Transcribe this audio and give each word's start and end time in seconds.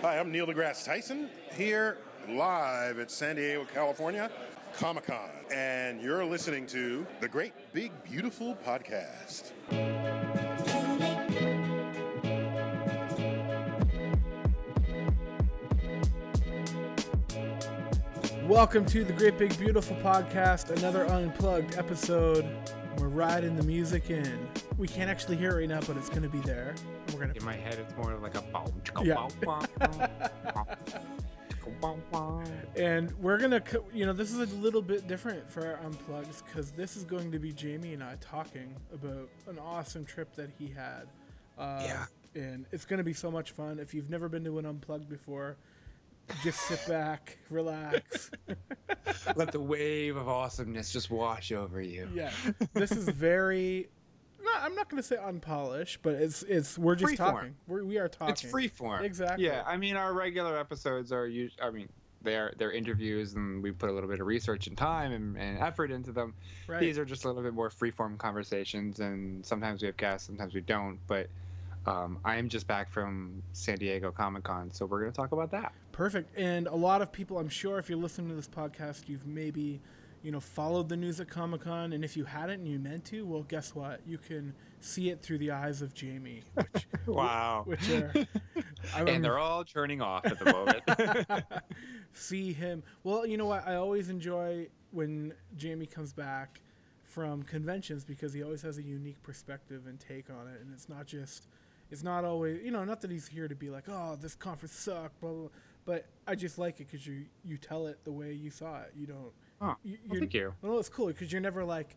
Hi, 0.00 0.16
I'm 0.20 0.30
Neil 0.30 0.46
deGrasse 0.46 0.84
Tyson 0.84 1.28
here 1.56 1.98
live 2.28 3.00
at 3.00 3.10
San 3.10 3.34
Diego, 3.34 3.64
California, 3.64 4.30
Comic 4.76 5.06
Con. 5.06 5.28
And 5.52 6.00
you're 6.00 6.24
listening 6.24 6.68
to 6.68 7.04
the 7.20 7.26
Great 7.26 7.52
Big 7.72 7.90
Beautiful 8.04 8.56
Podcast. 8.64 9.50
Welcome 18.46 18.86
to 18.86 19.02
the 19.02 19.12
Great 19.14 19.36
Big 19.36 19.58
Beautiful 19.58 19.96
Podcast, 19.96 20.70
another 20.70 21.06
unplugged 21.06 21.76
episode. 21.76 22.46
We're 22.98 23.08
riding 23.08 23.56
the 23.56 23.62
music 23.62 24.10
in. 24.10 24.48
We 24.76 24.88
can't 24.88 25.08
actually 25.08 25.36
hear 25.36 25.52
it 25.52 25.54
right 25.60 25.68
now, 25.68 25.80
but 25.86 25.96
it's 25.96 26.08
going 26.08 26.22
to 26.22 26.28
be 26.28 26.40
there. 26.40 26.74
We're 27.12 27.20
gonna 27.20 27.34
In 27.34 27.44
my 27.44 27.54
head, 27.54 27.78
it's 27.78 27.94
more 27.96 28.14
like 28.16 28.34
a 28.36 28.42
Yeah. 29.04 29.14
bow, 29.14 29.28
bow, 29.42 29.60
bow, 29.78 30.66
chicka, 31.48 31.80
bow, 31.80 31.96
bow. 32.10 32.42
and 32.76 33.12
we're 33.20 33.38
gonna, 33.38 33.62
you 33.94 34.04
know, 34.04 34.12
this 34.12 34.32
is 34.32 34.38
a 34.52 34.56
little 34.56 34.82
bit 34.82 35.06
different 35.06 35.48
for 35.50 35.64
our 35.66 35.76
unplugs 35.88 36.42
because 36.44 36.72
this 36.72 36.96
is 36.96 37.04
going 37.04 37.30
to 37.30 37.38
be 37.38 37.52
Jamie 37.52 37.94
and 37.94 38.02
I 38.02 38.16
talking 38.20 38.74
about 38.92 39.28
an 39.46 39.58
awesome 39.58 40.04
trip 40.04 40.34
that 40.34 40.50
he 40.58 40.68
had. 40.68 41.06
Uh, 41.56 41.82
Yeah. 41.84 42.06
And 42.34 42.66
it's 42.72 42.84
going 42.84 42.98
to 42.98 43.04
be 43.04 43.14
so 43.14 43.30
much 43.30 43.52
fun. 43.52 43.78
If 43.78 43.94
you've 43.94 44.10
never 44.10 44.28
been 44.28 44.44
to 44.44 44.58
an 44.58 44.66
unplugged 44.66 45.08
before, 45.08 45.56
just 46.42 46.60
sit 46.60 46.86
back, 46.86 47.38
relax. 47.50 48.30
Let 49.36 49.52
the 49.52 49.60
wave 49.60 50.16
of 50.16 50.28
awesomeness 50.28 50.92
just 50.92 51.10
wash 51.10 51.52
over 51.52 51.80
you. 51.80 52.08
Yeah, 52.14 52.30
this 52.74 52.92
is 52.92 53.08
very. 53.08 53.88
No, 54.42 54.50
I'm 54.60 54.74
not 54.74 54.88
going 54.88 55.02
to 55.02 55.06
say 55.06 55.16
unpolished, 55.16 56.00
but 56.02 56.14
it's 56.14 56.42
it's 56.44 56.78
we're 56.78 56.94
just 56.94 57.14
Freeform. 57.14 57.16
talking. 57.16 57.54
We're, 57.66 57.84
we 57.84 57.98
are 57.98 58.08
talking. 58.08 58.32
It's 58.32 58.42
free 58.42 58.68
form. 58.68 59.04
Exactly. 59.04 59.46
Yeah, 59.46 59.64
I 59.66 59.76
mean, 59.76 59.96
our 59.96 60.12
regular 60.12 60.58
episodes 60.58 61.12
are 61.12 61.26
usually, 61.26 61.60
I 61.60 61.70
mean, 61.70 61.88
they're 62.22 62.54
they're 62.56 62.72
interviews 62.72 63.34
and 63.34 63.62
we 63.62 63.72
put 63.72 63.90
a 63.90 63.92
little 63.92 64.08
bit 64.08 64.20
of 64.20 64.26
research 64.26 64.66
and 64.66 64.76
time 64.76 65.12
and, 65.12 65.36
and 65.36 65.58
effort 65.58 65.90
into 65.90 66.12
them. 66.12 66.34
Right. 66.66 66.80
These 66.80 66.98
are 66.98 67.04
just 67.04 67.24
a 67.24 67.28
little 67.28 67.42
bit 67.42 67.54
more 67.54 67.70
freeform 67.70 68.18
conversations, 68.18 69.00
and 69.00 69.44
sometimes 69.44 69.82
we 69.82 69.86
have 69.86 69.96
guests, 69.96 70.26
sometimes 70.26 70.54
we 70.54 70.60
don't. 70.60 70.98
But 71.06 71.28
um, 71.86 72.18
I 72.24 72.36
am 72.36 72.48
just 72.48 72.66
back 72.66 72.90
from 72.90 73.42
San 73.52 73.76
Diego 73.78 74.10
Comic 74.10 74.44
Con, 74.44 74.70
so 74.72 74.86
we're 74.86 75.00
going 75.00 75.12
to 75.12 75.16
talk 75.16 75.32
about 75.32 75.50
that. 75.52 75.72
Perfect. 75.92 76.36
And 76.38 76.66
a 76.66 76.74
lot 76.74 77.02
of 77.02 77.10
people, 77.12 77.38
I'm 77.38 77.48
sure, 77.48 77.78
if 77.78 77.88
you're 77.88 77.98
listening 77.98 78.28
to 78.30 78.34
this 78.34 78.48
podcast, 78.48 79.08
you've 79.08 79.26
maybe, 79.26 79.80
you 80.22 80.30
know, 80.30 80.40
followed 80.40 80.88
the 80.88 80.96
news 80.96 81.20
at 81.20 81.28
Comic 81.28 81.62
Con, 81.62 81.92
and 81.92 82.04
if 82.04 82.16
you 82.16 82.24
hadn't 82.24 82.60
and 82.60 82.68
you 82.68 82.78
meant 82.78 83.04
to, 83.06 83.24
well, 83.26 83.42
guess 83.42 83.74
what? 83.74 84.00
You 84.06 84.18
can 84.18 84.54
see 84.80 85.10
it 85.10 85.22
through 85.22 85.38
the 85.38 85.50
eyes 85.50 85.82
of 85.82 85.94
Jamie, 85.94 86.42
which, 86.54 86.86
Wow. 87.06 87.62
which 87.66 87.88
are. 87.90 88.12
And 88.96 89.24
they're 89.24 89.38
all 89.38 89.64
turning 89.64 90.00
off 90.00 90.24
at 90.26 90.38
the 90.38 90.44
moment. 91.26 91.44
see 92.12 92.52
him. 92.52 92.82
Well, 93.02 93.26
you 93.26 93.36
know 93.36 93.46
what? 93.46 93.66
I 93.66 93.76
always 93.76 94.08
enjoy 94.08 94.68
when 94.90 95.32
Jamie 95.56 95.86
comes 95.86 96.12
back 96.12 96.60
from 97.02 97.42
conventions 97.42 98.04
because 98.04 98.32
he 98.34 98.42
always 98.42 98.62
has 98.62 98.78
a 98.78 98.82
unique 98.82 99.20
perspective 99.22 99.86
and 99.88 99.98
take 99.98 100.30
on 100.30 100.46
it, 100.48 100.60
and 100.60 100.72
it's 100.72 100.88
not 100.88 101.06
just. 101.06 101.46
It's 101.90 102.02
not 102.02 102.24
always, 102.24 102.62
you 102.64 102.70
know, 102.70 102.84
not 102.84 103.00
that 103.00 103.10
he's 103.10 103.26
here 103.28 103.48
to 103.48 103.54
be 103.54 103.70
like, 103.70 103.84
oh, 103.88 104.16
this 104.20 104.34
conference 104.34 104.74
sucked, 104.74 105.20
blah 105.20 105.30
blah. 105.30 105.40
blah. 105.40 105.48
But 105.84 106.06
I 106.26 106.34
just 106.34 106.58
like 106.58 106.80
it 106.80 106.86
because 106.90 107.06
you 107.06 107.24
you 107.44 107.56
tell 107.56 107.86
it 107.86 108.04
the 108.04 108.12
way 108.12 108.32
you 108.32 108.50
saw 108.50 108.80
it. 108.82 108.92
You 108.94 109.06
don't. 109.06 109.32
Oh, 109.60 109.74
you, 109.82 109.96
well, 110.08 110.20
thank 110.20 110.34
you. 110.34 110.54
Well, 110.62 110.78
it's 110.78 110.88
cool 110.90 111.06
because 111.06 111.32
you're 111.32 111.40
never 111.40 111.64
like, 111.64 111.96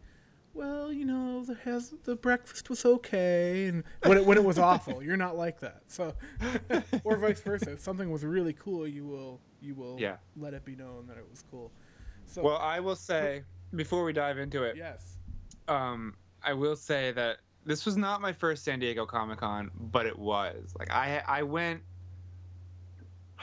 well, 0.53 0.94
you 0.94 1.03
know, 1.06 1.44
the 1.44 1.56
has 1.66 1.94
the 2.06 2.16
breakfast 2.16 2.70
was 2.70 2.86
okay, 2.86 3.67
and 3.67 3.83
when 4.06 4.17
it 4.17 4.25
when 4.25 4.38
it 4.38 4.44
was 4.45 4.58
awful, 4.72 5.03
you're 5.03 5.17
not 5.17 5.36
like 5.38 5.59
that. 5.59 5.81
So, 5.88 6.14
or 7.03 7.17
vice 7.17 7.42
versa. 7.42 7.73
If 7.73 7.81
something 7.81 8.09
was 8.09 8.23
really 8.23 8.53
cool, 8.53 8.88
you 8.88 9.05
will 9.05 9.42
you 9.59 9.76
will 9.76 10.00
Yeah. 10.00 10.16
let 10.38 10.53
it 10.53 10.64
be 10.64 10.76
known 10.76 11.05
that 11.08 11.17
it 11.17 11.26
was 11.30 11.44
cool. 11.52 11.72
So 12.26 12.42
Well, 12.44 12.58
I 12.58 12.80
will 12.80 12.95
say 12.95 13.44
before 13.76 14.05
we 14.05 14.14
dive 14.14 14.38
into 14.38 14.64
it, 14.64 14.78
yes, 14.78 15.17
um, 15.67 16.15
I 16.44 16.54
will 16.54 16.77
say 16.77 17.11
that 17.11 17.38
this 17.66 17.86
was 17.86 17.98
not 17.98 18.22
my 18.22 18.33
first 18.33 18.64
San 18.64 18.80
Diego 18.80 19.05
Comic 19.05 19.39
Con, 19.39 19.70
but 19.80 20.05
it 20.05 20.17
was. 20.17 20.73
Like 20.77 20.92
I 20.92 21.22
I 21.27 21.44
went. 21.44 21.82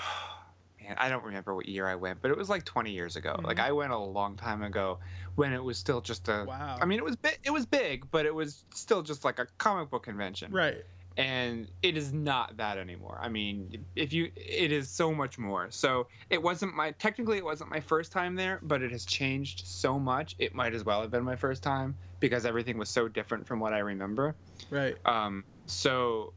Man, 0.83 0.97
I 0.99 1.09
don't 1.11 1.25
remember 1.25 1.55
what 1.55 1.69
year 1.69 1.87
I 1.87 1.97
went, 1.97 2.23
but 2.23 2.31
it 2.31 2.37
was 2.37 2.49
like 2.49 2.65
20 2.65 2.93
years 2.93 3.17
ago. 3.17 3.39
Like 3.43 3.59
Mhm. 3.59 3.65
I 3.65 3.73
went 3.73 3.93
a 3.93 3.99
long 3.99 4.37
time 4.37 4.63
ago 4.63 4.99
when 5.35 5.53
it 5.53 5.63
was 5.63 5.77
still 5.77 6.01
just 6.01 6.29
a. 6.29 6.45
wow. 6.49 6.79
I 6.81 6.87
mean, 6.87 6.99
it 6.99 7.05
was 7.05 7.17
big. 7.17 7.39
It 7.45 7.51
was 7.51 7.67
big, 7.67 8.11
but 8.11 8.25
it 8.27 8.35
was 8.35 8.65
still 8.75 9.03
just 9.03 9.25
like 9.25 9.39
a 9.39 9.47
comic 9.59 9.91
book 9.91 10.05
convention. 10.05 10.51
right, 10.53 10.83
and 11.19 11.71
it 11.83 11.99
is 11.99 12.15
not 12.15 12.59
that 12.59 12.79
anymore. 12.79 13.19
I 13.21 13.29
mean, 13.29 13.87
if 13.97 14.13
you, 14.15 14.33
it 14.37 14.73
is 14.73 14.93
so 14.93 15.15
much 15.15 15.39
more. 15.39 15.71
So 15.73 16.09
it 16.31 16.43
wasn't 16.43 16.77
my 16.77 16.93
technically 16.93 17.39
it 17.39 17.45
wasn't 17.45 17.71
my 17.71 17.81
first 17.81 18.13
time 18.13 18.37
there, 18.37 18.61
but 18.63 18.83
it 18.83 18.93
has 18.93 19.07
changed 19.07 19.67
so 19.67 19.99
much. 20.01 20.37
It 20.39 20.55
might 20.55 20.75
as 20.75 20.85
well 20.85 21.03
have 21.03 21.11
been 21.13 21.25
my 21.25 21.37
first 21.37 21.63
time 21.63 21.99
because 22.21 22.47
everything 22.47 22.79
was 22.79 22.91
so 22.91 23.09
different 23.09 23.49
from 23.49 23.61
what 23.61 23.75
I 23.75 23.81
remember. 23.81 24.39
right, 24.71 24.99
Um, 25.07 25.47
so 25.69 26.35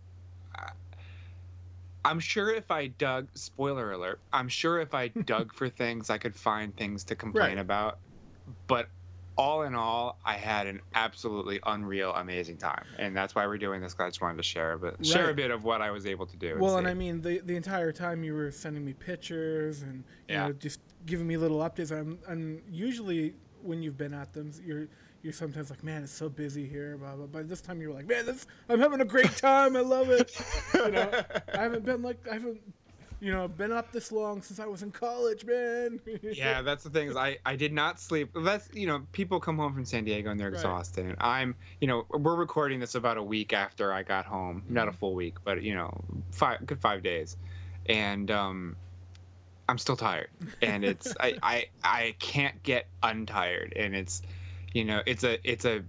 I'm 2.03 2.19
sure 2.19 2.49
if 2.49 2.71
I 2.71 2.87
dug, 2.87 3.29
spoiler 3.37 3.91
alert, 3.91 4.23
I'm 4.33 4.49
sure 4.49 4.79
if 4.79 4.93
I 4.93 5.09
dug 5.25 5.53
for 5.53 5.69
things, 5.69 6.09
I 6.09 6.17
could 6.17 6.35
find 6.35 6.75
things 6.75 7.05
to 7.05 7.15
complain 7.15 7.57
Right. 7.57 7.59
about. 7.59 7.99
But 8.67 8.89
all 9.37 9.63
in 9.63 9.75
all, 9.75 10.19
I 10.25 10.33
had 10.33 10.67
an 10.67 10.81
absolutely 10.93 11.59
unreal, 11.65 12.13
amazing 12.13 12.57
time, 12.57 12.85
and 12.97 13.15
that's 13.15 13.33
why 13.35 13.47
we're 13.47 13.57
doing 13.57 13.81
this. 13.81 13.95
I 13.99 14.07
just 14.07 14.21
wanted 14.21 14.37
to 14.37 14.43
share 14.43 14.73
a 14.73 14.79
bit, 14.79 15.05
share 15.05 15.29
a 15.29 15.33
bit 15.33 15.51
of 15.51 15.63
what 15.63 15.81
I 15.81 15.91
was 15.91 16.05
able 16.05 16.25
to 16.27 16.37
do. 16.37 16.57
Well, 16.59 16.77
and 16.77 16.85
see. 16.87 16.91
I 16.91 16.93
mean, 16.93 17.21
the 17.21 17.39
the 17.39 17.55
entire 17.55 17.91
time 17.91 18.23
you 18.23 18.33
were 18.33 18.51
sending 18.51 18.83
me 18.85 18.93
pictures 18.93 19.81
and 19.81 20.03
you 20.27 20.35
Yeah. 20.35 20.47
know 20.47 20.53
just 20.53 20.79
giving 21.05 21.27
me 21.27 21.37
little 21.37 21.59
updates. 21.59 21.91
I'm 21.91 22.19
and 22.27 22.61
usually 22.69 23.35
when 23.61 23.81
you've 23.81 23.97
been 23.97 24.13
at 24.13 24.33
them, 24.33 24.51
you're 24.63 24.87
you're 25.23 25.33
sometimes 25.33 25.69
like, 25.69 25.83
man, 25.83 26.03
it's 26.03 26.11
so 26.11 26.29
busy 26.29 26.67
here. 26.67 26.97
Blah 26.97 27.15
blah. 27.15 27.27
By 27.27 27.43
this 27.43 27.61
time, 27.61 27.79
you 27.81 27.89
were 27.89 27.93
like, 27.95 28.07
man, 28.07 28.25
this 28.25 28.47
I'm 28.69 28.79
having 28.79 29.01
a 29.01 29.05
great 29.05 29.35
time. 29.37 29.75
I 29.75 29.81
love 29.81 30.09
it. 30.09 30.35
You 30.73 30.91
know, 30.91 31.11
I 31.53 31.57
haven't 31.61 31.85
been 31.85 32.01
like 32.01 32.27
I 32.27 32.33
haven't 32.33 32.59
you 33.21 33.31
know 33.31 33.47
been 33.47 33.71
up 33.71 33.93
this 33.93 34.11
long 34.11 34.41
since 34.41 34.59
I 34.59 34.65
was 34.65 34.83
in 34.83 34.91
college, 34.91 35.45
man. 35.45 36.01
yeah, 36.31 36.61
that's 36.61 36.83
the 36.83 36.89
thing 36.89 37.09
is 37.09 37.15
I, 37.15 37.37
I 37.45 37.55
did 37.55 37.73
not 37.73 37.99
sleep. 37.99 38.31
That's 38.35 38.69
you 38.73 38.87
know 38.87 39.07
people 39.11 39.39
come 39.39 39.57
home 39.57 39.73
from 39.73 39.85
San 39.85 40.05
Diego 40.05 40.31
and 40.31 40.39
they're 40.39 40.49
Right. 40.49 40.49
exhausted. 40.49 41.05
And 41.05 41.15
I'm 41.19 41.57
you 41.81 41.87
know 41.87 42.05
we're 42.09 42.35
recording 42.35 42.79
this 42.79 42.95
about 42.95 43.17
a 43.17 43.23
week 43.23 43.53
after 43.53 43.93
I 43.93 44.03
got 44.03 44.25
home, 44.25 44.63
not 44.69 44.87
a 44.87 44.91
Mhm. 44.91 44.97
full 44.97 45.15
week, 45.15 45.37
but 45.43 45.61
you 45.63 45.75
know 45.75 45.91
five 46.31 46.65
good 46.65 46.79
five 46.81 47.03
days, 47.03 47.37
and 47.85 48.31
um, 48.31 48.77
I'm 49.67 49.77
still 49.77 49.97
tired, 49.97 50.29
and 50.61 50.85
it's 50.85 51.15
I, 51.19 51.35
I 51.43 51.65
I 51.83 52.15
can't 52.19 52.61
get 52.63 52.87
untired, 53.03 53.73
and 53.75 53.95
it's 53.95 54.21
you 54.73 54.85
know 54.85 55.03
it's 55.05 55.23
a 55.23 55.37
it's 55.49 55.65
a 55.65 55.83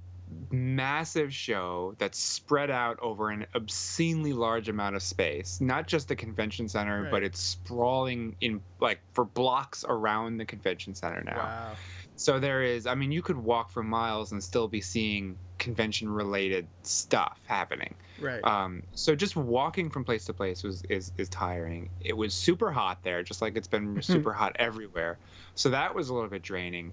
massive 0.50 1.32
show 1.32 1.94
that's 1.98 2.18
spread 2.18 2.70
out 2.70 2.98
over 3.00 3.30
an 3.30 3.46
obscenely 3.54 4.32
large 4.32 4.68
amount 4.68 4.96
of 4.96 5.02
space 5.02 5.60
not 5.60 5.86
just 5.86 6.08
the 6.08 6.16
convention 6.16 6.68
center 6.68 7.08
but 7.10 7.22
it's 7.22 7.40
sprawling 7.40 8.34
in 8.40 8.60
like 8.80 9.00
for 9.12 9.24
blocks 9.24 9.84
around 9.88 10.36
the 10.36 10.44
convention 10.44 10.94
center 10.94 11.22
now. 11.24 11.36
Wow. 11.36 11.72
so 12.16 12.38
there 12.38 12.62
is 12.62 12.86
i 12.86 12.94
mean 12.94 13.12
you 13.12 13.22
could 13.22 13.36
walk 13.36 13.70
for 13.70 13.82
miles 13.82 14.32
and 14.32 14.42
still 14.42 14.68
be 14.68 14.80
seeing 14.80 15.36
convention 15.62 16.08
related 16.08 16.66
stuff 16.82 17.38
happening. 17.46 17.94
Right. 18.20 18.42
um, 18.42 18.82
so 18.94 19.14
just 19.14 19.36
walking 19.36 19.90
from 19.90 20.04
place 20.04 20.24
to 20.24 20.32
place 20.32 20.64
was 20.64 20.82
is, 20.88 21.12
is 21.18 21.28
tiring. 21.28 21.88
It 22.00 22.16
was 22.16 22.34
super 22.34 22.72
hot 22.72 22.98
there 23.04 23.22
just 23.22 23.40
like 23.40 23.56
it's 23.56 23.68
been 23.68 24.02
super 24.02 24.32
hot 24.32 24.56
everywhere. 24.58 25.18
So 25.54 25.70
that 25.70 25.94
was 25.94 26.08
a 26.08 26.14
little 26.14 26.28
bit 26.28 26.42
draining 26.42 26.92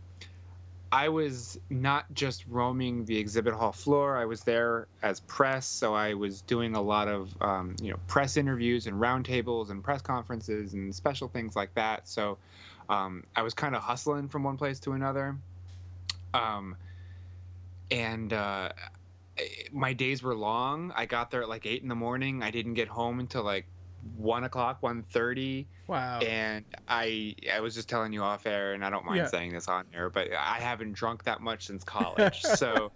I 0.92 1.10
was 1.10 1.60
not 1.70 2.06
just 2.14 2.48
roaming 2.48 3.06
the 3.06 3.18
exhibit 3.18 3.54
hall 3.54 3.72
floor. 3.72 4.18
I 4.18 4.26
was 4.26 4.44
there 4.44 4.88
as 5.04 5.20
press, 5.22 5.68
so 5.68 5.94
I 5.94 6.16
was 6.16 6.42
doing 6.42 6.76
a 6.76 6.82
lot 6.82 7.08
of 7.08 7.34
um, 7.42 7.76
you 7.82 7.92
know 7.92 8.00
press 8.08 8.38
interviews 8.38 8.88
and 8.88 9.00
roundtables 9.00 9.70
and 9.70 9.84
press 9.84 10.02
conferences 10.02 10.74
and 10.74 10.94
special 10.94 11.28
things 11.28 11.56
like 11.56 11.74
that. 11.76 12.08
So 12.08 12.40
um, 12.90 13.24
I 13.36 13.44
was 13.44 13.53
kind 13.53 13.76
of 13.76 13.84
hustling 13.84 14.30
from 14.30 14.44
one 14.44 14.58
place 14.58 14.80
to 14.82 14.94
another, 14.94 15.36
um, 16.34 16.76
and 17.92 18.34
uh, 18.34 18.70
my 19.72 19.94
days 19.94 20.24
were 20.24 20.35
long. 20.35 20.92
I 20.96 21.06
got 21.06 21.30
there 21.30 21.44
at 21.44 21.50
like 21.50 21.68
eight 21.68 21.84
in 21.84 21.88
the 21.88 21.96
morning. 21.96 22.42
I 22.42 22.50
didn't 22.50 22.74
get 22.74 22.88
home 22.88 23.20
until 23.20 23.44
like 23.44 23.66
one 24.16 24.43
o'clock, 24.43 24.81
one 24.81 25.03
thirty 25.03 25.67
wow. 25.87 26.19
and 26.19 26.66
I 26.87 27.35
I 27.51 27.59
was 27.59 27.75
just 27.75 27.90
telling 27.90 28.13
you 28.13 28.22
off 28.22 28.46
air, 28.46 28.73
and 28.73 28.84
I 28.84 28.90
don't 28.90 29.05
mind 29.05 29.17
Yeah. 29.17 29.28
saying 29.28 29.53
this 29.53 29.67
on 29.67 29.85
air, 29.93 30.09
but 30.09 30.31
I 30.34 30.59
haven't 30.59 30.93
drunk 30.93 31.23
that 31.23 31.41
much 31.41 31.66
since 31.67 31.84
college. 31.85 32.41
so 32.41 32.91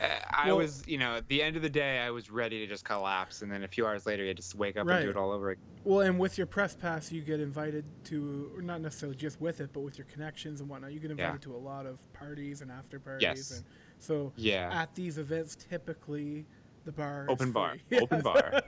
uh, 0.00 0.06
I 0.30 0.48
Well- 0.48 0.58
was, 0.58 0.84
you 0.86 0.98
know, 0.98 1.16
at 1.16 1.28
the 1.28 1.42
end 1.42 1.56
of 1.56 1.62
the 1.62 1.68
day, 1.70 1.98
I 1.98 2.10
was 2.10 2.30
ready 2.30 2.58
to 2.60 2.66
just 2.66 2.84
collapse, 2.84 3.42
and 3.42 3.50
then 3.50 3.64
a 3.64 3.68
few 3.68 3.86
hours 3.86 4.06
later, 4.06 4.24
you 4.24 4.32
just 4.34 4.54
wake 4.54 4.76
up 4.76 4.86
and 4.88 5.02
do 5.04 5.10
it 5.10 5.16
all 5.16 5.32
over 5.32 5.50
again. 5.50 5.64
Well, 5.84 6.00
and 6.00 6.18
with 6.18 6.36
your 6.38 6.46
press 6.46 6.74
pass, 6.74 7.10
you 7.10 7.22
get 7.22 7.40
invited 7.40 7.84
to, 8.04 8.50
or 8.54 8.62
not 8.62 8.80
necessarily 8.80 9.16
just 9.16 9.40
with 9.40 9.60
it, 9.60 9.70
but 9.72 9.80
with 9.80 9.96
your 9.98 10.06
connections 10.06 10.60
and 10.60 10.68
whatnot, 10.68 10.92
you 10.92 11.00
get 11.00 11.10
invited 11.10 11.40
to 11.42 11.54
a 11.54 11.58
lot 11.58 11.86
of 11.86 12.00
parties 12.12 12.60
and 12.60 12.70
after 12.70 13.00
parties. 13.00 13.22
Yes. 13.22 13.50
And 13.56 13.64
so 13.98 14.32
Yeah, 14.36 14.70
at 14.72 14.94
these 14.94 15.18
events, 15.18 15.56
typically, 15.56 16.46
The 16.84 16.92
bar. 16.92 17.26
Open 17.28 17.52
bar. 17.52 17.76
free. 17.88 17.98
Open 18.02 18.20
bar. 18.22 18.62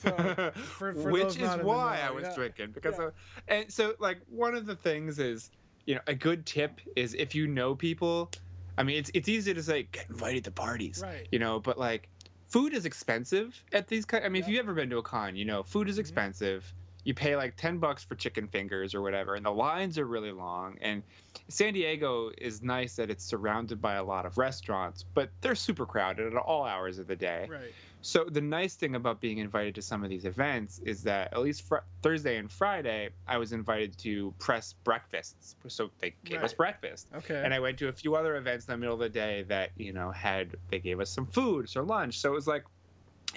so, 0.00 0.16
for, 0.54 0.94
for 0.94 1.10
which 1.10 1.36
is 1.36 1.38
not 1.38 1.54
in 1.54 1.58
the 1.60 1.64
why 1.66 2.00
I 2.00 2.10
was 2.10 2.24
yeah. 2.24 2.34
drinking 2.34 2.72
because 2.72 2.98
Yeah. 2.98 3.06
of, 3.06 3.14
and 3.48 3.72
so 3.72 3.94
like 4.00 4.18
one 4.26 4.54
of 4.54 4.66
the 4.66 4.76
things 4.76 5.18
is 5.18 5.50
you 5.86 5.94
know 5.94 6.00
a 6.06 6.14
good 6.14 6.46
tip 6.46 6.80
is 6.96 7.14
if 7.14 7.34
you 7.34 7.46
know 7.46 7.74
people 7.74 8.30
I 8.78 8.82
mean 8.82 8.96
it's 8.96 9.10
it's 9.14 9.28
easy 9.28 9.54
to 9.54 9.62
say 9.62 9.84
get 9.92 10.08
invited 10.08 10.44
to 10.44 10.50
parties 10.50 11.00
Right. 11.02 11.28
you 11.30 11.38
know 11.38 11.60
but 11.60 11.78
like 11.78 12.08
food 12.48 12.72
is 12.72 12.86
expensive 12.86 13.62
at 13.72 13.86
these 13.88 14.04
kind 14.04 14.24
I 14.24 14.28
mean 14.28 14.42
if 14.42 14.48
you've 14.48 14.60
ever 14.60 14.74
been 14.74 14.90
to 14.90 14.98
a 14.98 15.02
con 15.02 15.36
you 15.36 15.44
know 15.44 15.62
food 15.62 15.88
is 15.88 15.96
Mhm. 15.96 16.00
expensive 16.00 16.72
you 17.04 17.14
pay 17.14 17.36
like 17.36 17.56
10 17.56 17.78
bucks 17.78 18.02
for 18.02 18.14
chicken 18.14 18.48
fingers 18.48 18.94
or 18.94 19.02
whatever 19.02 19.34
and 19.34 19.44
the 19.44 19.50
lines 19.50 19.98
are 19.98 20.06
really 20.06 20.32
long 20.32 20.76
and 20.80 21.02
San 21.48 21.74
Diego 21.74 22.30
is 22.38 22.62
nice 22.62 22.96
that 22.96 23.10
it's 23.10 23.24
surrounded 23.24 23.80
by 23.80 23.94
a 23.94 24.04
lot 24.04 24.26
of 24.26 24.38
restaurants 24.38 25.04
but 25.14 25.30
they're 25.40 25.54
super 25.54 25.86
crowded 25.86 26.32
at 26.34 26.36
all 26.38 26.64
hours 26.64 26.98
of 26.98 27.06
the 27.06 27.16
day 27.16 27.46
Right. 27.50 27.72
so 28.00 28.24
the 28.24 28.40
nice 28.40 28.74
thing 28.74 28.94
about 28.94 29.20
being 29.20 29.38
invited 29.38 29.74
to 29.76 29.82
some 29.82 30.02
of 30.02 30.10
these 30.10 30.24
events 30.24 30.78
is 30.80 31.02
that 31.04 31.32
at 31.32 31.40
least 31.40 31.62
fr- 31.62 31.76
Thursday 32.02 32.36
and 32.36 32.52
Friday, 32.52 33.08
I 33.26 33.38
was 33.38 33.52
invited 33.54 33.96
to 33.98 34.34
press 34.38 34.74
breakfasts. 34.84 35.56
So 35.68 35.90
they 36.00 36.14
gave 36.24 36.42
us 36.42 36.52
breakfast, 36.52 37.08
Okay. 37.14 37.40
and 37.42 37.54
I 37.54 37.60
went 37.60 37.78
to 37.78 37.88
a 37.88 37.92
few 37.92 38.14
other 38.14 38.36
events 38.36 38.66
in 38.66 38.72
the 38.72 38.76
middle 38.76 38.92
of 38.92 39.00
the 39.00 39.08
day 39.08 39.42
that 39.48 39.70
you 39.76 39.94
know 39.94 40.10
had 40.10 40.54
they 40.70 40.80
gave 40.80 41.00
us 41.00 41.10
some 41.10 41.26
food 41.26 41.66
or 41.74 41.82
lunch. 41.82 42.18
So 42.18 42.30
it 42.30 42.34
was 42.34 42.46
like, 42.46 42.64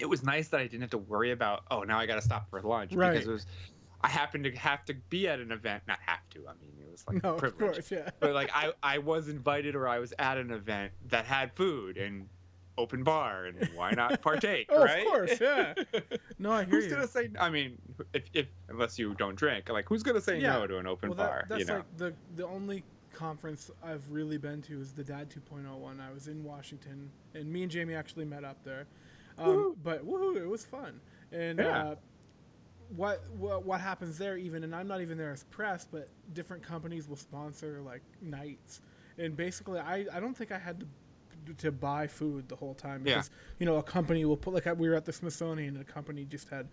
it 0.00 0.08
was 0.08 0.22
nice 0.22 0.48
that 0.48 0.60
I 0.60 0.64
didn't 0.64 0.80
have 0.82 0.90
to 0.90 0.98
worry 0.98 1.30
about 1.32 1.64
oh 1.70 1.82
now 1.82 1.98
I 1.98 2.06
got 2.06 2.16
to 2.16 2.22
stop 2.22 2.48
for 2.50 2.60
lunch 2.62 2.92
Right. 2.94 3.12
because 3.12 3.26
it 3.28 3.30
was. 3.32 3.46
I 4.00 4.08
happened 4.08 4.44
to 4.44 4.52
have 4.52 4.84
to 4.84 4.94
be 5.10 5.26
at 5.26 5.40
an 5.40 5.50
event, 5.50 5.82
not 5.88 5.98
have 6.06 6.20
to. 6.30 6.46
I 6.46 6.52
mean, 6.60 6.70
it 6.80 6.88
was 6.88 7.04
like 7.08 7.20
no, 7.22 7.34
privilege 7.34 7.74
course, 7.74 7.90
yeah. 7.90 8.10
but 8.20 8.32
like 8.32 8.48
I, 8.54 8.72
I 8.82 8.98
was 8.98 9.28
invited 9.28 9.74
or 9.74 9.88
I 9.88 9.98
was 9.98 10.14
at 10.20 10.38
an 10.38 10.52
event 10.52 10.92
that 11.08 11.24
had 11.24 11.52
food 11.54 11.96
and 11.96 12.28
open 12.76 13.02
bar 13.02 13.46
and 13.46 13.68
why 13.74 13.90
not 13.90 14.22
partake 14.22 14.66
Oh, 14.70 14.84
of 14.84 15.04
course, 15.04 15.40
yeah. 15.40 15.74
No, 16.38 16.52
I 16.52 16.62
hear 16.64 16.74
who's 16.74 16.84
you. 16.84 16.90
gonna 16.90 17.08
say 17.08 17.28
i 17.40 17.50
mean 17.50 17.76
if, 18.14 18.22
if 18.34 18.46
unless 18.68 19.00
you 19.00 19.14
don't 19.14 19.34
drink 19.34 19.68
like 19.68 19.88
who's 19.88 20.04
gonna 20.04 20.20
say 20.20 20.38
Yeah. 20.40 20.52
no 20.52 20.68
to 20.68 20.78
an 20.78 20.86
open 20.86 21.08
well, 21.08 21.18
bar 21.18 21.46
that, 21.48 21.48
that's 21.48 21.60
you 21.62 21.66
know 21.66 21.74
like 21.78 21.96
the 21.96 22.14
the 22.36 22.46
only 22.46 22.84
conference 23.12 23.68
I've 23.82 24.08
really 24.10 24.38
been 24.38 24.62
to 24.62 24.80
is 24.80 24.92
the 24.92 25.02
Dad 25.02 25.28
2.0 25.28 25.76
one. 25.76 25.98
I 26.00 26.12
was 26.12 26.28
in 26.28 26.44
Washington, 26.44 27.10
and 27.34 27.52
me 27.52 27.62
and 27.64 27.70
Jamie 27.72 27.94
actually 27.94 28.26
met 28.26 28.44
up 28.44 28.62
there. 28.62 28.86
Um, 29.38 29.76
but 29.82 30.06
woohoo, 30.06 30.36
it 30.36 30.46
was 30.48 30.64
fun. 30.64 31.00
And 31.32 31.58
Yeah. 31.58 31.78
uh, 31.90 31.94
what, 32.96 33.22
what 33.36 33.64
what 33.66 33.80
happens 33.80 34.16
there? 34.18 34.36
Even 34.38 34.64
and 34.64 34.74
I'm 34.74 34.88
not 34.88 35.00
even 35.02 35.18
there 35.18 35.30
as 35.32 35.44
press, 35.44 35.86
but 35.90 36.08
different 36.32 36.62
companies 36.62 37.08
will 37.08 37.16
sponsor 37.16 37.80
like 37.84 38.02
nights. 38.22 38.80
And 39.18 39.36
basically, 39.36 39.78
I, 39.78 40.06
I 40.12 40.20
don't 40.20 40.34
think 40.36 40.52
I 40.52 40.58
had 40.58 40.80
to 40.80 40.86
to 41.58 41.72
buy 41.72 42.06
food 42.06 42.48
the 42.48 42.56
whole 42.56 42.74
time 42.74 43.02
Yeah. 43.06 43.14
because 43.16 43.30
you 43.58 43.64
know 43.66 43.76
a 43.76 43.82
company 43.82 44.24
will 44.24 44.36
put 44.36 44.52
like 44.54 44.66
we 44.78 44.88
were 44.88 44.94
at 44.94 45.04
the 45.06 45.12
Smithsonian 45.12 45.76
and 45.76 45.80
a 45.82 45.92
company 45.92 46.24
just 46.26 46.48
had 46.50 46.68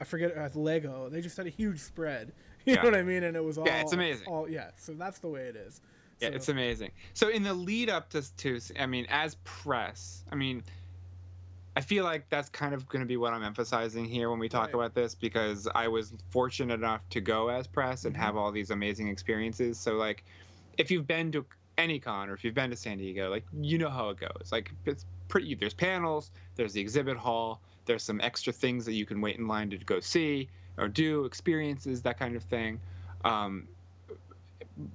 I 0.00 0.04
forget 0.04 0.36
uh, 0.36 0.48
Lego 0.54 1.08
they 1.08 1.20
just 1.20 1.36
had 1.36 1.46
a 1.46 1.50
huge 1.50 1.80
spread 1.80 2.32
you 2.64 2.74
Yeah. 2.74 2.82
know 2.82 2.90
what 2.90 2.94
I 2.94 3.02
mean 3.02 3.24
and 3.24 3.36
it 3.36 3.42
was 3.42 3.58
all 3.58 3.66
Yeah, 3.66 3.80
it's 3.80 3.92
amazing. 3.92 4.28
all 4.28 4.48
yeah 4.48 4.70
so 4.76 4.92
that's 4.92 5.18
the 5.18 5.26
way 5.28 5.42
it 5.48 5.56
is 5.56 5.80
yeah 6.20 6.28
So- 6.28 6.34
it's 6.36 6.48
amazing 6.48 6.92
so 7.12 7.28
in 7.28 7.42
the 7.42 7.52
lead 7.54 7.90
up 7.90 8.08
to, 8.10 8.36
to 8.36 8.60
i 8.78 8.86
mean 8.86 9.04
as 9.08 9.34
press 9.42 10.24
i 10.30 10.36
mean 10.36 10.62
i 11.76 11.80
feel 11.80 12.04
like 12.04 12.28
that's 12.30 12.48
kind 12.48 12.74
of 12.74 12.86
going 12.88 13.00
to 13.00 13.06
be 13.06 13.16
what 13.16 13.32
i'm 13.32 13.42
emphasizing 13.42 14.04
here 14.04 14.30
when 14.30 14.38
we 14.38 14.48
talk 14.48 14.72
Right. 14.72 14.74
about 14.74 14.94
this 14.94 15.14
because 15.14 15.68
i 15.74 15.88
was 15.88 16.14
fortunate 16.30 16.74
enough 16.74 17.08
to 17.08 17.20
go 17.20 17.48
as 17.48 17.66
press 17.66 18.04
and 18.04 18.16
Mhm. 18.16 18.16
have 18.16 18.36
all 18.36 18.52
these 18.52 18.70
amazing 18.70 19.08
experiences 19.08 19.80
so 19.80 19.94
like 19.96 20.24
if 20.78 20.90
you've 20.90 21.06
been 21.06 21.32
to 21.32 21.46
any 21.78 21.98
con 21.98 22.28
or 22.28 22.34
if 22.34 22.44
you've 22.44 22.54
been 22.54 22.70
to 22.70 22.76
san 22.76 22.98
diego 22.98 23.30
like 23.30 23.46
you 23.52 23.78
know 23.78 23.90
how 23.90 24.10
it 24.10 24.18
goes 24.18 24.48
like 24.52 24.72
it's 24.84 25.06
pretty 25.28 25.54
there's 25.54 25.74
panels 25.74 26.30
there's 26.56 26.72
the 26.72 26.80
exhibit 26.80 27.16
hall 27.16 27.62
there's 27.86 28.04
some 28.04 28.20
extra 28.20 28.52
things 28.52 28.84
that 28.84 28.92
you 28.94 29.06
can 29.06 29.20
wait 29.20 29.36
in 29.38 29.46
line 29.46 29.70
to 29.70 29.78
go 29.78 30.00
see 30.00 30.50
or 30.76 30.88
do 30.88 31.24
experiences 31.24 32.02
that 32.02 32.18
kind 32.18 32.36
of 32.36 32.44
thing 32.44 32.80
um, 33.24 33.68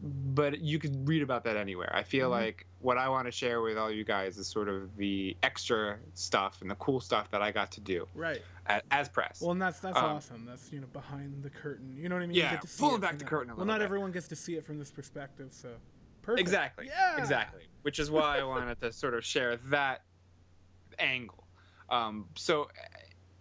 but 0.03 0.59
you 0.59 0.79
could 0.79 1.07
read 1.07 1.21
about 1.21 1.43
that 1.45 1.55
anywhere. 1.57 1.93
I 1.95 2.03
feel 2.03 2.27
Mhm. 2.29 2.31
like 2.31 2.65
what 2.79 2.97
I 2.97 3.09
want 3.09 3.27
to 3.27 3.31
share 3.31 3.61
with 3.61 3.77
all 3.77 3.89
you 3.91 4.03
guys 4.03 4.37
is 4.37 4.47
sort 4.47 4.67
of 4.69 4.95
the 4.97 5.35
extra 5.43 5.97
stuff 6.13 6.61
and 6.61 6.69
the 6.69 6.75
cool 6.75 6.99
stuff 6.99 7.29
that 7.31 7.41
I 7.41 7.51
got 7.51 7.71
to 7.73 7.81
do 7.81 8.07
right 8.13 8.41
as, 8.67 8.81
as 8.91 9.09
press. 9.09 9.41
well 9.41 9.51
and 9.51 9.61
that's 9.61 9.79
that's 9.79 9.97
Um, 9.97 10.03
awesome 10.05 10.45
that's 10.45 10.71
you 10.71 10.79
know 10.81 10.87
behind 10.87 11.41
the 11.43 11.49
curtain 11.49 11.95
you 11.97 12.09
know 12.09 12.15
what 12.15 12.23
I 12.23 12.27
mean 12.27 12.35
Yeah, 12.35 12.51
get 12.51 12.61
to 12.61 12.67
see 12.67 12.83
pulling 12.83 13.01
back 13.01 13.17
the 13.17 13.25
curtain 13.25 13.51
a 13.51 13.55
well 13.55 13.65
not 13.65 13.79
bit. 13.79 13.85
everyone 13.85 14.11
gets 14.11 14.27
to 14.29 14.35
see 14.35 14.55
it 14.55 14.63
from 14.65 14.77
this 14.77 14.91
perspective 14.91 15.49
so 15.51 15.75
perfect 16.21 16.41
exactly. 16.41 16.87
yeah 16.87 17.17
Exactly. 17.17 17.63
Which 17.83 17.99
is 17.99 18.09
why 18.11 18.39
I 18.39 18.43
wanted 18.43 18.79
to 18.81 18.91
sort 18.91 19.13
of 19.13 19.23
share 19.25 19.57
that 19.69 20.03
angle. 20.99 21.47
Um, 21.89 22.29
so 22.35 22.69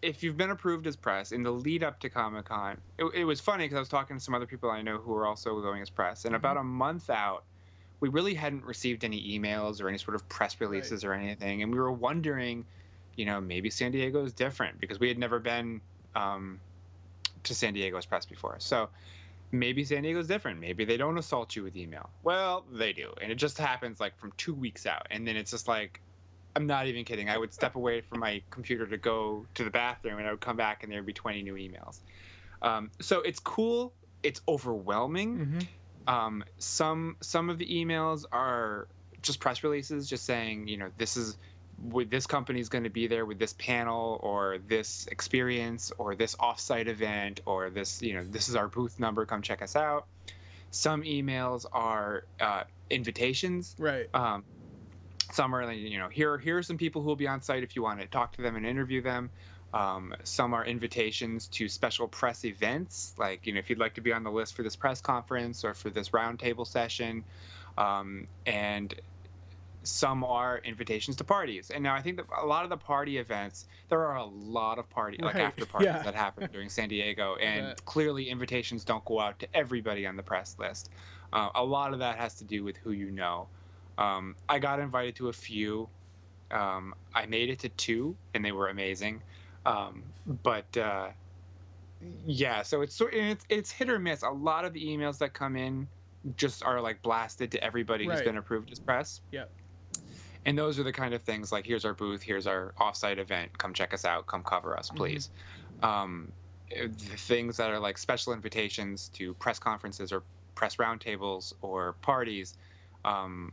if 0.04 0.22
you've 0.22 0.36
been 0.36 0.50
approved 0.50 0.86
as 0.86 0.96
press 0.96 1.32
in 1.32 1.42
the 1.42 1.50
lead 1.50 1.82
up 1.82 1.98
to 2.00 2.10
Comic 2.10 2.44
Con, 2.44 2.80
it, 2.98 3.04
it 3.14 3.24
was 3.24 3.40
funny 3.40 3.64
because 3.64 3.76
I 3.76 3.80
was 3.80 3.88
talking 3.88 4.16
to 4.18 4.22
some 4.22 4.34
other 4.34 4.46
people 4.46 4.70
I 4.70 4.82
know 4.82 4.98
who 4.98 5.12
were 5.12 5.26
also 5.26 5.60
going 5.60 5.80
as 5.82 5.90
press, 5.90 6.24
and 6.24 6.34
Mhm. 6.34 6.38
about 6.38 6.56
a 6.58 6.62
month 6.62 7.10
out, 7.10 7.44
we 8.00 8.08
really 8.10 8.34
hadn't 8.34 8.64
received 8.64 9.04
any 9.04 9.38
emails 9.38 9.80
or 9.80 9.88
any 9.88 9.98
sort 9.98 10.14
of 10.14 10.28
press 10.28 10.60
releases 10.60 11.04
or 11.04 11.14
anything, 11.14 11.62
and 11.62 11.72
we 11.72 11.78
were 11.78 11.92
wondering, 11.92 12.66
you 13.16 13.24
know, 13.24 13.40
maybe 13.40 13.70
San 13.70 13.92
Diego 13.92 14.22
is 14.24 14.34
different 14.34 14.78
because 14.80 15.00
we 15.00 15.08
had 15.08 15.18
never 15.18 15.38
been 15.38 15.80
um, 16.14 16.60
to 17.44 17.54
San 17.54 17.72
Diego's 17.74 18.06
press 18.06 18.26
before, 18.26 18.56
so. 18.60 18.90
Maybe 19.52 19.84
San 19.84 20.02
Diego's 20.02 20.26
different. 20.26 20.58
Maybe 20.58 20.84
they 20.84 20.96
don't 20.96 21.16
assault 21.16 21.54
you 21.54 21.62
with 21.62 21.76
email. 21.76 22.10
Well, 22.24 22.64
they 22.72 22.92
do. 22.92 23.12
And 23.22 23.30
it 23.30 23.36
just 23.36 23.56
happens 23.56 24.00
like 24.00 24.18
from 24.18 24.32
two 24.36 24.52
weeks 24.52 24.84
out. 24.84 25.06
And 25.12 25.24
then 25.28 25.36
it's 25.36 25.52
just 25.52 25.68
like, 25.68 26.00
I'm 26.56 26.66
not 26.66 26.86
even 26.86 27.04
kidding. 27.04 27.28
I 27.28 27.36
would 27.38 27.52
step 27.52 27.74
away 27.74 28.00
from 28.00 28.20
my 28.20 28.42
computer 28.50 28.86
to 28.86 28.96
go 28.96 29.46
to 29.54 29.64
the 29.64 29.70
bathroom 29.70 30.18
and 30.18 30.26
I 30.26 30.30
would 30.30 30.40
come 30.40 30.56
back 30.56 30.82
and 30.82 30.92
there'd 30.92 31.04
be 31.06 31.12
20 31.12 31.42
new 31.42 31.54
emails. 31.54 32.00
Um, 32.62 32.90
so 33.00 33.20
it's 33.22 33.40
cool. 33.40 33.92
It's 34.22 34.40
overwhelming. 34.48 35.36
hmm 35.44 35.58
Um, 36.06 36.44
some 36.58 37.16
some 37.22 37.50
of 37.50 37.58
the 37.58 37.66
emails 37.66 38.24
are 38.30 38.88
just 39.22 39.40
press 39.40 39.64
releases, 39.64 40.08
just 40.08 40.24
saying, 40.26 40.68
you 40.68 40.76
know, 40.76 40.90
this 40.96 41.16
is 41.16 41.38
with 41.82 42.08
this 42.10 42.26
company's 42.26 42.68
going 42.68 42.84
to 42.84 42.90
be 42.90 43.06
there 43.08 43.26
with 43.26 43.38
this 43.38 43.54
panel 43.54 44.20
or 44.22 44.58
this 44.58 45.06
experience 45.10 45.90
or 45.98 46.14
this 46.14 46.36
offsite 46.36 46.86
event 46.86 47.40
or 47.46 47.68
this, 47.70 48.00
you 48.00 48.14
know, 48.14 48.24
this 48.24 48.48
is 48.48 48.54
our 48.54 48.68
booth 48.68 49.00
number. 49.00 49.26
Come 49.26 49.42
check 49.42 49.60
us 49.60 49.74
out. 49.74 50.06
Some 50.70 51.02
emails 51.02 51.64
are 51.72 52.24
uh, 52.40 52.62
invitations 52.90 53.74
right 53.78 54.06
um, 54.14 54.44
some 55.32 55.54
are 55.54 55.70
you 55.72 55.98
know 55.98 56.08
here 56.08 56.38
here 56.38 56.58
are 56.58 56.62
some 56.62 56.76
people 56.78 57.02
who 57.02 57.08
will 57.08 57.16
be 57.16 57.28
on 57.28 57.40
site 57.42 57.62
if 57.62 57.76
you 57.76 57.82
want 57.82 58.00
to 58.00 58.06
talk 58.06 58.32
to 58.36 58.42
them 58.42 58.56
and 58.56 58.66
interview 58.66 59.02
them. 59.02 59.30
Um, 59.72 60.14
some 60.22 60.54
are 60.54 60.64
invitations 60.64 61.48
to 61.48 61.68
special 61.68 62.06
press 62.06 62.44
events 62.44 63.14
like 63.18 63.46
you 63.46 63.52
know 63.52 63.58
if 63.58 63.68
you'd 63.68 63.78
like 63.80 63.94
to 63.94 64.00
be 64.00 64.12
on 64.12 64.22
the 64.22 64.30
list 64.30 64.54
for 64.54 64.62
this 64.62 64.76
press 64.76 65.00
conference 65.00 65.64
or 65.64 65.74
for 65.74 65.90
this 65.90 66.10
roundtable 66.10 66.66
session. 66.66 67.24
Um, 67.76 68.28
and 68.46 68.94
some 69.82 70.24
are 70.24 70.58
invitations 70.64 71.16
to 71.16 71.24
parties. 71.24 71.70
And 71.70 71.82
now 71.82 71.94
i 71.94 72.00
think 72.00 72.16
that 72.16 72.26
a 72.40 72.46
lot 72.46 72.64
of 72.64 72.70
the 72.70 72.76
party 72.76 73.18
events 73.18 73.66
there 73.88 74.00
are 74.06 74.16
a 74.16 74.24
lot 74.24 74.78
of 74.78 74.88
party 74.88 75.18
like 75.20 75.34
Right, 75.34 75.42
after 75.44 75.66
parties 75.74 75.86
yeah. 75.86 76.02
that 76.02 76.14
happen 76.14 76.48
during 76.52 76.68
san 76.68 76.88
diego 76.88 77.36
and 77.36 77.66
bet. 77.68 77.84
clearly 77.84 78.30
invitations 78.30 78.84
don't 78.84 79.04
go 79.04 79.20
out 79.20 79.38
to 79.40 79.48
everybody 79.54 80.06
on 80.06 80.16
the 80.16 80.22
press 80.22 80.56
list. 80.58 80.90
Uh, 81.32 81.50
a 81.56 81.64
lot 81.64 81.92
of 81.92 81.98
that 81.98 82.16
has 82.16 82.34
to 82.36 82.44
do 82.44 82.62
with 82.64 82.76
who 82.78 82.92
you 82.92 83.10
know 83.10 83.48
um, 83.98 84.36
I 84.48 84.58
got 84.58 84.80
invited 84.80 85.16
to 85.16 85.28
a 85.28 85.32
few. 85.32 85.88
Um, 86.50 86.94
I 87.14 87.26
made 87.26 87.50
it 87.50 87.58
to 87.60 87.68
two, 87.70 88.16
and 88.34 88.44
they 88.44 88.52
were 88.52 88.68
amazing. 88.68 89.22
Um, 89.66 90.02
but 90.42 90.76
uh, 90.76 91.08
yeah, 92.26 92.62
so 92.62 92.82
it's 92.82 92.94
sort 92.94 93.14
it's 93.14 93.44
it's 93.48 93.70
hit 93.70 93.88
or 93.88 93.98
miss. 93.98 94.22
A 94.22 94.30
lot 94.30 94.64
of 94.64 94.72
the 94.72 94.84
emails 94.84 95.18
that 95.18 95.32
come 95.32 95.56
in 95.56 95.88
just 96.36 96.64
are 96.64 96.80
like 96.80 97.02
blasted 97.02 97.50
to 97.52 97.62
everybody 97.62 98.06
who's 98.06 98.22
been 98.22 98.36
approved 98.36 98.72
as 98.72 98.78
press. 98.78 99.20
Yep. 99.30 99.50
And 100.46 100.58
those 100.58 100.78
are 100.78 100.82
the 100.82 100.92
kind 100.92 101.14
of 101.14 101.22
things 101.22 101.52
like 101.52 101.66
here's 101.66 101.84
our 101.84 101.94
booth, 101.94 102.22
here's 102.22 102.46
our 102.46 102.74
offsite 102.78 103.18
event, 103.18 103.56
come 103.56 103.72
check 103.72 103.94
us 103.94 104.04
out, 104.04 104.26
come 104.26 104.42
cover 104.42 104.76
us, 104.76 104.90
Mhm. 104.90 104.96
please. 104.96 105.30
Um, 105.82 106.32
the 106.70 106.88
things 107.16 107.56
that 107.58 107.70
are 107.70 107.78
like 107.78 107.96
special 107.98 108.32
invitations 108.32 109.08
to 109.10 109.34
press 109.34 109.58
conferences 109.58 110.12
or 110.12 110.22
press 110.54 110.76
roundtables 110.76 111.52
or 111.62 111.94
parties 111.94 112.56
um, 113.04 113.52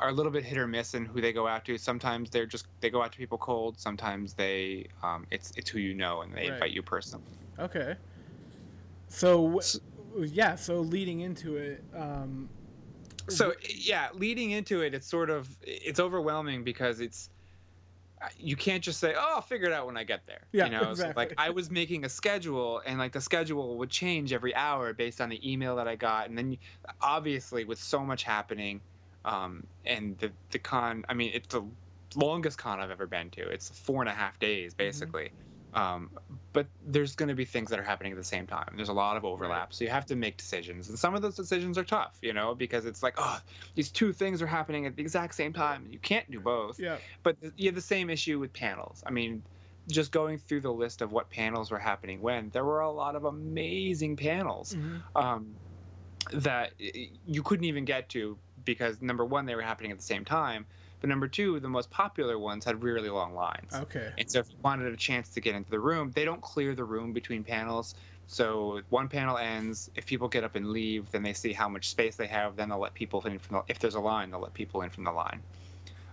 are 0.00 0.08
a 0.08 0.12
little 0.12 0.32
bit 0.32 0.44
hit 0.44 0.58
or 0.58 0.66
miss 0.66 0.94
in 0.94 1.04
who 1.04 1.20
they 1.20 1.32
go 1.32 1.46
out 1.46 1.64
to. 1.66 1.78
Sometimes 1.78 2.30
they're 2.30 2.46
just 2.46 2.66
they 2.80 2.90
go 2.90 3.02
out 3.02 3.12
to 3.12 3.18
people 3.18 3.38
cold. 3.38 3.78
Sometimes 3.78 4.34
they 4.34 4.86
um, 5.02 5.26
it's 5.30 5.52
it's 5.56 5.70
who 5.70 5.78
you 5.78 5.94
know 5.94 6.22
and 6.22 6.32
they 6.34 6.42
Right. 6.42 6.52
invite 6.54 6.70
you 6.72 6.82
personally. 6.82 7.24
okay 7.58 7.96
so 9.08 9.58
S- 9.58 9.80
yeah 10.20 10.54
so 10.54 10.80
leading 10.80 11.20
into 11.20 11.56
it 11.56 11.84
um 11.94 12.48
So 13.28 13.54
yeah, 13.74 14.08
leading 14.14 14.50
into 14.50 14.82
it, 14.82 14.94
it's 14.94 15.06
sort 15.06 15.30
of 15.30 15.48
it's 15.62 16.00
overwhelming 16.00 16.64
because 16.64 17.00
it's 17.00 17.28
you 18.36 18.56
can't 18.56 18.82
just 18.84 19.00
say, 19.00 19.14
"Oh, 19.16 19.32
I'll 19.36 19.40
figure 19.42 19.66
it 19.66 19.72
out 19.72 19.86
when 19.86 19.96
I 19.96 20.04
get 20.04 20.22
there." 20.26 20.40
Yeah, 20.52 20.66
you 20.66 20.70
know, 20.70 20.82
So, 20.82 20.90
exactly. 20.90 21.24
like 21.24 21.34
I 21.38 21.50
was 21.50 21.70
making 21.70 22.04
a 22.04 22.08
schedule, 22.08 22.82
and 22.86 22.98
like 22.98 23.12
the 23.12 23.20
schedule 23.20 23.76
would 23.78 23.90
change 23.90 24.32
every 24.32 24.54
hour 24.54 24.92
based 24.92 25.20
on 25.20 25.28
the 25.28 25.50
email 25.50 25.76
that 25.76 25.88
I 25.88 25.96
got, 25.96 26.28
and 26.28 26.36
then 26.38 26.56
obviously 27.00 27.64
with 27.64 27.78
so 27.80 28.00
much 28.04 28.22
happening, 28.22 28.80
um, 29.24 29.66
and 29.84 30.18
the 30.18 30.32
the 30.50 30.58
con, 30.58 31.04
I 31.08 31.14
mean, 31.14 31.30
it's 31.34 31.48
the 31.48 31.64
longest 32.14 32.58
con 32.58 32.80
I've 32.80 32.90
ever 32.90 33.06
been 33.06 33.30
to. 33.30 33.48
It's 33.48 33.68
four 33.70 34.02
and 34.02 34.08
a 34.08 34.12
half 34.14 34.38
days 34.38 34.72
Mm-hmm. 34.72 34.84
basically. 34.84 35.30
Um, 35.74 36.10
but 36.52 36.66
there's 36.86 37.14
going 37.14 37.30
to 37.30 37.34
be 37.34 37.46
things 37.46 37.70
that 37.70 37.78
are 37.78 37.82
happening 37.82 38.12
at 38.12 38.18
the 38.18 38.24
same 38.24 38.46
time. 38.46 38.74
There's 38.76 38.90
a 38.90 38.92
lot 38.92 39.16
of 39.16 39.24
overlap, 39.24 39.72
so 39.72 39.84
you 39.84 39.90
have 39.90 40.04
to 40.06 40.16
make 40.16 40.36
decisions, 40.36 40.90
and 40.90 40.98
some 40.98 41.14
of 41.14 41.22
those 41.22 41.34
decisions 41.34 41.78
are 41.78 41.84
tough, 41.84 42.18
you 42.20 42.34
know, 42.34 42.54
because 42.54 42.84
it's 42.84 43.02
like, 43.02 43.14
oh, 43.16 43.40
these 43.74 43.90
two 43.90 44.12
things 44.12 44.42
are 44.42 44.46
happening 44.46 44.84
at 44.84 44.96
the 44.96 45.00
exact 45.02 45.34
same 45.34 45.54
time, 45.54 45.84
and 45.84 45.92
you 45.94 45.98
can't 45.98 46.30
do 46.30 46.40
both. 46.40 46.78
Yeah. 46.78 46.98
But 47.22 47.40
th- 47.40 47.54
you 47.56 47.68
have 47.68 47.74
the 47.74 47.80
same 47.80 48.10
issue 48.10 48.38
with 48.38 48.52
panels. 48.52 49.02
I 49.06 49.12
mean, 49.12 49.42
just 49.88 50.12
going 50.12 50.36
through 50.36 50.60
the 50.60 50.72
list 50.72 51.00
of 51.00 51.10
what 51.10 51.30
panels 51.30 51.70
were 51.70 51.78
happening 51.78 52.20
when, 52.20 52.50
there 52.50 52.66
were 52.66 52.80
a 52.80 52.90
lot 52.90 53.16
of 53.16 53.24
amazing 53.24 54.16
panels 54.16 54.76
Mhm. 54.76 55.02
um, 55.16 55.56
that 56.34 56.72
you 56.78 57.42
couldn't 57.42 57.64
even 57.64 57.86
get 57.86 58.10
to 58.10 58.38
because 58.64 59.00
number 59.00 59.24
one, 59.24 59.46
they 59.46 59.54
were 59.54 59.62
happening 59.62 59.90
at 59.90 59.98
the 59.98 60.04
same 60.04 60.24
time, 60.24 60.66
but 61.00 61.08
number 61.08 61.26
two, 61.26 61.58
the 61.58 61.68
most 61.68 61.90
popular 61.90 62.38
ones 62.38 62.64
had 62.64 62.82
really 62.82 63.10
long 63.10 63.34
lines. 63.34 63.72
Okay. 63.74 64.12
And 64.18 64.30
so 64.30 64.38
if 64.38 64.50
you 64.50 64.56
wanted 64.62 64.92
a 64.92 64.96
chance 64.96 65.28
to 65.30 65.40
get 65.40 65.54
into 65.54 65.70
the 65.70 65.80
room, 65.80 66.12
they 66.14 66.24
don't 66.24 66.40
clear 66.40 66.74
the 66.74 66.84
room 66.84 67.12
between 67.12 67.42
panels. 67.42 67.96
So 68.28 68.80
one 68.88 69.08
panel 69.08 69.36
ends. 69.36 69.90
If 69.96 70.06
people 70.06 70.28
get 70.28 70.44
up 70.44 70.54
and 70.54 70.70
leave, 70.70 71.10
then 71.10 71.22
they 71.22 71.32
see 71.32 71.52
how 71.52 71.68
much 71.68 71.88
space 71.88 72.16
they 72.16 72.28
have. 72.28 72.56
Then 72.56 72.68
they'll 72.68 72.78
let 72.78 72.94
people 72.94 73.20
in 73.26 73.38
from 73.38 73.56
the. 73.56 73.62
If 73.66 73.80
there's 73.80 73.96
a 73.96 74.00
line, 74.00 74.30
they'll 74.30 74.40
let 74.40 74.54
people 74.54 74.82
in 74.82 74.90
from 74.90 75.04
the 75.04 75.12
line. 75.12 75.42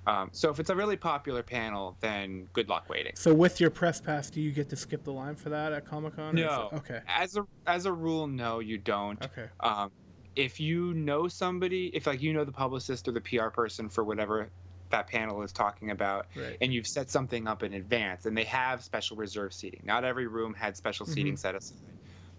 Um, 0.08 0.29
so 0.32 0.50
if 0.50 0.60
it's 0.60 0.72
a 0.72 0.75
really 0.75 0.98
popular 0.98 1.44
panel, 1.44 1.96
then 2.00 2.48
good 2.51 2.68
luck 2.68 2.89
waiting. 2.89 3.12
So 3.15 3.32
with 3.32 3.62
your 3.62 3.70
press 3.70 4.01
pass, 4.01 4.32
do 4.32 4.41
you 4.41 4.51
get 4.51 4.70
to 4.70 4.75
skip 4.75 5.03
the 5.03 5.13
line 5.13 5.36
for 5.36 5.50
that 5.50 5.72
at 5.72 5.86
Comic 5.86 6.15
Con? 6.15 6.34
No. 6.34 6.70
Okay. 6.74 7.01
As 7.08 7.38
a 7.38 7.46
as 7.68 7.86
a 7.86 7.94
rule, 7.94 8.25
no, 8.25 8.58
you 8.60 8.79
don't. 8.79 9.24
Okay. 9.24 9.50
um, 9.60 9.91
if 10.36 10.60
you 10.60 10.94
know 10.94 11.28
somebody 11.28 11.88
if 11.94 12.08
like 12.08 12.22
you 12.22 12.34
know 12.34 12.46
the 12.46 12.52
publicist 12.52 13.08
or 13.08 13.12
the 13.12 13.22
pr 13.22 13.48
person 13.50 13.90
for 13.90 14.04
whatever 14.04 14.50
that 14.92 15.08
panel 15.08 15.42
is 15.44 15.52
talking 15.52 15.92
about 15.92 16.28
Right. 16.36 16.58
and 16.62 16.74
you've 16.74 16.88
set 16.88 17.10
something 17.12 17.48
up 17.48 17.62
in 17.64 17.74
advance 17.74 18.26
and 18.26 18.38
they 18.38 18.44
have 18.46 18.84
special 18.84 19.18
reserve 19.18 19.54
seating 19.54 19.82
not 19.84 20.04
every 20.04 20.28
room 20.28 20.54
had 20.54 20.76
special 20.78 21.06
seating 21.06 21.38
set 21.38 21.56
aside 21.56 21.78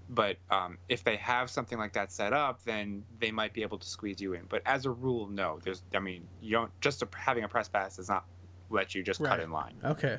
but 0.09 0.39
um, 0.51 0.77
if 0.89 1.05
they 1.05 1.17
have 1.19 1.49
something 1.51 1.79
like 1.79 1.93
that 1.93 2.11
set 2.13 2.33
up 2.33 2.63
then 2.65 3.05
they 3.19 3.31
might 3.31 3.55
be 3.55 3.63
able 3.63 3.79
to 3.79 3.87
squeeze 3.87 4.21
you 4.21 4.33
in 4.35 4.47
but 4.49 4.63
as 4.67 4.85
a 4.87 4.91
rule 4.91 5.29
no 5.29 5.59
there's 5.65 5.83
i 5.95 6.01
mean 6.01 6.29
you 6.41 6.51
don't 6.51 6.73
just 6.81 7.03
a, 7.03 7.09
having 7.17 7.45
a 7.45 7.49
press 7.49 7.69
pass 7.69 7.97
does 7.97 8.09
not 8.09 8.25
let 8.71 8.95
you 8.95 9.03
just 9.03 9.23
cut 9.23 9.41
in 9.41 9.51
line 9.51 9.75
Okay. 9.85 10.19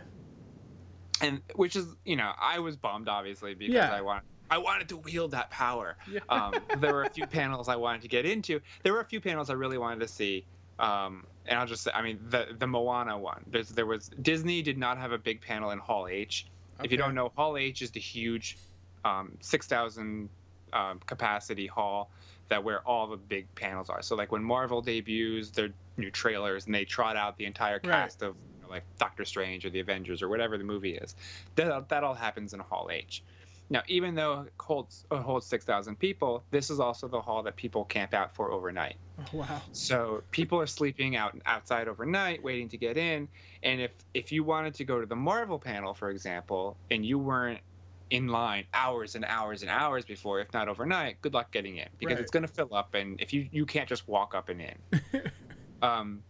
and 1.22 1.42
which 1.56 1.76
is 1.76 1.96
you 2.06 2.16
know 2.16 2.32
i 2.40 2.60
was 2.60 2.78
bummed 2.78 3.08
obviously 3.10 3.54
because 3.54 3.74
Yeah. 3.76 3.92
i 3.92 4.02
want 4.02 4.24
i 4.52 4.58
wanted 4.60 4.88
to 4.90 4.98
wield 4.98 5.32
that 5.32 5.50
power. 5.50 5.98
Yeah. 6.12 6.20
um, 6.30 6.54
there 6.82 6.94
were 6.94 7.04
a 7.04 7.10
few 7.10 7.26
panels 7.40 7.68
i 7.70 7.76
wanted 7.76 8.02
to 8.04 8.08
get 8.08 8.26
into. 8.26 8.62
There 8.84 8.94
were 8.94 9.00
a 9.02 9.06
few 9.06 9.22
panels 9.22 9.50
i 9.50 9.54
really 9.54 9.78
wanted 9.80 10.02
to 10.02 10.08
see 10.08 10.46
um, 10.78 11.26
and 11.48 11.58
i'll 11.60 11.66
just 11.66 11.84
say 11.84 11.92
i 11.96 12.02
mean 12.02 12.20
the 12.30 12.48
the 12.60 12.68
moana 12.68 13.18
one. 13.18 13.44
There's 13.48 13.70
there 13.70 13.86
was 13.88 14.10
disney 14.22 14.62
did 14.62 14.78
not 14.78 14.98
have 15.00 15.12
a 15.12 15.18
big 15.18 15.42
panel 15.42 15.72
in 15.72 15.80
hall 15.80 16.08
h. 16.08 16.46
If 16.84 16.92
you 16.92 16.98
don't 16.98 17.16
know 17.16 17.32
hall 17.36 17.58
h 17.58 17.82
is 17.82 17.92
the 17.92 18.00
huge 18.00 18.58
um, 19.06 19.38
6000 19.42 20.30
um, 20.74 21.00
capacity 21.06 21.68
hall 21.68 22.12
that 22.50 22.64
where 22.64 22.82
all 22.88 23.08
the 23.08 23.18
big 23.18 23.48
panels 23.56 23.90
are. 23.90 24.02
So 24.02 24.16
like 24.16 24.32
when 24.32 24.44
marvel 24.44 24.82
debuts 24.82 25.52
their 25.52 25.70
new 25.98 26.12
trailers 26.12 26.66
and 26.66 26.74
they 26.74 26.86
trot 26.86 27.16
out 27.18 27.38
the 27.38 27.46
entire 27.46 27.80
Right. 27.84 27.84
cast 27.84 28.22
of 28.24 28.36
you 28.56 28.62
know, 28.62 28.70
like 28.70 28.84
doctor 28.98 29.26
strange 29.26 29.66
or 29.66 29.70
the 29.70 29.80
avengers 29.80 30.22
or 30.22 30.30
whatever 30.30 30.58
the 30.58 30.64
movie 30.64 30.96
is 30.96 31.16
that, 31.56 31.90
that 31.90 32.04
all 32.04 32.14
happens 32.14 32.54
in 32.54 32.60
hall 32.62 32.90
h 32.92 33.24
now 33.72 33.84
even 33.88 34.16
though 34.16 34.42
it 34.44 34.54
holds, 34.62 35.06
it 35.12 35.24
holds 35.24 35.48
6000 35.48 35.98
people 35.98 36.48
this 36.52 36.70
is 36.72 36.80
also 36.82 37.08
the 37.10 37.22
hall 37.22 37.44
that 37.44 37.58
people 37.58 37.86
camp 37.86 38.14
out 38.14 38.36
for 38.36 38.52
overnight 38.54 38.98
Oh, 39.18 39.30
wow. 39.32 39.64
so 39.74 40.22
people 40.32 40.60
are 40.60 40.68
sleeping 40.68 41.16
out 41.16 41.38
outside 41.46 41.88
overnight, 41.88 42.44
waiting 42.44 42.70
to 42.70 42.78
get 42.78 42.98
in. 42.98 43.30
And 43.64 43.82
if 43.82 43.94
if 44.14 44.32
you 44.32 44.44
wanted 44.44 44.74
to 44.76 44.86
go 44.86 45.00
to 45.00 45.06
the 45.08 45.16
Marvel 45.16 45.60
panel, 45.60 45.94
for 45.94 46.10
example, 46.10 46.80
and 46.90 47.06
you 47.06 47.18
weren't 47.20 47.62
in 48.10 48.28
line 48.28 48.68
hours 48.74 49.16
and 49.16 49.24
hours 49.26 49.62
and 49.62 49.72
hours 49.72 50.06
before, 50.06 50.42
if 50.42 50.52
not 50.54 50.68
overnight, 50.68 51.22
good 51.22 51.34
luck 51.34 51.52
getting 51.54 51.78
in 51.78 51.88
because 52.00 52.20
Right. 52.20 52.20
it's 52.20 52.32
going 52.32 52.44
to 52.46 52.54
fill 52.54 52.74
up, 52.74 52.94
and 52.94 53.20
if 53.22 53.32
you 53.34 53.48
you 53.52 53.66
can't 53.66 53.90
just 53.90 54.08
walk 54.08 54.36
up 54.36 54.50
and 54.50 54.62
in. 54.62 54.84
um, 55.82 56.24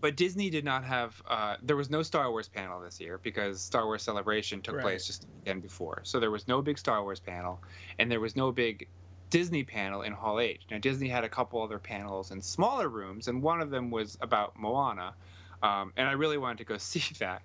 but 0.00 0.16
Disney 0.16 0.50
did 0.50 0.64
not 0.64 0.84
have. 0.84 1.20
Uh, 1.28 1.56
there 1.62 1.76
was 1.76 1.90
no 1.90 2.02
Star 2.02 2.30
Wars 2.30 2.48
panel 2.48 2.80
this 2.80 3.00
year 3.00 3.18
because 3.22 3.62
Star 3.62 3.86
Wars 3.86 4.02
Celebration 4.02 4.62
took 4.62 4.76
Right. 4.76 4.82
place 4.82 5.06
just 5.06 5.26
weekend 5.44 5.62
before. 5.62 6.00
So 6.04 6.20
there 6.20 6.30
was 6.30 6.46
no 6.48 6.62
big 6.62 6.78
Star 6.78 7.02
Wars 7.02 7.20
panel, 7.20 7.62
and 7.98 8.10
there 8.10 8.20
was 8.20 8.36
no 8.36 8.52
big 8.52 8.88
Disney 9.30 9.64
panel 9.64 10.02
in 10.02 10.12
Hall 10.12 10.40
H. 10.40 10.62
Now 10.70 10.78
Disney 10.78 11.08
had 11.08 11.24
a 11.24 11.28
couple 11.28 11.62
other 11.62 11.78
panels 11.78 12.30
in 12.30 12.40
smaller 12.40 12.88
rooms, 12.88 13.28
and 13.28 13.42
one 13.42 13.60
of 13.60 13.70
them 13.70 13.90
was 13.90 14.16
about 14.20 14.58
Moana, 14.58 15.14
um, 15.62 15.92
and 15.96 16.08
I 16.08 16.12
really 16.12 16.38
wanted 16.38 16.58
to 16.58 16.64
go 16.64 16.78
see 16.78 17.02
that. 17.18 17.42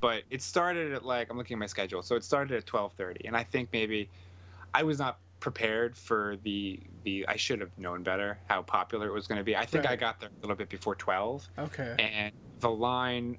But 0.00 0.24
it 0.30 0.42
started 0.42 0.92
at 0.92 1.04
like 1.04 1.28
I'm 1.30 1.36
looking 1.36 1.56
at 1.56 1.60
my 1.60 1.66
schedule, 1.66 2.02
so 2.02 2.16
it 2.16 2.24
started 2.24 2.56
at 2.56 2.66
12:30, 2.66 3.26
and 3.26 3.36
I 3.36 3.42
think 3.44 3.70
maybe 3.72 4.10
I 4.74 4.82
was 4.84 4.98
not 4.98 5.18
prepared 5.40 5.96
for 5.96 6.36
the 6.42 6.80
the 7.04 7.24
I 7.28 7.36
should 7.36 7.60
have 7.60 7.70
known 7.78 8.02
better 8.02 8.38
how 8.48 8.62
popular 8.62 9.08
it 9.08 9.12
was 9.12 9.26
going 9.26 9.38
to 9.38 9.44
be. 9.44 9.54
I 9.56 9.64
think 9.66 9.86
I 9.86 9.94
got 9.96 10.18
there 10.20 10.30
a 10.30 10.40
little 10.40 10.56
bit 10.56 10.68
before 10.68 10.94
12 10.94 11.48
Okay. 11.58 11.94
and 11.98 12.32
the 12.60 12.70
line 12.70 13.38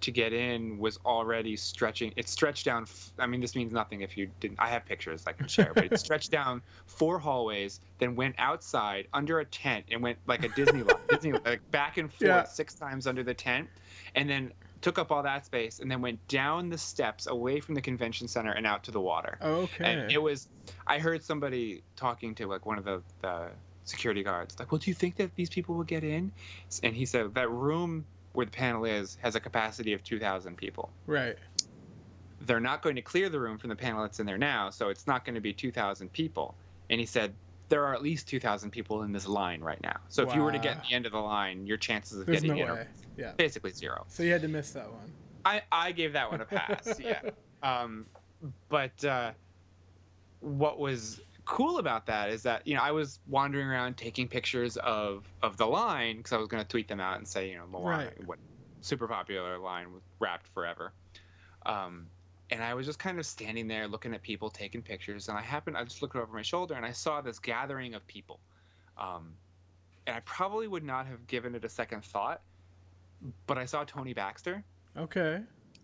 to 0.00 0.10
get 0.10 0.32
in 0.32 0.78
was 0.78 0.98
already 1.04 1.56
stretching 1.56 2.10
it 2.16 2.26
stretched 2.26 2.64
down 2.64 2.86
I 3.18 3.26
mean 3.26 3.42
this 3.42 3.54
means 3.54 3.70
nothing 3.70 4.00
if 4.00 4.16
you 4.16 4.30
didn't 4.40 4.58
i 4.58 4.66
have 4.68 4.86
pictures 4.86 5.24
i 5.26 5.32
can 5.32 5.46
share 5.46 5.72
but 5.74 5.84
it 5.84 5.98
stretched 6.06 6.30
down 6.30 6.62
four 6.86 7.18
hallways 7.18 7.80
then 7.98 8.16
went 8.16 8.34
outside 8.38 9.08
under 9.12 9.40
a 9.40 9.44
tent 9.44 9.84
and 9.90 10.02
went 10.02 10.16
like 10.26 10.42
a 10.42 10.48
disney 10.50 10.82
line 10.82 10.96
disney 11.10 11.32
like 11.44 11.60
back 11.70 11.98
and 11.98 12.10
forth 12.14 12.22
Yeah. 12.22 12.44
six 12.44 12.74
times 12.74 13.06
under 13.06 13.22
the 13.22 13.34
tent 13.34 13.68
and 14.14 14.30
then 14.30 14.52
took 14.80 14.98
up 14.98 15.12
all 15.12 15.22
that 15.22 15.44
space 15.44 15.78
and 15.80 15.90
then 15.90 16.00
went 16.00 16.26
down 16.28 16.70
the 16.70 16.78
steps 16.78 17.26
away 17.26 17.60
from 17.60 17.74
the 17.74 17.80
convention 17.82 18.26
center 18.28 18.52
and 18.52 18.66
out 18.66 18.82
to 18.84 18.90
the 18.90 19.00
water 19.00 19.38
Okay. 19.42 19.84
and 19.84 20.10
it 20.12 20.18
was 20.22 20.48
i 20.86 20.98
heard 20.98 21.22
somebody 21.22 21.82
talking 21.96 22.34
to 22.34 22.46
like 22.46 22.64
one 22.66 22.78
of 22.78 22.84
the, 22.84 23.02
the 23.20 23.48
security 23.84 24.22
guards 24.22 24.56
like 24.58 24.70
well 24.72 24.78
do 24.78 24.90
you 24.90 24.94
think 24.94 25.16
that 25.16 25.34
these 25.36 25.50
people 25.50 25.74
will 25.74 25.84
get 25.84 26.04
in 26.04 26.32
and 26.82 26.94
he 26.94 27.04
said 27.04 27.34
that 27.34 27.50
room 27.50 28.06
where 28.32 28.46
the 28.46 28.52
panel 28.52 28.84
is 28.84 29.18
has 29.20 29.34
a 29.34 29.40
capacity 29.40 29.92
of 29.92 30.02
2000 30.04 30.56
people 30.56 30.90
right. 31.06 31.36
they're 32.42 32.60
not 32.60 32.82
going 32.82 32.96
to 32.96 33.02
clear 33.02 33.28
the 33.28 33.40
room 33.40 33.58
from 33.58 33.68
the 33.70 33.76
panel 33.76 34.02
that's 34.02 34.20
in 34.20 34.26
there 34.26 34.38
now 34.38 34.70
so 34.70 34.88
it's 34.88 35.06
not 35.06 35.24
going 35.24 35.34
to 35.34 35.40
be 35.40 35.52
2000 35.52 36.12
people 36.12 36.54
and 36.88 37.00
he 37.00 37.06
said 37.06 37.34
there 37.70 37.86
are 37.86 37.94
at 37.94 38.02
least 38.02 38.28
2000 38.28 38.70
people 38.70 39.02
in 39.04 39.12
this 39.12 39.26
line 39.26 39.62
right 39.62 39.82
now 39.82 39.96
so 40.08 40.22
if 40.22 40.34
you 40.34 40.42
were 40.42 40.52
to 40.52 40.58
get 40.58 40.76
Wow. 40.76 40.82
the 40.88 40.94
end 40.94 41.06
of 41.06 41.12
the 41.12 41.18
line 41.18 41.66
your 41.66 41.78
chances 41.78 42.18
of 42.18 42.26
There's 42.26 42.42
getting 42.42 42.56
no 42.56 42.62
in 42.62 42.68
way. 42.70 42.80
are 42.82 42.88
Yeah. 43.16 43.32
basically 43.38 43.70
zero 43.70 44.04
So 44.08 44.22
you 44.22 44.32
had 44.32 44.42
to 44.42 44.48
miss 44.48 44.72
that 44.72 44.90
one. 44.92 45.12
I, 45.44 45.62
I 45.72 45.92
gave 45.92 46.12
that 46.12 46.30
one 46.30 46.42
a 46.42 46.44
pass. 46.44 46.98
yeah. 47.00 47.22
Um, 47.62 48.06
but 48.68 49.02
uh, 49.04 49.32
what 50.40 50.78
was 50.78 51.20
cool 51.46 51.78
about 51.78 52.06
that 52.06 52.30
is 52.30 52.42
that 52.42 52.66
you 52.66 52.74
know 52.74 52.82
I 52.82 52.90
was 52.92 53.18
wandering 53.26 53.66
around 53.66 53.96
taking 53.96 54.28
pictures 54.28 54.76
of 54.78 55.24
of 55.42 55.56
the 55.56 55.66
line 55.66 56.18
because 56.18 56.32
I 56.32 56.36
was 56.36 56.48
going 56.48 56.62
to 56.62 56.68
tweet 56.68 56.88
them 56.88 57.00
out 57.00 57.18
and 57.18 57.26
say 57.26 57.50
you 57.50 57.56
know 57.56 57.66
Moana, 57.66 58.04
Right. 58.04 58.26
what 58.26 58.38
super 58.82 59.08
popular 59.08 59.58
line 59.58 59.92
with 59.92 60.02
wrapped 60.20 60.46
forever. 60.48 60.92
Um, 61.66 62.06
and 62.50 62.62
I 62.62 62.74
was 62.74 62.86
just 62.86 62.98
kind 62.98 63.18
of 63.18 63.26
standing 63.26 63.68
there 63.68 63.86
looking 63.88 64.12
at 64.14 64.22
people 64.22 64.50
taking 64.50 64.82
pictures, 64.82 65.28
and 65.28 65.38
I 65.38 65.42
happened 65.42 65.76
I 65.76 65.84
just 65.84 66.02
looked 66.02 66.16
over 66.16 66.32
my 66.32 66.42
shoulder 66.42 66.74
and 66.74 66.84
I 66.84 66.92
saw 66.92 67.20
this 67.20 67.38
gathering 67.38 67.94
of 67.94 68.06
people. 68.06 68.40
Um, 68.98 69.32
and 70.06 70.16
I 70.16 70.20
probably 70.20 70.66
would 70.66 70.84
not 70.84 71.06
have 71.06 71.26
given 71.26 71.54
it 71.54 71.64
a 71.64 71.68
second 71.68 72.04
thought, 72.04 72.40
but 73.46 73.58
I 73.58 73.64
saw 73.66 73.84
Tony 73.84 74.12
Baxter. 74.14 74.64
Okay. 74.96 75.40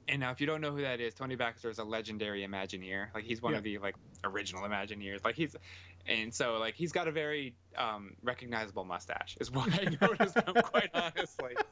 And 0.08 0.20
now, 0.20 0.30
if 0.30 0.40
you 0.40 0.46
don't 0.46 0.60
know 0.60 0.70
who 0.70 0.82
that 0.82 1.00
is, 1.00 1.14
Tony 1.14 1.34
Baxter 1.36 1.68
is 1.68 1.78
a 1.78 1.84
legendary 1.84 2.46
Imagineer. 2.46 3.08
Like 3.14 3.24
he's 3.24 3.42
one 3.42 3.52
Yeah. 3.52 3.58
of 3.58 3.64
the 3.64 3.78
like 3.78 3.94
original 4.24 4.62
Imagineers. 4.62 5.24
Like 5.24 5.34
he's, 5.34 5.56
and 6.06 6.32
so 6.32 6.58
like 6.58 6.74
he's 6.74 6.92
got 6.92 7.08
a 7.08 7.12
very 7.12 7.54
um, 7.76 8.14
recognizable 8.22 8.84
mustache. 8.84 9.36
Is 9.40 9.50
what 9.50 9.68
I 9.72 9.96
noticed. 10.00 10.36
him, 10.36 10.54
quite 10.64 10.90
honestly. 10.94 11.54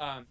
Um, 0.00 0.24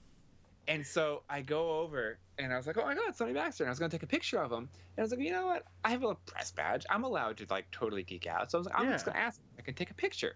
and 0.69 0.85
so 0.85 1.23
I 1.29 1.41
go 1.41 1.79
over 1.81 2.19
and 2.37 2.53
I 2.53 2.57
was 2.57 2.67
like, 2.67 2.77
oh 2.77 2.85
my 2.85 2.93
god, 2.93 3.13
Tony 3.17 3.33
Baxter. 3.33 3.63
And 3.63 3.69
I 3.69 3.71
was 3.71 3.79
gonna 3.79 3.89
take 3.89 4.03
a 4.03 4.07
picture 4.07 4.41
of 4.41 4.51
him. 4.51 4.59
And 4.59 4.99
I 4.99 5.01
was 5.01 5.11
like, 5.11 5.19
you 5.19 5.31
know 5.31 5.47
what? 5.47 5.65
I 5.83 5.89
have 5.89 6.03
a 6.03 6.15
press 6.15 6.51
badge. 6.51 6.85
I'm 6.89 7.03
allowed 7.03 7.37
to 7.37 7.47
like 7.49 7.69
totally 7.71 8.03
geek 8.03 8.27
out. 8.27 8.51
So 8.51 8.57
I 8.57 8.59
was 8.59 8.67
like, 8.67 8.79
I'm 8.79 8.91
just 8.91 9.05
gonna 9.05 9.17
ask. 9.17 9.39
Him 9.39 9.45
I 9.57 9.61
can 9.63 9.73
take 9.73 9.89
a 9.89 9.95
picture. 9.95 10.35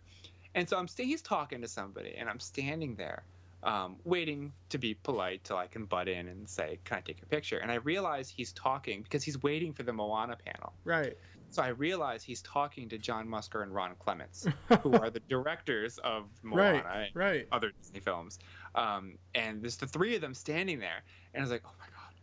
And 0.56 0.68
so 0.68 0.78
I'm 0.78 0.88
st- 0.88 1.08
he's 1.08 1.22
talking 1.22 1.62
to 1.62 1.68
somebody, 1.68 2.16
and 2.18 2.30
I'm 2.30 2.40
standing 2.40 2.96
there 2.96 3.24
um, 3.64 3.96
waiting 4.04 4.52
to 4.70 4.78
be 4.78 4.94
polite 4.94 5.44
till 5.44 5.58
I 5.58 5.68
can 5.68 5.86
butt 5.86 6.08
in 6.08 6.28
and 6.28 6.50
say, 6.50 6.80
"Can 6.84 6.98
I 6.98 7.02
take 7.02 7.22
a 7.22 7.26
picture?" 7.26 7.60
And 7.60 7.72
I 7.72 7.76
realize 7.76 8.30
he's 8.30 8.52
talking 8.54 9.04
because 9.04 9.24
he's 9.24 9.42
waiting 9.42 9.72
for 9.74 9.84
the 9.84 9.94
Moana 9.94 10.36
panel. 10.36 10.74
Right. 10.84 11.18
So 11.54 11.62
I 11.62 11.68
realize 11.70 12.24
he's 12.24 12.42
talking 12.42 12.90
to 12.90 12.98
John 12.98 13.28
Musker 13.28 13.62
and 13.62 13.74
Ron 13.74 13.96
Clements, 14.00 14.48
who 14.82 14.94
are 14.94 15.10
the 15.12 15.20
directors 15.20 16.00
of 16.00 16.32
Moana 16.42 16.84
Right. 16.84 17.06
and 17.06 17.16
Right. 17.16 17.48
other 17.52 17.72
Disney 17.80 18.00
films. 18.00 18.40
Um, 18.74 19.18
and 19.36 19.62
there's 19.62 19.78
the 19.78 19.86
three 19.88 20.16
of 20.16 20.22
them 20.22 20.34
standing 20.34 20.80
there, 20.80 21.04
and 21.34 21.42
I 21.42 21.44
was 21.44 21.52
like, 21.52 21.62
"Oh 21.64 21.76
my 21.80 21.86
god!" 21.86 22.14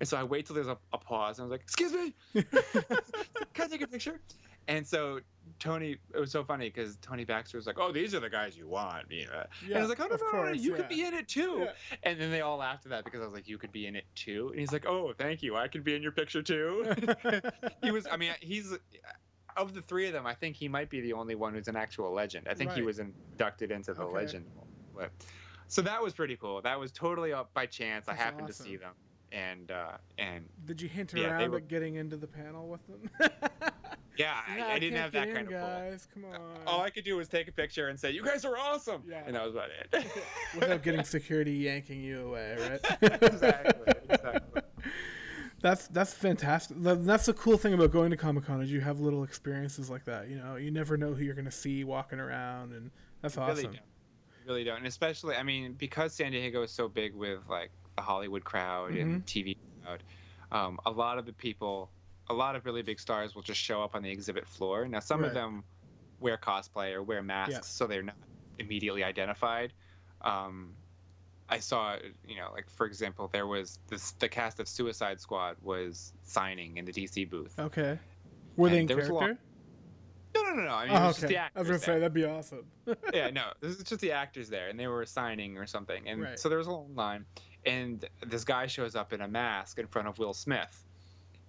And 0.00 0.08
so 0.08 0.16
I 0.16 0.24
wait 0.24 0.46
till 0.46 0.54
there's 0.54 0.66
a, 0.68 0.78
a 0.92 0.98
pause, 0.98 1.38
and 1.38 1.44
I 1.44 1.46
was 1.48 1.52
like, 1.52 1.60
"Excuse 1.60 1.92
me, 1.92 2.14
can 3.54 3.66
I 3.66 3.68
take 3.68 3.82
a 3.82 3.86
picture?" 3.86 4.18
And 4.68 4.86
so 4.86 5.20
Tony, 5.58 5.96
it 6.14 6.18
was 6.18 6.30
so 6.30 6.44
funny 6.44 6.68
because 6.68 6.96
Tony 7.02 7.24
Baxter 7.24 7.58
was 7.58 7.66
like, 7.66 7.78
"Oh, 7.78 7.92
these 7.92 8.14
are 8.14 8.20
the 8.20 8.30
guys 8.30 8.56
you 8.56 8.68
want," 8.68 9.10
you 9.10 9.26
know. 9.26 9.44
and 9.66 9.74
I 9.76 9.80
was 9.80 9.88
like, 9.88 10.00
"Oh 10.00 10.06
no, 10.06 10.16
no, 10.16 10.32
no, 10.32 10.44
no, 10.48 10.52
you 10.52 10.70
yeah. 10.70 10.76
could 10.76 10.88
be 10.88 11.04
in 11.04 11.14
it 11.14 11.28
too." 11.28 11.62
Yeah. 11.64 11.72
And 12.04 12.20
then 12.20 12.30
they 12.30 12.40
all 12.40 12.58
laughed 12.58 12.86
at 12.86 12.90
that 12.90 13.04
because 13.04 13.20
I 13.20 13.24
was 13.24 13.34
like, 13.34 13.48
"You 13.48 13.58
could 13.58 13.72
be 13.72 13.86
in 13.86 13.96
it 13.96 14.04
too," 14.14 14.48
and 14.50 14.60
he's 14.60 14.72
like, 14.72 14.86
"Oh, 14.86 15.12
thank 15.18 15.42
you, 15.42 15.56
I 15.56 15.68
could 15.68 15.82
be 15.84 15.94
in 15.94 16.02
your 16.02 16.12
picture 16.12 16.42
too." 16.42 16.94
he 17.82 17.90
was, 17.90 18.06
I 18.10 18.16
mean, 18.16 18.32
he's 18.40 18.72
of 19.56 19.74
the 19.74 19.82
three 19.82 20.06
of 20.06 20.12
them, 20.12 20.26
I 20.26 20.34
think 20.34 20.56
he 20.56 20.68
might 20.68 20.88
be 20.88 21.00
the 21.00 21.12
only 21.12 21.34
one 21.34 21.54
who's 21.54 21.68
an 21.68 21.76
actual 21.76 22.12
legend. 22.12 22.46
I 22.48 22.54
think 22.54 22.72
he 22.72 22.82
was 22.82 23.00
inducted 23.00 23.72
into 23.72 23.92
the 23.92 24.02
Okay. 24.02 24.14
legend. 24.14 24.46
But, 24.96 25.10
so 25.66 25.82
that 25.82 26.00
was 26.02 26.14
pretty 26.14 26.36
cool. 26.36 26.62
That 26.62 26.78
was 26.78 26.92
totally 26.92 27.32
up 27.32 27.52
by 27.52 27.66
chance. 27.66 28.08
I 28.08 28.14
happened 28.14 28.48
awesome. 28.48 28.64
to 28.64 28.70
see 28.70 28.76
them, 28.76 28.92
and 29.32 29.70
uh, 29.70 29.96
and 30.18 30.48
Did 30.64 30.80
you 30.80 30.88
hint 30.88 31.12
Yeah, 31.14 31.30
around 31.32 31.50
were- 31.50 31.56
at 31.58 31.68
getting 31.68 31.96
into 31.96 32.16
the 32.16 32.26
panel 32.28 32.68
with 32.68 32.86
them? 32.86 33.10
yeah, 34.20 34.40
Yeah, 34.56 34.66
I, 34.66 34.72
I 34.72 34.78
didn't 34.78 34.98
have 34.98 35.12
that 35.12 35.26
kind 35.32 35.48
in, 35.48 35.54
of 35.54 35.60
pull. 35.60 35.68
guys. 35.68 36.08
Come 36.14 36.24
on. 36.26 36.40
All 36.66 36.80
I 36.82 36.90
could 36.90 37.04
do 37.04 37.16
was 37.16 37.28
take 37.28 37.48
a 37.48 37.52
picture 37.52 37.88
and 37.88 37.98
say, 37.98 38.10
"You 38.10 38.22
guys 38.24 38.44
are 38.44 38.56
awesome," 38.56 39.02
Yeah. 39.08 39.22
and 39.26 39.34
that 39.34 39.44
was 39.44 39.54
about 39.54 39.68
it. 39.70 40.06
Without 40.54 40.82
getting 40.82 41.04
security 41.04 41.52
yanking 41.52 42.00
you 42.02 42.28
away, 42.28 42.56
right? 42.58 42.98
exactly, 43.22 43.92
exactly. 44.08 44.62
That's 45.62 45.88
that's 45.88 46.14
fantastic. 46.14 46.76
That's 46.80 47.26
the 47.26 47.34
cool 47.34 47.58
thing 47.58 47.74
about 47.74 47.90
going 47.92 48.10
to 48.10 48.16
Comic 48.16 48.46
Con 48.46 48.62
is 48.62 48.72
you 48.72 48.80
have 48.80 49.00
little 49.00 49.24
experiences 49.24 49.90
like 49.90 50.04
that. 50.06 50.28
You 50.30 50.36
know, 50.38 50.56
you 50.56 50.70
never 50.70 50.96
know 50.96 51.12
who 51.12 51.22
you're 51.22 51.34
going 51.34 51.44
to 51.44 51.50
see 51.50 51.84
walking 51.84 52.18
around, 52.18 52.72
and 52.72 52.90
that's 53.20 53.36
Really 53.36 53.50
awesome. 53.52 53.64
don't. 53.72 53.80
Really 54.46 54.64
don't. 54.64 54.78
And 54.78 54.86
especially, 54.86 55.36
I 55.36 55.42
mean, 55.42 55.74
because 55.74 56.14
San 56.14 56.32
Diego 56.32 56.62
is 56.62 56.70
so 56.70 56.88
big 56.88 57.14
with 57.14 57.40
like 57.48 57.70
the 57.96 58.02
Hollywood 58.02 58.42
crowd 58.42 58.92
and 58.94 59.24
TV 59.26 59.54
crowd, 59.84 60.02
um, 60.50 60.78
a 60.86 60.90
lot 60.90 61.18
of 61.18 61.26
the 61.26 61.32
people, 61.34 61.90
a 62.30 62.32
lot 62.32 62.54
of 62.56 62.64
really 62.64 62.82
big 62.82 63.00
stars 63.00 63.34
will 63.34 63.42
just 63.42 63.60
show 63.60 63.82
up 63.82 63.94
on 63.94 64.02
the 64.02 64.10
exhibit 64.10 64.46
floor. 64.46 64.86
Now, 64.88 65.00
some 65.00 65.20
Right. 65.20 65.28
of 65.28 65.34
them 65.34 65.64
wear 66.20 66.36
cosplay 66.38 66.92
or 66.94 67.02
wear 67.02 67.22
masks, 67.22 67.52
Yeah. 67.52 67.60
so 67.62 67.86
they're 67.86 68.02
not 68.04 68.16
immediately 68.58 69.02
identified. 69.04 69.72
Um, 70.20 70.74
I 71.48 71.58
saw, 71.58 71.96
you 72.28 72.36
know, 72.36 72.50
like 72.52 72.70
for 72.70 72.86
example, 72.86 73.28
there 73.32 73.46
was 73.46 73.78
this 73.88 74.12
the 74.12 74.28
cast 74.28 74.60
of 74.60 74.68
Suicide 74.68 75.20
Squad 75.20 75.56
was 75.62 76.12
signing 76.22 76.76
in 76.76 76.84
the 76.84 76.92
DC 76.92 77.24
booth. 77.28 77.58
Okay. 77.58 77.98
Were 78.56 78.68
they 78.70 78.80
in 78.82 78.90
And 78.90 79.00
was 79.00 79.10
lot- 79.10 79.20
character? 79.20 79.42
No, 80.36 80.42
no, 80.44 80.54
no, 80.54 80.62
no. 80.62 80.74
I 80.74 80.86
mean, 80.86 80.96
Oh, 80.96 81.06
was 81.08 81.16
just 81.16 81.24
okay. 81.24 81.34
the 81.34 81.38
I 81.40 81.44
actors 81.46 81.58
was 81.58 81.66
gonna 81.66 81.78
there. 81.78 81.86
say 81.96 81.98
that'd 82.00 82.14
be 82.14 82.24
awesome. 82.24 82.66
yeah, 83.14 83.30
no, 83.30 83.52
this 83.60 83.78
is 83.78 83.82
just 83.84 84.00
the 84.00 84.12
actors 84.12 84.48
there, 84.48 84.68
and 84.68 84.78
they 84.78 84.86
were 84.86 85.04
signing 85.06 85.58
or 85.58 85.66
something, 85.66 86.06
and 86.08 86.22
Right. 86.22 86.38
so 86.38 86.48
there 86.48 86.58
was 86.58 86.68
a 86.68 86.70
long 86.70 86.94
line, 86.94 87.26
and 87.66 88.04
this 88.24 88.44
guy 88.44 88.68
shows 88.68 88.94
up 88.94 89.12
in 89.12 89.20
a 89.20 89.26
mask 89.28 89.80
in 89.80 89.88
front 89.88 90.06
of 90.06 90.18
Will 90.20 90.32
Smith, 90.34 90.86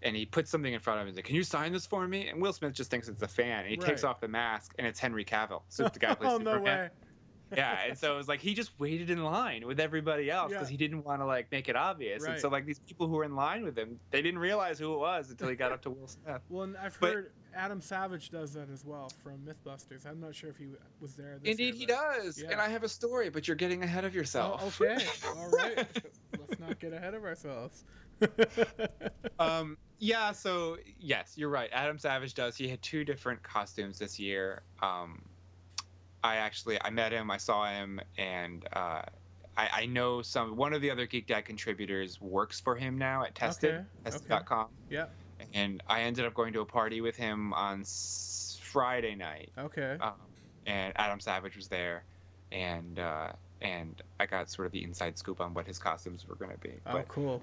and 0.04 0.16
he 0.16 0.26
puts 0.26 0.50
something 0.52 0.74
in 0.74 0.80
front 0.80 1.00
of 1.00 1.04
him. 1.04 1.08
He's 1.12 1.16
like, 1.18 1.26
"Can 1.26 1.36
you 1.36 1.44
sign 1.44 1.72
this 1.74 1.86
for 1.86 2.08
me?" 2.08 2.28
And 2.28 2.42
Will 2.42 2.54
Smith 2.54 2.74
just 2.74 2.90
thinks 2.92 3.08
it's 3.08 3.22
a 3.22 3.28
fan, 3.28 3.62
and 3.62 3.70
he 3.70 3.78
takes 3.78 4.04
off 4.04 4.20
the 4.20 4.28
mask, 4.28 4.74
and 4.78 4.88
it's 4.88 5.00
Henry 5.00 5.26
Cavill, 5.26 5.62
so 5.70 5.88
the 5.88 6.00
guy 6.00 6.14
plays 6.16 6.32
oh 6.34 6.38
no 6.38 6.60
way! 6.60 6.90
Yeah, 7.56 7.80
and 7.90 7.98
so 7.98 8.14
it 8.14 8.18
was 8.18 8.30
like 8.30 8.40
he 8.40 8.54
just 8.54 8.72
waited 8.80 9.10
in 9.10 9.22
line 9.24 9.68
with 9.68 9.82
everybody 9.82 10.32
else 10.32 10.54
because 10.54 10.70
Yeah. 10.70 10.72
he 10.72 10.78
didn't 10.78 11.04
want 11.04 11.20
to 11.22 11.26
like 11.26 11.52
make 11.52 11.68
it 11.68 11.76
obvious, 11.76 12.24
and 12.24 12.40
so 12.40 12.48
like 12.50 12.66
these 12.66 12.80
people 12.80 13.08
who 13.08 13.16
were 13.16 13.26
in 13.26 13.36
line 13.36 13.64
with 13.64 13.78
him, 13.78 14.00
they 14.10 14.22
didn't 14.22 14.40
realize 14.40 14.80
who 14.80 14.94
it 14.94 14.98
was 15.00 15.30
until 15.32 15.50
he 15.50 15.56
got 15.56 15.72
up 15.74 15.82
to 15.82 15.90
Will 15.90 16.08
Smith. 16.08 16.42
Well, 16.50 16.64
and 16.64 16.78
I've 16.78 16.98
But- 17.00 17.14
heard 17.14 17.32
Adam 17.54 17.82
Savage 17.82 18.30
does 18.30 18.54
that 18.54 18.70
as 18.70 18.86
well 18.86 19.12
from 19.22 19.40
MythBusters. 19.40 20.06
I'm 20.06 20.22
not 20.22 20.34
sure 20.34 20.50
if 20.50 20.56
he 20.56 20.68
was 21.02 21.16
there. 21.16 21.40
This 21.44 21.52
Indeed, 21.52 21.76
year, 21.76 21.80
he 21.82 21.86
does, 21.86 22.42
yeah. 22.42 22.52
and 22.52 22.62
I 22.62 22.70
have 22.70 22.84
a 22.84 22.88
story, 22.90 23.30
but 23.30 23.46
you're 23.46 23.58
getting 23.58 23.84
ahead 23.84 24.06
of 24.06 24.16
yourself. 24.16 24.62
Oh, 24.64 24.86
okay. 24.86 25.06
All 25.28 25.50
right. 25.50 25.86
Let's 26.40 26.60
not 26.62 26.80
get 26.80 26.94
ahead 26.94 27.14
of 27.14 27.26
ourselves. 27.26 27.84
um 29.40 29.78
yeah 30.04 30.32
so 30.32 30.78
yes 31.00 31.34
you're 31.36 31.48
right 31.50 31.70
adam 31.72 31.98
savage 32.00 32.34
does 32.34 32.58
he 32.58 32.68
had 32.68 32.82
two 32.82 33.06
different 33.06 33.42
costumes 33.44 34.00
this 34.00 34.20
year 34.20 34.64
um 34.82 35.22
i 36.24 36.38
actually 36.38 36.82
i 36.82 36.90
met 36.90 37.12
him 37.12 37.30
i 37.30 37.38
saw 37.38 37.70
him 37.70 38.02
and 38.18 38.68
uh 38.74 39.02
I, 39.56 39.70
I 39.82 39.86
know 39.86 40.22
some 40.22 40.56
one 40.56 40.72
of 40.74 40.82
the 40.82 40.90
other 40.92 41.06
Geek 41.06 41.28
Dad 41.28 41.44
contributors 41.44 42.20
works 42.22 42.62
for 42.62 42.74
him 42.74 42.98
now 42.98 43.24
at 43.26 43.36
Tested, 43.36 43.76
Okay, 43.76 43.86
Tested.com, 44.06 44.68
yeah. 44.90 45.08
and 45.54 45.84
I 45.88 46.04
ended 46.04 46.26
up 46.26 46.34
going 46.34 46.54
to 46.54 46.62
a 46.62 46.66
party 46.66 47.02
with 47.02 47.18
him 47.18 47.52
on 47.54 47.82
s- 47.82 48.58
Friday 48.64 49.14
night, 49.14 49.52
Okay. 49.58 49.98
um, 50.00 50.14
and 50.66 50.94
Adam 50.96 51.20
Savage 51.20 51.58
was 51.58 51.68
there, 51.68 52.06
and 52.54 52.98
uh, 52.98 53.34
and 53.60 54.02
I 54.22 54.26
got 54.26 54.50
sort 54.50 54.68
of 54.68 54.72
the 54.72 54.86
inside 54.86 55.18
scoop 55.18 55.42
on 55.42 55.54
what 55.54 55.68
his 55.68 55.78
costumes 55.78 56.26
were 56.26 56.36
going 56.36 56.52
to 56.52 56.58
be. 56.58 56.80
oh, 56.86 56.94
But 56.94 57.10
cool. 57.10 57.42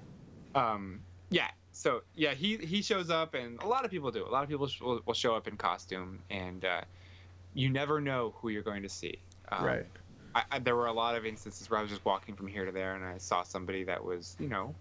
um 0.55 1.01
yeah 1.31 1.49
so 1.79 2.01
yeah 2.17 2.35
he 2.35 2.57
he 2.57 2.83
shows 2.83 3.09
up 3.09 3.35
and 3.35 3.63
a 3.63 3.67
lot 3.67 3.85
of 3.85 3.91
people 3.91 4.11
do. 4.11 4.27
A 4.27 4.33
lot 4.37 4.43
of 4.43 4.49
people 4.49 4.67
sh- 4.67 4.81
will, 4.81 5.01
will 5.07 5.15
show 5.15 5.37
up 5.37 5.47
in 5.47 5.57
costume 5.57 6.19
and 6.29 6.65
uh 6.65 6.81
you 7.55 7.71
never 7.71 8.01
know 8.01 8.35
who 8.39 8.49
you're 8.49 8.65
going 8.65 8.83
to 8.83 8.89
see. 8.89 9.19
Um, 9.53 9.65
right. 9.65 9.87
I, 10.35 10.43
I, 10.53 10.59
there 10.59 10.77
were 10.77 10.87
a 10.87 10.93
lot 10.93 11.15
of 11.15 11.25
instances 11.25 11.71
where 11.71 11.79
i 11.79 11.83
was 11.83 11.91
just 11.91 12.05
walking 12.05 12.35
from 12.35 12.49
here 12.49 12.65
to 12.67 12.73
there 12.73 12.95
and 12.97 13.05
i 13.05 13.17
saw 13.19 13.45
somebody 13.45 13.85
that 13.85 14.05
was 14.05 14.37
you 14.41 14.49
know 14.49 14.75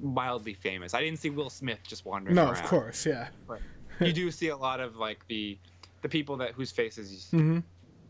wildly 0.00 0.54
famous. 0.54 0.92
I 0.92 1.00
didn't 1.02 1.20
see 1.20 1.30
will 1.30 1.50
smith 1.50 1.78
just 1.86 2.04
wandering 2.04 2.34
No, 2.34 2.46
around. 2.50 2.64
of 2.64 2.70
course, 2.70 3.06
yeah. 3.06 3.28
you 4.00 4.12
do 4.12 4.30
see 4.32 4.48
a 4.48 4.56
lot 4.56 4.80
of 4.80 4.96
like 4.96 5.24
the 5.28 5.56
the 6.02 6.08
people 6.08 6.36
that 6.38 6.52
whose 6.54 6.72
faces 6.72 7.28
hmm 7.30 7.60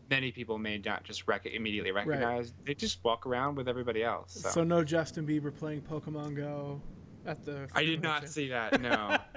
many 0.09 0.31
people 0.31 0.57
may 0.57 0.77
not 0.79 1.03
just 1.05 1.25
rec- 1.27 1.45
immediately 1.45 1.91
recognize. 1.91 2.51
They 2.65 2.73
just 2.73 3.01
walk 3.03 3.25
around 3.25 3.55
with 3.55 3.69
everybody 3.69 4.03
else 4.03 4.33
so, 4.33 4.49
So. 4.49 4.63
no 4.63 4.83
Justin 4.83 5.25
Bieber 5.27 5.55
playing 5.55 5.81
Pokemon 5.83 6.35
Go 6.35 6.81
at 7.25 7.43
the. 7.45 7.67
i 7.73 7.83
did 7.83 8.01
not 8.01 8.27
see 8.27 8.49
that 8.49 8.79
no 8.81 9.17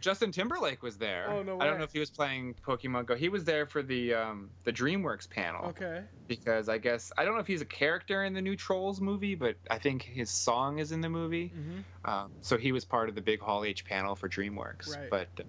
Justin 0.00 0.32
Timberlake 0.32 0.82
was 0.82 0.98
there. 0.98 1.30
Oh, 1.30 1.42
no 1.42 1.58
I 1.60 1.64
don't 1.64 1.78
know 1.78 1.84
if 1.84 1.92
he 1.92 2.00
was 2.00 2.10
playing 2.10 2.56
Pokemon 2.66 3.06
Go. 3.06 3.14
He 3.14 3.28
was 3.28 3.44
there 3.44 3.64
for 3.64 3.80
the 3.82 4.12
um, 4.12 4.50
the 4.64 4.72
DreamWorks 4.72 5.30
panel 5.30 5.66
Okay. 5.68 6.02
because 6.26 6.68
I 6.68 6.78
guess 6.78 7.12
I 7.16 7.24
don't 7.24 7.34
know 7.34 7.40
if 7.40 7.46
he's 7.46 7.62
a 7.62 7.64
character 7.66 8.24
in 8.24 8.34
the 8.34 8.42
new 8.42 8.56
Trolls 8.56 9.00
movie, 9.00 9.34
but 9.34 9.56
I 9.70 9.78
think 9.78 10.02
his 10.02 10.28
song 10.30 10.78
is 10.78 10.92
in 10.92 11.00
the 11.00 11.08
movie. 11.08 11.52
Mm-hmm. 11.56 12.10
Um, 12.10 12.32
so 12.42 12.58
he 12.58 12.72
was 12.72 12.84
part 12.84 13.08
of 13.08 13.14
the 13.14 13.22
big 13.22 13.40
Hall 13.40 13.64
H 13.64 13.84
panel 13.84 14.14
for 14.16 14.28
DreamWorks, 14.28 14.94
Right. 14.94 15.08
but 15.10 15.28
uh, 15.40 15.44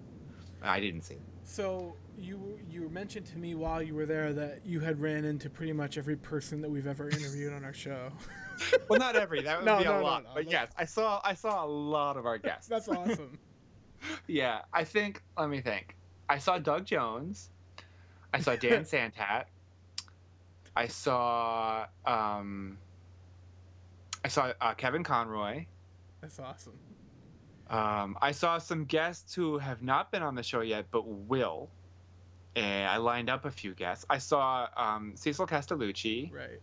I 0.62 0.80
didn't 0.80 1.02
see. 1.02 1.14
It. 1.14 1.20
So 1.44 1.96
you 2.16 2.58
you 2.70 2.88
mentioned 2.88 3.26
to 3.26 3.38
me 3.38 3.56
while 3.56 3.82
you 3.82 3.94
were 3.94 4.06
there 4.06 4.32
that 4.32 4.64
you 4.64 4.80
had 4.80 5.00
ran 5.00 5.24
into 5.24 5.50
pretty 5.50 5.72
much 5.72 5.98
every 5.98 6.16
person 6.16 6.60
that 6.62 6.70
we've 6.70 6.86
ever 6.86 7.10
interviewed 7.10 7.52
on 7.52 7.64
our 7.64 7.74
show. 7.74 8.10
Well, 8.88 8.98
not 8.98 9.16
every. 9.16 9.42
That 9.42 9.58
would 9.58 9.66
No, 9.66 9.78
be 9.78 9.84
a 9.84 9.88
no, 9.88 9.98
no, 9.98 10.04
lot. 10.04 10.24
no. 10.24 10.30
But 10.34 10.50
yes, 10.50 10.70
I 10.78 10.84
saw 10.84 11.20
I 11.24 11.34
saw 11.34 11.64
a 11.64 11.68
lot 11.68 12.16
of 12.16 12.26
our 12.26 12.38
guests. 12.38 12.68
That's 12.68 12.88
awesome. 12.88 13.38
Yeah, 14.28 14.60
I 14.72 14.84
think. 14.84 15.22
Let 15.38 15.48
me 15.48 15.60
think. 15.62 15.96
I 16.28 16.38
saw 16.38 16.58
Doug 16.58 16.84
Jones. 16.84 17.50
I 18.32 18.40
saw 18.40 18.54
Dan 18.54 18.84
Santat. 18.84 19.44
I 20.76 20.86
saw. 20.86 21.86
Um, 22.04 22.78
I 24.24 24.28
saw 24.28 24.52
uh, 24.60 24.74
Kevin 24.74 25.02
Conroy. 25.02 25.64
That's 26.20 26.38
awesome. 26.38 26.78
Um, 27.68 28.16
I 28.22 28.30
saw 28.32 28.58
some 28.58 28.84
guests 28.84 29.34
who 29.34 29.58
have 29.58 29.82
not 29.82 30.12
been 30.12 30.22
on 30.22 30.34
the 30.34 30.42
show 30.42 30.60
yet, 30.60 30.86
but 30.90 31.06
will. 31.08 31.68
And 32.54 32.88
I 32.88 32.98
lined 32.98 33.28
up 33.30 33.44
a 33.44 33.50
few 33.50 33.74
guests. 33.74 34.04
I 34.08 34.18
saw 34.18 34.68
um, 34.76 35.12
Cecil 35.16 35.46
Castellucci. 35.46 36.32
Right. 36.32 36.60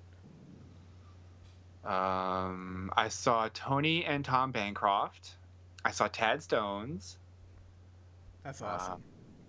Um, 1.84 2.92
I 2.96 3.10
saw 3.10 3.50
Tony 3.54 4.06
and 4.06 4.24
Tom 4.24 4.52
Bancroft. 4.52 5.36
I 5.84 5.92
saw 5.92 6.08
Tad 6.08 6.42
Stones. 6.42 7.18
That's 8.44 8.62
Uh, 8.62 8.66
awesome. 8.66 9.04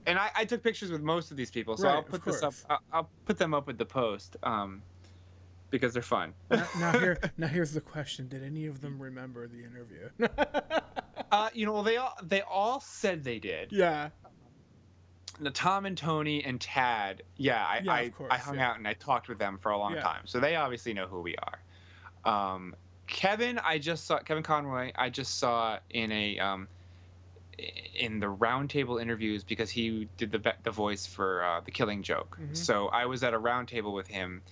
and 0.07 0.19
I, 0.19 0.31
I 0.37 0.45
took 0.45 0.63
pictures 0.63 0.91
with 0.91 1.01
most 1.03 1.31
of 1.31 1.37
these 1.37 1.51
people, 1.51 1.77
so 1.77 1.85
Right, 1.89 1.95
I'll 1.95 2.03
put 2.03 2.25
this 2.25 2.43
up. 2.43 2.55
I'll, 2.69 2.81
I'll 2.93 3.11
put 3.25 3.39
them 3.39 3.55
up 3.55 3.67
with 3.67 3.79
the 3.79 3.85
post, 3.87 4.37
um, 4.43 4.83
because 5.71 5.93
they're 5.93 6.03
fun. 6.03 6.35
now, 6.51 6.67
now 6.81 6.93
here 6.93 7.19
now 7.39 7.47
here's 7.47 7.73
the 7.73 7.81
question: 7.81 8.29
Did 8.29 8.43
any 8.43 8.67
of 8.67 8.81
them 8.81 9.01
remember 9.01 9.47
the 9.47 9.65
interview? 9.65 10.09
uh, 11.33 11.51
you 11.55 11.67
know, 11.67 11.73
well, 11.73 11.83
they 11.83 11.97
all 11.97 12.15
they 12.23 12.43
all 12.43 12.81
said 12.81 13.23
they 13.25 13.39
did. 13.39 13.73
yeah. 13.73 14.11
Now, 15.41 15.51
Tom 15.53 15.85
and 15.85 15.99
Tony 15.99 16.45
and 16.45 16.61
Tad, 16.61 17.25
yeah, 17.37 17.65
I 17.67 17.81
Yeah, 17.83 17.93
I, 17.93 18.09
course, 18.11 18.33
I 18.33 18.39
hung 18.39 18.55
yeah. 18.57 18.71
out 18.71 18.77
and 18.79 18.87
I 18.87 18.93
talked 18.95 19.29
with 19.29 19.39
them 19.39 19.59
for 19.59 19.73
a 19.73 19.79
long 19.79 19.95
Yeah. 19.95 20.03
time, 20.03 20.23
so 20.27 20.39
they 20.39 20.55
obviously 20.55 20.95
know 20.95 21.07
who 21.09 21.23
we 21.23 21.35
are. 21.37 21.59
Um, 22.25 22.75
Kevin, 23.07 23.59
I 23.59 23.79
just 23.79 24.07
saw 24.07 24.19
Kevin 24.19 24.43
Conroy. 24.43 24.93
I 24.97 25.11
just 25.11 25.39
saw 25.39 25.79
in 25.91 26.11
a 26.11 26.39
um, 26.39 26.69
in 27.95 28.19
the 28.19 28.27
roundtable 28.27 29.01
interviews 29.01 29.45
because 29.45 29.71
he 29.71 30.09
did 30.17 30.33
the 30.33 30.55
the 30.63 30.71
voice 30.71 31.07
for 31.07 31.45
uh, 31.45 31.61
the 31.61 31.71
Killing 31.71 32.03
Joke. 32.03 32.39
Mhm. 32.41 32.57
So 32.57 32.89
I 32.89 33.07
was 33.07 33.23
at 33.23 33.35
a 33.35 33.39
roundtable 33.39 33.93
with 33.93 34.09
him. 34.09 34.43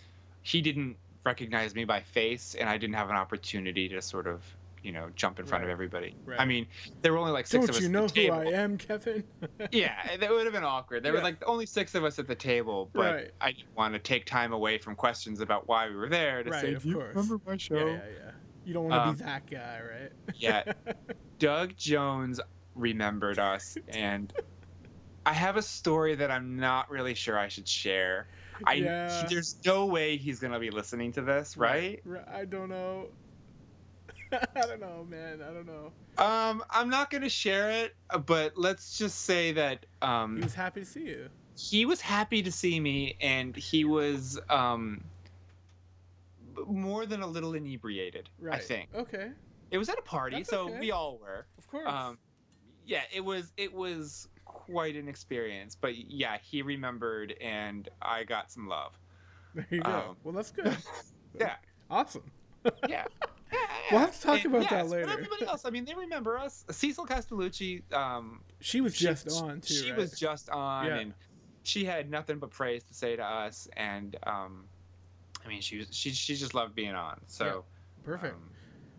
He 0.43 0.61
didn't 0.61 0.97
recognize 1.25 1.75
me 1.75 1.85
by 1.85 2.01
face, 2.01 2.55
and 2.55 2.69
I 2.69 2.79
didn't 2.79 2.95
have 2.97 3.11
an 3.11 3.17
opportunity 3.17 3.89
to 3.89 4.03
sort 4.03 4.27
of 4.27 4.43
you 4.83 4.93
know 4.93 5.11
jump 5.15 5.39
in 5.39 5.47
front 5.47 5.65
of 5.65 5.71
everybody. 5.71 6.15
Right. 6.25 6.41
I 6.41 6.45
mean, 6.45 6.67
there 7.03 7.13
were 7.13 7.19
only 7.19 7.33
like 7.33 7.47
six 7.47 7.61
Don't 7.67 7.71
of 7.71 7.77
us 7.77 7.81
you 7.83 7.87
at 7.87 7.93
know 7.93 8.07
who. 8.09 8.33
I 8.33 8.45
am, 8.53 8.77
Kevin? 8.79 9.25
yeah, 9.73 10.17
that 10.17 10.31
would 10.31 10.45
have 10.45 10.53
been 10.53 10.65
awkward. 10.65 11.03
There 11.03 11.13
were 11.13 11.21
like 11.21 11.37
only 11.47 11.67
six 11.67 11.95
of 11.95 12.05
us 12.05 12.19
at 12.19 12.27
the 12.27 12.35
table, 12.35 12.91
but 12.93 13.15
Right. 13.15 13.31
I 13.41 13.53
didn't 13.53 13.75
want 13.77 13.95
to 13.95 14.01
take 14.01 14.27
time 14.27 14.53
away 14.53 14.79
from 14.79 14.95
questions 14.97 15.41
about 15.41 15.69
why 15.69 15.89
we 15.89 15.95
were 15.97 16.09
there 16.09 16.43
to 16.43 16.51
Right, 16.51 16.61
say, 16.61 16.75
of 16.75 16.83
"Do 16.83 16.89
you 16.91 16.95
course. 16.97 17.15
remember 17.15 17.41
my 17.47 17.57
show?" 17.57 17.75
yeah, 17.77 17.85
yeah, 17.87 17.99
yeah. 18.25 18.31
You 18.65 18.75
don't 18.75 18.85
want 18.89 18.95
to 18.95 19.09
Um, 19.09 19.17
be 19.17 19.23
that 19.25 19.47
guy, 19.51 19.81
right? 19.91 20.13
Yeah. 20.37 20.73
Doug 21.39 21.77
Jones 21.77 22.41
remembered 22.75 23.39
us, 23.39 23.77
and 23.89 24.33
I 25.27 25.33
have 25.33 25.57
a 25.57 25.63
story 25.63 26.15
that 26.17 26.31
I'm 26.31 26.57
not 26.59 26.91
really 26.91 27.15
sure 27.15 27.39
I 27.39 27.49
should 27.49 27.69
share. 27.69 28.27
I 28.67 28.75
Yeah. 28.75 29.27
there's 29.29 29.57
no 29.65 29.87
way 29.87 30.17
he's 30.17 30.39
gonna 30.39 30.61
be 30.61 30.71
listening 30.71 31.13
to 31.13 31.23
this, 31.23 31.57
right? 31.57 32.01
Right, 32.05 32.27
I 32.29 32.45
don't 32.45 32.69
know. 32.69 33.09
I 34.57 34.61
don't 34.67 34.81
know, 34.81 35.07
man. 35.09 35.41
I 35.43 35.53
don't 35.53 35.67
know. 35.67 35.93
Um, 36.19 36.63
I'm 36.71 36.89
not 36.89 37.11
gonna 37.11 37.29
share 37.29 37.71
it, 37.71 37.95
but 38.27 38.53
let's 38.57 38.97
just 38.99 39.21
say 39.23 39.53
that 39.53 39.87
He 40.01 40.07
um, 40.07 40.41
was 40.41 40.55
happy 40.55 40.81
to 40.81 40.87
see 40.87 41.05
you. 41.07 41.29
he 41.57 41.85
was 41.87 42.01
happy 42.01 42.43
to 42.43 42.53
see 42.53 42.81
me, 42.81 43.17
and 43.21 43.55
he 43.57 43.85
was 43.85 44.39
um, 44.51 45.03
more 46.67 47.07
than 47.07 47.23
a 47.23 47.27
little 47.27 47.55
inebriated. 47.55 48.29
Right. 48.39 48.55
I 48.55 48.59
think 48.59 48.91
Okay. 48.95 49.31
it 49.71 49.79
was 49.79 49.89
at 49.89 49.99
a 49.99 50.03
party, 50.03 50.37
That's 50.39 50.51
so 50.51 50.69
okay. 50.69 50.81
we 50.81 50.91
all 50.91 51.19
were. 51.19 51.47
Of 51.59 51.67
course. 51.69 51.89
Um, 51.89 52.19
yeah, 52.87 53.03
it 53.13 53.25
was 53.25 53.53
it 53.57 53.73
was 53.73 54.29
quite 54.45 54.97
an 54.97 55.09
experience, 55.09 55.77
but 55.81 55.97
yeah, 55.97 56.37
he 56.43 56.63
remembered, 56.63 57.35
and 57.41 57.89
I 58.01 58.25
got 58.25 58.51
some 58.51 58.67
love. 58.69 58.93
there 59.55 59.67
you 59.71 59.81
go. 59.81 59.91
um, 59.91 60.17
well, 60.25 60.35
that's 60.35 60.51
good. 60.51 60.77
Yeah. 61.41 61.55
Awesome. 61.91 62.31
Yeah. 62.89 63.07
We'll 63.91 64.01
have 64.01 64.15
to 64.15 64.21
talk 64.21 64.45
And 64.45 64.55
about 64.55 64.71
that 64.71 64.71
yes, 64.71 64.83
but 64.89 64.91
later. 64.91 65.11
Everybody 65.11 65.47
else, 65.47 65.65
I 65.65 65.71
mean, 65.71 65.85
they 65.85 65.95
remember 65.95 66.39
us. 66.39 66.65
Cecil 66.71 67.07
Castellucci, 67.07 67.83
um, 67.93 68.41
She 68.61 68.81
was 68.81 68.95
she- 68.97 69.05
just 69.05 69.31
on 69.43 69.61
too. 69.61 69.75
She 69.75 69.91
right? 69.91 69.99
was 69.99 70.13
just 70.19 70.49
on, 70.51 70.87
Yeah. 70.87 70.99
and 70.99 71.15
she 71.63 71.85
had 71.85 72.11
nothing 72.11 72.39
but 72.39 72.51
praise 72.51 72.83
to 72.85 72.95
say 72.95 73.17
to 73.17 73.25
us. 73.25 73.69
And 73.77 74.17
um, 74.25 74.65
I 75.45 75.49
mean, 75.49 75.61
she 75.61 75.79
was 75.79 75.89
she 75.91 76.11
she 76.11 76.35
just 76.37 76.55
loved 76.55 76.75
being 76.75 76.95
on. 76.95 77.21
So 77.27 77.65
perfect. 78.05 78.35
um, 78.35 78.51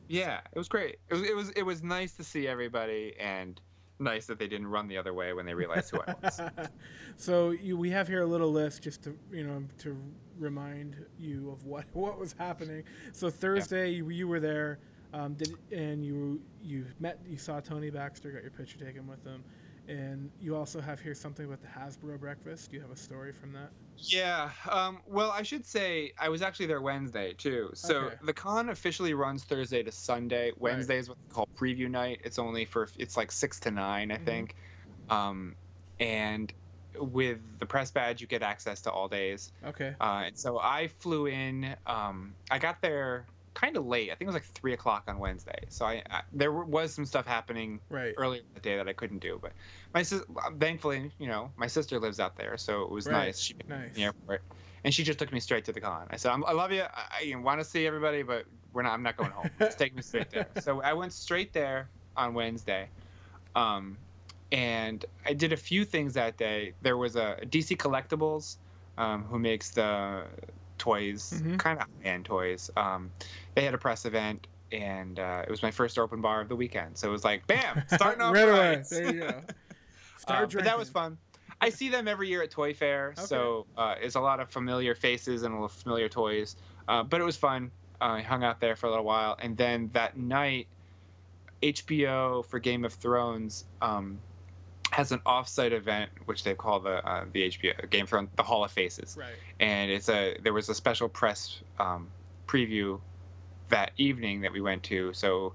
yeah, 0.08 0.42
it 0.52 0.58
was 0.58 0.68
great. 0.68 0.98
It 1.10 1.14
was 1.14 1.24
it 1.24 1.36
was 1.36 1.50
it 1.52 1.64
was 1.64 1.82
nice 1.82 2.14
to 2.14 2.24
see 2.24 2.48
everybody, 2.48 3.16
and 3.20 3.60
nice 4.00 4.26
that 4.28 4.38
they 4.38 4.48
didn't 4.48 4.68
run 4.68 4.88
the 4.88 4.98
other 4.98 5.14
way 5.14 5.34
when 5.34 5.46
they 5.46 5.54
realized 5.54 5.92
who 5.92 6.02
I 6.06 6.14
was. 6.22 6.42
so 7.16 7.52
you, 7.52 7.78
we 7.78 7.90
have 7.92 8.08
here 8.08 8.22
a 8.22 8.26
little 8.26 8.52
list 8.52 8.84
just 8.84 9.04
to 9.04 9.18
you 9.32 9.46
know 9.48 9.64
to 9.80 9.98
remind 10.38 11.06
you 11.20 11.50
of 11.52 11.66
what 11.66 11.86
what 11.94 12.20
was 12.20 12.34
happening. 12.38 12.84
So 13.14 13.30
Thursday 13.30 13.92
you, 13.92 14.10
you 14.10 14.28
were 14.28 14.40
there, 14.40 14.80
um, 15.14 15.34
did 15.36 15.52
and 15.72 16.04
you 16.06 16.42
you 16.62 16.86
met 17.00 17.20
you 17.28 17.38
saw 17.38 17.60
Tony 17.60 17.90
Baxter, 17.90 18.32
got 18.32 18.42
your 18.42 18.52
picture 18.52 18.80
taken 18.80 19.08
with 19.08 19.24
him, 19.24 19.44
and 19.88 20.32
you 20.40 20.56
also 20.56 20.82
have 20.82 21.00
here 21.00 21.14
something 21.14 21.46
about 21.46 21.62
the 21.62 21.68
Hasbro 21.68 22.20
breakfast. 22.20 22.72
Do 22.72 22.78
you 22.78 22.82
have 22.82 22.92
a 22.92 22.96
story 22.98 23.32
from 23.32 23.54
that? 23.54 23.72
Yeah. 24.10 24.52
Um, 24.70 25.00
well, 25.08 25.32
I 25.32 25.44
should 25.44 25.66
say 25.66 26.12
I 26.20 26.28
was 26.30 26.42
actually 26.42 26.66
there 26.66 26.82
Wednesday 26.82 27.34
too. 27.34 27.70
So 27.74 28.08
Okay. 28.08 28.16
the 28.26 28.34
con 28.34 28.70
officially 28.70 29.14
runs 29.14 29.44
Thursday 29.44 29.84
to 29.84 29.92
Sunday. 29.92 30.52
Wednesday 30.58 30.98
is 30.98 31.10
what 31.10 31.18
they 31.30 31.34
call 31.34 31.48
preview 31.58 31.90
night. 31.90 32.20
It's 32.24 32.40
only 32.40 32.66
for 32.66 32.90
it's 32.98 33.16
like 33.16 33.32
six 33.32 33.60
to 33.62 33.72
nine, 33.72 34.12
I 34.12 34.18
Mhm. 34.18 34.26
think. 34.26 34.56
Um, 35.10 35.56
and 36.00 36.52
with 37.00 37.40
the 37.60 37.66
press 37.66 37.92
badge, 37.92 38.22
you 38.22 38.28
get 38.28 38.42
access 38.44 38.82
to 38.82 38.92
all 38.92 39.08
days. 39.08 39.52
Okay. 39.66 39.96
Uh, 40.00 40.24
and 40.28 40.38
so 40.38 40.60
I 40.60 40.88
flew 40.88 41.28
in. 41.28 41.76
Um, 41.86 42.36
I 42.52 42.60
got 42.60 42.82
there 42.82 43.26
kind 43.54 43.78
of 43.78 43.86
late. 43.86 44.10
I 44.10 44.16
think 44.16 44.22
it 44.22 44.26
was 44.28 44.36
like 44.36 44.44
three 44.46 44.74
o'clock 44.74 45.04
on 45.08 45.20
Wednesday. 45.20 45.66
So 45.70 45.86
I, 45.86 46.02
I 46.10 46.22
there 46.32 46.52
was 46.52 46.94
some 46.94 47.06
stuff 47.06 47.26
happening 47.28 47.80
Right. 47.90 48.14
earlier 48.18 48.42
in 48.42 48.54
the 48.56 48.60
day 48.62 48.78
that 48.78 48.88
I 48.88 48.94
couldn't 48.94 49.20
do. 49.20 49.40
But 49.42 49.54
my 49.94 50.02
sis, 50.04 50.24
thankfully, 50.60 51.12
you 51.20 51.28
know, 51.28 51.52
my 51.56 51.68
sister 51.68 52.00
lives 52.00 52.20
out 52.20 52.36
there, 52.36 52.58
so 52.58 52.82
it 52.82 52.90
was 52.92 53.06
Right. 53.06 53.14
nice. 53.28 53.40
She 53.40 53.54
picked 53.54 53.70
me 53.70 53.76
up 53.76 53.82
Nice. 53.84 53.96
the 53.96 54.04
airport, 54.06 54.42
and 54.84 54.94
she 54.94 55.04
just 55.04 55.20
took 55.20 55.32
me 55.32 55.40
straight 55.40 55.66
to 55.66 55.72
the 55.72 55.82
con. 55.82 56.08
I 56.10 56.16
said, 56.18 56.32
I'm, 56.32 56.44
"I 56.46 56.52
love 56.54 56.72
you. 56.72 56.82
I, 56.84 57.32
I 57.32 57.36
want 57.36 57.60
to 57.60 57.64
see 57.66 57.86
everybody, 57.86 58.24
but 58.24 58.46
we're 58.74 58.82
not. 58.82 58.94
I'm 58.94 59.04
not 59.04 59.18
going 59.18 59.32
home. 59.32 59.50
Just 59.60 59.78
take 59.84 59.96
me 59.96 60.02
straight 60.02 60.32
there." 60.32 60.48
so 60.60 60.82
I 60.82 60.94
went 60.94 61.14
straight 61.14 61.54
there 61.54 61.90
on 62.18 62.34
Wednesday, 62.34 62.90
um, 63.56 63.98
and 64.52 65.06
I 65.26 65.34
did 65.34 65.54
a 65.54 65.58
few 65.58 65.86
things 65.86 66.14
that 66.14 66.38
day. 66.38 66.74
There 66.82 66.98
was 66.98 67.16
a 67.16 67.38
DC 67.50 67.76
Collectibles, 67.76 68.58
um, 68.98 69.24
who 69.24 69.40
makes 69.40 69.72
the 69.72 70.26
toys, 70.78 71.42
Mhm. 71.44 71.58
kind 71.60 71.80
of 71.80 71.88
end 72.04 72.26
toys. 72.26 72.70
Um, 72.76 73.12
they 73.56 73.64
had 73.64 73.74
a 73.74 73.78
press 73.78 74.06
event. 74.06 74.48
And 74.72 75.20
uh, 75.20 75.44
it 75.46 75.52
was 75.52 75.62
my 75.62 75.70
first 75.70 76.00
open 76.00 76.20
bar 76.20 76.42
of 76.42 76.50
the 76.50 76.56
weekend, 76.56 76.98
so 76.98 77.08
it 77.08 77.12
was 77.12 77.24
like, 77.24 77.46
bam, 77.46 77.84
starting 77.88 78.22
off 78.22 78.34
right 78.34 78.50
away. 78.50 78.84
There 78.90 79.06
you 79.12 79.20
go. 79.20 79.42
Start 80.18 80.50
Uh, 80.50 80.52
but 80.56 80.64
that 80.64 80.80
was 80.80 80.90
fun. 80.90 81.20
I 81.62 81.70
see 81.70 81.90
them 81.90 82.08
every 82.08 82.28
year 82.28 82.42
at 82.42 82.50
Toy 82.50 82.74
Fair, 82.74 83.14
so 83.16 83.68
uh, 83.78 83.96
it's 84.02 84.16
a 84.16 84.20
lot 84.20 84.40
of 84.40 84.50
familiar 84.50 84.96
faces 84.96 85.44
and 85.44 85.70
familiar 85.72 86.10
toys. 86.10 86.56
Uh, 86.88 87.04
but 87.04 87.22
it 87.22 87.24
was 87.24 87.38
fun. 87.38 87.72
Uh, 88.02 88.06
I 88.06 88.22
hung 88.22 88.44
out 88.44 88.60
there 88.60 88.76
for 88.76 88.88
a 88.88 88.90
little 88.90 89.06
while, 89.06 89.38
and 89.40 89.56
then 89.56 89.90
that 89.94 90.18
night, 90.18 90.68
HBO 91.62 92.42
for 92.42 92.60
Game 92.60 92.84
of 92.84 92.94
Thrones 92.94 93.66
um, 93.82 94.20
has 94.94 95.12
an 95.12 95.22
off-site 95.26 95.74
event, 95.74 96.12
which 96.26 96.44
they 96.44 96.54
call 96.54 96.80
the 96.80 97.06
uh, 97.08 97.26
the 97.32 97.50
HBO 97.50 97.90
Game 97.90 98.06
Thrones, 98.06 98.30
the 98.36 98.44
Hall 98.44 98.64
of 98.64 98.72
Faces, 98.72 99.18
Right. 99.20 99.34
and 99.60 99.90
it's 99.90 100.08
a 100.10 100.38
there 100.44 100.54
was 100.54 100.70
a 100.70 100.76
special 100.76 101.10
press 101.10 101.62
um, 101.80 102.10
preview 102.48 103.00
that 103.70 103.92
evening 103.98 104.42
that 104.42 104.52
we 104.52 104.62
went 104.62 104.84
to. 104.84 105.12
So 105.14 105.54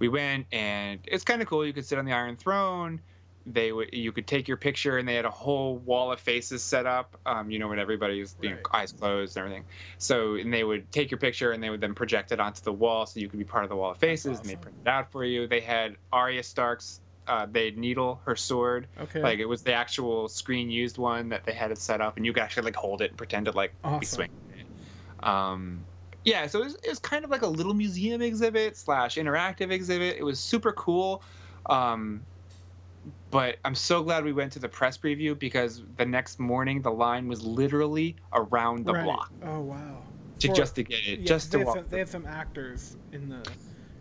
we 0.00 0.08
went, 0.08 0.46
and 0.52 0.98
it's 1.04 1.22
kind 1.24 1.40
of 1.40 1.48
cool. 1.48 1.64
You 1.64 1.72
could 1.72 1.86
sit 1.86 1.98
on 1.98 2.04
the 2.04 2.12
Iron 2.12 2.36
Throne. 2.36 3.00
They 3.46 3.72
would 3.72 3.90
you 3.92 4.10
could 4.12 4.26
take 4.26 4.48
your 4.48 4.56
picture, 4.56 4.98
and 4.98 5.08
they 5.08 5.14
had 5.14 5.24
a 5.24 5.30
whole 5.30 5.76
wall 5.78 6.10
of 6.12 6.18
faces 6.20 6.62
set 6.62 6.86
up. 6.86 7.16
Um, 7.24 7.50
you 7.50 7.58
know, 7.60 7.68
when 7.68 7.78
everybody's 7.78 8.36
you 8.42 8.50
know, 8.50 8.56
eyes 8.72 8.92
closed 8.92 9.36
and 9.36 9.44
everything. 9.44 9.64
So 9.98 10.34
and 10.34 10.52
they 10.52 10.64
would 10.64 10.90
take 10.90 11.10
your 11.10 11.18
picture, 11.18 11.52
and 11.52 11.62
they 11.62 11.70
would 11.70 11.80
then 11.80 11.94
project 11.94 12.32
it 12.32 12.40
onto 12.40 12.62
the 12.62 12.72
wall, 12.72 13.06
so 13.06 13.20
you 13.20 13.28
could 13.28 13.38
be 13.38 13.44
part 13.44 13.62
of 13.64 13.70
the 13.70 13.76
wall 13.76 13.92
of 13.92 13.98
faces, 13.98 14.40
and 14.40 14.48
they 14.48 14.56
print 14.56 14.76
it 14.84 14.88
out 14.88 15.10
for 15.12 15.24
you. 15.24 15.46
They 15.46 15.60
had 15.60 15.96
Arya 16.12 16.42
Stark's. 16.42 17.00
Uh, 17.26 17.46
they 17.46 17.70
needle 17.72 18.20
her 18.26 18.34
sword 18.34 18.88
Okay. 18.98 19.22
like 19.22 19.38
it 19.38 19.46
was 19.46 19.62
the 19.62 19.72
actual 19.72 20.28
screen 20.28 20.68
used 20.70 20.98
one 20.98 21.28
that 21.28 21.44
they 21.44 21.52
had 21.52 21.70
it 21.70 21.78
set 21.78 22.00
up 22.00 22.16
and 22.16 22.26
you 22.26 22.32
could 22.32 22.42
actually 22.42 22.64
like 22.64 22.74
hold 22.74 23.00
it 23.00 23.10
and 23.10 23.18
pretend 23.18 23.46
to 23.46 23.52
like 23.52 23.76
be 24.00 24.06
Awesome. 24.06 24.16
swinging 24.16 24.30
it 24.50 24.66
um 25.24 25.86
yeah 26.24 26.46
so 26.46 26.60
it 26.60 26.64
was, 26.64 26.74
it 26.82 26.88
was 26.88 26.98
kind 26.98 27.24
of 27.24 27.30
like 27.30 27.42
a 27.42 27.46
little 27.46 27.74
museum 27.74 28.20
exhibit 28.22 28.76
slash 28.76 29.14
interactive 29.16 29.70
exhibit 29.70 30.16
it 30.16 30.24
was 30.24 30.40
super 30.40 30.72
cool 30.72 31.22
um 31.66 32.26
but 33.30 33.58
i'm 33.64 33.74
so 33.74 34.02
glad 34.02 34.24
we 34.24 34.32
went 34.32 34.52
to 34.52 34.58
the 34.58 34.68
press 34.68 34.98
preview 34.98 35.38
because 35.38 35.82
the 35.96 36.06
next 36.06 36.38
morning 36.38 36.82
the 36.82 36.90
line 36.90 37.28
was 37.28 37.42
literally 37.42 38.16
around 38.32 38.84
the 38.84 38.92
right. 38.92 39.04
block 39.04 39.30
Oh 39.42 39.60
wow. 39.60 40.02
to 40.40 40.48
For- 40.48 40.54
just 40.54 40.74
to 40.76 40.82
get 40.82 41.00
it 41.06 41.20
yeah, 41.20 41.26
just 41.26 41.50
they 41.50 41.52
to 41.52 41.58
had, 41.58 41.66
walk 41.66 41.76
some, 41.76 41.86
they 41.88 41.98
had 41.98 42.08
some 42.08 42.26
actors 42.26 42.96
in 43.12 43.28
the 43.28 43.42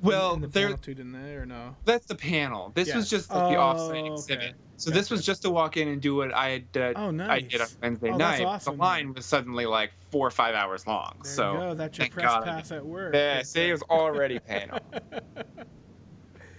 well 0.02 0.34
in 0.34 0.42
the 0.42 0.48
there 0.48 0.68
panel 0.68 0.78
too, 0.78 0.94
didn't 0.96 1.12
they, 1.14 1.36
or 1.36 1.46
no? 1.46 1.76
that's 1.86 2.06
the 2.08 2.16
panel 2.16 2.72
this 2.76 2.94
was 2.94 3.10
just 3.10 3.34
like 3.34 3.48
the 3.48 3.56
Oh, 3.56 3.62
off-site 3.62 3.98
okay. 3.98 4.14
exhibit 4.14 4.56
so 4.78 4.90
this 4.90 5.12
was 5.12 5.24
just 5.24 5.44
to 5.44 5.50
walk 5.52 5.78
in 5.78 5.88
and 5.88 6.02
do 6.02 6.16
what 6.16 6.34
i 6.34 6.50
had 6.50 6.68
uh, 6.76 6.94
Oh, 6.96 7.12
nice. 7.12 7.30
I 7.30 7.40
did 7.42 7.62
on 7.62 7.68
Wednesday 7.82 8.12
Oh, 8.12 8.18
night. 8.18 8.42
awesome, 8.42 8.78
the 8.78 8.84
line 8.84 9.14
was 9.14 9.26
suddenly 9.28 9.66
like 9.66 9.92
four 10.12 10.26
or 10.26 10.32
five 10.32 10.56
hours 10.56 10.88
long. 10.88 11.14
There 11.24 11.34
so 11.36 11.54
you 11.54 11.60
go. 11.60 11.74
That's 11.76 11.98
your 12.00 12.08
press 12.08 12.26
God 12.26 12.44
pass 12.46 12.72
at 12.72 12.86
work. 12.86 13.14
yeah, 13.14 13.44
see, 13.44 13.70
it 13.70 13.72
was 13.72 13.84
already 13.84 14.40
panel. 14.40 14.80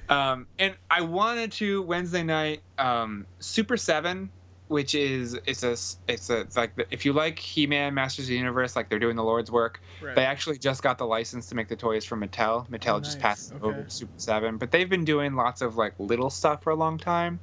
Um, 0.09 0.47
and 0.59 0.77
I 0.91 1.01
wanted 1.01 1.53
to 1.53 1.83
Wednesday 1.83 2.23
night, 2.23 2.63
um, 2.77 3.27
Super 3.41 3.77
Seven, 3.77 4.31
which 4.73 4.95
is 4.95 5.39
it's 5.47 5.63
a 5.63 5.73
it's 6.09 6.31
a 6.31 6.41
it's 6.41 6.57
like 6.57 6.75
the, 6.75 6.87
if 6.91 7.05
you 7.05 7.13
like 7.13 7.39
He-Man, 7.39 7.95
Masters 7.95 8.25
of 8.25 8.31
the 8.31 8.37
Universe, 8.37 8.75
like 8.75 8.89
they're 8.89 8.99
doing 8.99 9.17
the 9.17 9.23
Lord's 9.23 9.51
work. 9.51 9.81
Right. 10.01 10.17
They 10.17 10.25
actually 10.25 10.59
just 10.59 10.83
got 10.83 10.99
the 10.99 11.07
license 11.07 11.47
to 11.51 11.55
make 11.55 11.69
the 11.69 11.77
toys 11.77 12.05
for 12.05 12.17
Mattel. 12.17 12.69
Mattel 12.69 12.97
Oh, 12.97 13.01
just 13.01 13.19
nice. 13.19 13.23
passed 13.23 13.53
Okay. 13.53 13.65
over 13.65 13.83
to 13.85 13.91
Super 13.91 14.13
Seven, 14.17 14.57
but 14.57 14.71
they've 14.73 14.89
been 14.89 15.05
doing 15.05 15.35
lots 15.37 15.61
of 15.63 15.77
like 15.77 15.95
little 15.99 16.31
stuff 16.31 16.63
for 16.63 16.71
a 16.71 16.75
long 16.75 16.99
time, 16.99 17.39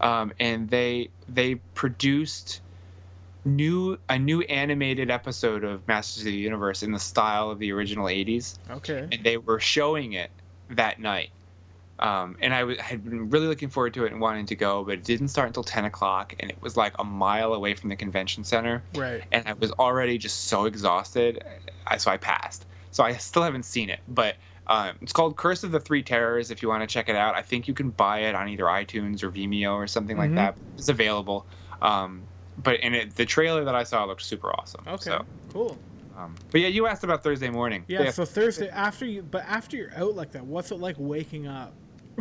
um, 0.00 0.32
and 0.40 0.70
they 0.70 1.10
they 1.28 1.56
produced 1.74 2.62
new 3.44 3.98
a 4.08 4.18
new 4.18 4.42
animated 4.42 5.10
episode 5.10 5.64
of 5.64 5.86
Masters 5.88 6.22
of 6.22 6.26
the 6.26 6.32
Universe 6.32 6.82
in 6.82 6.92
the 6.92 6.98
style 6.98 7.50
of 7.50 7.58
the 7.58 7.72
original 7.72 8.06
'80s, 8.06 8.56
okay. 8.70 9.06
and 9.10 9.24
they 9.24 9.36
were 9.36 9.60
showing 9.60 10.12
it 10.12 10.30
that 10.70 11.00
night. 11.00 11.30
Um, 11.98 12.36
and 12.40 12.54
I 12.54 12.60
w- 12.60 12.78
had 12.78 13.04
been 13.04 13.28
really 13.30 13.46
looking 13.48 13.68
forward 13.68 13.92
to 13.94 14.04
it 14.04 14.12
and 14.12 14.20
wanting 14.20 14.46
to 14.46 14.54
go, 14.54 14.84
but 14.84 14.94
it 14.94 15.04
didn't 15.04 15.28
start 15.28 15.48
until 15.48 15.64
10 15.64 15.84
o'clock, 15.84 16.34
and 16.38 16.50
it 16.50 16.60
was 16.62 16.76
like 16.76 16.92
a 16.98 17.04
mile 17.04 17.54
away 17.54 17.74
from 17.74 17.88
the 17.90 17.96
convention 17.96 18.44
center 18.44 18.82
Right. 18.94 19.22
and 19.32 19.46
I 19.48 19.54
was 19.54 19.72
already 19.72 20.16
just 20.18 20.44
so 20.44 20.66
exhausted, 20.66 21.42
I, 21.86 21.96
so 21.96 22.10
I 22.10 22.16
passed. 22.16 22.66
So 22.92 23.02
I 23.04 23.12
still 23.14 23.42
haven't 23.42 23.64
seen 23.64 23.90
it, 23.90 24.00
but 24.08 24.36
um, 24.68 24.96
it's 25.00 25.12
called 25.12 25.36
Curse 25.36 25.64
of 25.64 25.72
the 25.72 25.80
Three 25.80 26.02
Terrors. 26.02 26.50
If 26.50 26.62
you 26.62 26.68
want 26.68 26.82
to 26.82 26.86
check 26.86 27.08
it 27.08 27.16
out, 27.16 27.34
I 27.34 27.42
think 27.42 27.66
you 27.68 27.74
can 27.74 27.90
buy 27.90 28.20
it 28.20 28.34
on 28.34 28.48
either 28.48 28.64
iTunes 28.64 29.22
or 29.22 29.30
Vimeo 29.30 29.72
or 29.74 29.86
something 29.86 30.16
Mhm. 30.16 30.20
like 30.20 30.34
that. 30.34 30.56
It's 30.76 30.88
available. 30.88 31.46
Um, 31.82 32.22
but 32.62 32.80
in 32.80 32.94
it, 32.94 33.16
the 33.16 33.24
trailer 33.24 33.64
that 33.64 33.74
I 33.74 33.82
saw 33.84 34.04
looked 34.04 34.22
super 34.22 34.50
awesome. 34.58 34.82
Okay. 34.86 34.96
So, 35.10 35.24
Cool. 35.52 35.78
um, 36.18 36.34
but 36.50 36.60
yeah, 36.60 36.68
you 36.68 36.86
asked 36.86 37.02
about 37.04 37.22
Thursday 37.22 37.48
morning. 37.50 37.84
Yeah, 37.88 38.10
So 38.10 38.24
Thursday 38.24 38.68
after 38.68 39.06
you, 39.06 39.22
but 39.22 39.44
after 39.46 39.76
you're 39.76 39.94
out 39.96 40.14
like 40.14 40.32
that, 40.32 40.44
what's 40.44 40.70
it 40.70 40.76
like 40.78 40.96
waking 40.98 41.46
up 41.46 41.72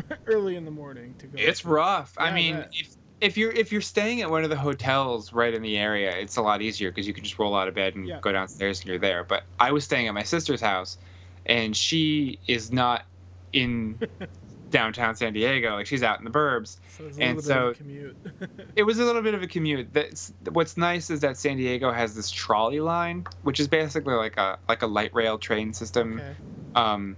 early 0.28 0.56
in 0.56 0.66
the 0.66 0.72
morning 0.72 1.16
to 1.20 1.28
go? 1.28 1.38
It's 1.40 1.66
rough. 1.66 2.14
Yeah, 2.18 2.26
I 2.26 2.34
mean, 2.34 2.66
if 2.74 2.96
if 3.22 3.38
you're 3.38 3.52
if 3.52 3.72
you're 3.72 3.82
staying 3.82 4.22
at 4.22 4.30
one 4.30 4.44
of 4.44 4.50
the 4.50 4.56
hotels 4.58 5.34
right 5.34 5.54
in 5.54 5.62
the 5.62 5.78
area, 5.78 6.12
it's 6.18 6.38
a 6.38 6.42
lot 6.42 6.62
easier 6.62 6.92
because 6.92 7.08
you 7.08 7.14
can 7.14 7.24
just 7.24 7.40
roll 7.40 7.56
out 7.56 7.68
of 7.68 7.74
bed 7.76 7.96
and 7.96 8.08
Yeah. 8.08 8.20
go 8.22 8.32
downstairs 8.32 8.80
and 8.82 8.88
you're 8.90 9.00
there. 9.00 9.24
But 9.24 9.44
I 9.60 9.72
was 9.72 9.84
staying 9.84 10.08
at 10.08 10.14
my 10.14 10.24
sister's 10.24 10.62
house, 10.62 10.98
and 11.46 11.76
she 11.76 12.40
is 12.48 12.72
not 12.72 13.06
in 13.54 14.00
downtown 14.70 15.16
San 15.16 15.34
Diego. 15.34 15.74
Like 15.76 15.88
she's 15.88 16.04
out 16.04 16.20
in 16.20 16.26
the 16.26 16.32
burbs. 16.32 16.78
So 16.90 17.06
it's 17.06 17.18
a 17.18 17.22
And 17.24 17.38
little 17.38 17.50
bit 17.50 17.58
of 17.58 17.70
a 17.70 17.74
so- 17.74 17.78
commute. 17.78 18.18
It 18.76 18.84
was 18.84 19.00
a 19.00 19.04
little 19.06 19.24
bit 19.24 19.34
of 19.34 19.42
a 19.42 19.48
commute. 19.48 19.92
That's 19.94 20.32
what's 20.52 20.78
nice 20.78 21.10
is 21.10 21.20
that 21.22 21.36
San 21.38 21.58
Diego 21.58 21.92
has 21.92 22.14
this 22.14 22.30
trolley 22.30 22.80
line, 22.80 23.26
which 23.42 23.60
is 23.60 23.68
basically 23.68 24.14
like 24.14 24.38
a 24.38 24.60
like 24.70 24.84
a 24.84 24.88
light 24.88 25.12
rail 25.16 25.40
train 25.40 25.74
system. 25.74 26.20
okay. 26.20 26.36
Um, 26.76 27.18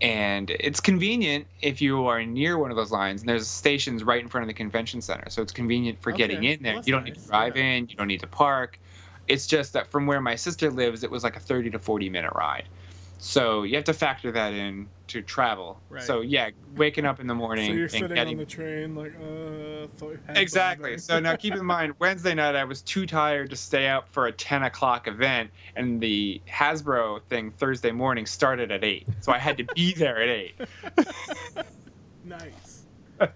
and 0.00 0.50
it's 0.50 0.80
convenient 0.80 1.46
if 1.60 1.82
you 1.82 2.06
are 2.06 2.24
near 2.24 2.58
one 2.58 2.70
of 2.70 2.76
those 2.76 2.90
lines. 2.90 3.20
And 3.20 3.28
there's 3.28 3.46
stations 3.46 4.02
right 4.02 4.20
in 4.20 4.28
front 4.28 4.42
of 4.42 4.48
the 4.48 4.54
convention 4.54 5.00
center, 5.02 5.28
so 5.28 5.42
it's 5.42 5.52
convenient 5.52 6.00
for 6.00 6.12
getting 6.12 6.44
in 6.44 6.62
there. 6.62 6.74
well, 6.74 6.82
you 6.86 6.92
don't 6.92 7.04
that's 7.04 7.18
need 7.18 7.22
to 7.22 7.28
drive 7.28 7.56
yeah. 7.56 7.64
in. 7.64 7.88
You 7.88 7.96
don't 7.96 8.08
need 8.08 8.20
to 8.20 8.26
park. 8.26 8.78
It's 9.28 9.46
just 9.46 9.72
that 9.74 9.86
from 9.86 10.06
where 10.06 10.20
my 10.20 10.34
sister 10.34 10.70
lives, 10.70 11.04
it 11.04 11.10
was 11.10 11.22
like 11.22 11.36
a 11.36 11.40
30 11.40 11.70
to 11.70 11.78
40 11.78 12.08
minute 12.08 12.32
ride. 12.34 12.64
So 13.20 13.64
you 13.64 13.76
have 13.76 13.84
to 13.84 13.92
factor 13.92 14.32
that 14.32 14.54
in 14.54 14.88
to 15.08 15.20
travel. 15.20 15.78
Right. 15.90 16.02
So 16.02 16.22
yeah, 16.22 16.50
waking 16.76 17.04
up 17.04 17.20
in 17.20 17.26
the 17.26 17.34
morning. 17.46 17.68
So 17.68 17.72
you're 17.74 17.82
and 17.84 17.92
sitting 17.92 18.14
getting 18.14 18.34
on 18.34 18.38
the 18.38 18.46
train 18.46 18.94
like, 18.94 19.14
uh, 19.16 19.86
thought 19.96 20.12
you 20.12 20.18
had 20.26 20.38
Exactly. 20.38 20.98
So 20.98 21.20
now 21.20 21.36
keep 21.36 21.54
in 21.54 21.64
mind, 21.64 21.94
Wednesday 21.98 22.34
night 22.34 22.56
I 22.56 22.64
was 22.64 22.80
too 22.80 23.06
tired 23.06 23.50
to 23.50 23.56
stay 23.56 23.88
up 23.88 24.08
for 24.08 24.26
a 24.26 24.32
10 24.32 24.62
o'clock 24.62 25.06
event, 25.06 25.50
and 25.76 26.00
the 26.00 26.40
Hasbro 26.48 27.22
thing 27.24 27.50
Thursday 27.50 27.92
morning 27.92 28.24
started 28.24 28.72
at 28.72 28.82
8. 28.82 29.06
So 29.20 29.32
I 29.32 29.38
had 29.38 29.58
to 29.58 29.64
be 29.74 29.92
there 29.92 30.22
at 30.22 30.28
8. 30.28 30.54
nice. 32.24 32.82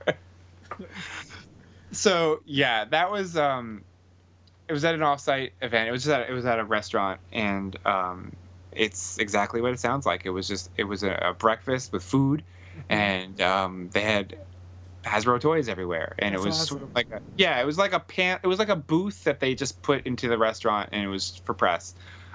So 1.94 2.40
yeah, 2.44 2.84
that 2.86 3.10
was 3.10 3.36
um, 3.36 3.84
it 4.68 4.72
was 4.72 4.84
at 4.84 4.94
an 4.94 5.02
off-site 5.02 5.52
event. 5.62 5.88
It 5.88 5.92
was 5.92 6.04
just 6.04 6.12
at, 6.12 6.28
it 6.28 6.32
was 6.32 6.44
at 6.44 6.58
a 6.58 6.64
restaurant, 6.64 7.20
and 7.32 7.76
um, 7.86 8.32
it's 8.74 9.18
exactly 9.18 9.60
what 9.60 9.72
it 9.72 9.80
sounds 9.80 10.06
like. 10.06 10.26
It 10.26 10.30
was 10.30 10.48
just 10.48 10.68
it 10.76 10.84
was 10.84 11.02
a, 11.02 11.12
a 11.22 11.34
breakfast 11.34 11.92
with 11.92 12.02
food, 12.02 12.44
and 12.88 13.40
um, 13.40 13.90
they 13.90 14.02
had 14.02 14.36
Hasbro 15.04 15.40
toys 15.40 15.68
everywhere, 15.68 16.14
and 16.18 16.34
That's 16.34 16.44
it 16.44 16.46
was 16.46 16.68
sort 16.68 16.82
of 16.82 16.94
like 16.94 17.10
a 17.10 17.20
yeah, 17.36 17.60
it 17.60 17.66
was 17.66 17.78
like 17.78 17.92
a 17.92 18.00
pan, 18.00 18.38
it 18.42 18.46
was 18.46 18.58
like 18.58 18.68
a 18.68 18.76
booth 18.76 19.24
that 19.24 19.40
they 19.40 19.54
just 19.54 19.82
put 19.82 20.06
into 20.06 20.28
the 20.28 20.38
restaurant, 20.38 20.88
and 20.92 21.02
it 21.04 21.08
was 21.08 21.40
for 21.44 21.54
press. 21.54 21.94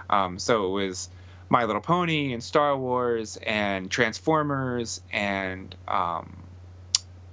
Um, 0.10 0.40
so 0.40 0.66
it 0.68 0.86
was 0.86 1.10
My 1.50 1.66
Little 1.66 1.82
Pony 1.82 2.34
and 2.34 2.44
Star 2.44 2.78
Wars 2.78 3.38
and 3.46 3.90
Transformers 3.92 5.02
and 5.12 5.76
um, 5.88 6.48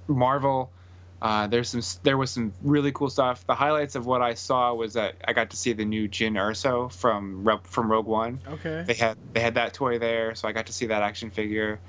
Marvel. 0.07 0.73
Uh, 1.21 1.47
there's 1.47 1.69
some 1.69 1.81
there 2.03 2.17
was 2.17 2.31
some 2.31 2.53
really 2.61 2.91
cool 2.91 3.09
stuff. 3.09 3.45
The 3.47 3.55
highlights 3.55 3.95
of 3.95 4.05
what 4.05 4.21
I 4.21 4.35
saw 4.35 4.73
was 4.73 4.93
that 4.93 5.15
I 5.27 5.33
got 5.33 5.49
to 5.49 5.57
see 5.57 5.73
the 5.73 5.85
new 5.85 6.07
Jyn 6.07 6.33
Erso 6.33 6.91
from 6.91 7.43
from 7.63 7.91
Rogue 7.91 8.05
One. 8.05 8.39
Okay. 8.47 8.83
They 8.85 8.93
had 8.93 9.17
they 9.33 9.39
had 9.39 9.55
that 9.55 9.73
toy 9.73 9.97
there, 9.97 10.35
so 10.35 10.47
I 10.47 10.51
got 10.51 10.67
to 10.67 10.73
see 10.73 10.85
that 10.87 11.01
action 11.01 11.31
figure. 11.31 11.81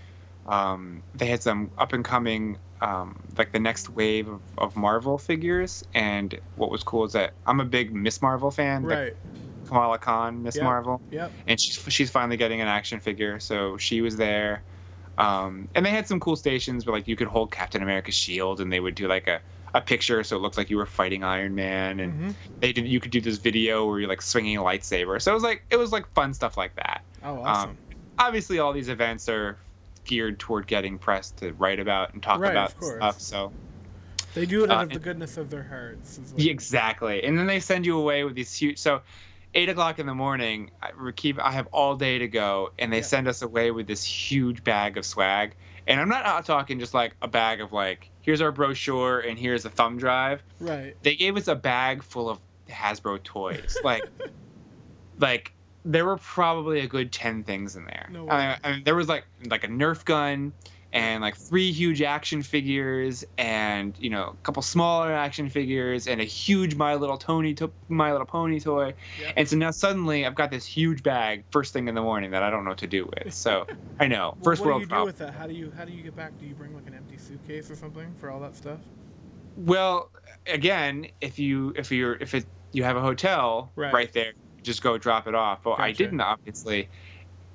Um, 0.46 1.02
they 1.14 1.26
had 1.26 1.42
some 1.42 1.70
up 1.76 1.92
and 1.92 2.04
coming 2.04 2.58
um, 2.80 3.20
like 3.36 3.52
the 3.52 3.58
next 3.58 3.90
wave 3.90 4.28
of, 4.28 4.40
of 4.56 4.76
Marvel 4.76 5.18
figures, 5.18 5.84
and 5.92 6.38
what 6.54 6.70
was 6.70 6.82
cool 6.82 7.04
is 7.04 7.12
that 7.12 7.34
I'm 7.44 7.60
a 7.60 7.64
big 7.66 7.94
Miss 7.94 8.22
Marvel 8.22 8.50
fan. 8.50 8.84
Right. 8.84 9.14
Kamala 9.66 9.98
Khan, 9.98 10.42
Miss 10.42 10.56
Yep. 10.56 10.64
Marvel, 10.64 11.02
Yep. 11.10 11.32
and 11.46 11.60
she's 11.60 11.78
she's 11.92 12.10
finally 12.10 12.38
getting 12.38 12.62
an 12.62 12.68
action 12.68 13.00
figure, 13.00 13.38
so 13.38 13.76
she 13.76 14.00
was 14.00 14.16
there. 14.16 14.62
Um, 15.18 15.68
and 15.74 15.84
they 15.84 15.90
had 15.90 16.06
some 16.06 16.20
cool 16.20 16.36
stations 16.36 16.86
where 16.86 16.94
like 16.96 17.08
you 17.08 17.16
could 17.16 17.28
hold 17.28 17.52
Captain 17.52 17.82
America's 17.82 18.14
shield, 18.14 18.60
and 18.60 18.72
they 18.72 18.80
would 18.80 18.94
do 18.94 19.08
like 19.08 19.26
a, 19.28 19.42
a 19.74 19.80
picture 19.80 20.22
so 20.24 20.36
it 20.36 20.40
looked 20.40 20.56
like 20.56 20.70
you 20.70 20.76
were 20.78 20.86
fighting 20.86 21.24
Iron 21.24 21.54
Man, 21.54 22.00
and 22.00 22.14
hmm 22.14 22.30
they 22.60 22.72
did 22.72 22.86
you 22.88 23.00
could 23.00 23.10
do 23.12 23.20
this 23.20 23.38
video 23.38 23.86
where 23.86 24.00
you're 24.00 24.08
like 24.08 24.22
swinging 24.22 24.56
a 24.56 24.62
lightsaber. 24.62 25.20
So 25.20 25.32
it 25.32 25.34
was 25.34 25.42
like 25.42 25.64
it 25.70 25.76
was 25.76 25.92
like 25.92 26.06
fun 26.14 26.34
stuff 26.34 26.56
like 26.56 26.74
that. 26.76 27.02
Oh, 27.22 27.38
awesome. 27.42 27.78
Obviously, 28.18 28.58
all 28.58 28.72
these 28.72 28.88
events 28.88 29.28
are 29.28 29.58
geared 30.04 30.38
toward 30.40 30.66
getting 30.66 30.98
press 30.98 31.30
to 31.32 31.52
write 31.54 31.80
about 31.80 32.14
and 32.14 32.22
talk 32.22 32.46
Right, 32.46 32.46
about 32.46 32.74
stuff. 32.82 33.20
So 33.20 33.54
they 34.34 34.46
do 34.46 34.64
it 34.64 34.70
out 34.70 34.80
uh, 34.80 34.84
of 34.84 34.92
the 34.92 34.98
goodness 35.00 35.36
of 35.36 35.50
their 35.50 35.64
hearts. 35.64 36.18
Yeah, 36.36 36.52
exactly. 36.52 37.22
And 37.24 37.36
then 37.38 37.46
they 37.46 37.60
send 37.60 37.84
you 37.84 37.98
away 37.98 38.24
with 38.24 38.34
these 38.36 38.54
huge. 38.54 38.78
So, 38.78 39.02
eight 39.54 39.68
o'clock 39.68 39.98
in 39.98 40.06
the 40.06 40.14
morning, 40.14 40.70
I 40.82 40.90
keep. 41.16 41.38
I 41.42 41.52
have 41.52 41.66
all 41.72 41.96
day 41.96 42.18
to 42.18 42.28
go, 42.28 42.70
and 42.78 42.92
they 42.92 42.98
Yeah. 42.98 43.02
send 43.04 43.28
us 43.28 43.42
away 43.42 43.70
with 43.70 43.86
this 43.86 44.04
huge 44.04 44.62
bag 44.64 44.96
of 44.96 45.04
swag. 45.06 45.54
And 45.86 45.98
I'm 46.00 46.08
not 46.08 46.26
out 46.26 46.44
talking 46.44 46.78
just 46.78 46.92
like 46.92 47.14
a 47.22 47.28
bag 47.28 47.60
of 47.62 47.72
like, 47.72 48.10
here's 48.20 48.42
our 48.42 48.52
brochure 48.52 49.20
and 49.20 49.38
here's 49.38 49.64
a 49.64 49.70
thumb 49.70 49.96
drive. 49.96 50.42
Right. 50.60 50.94
They 51.02 51.16
gave 51.16 51.36
us 51.38 51.48
a 51.48 51.54
bag 51.54 52.02
full 52.02 52.28
of 52.28 52.38
Hasbro 52.68 53.22
toys. 53.22 53.76
Like, 53.84 54.04
like 55.18 55.52
there 55.84 56.04
were 56.04 56.18
probably 56.18 56.80
a 56.80 56.86
good 56.86 57.10
ten 57.12 57.42
things 57.42 57.74
in 57.76 57.84
there. 57.86 58.08
No 58.12 58.28
I 58.28 58.36
way. 58.36 58.46
mean, 58.48 58.56
I 58.64 58.72
mean, 58.72 58.84
there 58.84 58.94
was 58.94 59.08
like 59.08 59.24
like 59.46 59.64
a 59.64 59.68
Nerf 59.68 60.04
gun 60.04 60.52
and 60.92 61.20
like 61.22 61.36
three 61.36 61.70
huge 61.70 62.00
action 62.00 62.42
figures 62.42 63.22
and 63.36 63.94
you 63.98 64.08
know 64.08 64.34
a 64.40 64.42
couple 64.42 64.62
smaller 64.62 65.12
action 65.12 65.48
figures 65.50 66.06
and 66.06 66.20
a 66.20 66.24
huge 66.24 66.76
My 66.76 66.94
Little 66.94 67.18
Tony 67.18 67.52
to- 67.54 67.70
My 67.88 68.10
Little 68.12 68.26
Pony 68.26 68.58
toy. 68.58 68.94
Yep. 69.20 69.34
And 69.36 69.48
so 69.48 69.56
now 69.56 69.70
suddenly 69.70 70.24
I've 70.24 70.34
got 70.34 70.50
this 70.50 70.64
huge 70.64 71.02
bag 71.02 71.44
first 71.50 71.72
thing 71.74 71.88
in 71.88 71.94
the 71.94 72.00
morning 72.02 72.30
that 72.30 72.42
I 72.42 72.48
don't 72.50 72.64
know 72.64 72.70
what 72.70 72.78
to 72.78 72.86
do 72.86 73.08
with. 73.22 73.34
So 73.34 73.66
I 74.00 74.06
know 74.06 74.34
Well, 74.36 74.44
first 74.44 74.60
what 74.60 74.68
world 74.68 74.88
do 74.88 74.94
you 74.94 75.00
do 75.02 75.04
with 75.04 75.18
that? 75.18 75.34
How 75.34 75.46
do 75.46 75.52
you 75.54 75.70
how 75.76 75.84
do 75.84 75.92
you 75.92 76.02
get 76.02 76.16
back? 76.16 76.38
Do 76.40 76.46
you 76.46 76.54
bring 76.54 76.74
like 76.74 76.86
an 76.86 76.94
empty 76.94 77.18
suitcase 77.18 77.70
or 77.70 77.76
something 77.76 78.14
for 78.18 78.30
all 78.30 78.40
that 78.40 78.56
stuff? 78.56 78.78
Well, 79.56 80.10
again, 80.46 81.08
if 81.20 81.38
you 81.38 81.74
if 81.76 81.92
you're 81.92 82.14
if 82.16 82.34
it 82.34 82.46
you 82.72 82.84
have 82.84 82.96
a 82.96 83.00
hotel 83.02 83.72
Right. 83.76 83.92
right, 83.92 84.12
there, 84.12 84.32
just 84.62 84.82
go 84.82 84.96
drop 84.96 85.26
it 85.26 85.34
off. 85.34 85.64
Well, 85.66 85.76
I 85.78 85.92
didn't 85.92 86.20
obviously. 86.20 86.88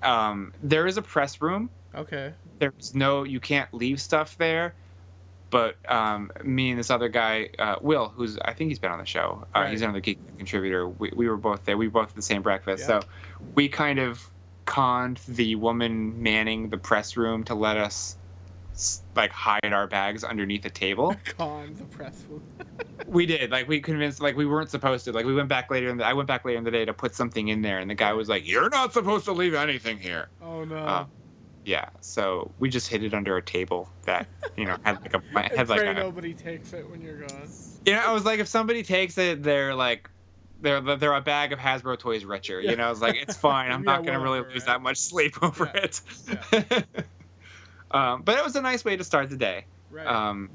Um, 0.04 0.54
there 0.62 0.86
is 0.86 0.98
a 0.98 1.02
press 1.02 1.42
room. 1.42 1.70
Okay. 1.96 2.34
There's 2.64 2.96
no 2.96 3.24
you 3.24 3.42
can't 3.42 3.74
leave 3.74 4.00
stuff 4.00 4.38
there. 4.38 4.74
But 5.50 5.76
um, 5.92 6.32
me 6.44 6.72
and 6.72 6.80
this 6.80 6.90
other 6.90 7.10
guy, 7.10 7.50
uh, 7.60 7.76
Will, 7.82 8.08
who's 8.08 8.40
I 8.40 8.54
think 8.54 8.70
he's 8.70 8.80
been 8.80 8.92
on 8.92 9.00
the 9.00 9.06
show. 9.06 9.46
Uh, 9.54 9.68
He's 9.68 9.82
another 9.82 10.00
geek 10.00 10.18
contributor. 10.38 10.88
We, 10.88 11.12
we 11.16 11.30
were 11.30 11.38
both 11.38 11.66
there. 11.66 11.78
We 11.78 11.90
both 11.90 12.08
had 12.08 12.16
the 12.16 12.24
same 12.24 12.42
breakfast. 12.42 12.82
Yeah. 12.82 13.02
So 13.02 13.08
we 13.54 13.68
kind 13.70 14.00
of 14.00 14.28
conned 14.66 15.20
the 15.28 15.56
woman 15.56 16.24
manning 16.24 16.70
the 16.70 16.78
press 16.78 17.18
room 17.18 17.44
to 17.44 17.54
let 17.54 17.78
us 17.78 18.18
like 19.16 19.32
hide 19.32 19.74
our 19.74 19.86
bags 19.86 20.24
underneath 20.24 20.66
a 20.66 20.70
table. 20.70 21.16
Con 21.38 21.76
the 21.76 21.84
press 21.86 22.24
room. 22.30 22.44
We 23.06 23.26
did. 23.26 23.52
Like 23.52 23.68
we 23.68 23.82
convinced 23.82 24.22
like 24.22 24.38
we 24.38 24.46
weren't 24.46 24.70
supposed 24.70 25.06
to. 25.06 25.12
Like 25.12 25.26
we 25.26 25.36
went 25.36 25.50
back 25.50 25.70
later 25.70 25.90
in 25.90 25.98
the 25.98 26.06
I 26.06 26.14
went 26.14 26.28
back 26.28 26.46
later 26.46 26.58
in 26.58 26.64
the 26.64 26.72
day 26.72 26.86
to 26.86 26.94
put 26.94 27.14
something 27.14 27.50
in 27.50 27.62
there 27.62 27.80
and 27.80 27.90
the 27.90 27.96
guy 27.96 28.14
was 28.14 28.30
like, 28.30 28.48
You're 28.48 28.70
not 28.70 28.94
supposed 28.94 29.26
to 29.26 29.34
leave 29.34 29.54
anything 29.54 30.00
here. 30.00 30.30
Oh 30.42 30.64
no. 30.64 30.78
Uh, 30.78 31.06
Yeah. 31.66 31.90
So 32.02 32.52
we 32.60 32.70
just 32.70 32.88
hid 32.88 33.04
it 33.04 33.14
under 33.14 33.38
a 33.38 33.42
table 33.42 33.90
that, 34.06 34.28
you 34.58 34.66
know, 34.66 34.78
had 34.84 35.00
like 35.02 35.14
a 35.14 35.22
had 35.56 35.70
like 35.70 35.82
a 35.82 35.94
nobody 35.94 36.34
takes 36.34 36.74
it 36.74 36.90
when 36.90 37.02
you're 37.02 37.20
gone. 37.20 37.50
You 37.86 37.94
know, 37.94 38.04
I 38.06 38.12
was 38.12 38.26
like 38.26 38.40
if 38.40 38.48
somebody 38.48 38.84
takes 38.84 39.18
it, 39.18 39.44
they're 39.44 39.76
like 39.76 40.10
they're 40.62 40.82
they're 40.82 41.14
a 41.14 41.22
bag 41.22 41.52
of 41.54 41.60
Hasbro 41.60 42.00
toys 42.00 42.26
richer. 42.26 42.62
You 42.62 42.76
know, 42.76 42.88
I 42.88 42.90
was 42.90 43.02
like, 43.02 43.16
it's 43.16 43.36
fine. 43.36 43.72
I'm 43.72 43.80
Yeah, 43.84 43.98
not 43.98 44.06
gonna 44.06 44.20
really 44.20 44.40
lose 44.42 44.54
right? 44.54 44.66
that 44.66 44.82
much 44.82 44.98
sleep 44.98 45.42
over 45.44 45.72
Yeah. 45.74 45.82
it. 45.84 46.86
um, 47.92 48.22
but 48.24 48.38
it 48.38 48.44
was 48.44 48.56
a 48.56 48.62
nice 48.62 48.84
way 48.86 48.96
to 48.98 49.04
start 49.04 49.30
the 49.30 49.38
day. 49.38 49.66
Right. 49.92 50.08
Um, 50.08 50.50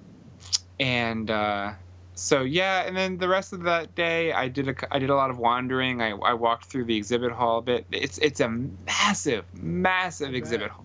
and 0.80 1.30
uh, 1.30 1.72
so 2.14 2.42
yeah, 2.42 2.82
and 2.82 2.96
then 2.96 3.18
the 3.18 3.28
rest 3.28 3.52
of 3.52 3.62
that 3.62 3.94
day, 3.94 4.32
I 4.32 4.48
did 4.48 4.68
a 4.68 4.94
I 4.94 4.98
did 4.98 5.10
a 5.10 5.14
lot 5.14 5.30
of 5.30 5.38
wandering. 5.38 6.00
I, 6.02 6.10
I 6.10 6.34
walked 6.34 6.64
through 6.66 6.86
the 6.86 6.96
exhibit 6.96 7.32
hall 7.32 7.58
a 7.58 7.62
bit. 7.62 7.86
It's 7.92 8.18
it's 8.18 8.40
a 8.40 8.48
massive, 8.48 9.44
massive 9.54 10.34
exhibit 10.34 10.70
hall. 10.70 10.84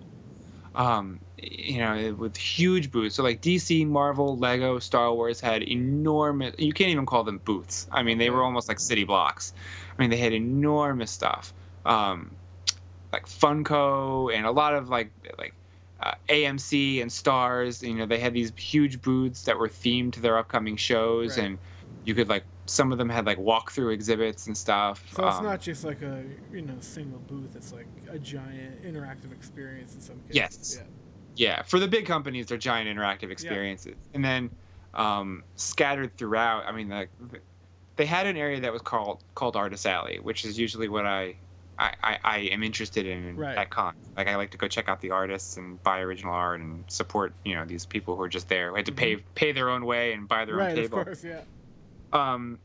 Um, 0.75 1.19
you 1.37 1.77
know, 1.77 2.15
with 2.15 2.35
huge 2.37 2.89
booths. 2.91 3.15
So 3.15 3.23
like 3.23 3.41
DC, 3.41 3.85
Marvel, 3.85 4.37
Lego, 4.37 4.79
Star 4.79 5.13
Wars 5.13 5.39
had 5.39 5.61
enormous. 5.63 6.55
You 6.57 6.73
can't 6.73 6.89
even 6.89 7.05
call 7.05 7.23
them 7.23 7.39
booths. 7.45 7.87
I 7.91 8.01
mean, 8.01 8.17
they 8.17 8.29
were 8.29 8.43
almost 8.43 8.67
like 8.67 8.79
city 8.79 9.03
blocks. 9.03 9.53
I 9.97 10.01
mean, 10.01 10.09
they 10.09 10.17
had 10.17 10.33
enormous 10.33 11.11
stuff. 11.11 11.53
Um, 11.85 12.35
like 13.11 13.27
Funko 13.27 14.33
and 14.33 14.45
a 14.45 14.51
lot 14.51 14.73
of 14.73 14.89
like 14.89 15.11
like 15.37 15.53
uh, 15.99 16.13
AMC 16.29 17.01
and 17.01 17.11
Starz. 17.11 17.87
You 17.87 17.93
know, 17.93 18.05
they 18.05 18.19
had 18.19 18.33
these 18.33 18.51
huge 18.57 19.01
booths 19.01 19.43
that 19.43 19.57
were 19.57 19.69
themed 19.69 20.13
to 20.13 20.21
their 20.21 20.37
upcoming 20.37 20.75
shows, 20.77 21.37
Right. 21.37 21.45
and 21.45 21.59
you 22.05 22.15
could 22.15 22.29
like 22.29 22.45
some 22.65 22.91
of 22.91 22.97
them 22.97 23.09
had 23.09 23.25
like 23.25 23.37
walkthrough 23.37 23.93
exhibits 23.93 24.47
and 24.47 24.57
stuff. 24.57 25.03
so 25.13 25.27
it's 25.27 25.37
Um, 25.37 25.43
not 25.43 25.59
just 25.61 25.83
like 25.83 26.01
a 26.01 26.23
you 26.51 26.61
know 26.61 26.75
single 26.79 27.19
booth. 27.19 27.55
It's 27.55 27.73
like 27.73 27.87
a 28.11 28.17
giant 28.19 28.83
interactive 28.83 29.31
experience 29.33 29.95
in 29.95 30.01
some 30.01 30.19
cases. 30.31 30.77
Yes. 30.77 30.83
yeah, 31.35 31.61
for 31.63 31.79
the 31.79 31.87
big 31.87 32.05
companies, 32.05 32.47
they're 32.47 32.57
giant 32.57 32.87
interactive 32.95 33.31
experiences, 33.31 33.95
and 34.13 34.23
then 34.23 34.49
um, 34.93 35.43
scattered 35.55 36.15
throughout. 36.17 36.65
I 36.67 36.71
mean, 36.71 36.89
like 36.89 37.09
they 37.95 38.05
had 38.05 38.25
an 38.27 38.37
area 38.37 38.59
that 38.61 38.71
was 38.71 38.81
called 38.81 39.23
called 39.35 39.55
Artist 39.55 39.85
Alley, 39.85 40.19
which 40.21 40.45
is 40.45 40.57
usually 40.59 40.87
what 40.87 41.05
I. 41.05 41.35
I, 41.79 41.91
I, 42.03 42.17
I 42.23 42.37
am 42.51 42.61
interested 42.61 43.07
in 43.07 43.35
Right. 43.35 43.57
at 43.57 43.71
con. 43.71 43.95
Like 44.15 44.27
I 44.27 44.35
like 44.35 44.51
to 44.51 44.59
go 44.59 44.67
check 44.67 44.87
out 44.89 45.01
the 45.01 45.09
artists 45.09 45.57
and 45.57 45.81
buy 45.81 46.01
original 46.01 46.31
art 46.31 46.59
and 46.59 46.83
support 46.87 47.33
you 47.43 47.55
know 47.55 47.65
these 47.65 47.83
people 47.83 48.15
who 48.15 48.21
are 48.21 48.29
just 48.29 48.47
there 48.47 48.69
who 48.69 48.75
had 48.75 48.85
to 48.85 48.91
pay 48.91 49.15
pay 49.33 49.51
their 49.53 49.71
own 49.71 49.83
way 49.83 50.13
and 50.13 50.27
buy 50.27 50.45
their 50.45 50.53
Mm-hmm. 50.55 50.67
Right. 50.67 50.77
own 50.77 50.83
Of 50.85 50.91
course. 50.91 51.23
Yeah. 51.23 51.41
Um, 52.13 52.61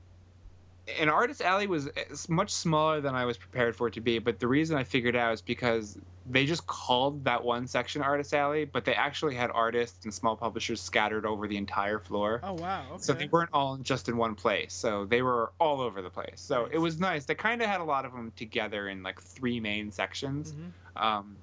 an 0.98 1.10
artist 1.10 1.42
alley 1.42 1.66
was 1.66 1.90
much 2.30 2.50
smaller 2.50 3.00
than 3.00 3.14
I 3.14 3.26
was 3.26 3.36
prepared 3.36 3.76
for 3.76 3.88
it 3.88 3.94
to 3.94 4.00
be. 4.00 4.18
But 4.18 4.38
the 4.38 4.48
reason 4.48 4.76
I 4.76 4.84
figured 4.84 5.16
out 5.16 5.34
is 5.34 5.42
because 5.42 5.98
they 6.24 6.46
just 6.46 6.66
called 6.66 7.24
that 7.24 7.44
one 7.44 7.66
section 7.66 8.00
artist 8.00 8.32
alley, 8.32 8.64
but 8.64 8.86
they 8.86 8.94
actually 8.94 9.34
had 9.34 9.50
artists 9.50 10.04
and 10.04 10.14
small 10.14 10.36
publishers 10.36 10.80
scattered 10.80 11.26
over 11.26 11.46
the 11.46 11.58
entire 11.58 11.98
floor. 11.98 12.40
Oh 12.42 12.54
wow. 12.54 12.86
Okay. 12.92 13.02
So 13.02 13.12
they 13.12 13.28
weren't 13.30 13.50
all 13.52 13.76
just 13.78 14.08
in 14.08 14.16
one 14.16 14.34
place. 14.34 14.74
So 14.74 15.04
they 15.04 15.20
were 15.20 15.52
all 15.60 15.82
over 15.82 16.00
the 16.00 16.10
place. 16.10 16.40
So 16.40 16.66
it 16.72 16.78
was 16.78 16.98
nice. 16.98 17.26
They 17.26 17.34
kind 17.34 17.60
of 17.60 17.68
had 17.68 17.80
a 17.82 17.84
lot 17.84 18.06
of 18.06 18.12
them 18.12 18.32
together 18.32 18.88
in 18.88 19.02
like 19.02 19.20
three 19.20 19.60
main 19.60 19.90
sections. 19.92 20.54
Mhm. 20.54 20.74
Um, 20.96 21.42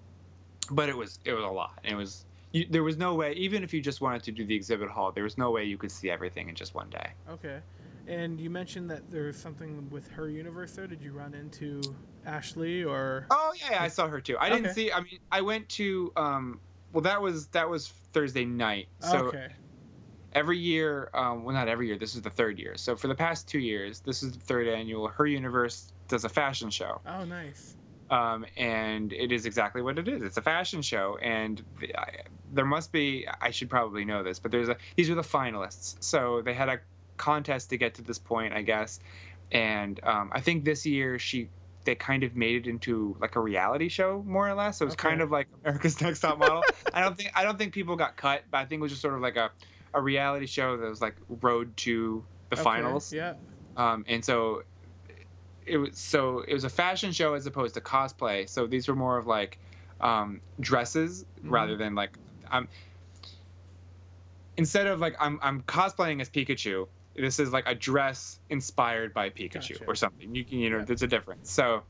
but 0.72 0.90
it 0.90 0.98
was 0.98 1.20
it 1.26 1.34
was 1.34 1.44
a 1.44 1.48
lot. 1.50 1.80
It 1.84 1.96
was 1.96 2.26
you, 2.52 2.66
there 2.70 2.84
was 2.84 2.98
no 2.98 3.16
way 3.16 3.34
even 3.34 3.64
if 3.64 3.74
you 3.74 3.82
just 3.82 4.02
wanted 4.02 4.24
to 4.24 4.32
do 4.32 4.46
the 4.46 4.56
exhibit 4.56 4.90
hall, 4.90 5.12
there 5.12 5.24
was 5.24 5.38
no 5.38 5.52
way 5.52 5.66
you 5.66 5.78
could 5.78 5.92
see 5.92 6.10
everything 6.10 6.50
in 6.50 6.56
just 6.56 6.74
one 6.74 6.90
day. 6.90 7.14
Okay. 7.28 7.62
And 8.08 8.40
you 8.40 8.50
mentioned 8.50 8.90
that 8.92 9.10
there's 9.10 9.38
something 9.38 9.90
with 9.90 10.08
her 10.12 10.30
universe 10.30 10.74
there. 10.74 10.88
Did 10.88 11.02
you 11.02 11.12
run 11.12 11.34
into 11.34 11.82
Ashley 12.26 12.84
or? 12.84 13.26
Oh 13.32 13.54
yeah, 13.70 13.82
I 13.82 13.88
saw 13.88 14.08
her 14.08 14.22
too. 14.22 14.38
I 14.40 14.50
didn't 14.50 14.74
see. 14.74 14.92
I 14.92 15.02
mean, 15.02 15.20
I 15.32 15.42
went 15.42 15.68
to. 15.70 16.12
Um, 16.16 16.60
well, 16.94 17.02
that 17.02 17.22
was 17.22 17.48
that 17.48 17.70
was 17.70 17.88
Thursday 18.14 18.46
night. 18.46 18.88
So 19.00 19.18
okay. 19.26 19.48
every 20.34 20.58
year, 20.58 21.10
um, 21.14 21.44
well, 21.44 21.56
not 21.56 21.68
every 21.68 21.88
year. 21.88 21.98
This 21.98 22.16
is 22.16 22.22
the 22.22 22.30
third 22.30 22.60
year. 22.60 22.78
So 22.78 22.96
for 22.96 23.08
the 23.08 23.16
past 23.16 23.48
two 23.48 23.60
years, 23.60 24.02
this 24.02 24.22
is 24.24 24.34
the 24.34 24.40
third 24.40 24.68
annual. 24.68 25.08
Her 25.08 25.26
Universe 25.26 25.92
does 26.08 26.26
a 26.26 26.30
fashion 26.30 26.70
show. 26.70 27.02
Oh, 27.08 27.26
nice. 27.26 27.76
um, 28.10 28.46
and 28.56 29.12
it 29.14 29.32
is 29.32 29.46
exactly 29.46 29.82
what 29.82 29.98
it 29.98 30.08
is. 30.08 30.22
It's 30.22 30.38
a 30.38 30.42
fashion 30.42 30.82
show, 30.82 31.18
and 31.22 31.64
I, 31.98 32.22
there 32.54 32.66
must 32.66 32.92
be. 32.92 33.28
I 33.42 33.52
should 33.52 33.70
probably 33.70 34.06
know 34.06 34.24
this, 34.24 34.40
but 34.40 34.52
there's 34.52 34.70
a. 34.70 34.78
These 34.96 35.10
are 35.10 35.16
the 35.16 35.22
finalists, 35.22 35.96
so 36.02 36.42
they 36.44 36.54
had 36.54 36.70
a 36.70 36.80
contest 37.18 37.70
to 37.72 37.78
get 37.78 37.96
to 37.96 38.02
this 38.02 38.20
point, 38.20 38.54
I 38.54 38.62
guess, 38.62 39.00
and 39.52 40.00
um, 40.04 40.30
I 40.34 40.42
think 40.42 40.66
this 40.66 40.86
year 40.86 41.20
she. 41.20 41.50
They 41.86 41.94
kind 41.94 42.24
of 42.24 42.36
made 42.36 42.66
it 42.66 42.68
into 42.68 43.16
like 43.20 43.36
a 43.36 43.40
reality 43.40 43.90
show, 43.90 44.24
more 44.26 44.50
or 44.50 44.56
less. 44.56 44.80
So 44.80 44.86
it 44.86 44.88
was 44.88 44.96
Okay. 44.96 45.10
kind 45.10 45.22
of 45.22 45.30
like 45.30 45.48
America's 45.64 46.02
Next 46.02 46.20
Top 46.20 46.40
Model. 46.40 46.64
I 46.96 47.00
don't 47.02 47.16
think 47.16 47.30
I 47.36 47.44
don't 47.44 47.60
think 47.60 47.76
people 47.76 47.96
got 47.96 48.18
cut, 48.18 48.42
but 48.50 48.58
I 48.58 48.66
think 48.66 48.80
it 48.80 48.82
was 48.82 48.92
just 48.92 49.04
sort 49.04 49.14
of 49.14 49.22
like 49.22 49.36
a, 49.36 49.52
a 49.94 50.02
reality 50.02 50.48
show 50.48 50.78
that 50.78 50.90
was 50.90 51.00
like 51.00 51.16
road 51.44 51.78
to 51.78 52.26
the 52.50 52.56
Okay, 52.56 52.64
finals 52.64 53.14
Yeah. 53.14 53.36
um, 53.78 54.04
and 54.08 54.26
so 54.26 54.64
it 55.68 55.78
was 55.78 55.96
so 56.00 56.40
it 56.48 56.56
was 56.56 56.64
a 56.64 56.70
fashion 56.70 57.12
show 57.12 57.36
as 57.36 57.46
opposed 57.46 57.76
to 57.76 57.82
cosplay 57.82 58.50
so 58.50 58.66
these 58.66 58.88
were 58.88 58.96
more 58.96 59.20
of 59.20 59.28
like 59.28 59.60
um, 60.02 60.42
dresses 60.60 61.24
rather 61.44 61.78
than 61.78 61.94
like 61.94 62.18
i'm 62.50 62.68
instead 64.58 64.88
of 64.88 65.00
like 65.00 65.16
I'm, 65.20 65.40
I'm 65.42 65.62
cosplaying 65.64 66.22
as 66.22 66.30
pikachu 66.30 66.88
this 67.16 67.40
is 67.40 67.52
like 67.54 67.66
a 67.68 67.76
dress 67.76 68.40
inspired 68.50 69.14
by 69.14 69.30
pikachu 69.30 69.52
Gotcha. 69.80 69.86
or 69.88 69.96
something. 69.96 70.34
You 70.36 70.44
can 70.44 70.60
you 70.60 70.70
know 70.70 70.80
Yeah. 70.80 70.86
there's 70.86 71.04
a 71.04 71.08
difference. 71.08 71.52
So 71.52 71.84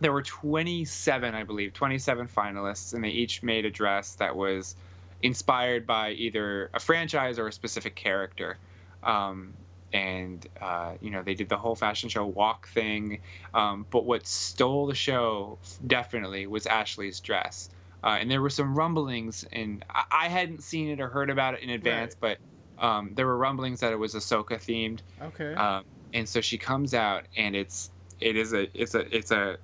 there 0.00 0.12
were 0.12 0.22
27 0.22 1.34
i 1.34 1.42
believe 1.44 1.74
27 1.74 2.26
finalists 2.28 2.94
and 2.94 3.04
they 3.04 3.08
each 3.08 3.42
made 3.42 3.64
a 3.66 3.70
dress 3.70 4.14
that 4.14 4.34
was 4.34 4.74
inspired 5.22 5.86
by 5.86 6.12
either 6.12 6.70
a 6.72 6.80
franchise 6.80 7.38
or 7.38 7.48
a 7.48 7.52
specific 7.52 7.94
character. 7.96 8.56
Um, 9.02 9.52
and 9.92 10.46
uh, 10.60 10.92
you 11.00 11.10
know 11.10 11.22
they 11.22 11.34
did 11.34 11.48
the 11.48 11.56
whole 11.56 11.74
fashion 11.74 12.08
show 12.08 12.24
walk 12.24 12.68
thing. 12.68 13.20
Um, 13.54 13.86
but 13.90 14.04
what 14.04 14.26
stole 14.26 14.86
the 14.86 14.94
show 14.94 15.58
definitely 15.86 16.46
was 16.46 16.66
ashley's 16.66 17.18
dress. 17.20 17.70
Uh, 18.02 18.16
and 18.20 18.30
there 18.30 18.40
were 18.40 18.48
some 18.50 18.74
rumblings 18.74 19.44
and 19.52 19.84
I-, 19.90 20.04
I 20.12 20.28
hadn't 20.28 20.62
seen 20.62 20.88
it 20.88 21.00
or 21.00 21.08
heard 21.08 21.28
about 21.28 21.54
it 21.54 21.60
in 21.60 21.70
advance 21.70 22.14
but 22.18 22.38
um, 22.80 23.12
there 23.14 23.26
were 23.26 23.36
rumblings 23.36 23.80
that 23.80 23.92
it 23.92 23.98
was 23.98 24.14
ahsoka 24.14 24.56
themed 24.58 25.00
Okay. 25.22 25.54
um, 25.54 25.84
and 26.12 26.28
so 26.28 26.40
she 26.40 26.58
comes 26.58 26.94
out 26.94 27.26
and 27.36 27.54
it's 27.54 27.90
it 28.20 28.36
is 28.36 28.52
a 28.52 28.68
it's 28.80 28.94
a 28.94 29.16
it's 29.16 29.30
a 29.30 29.56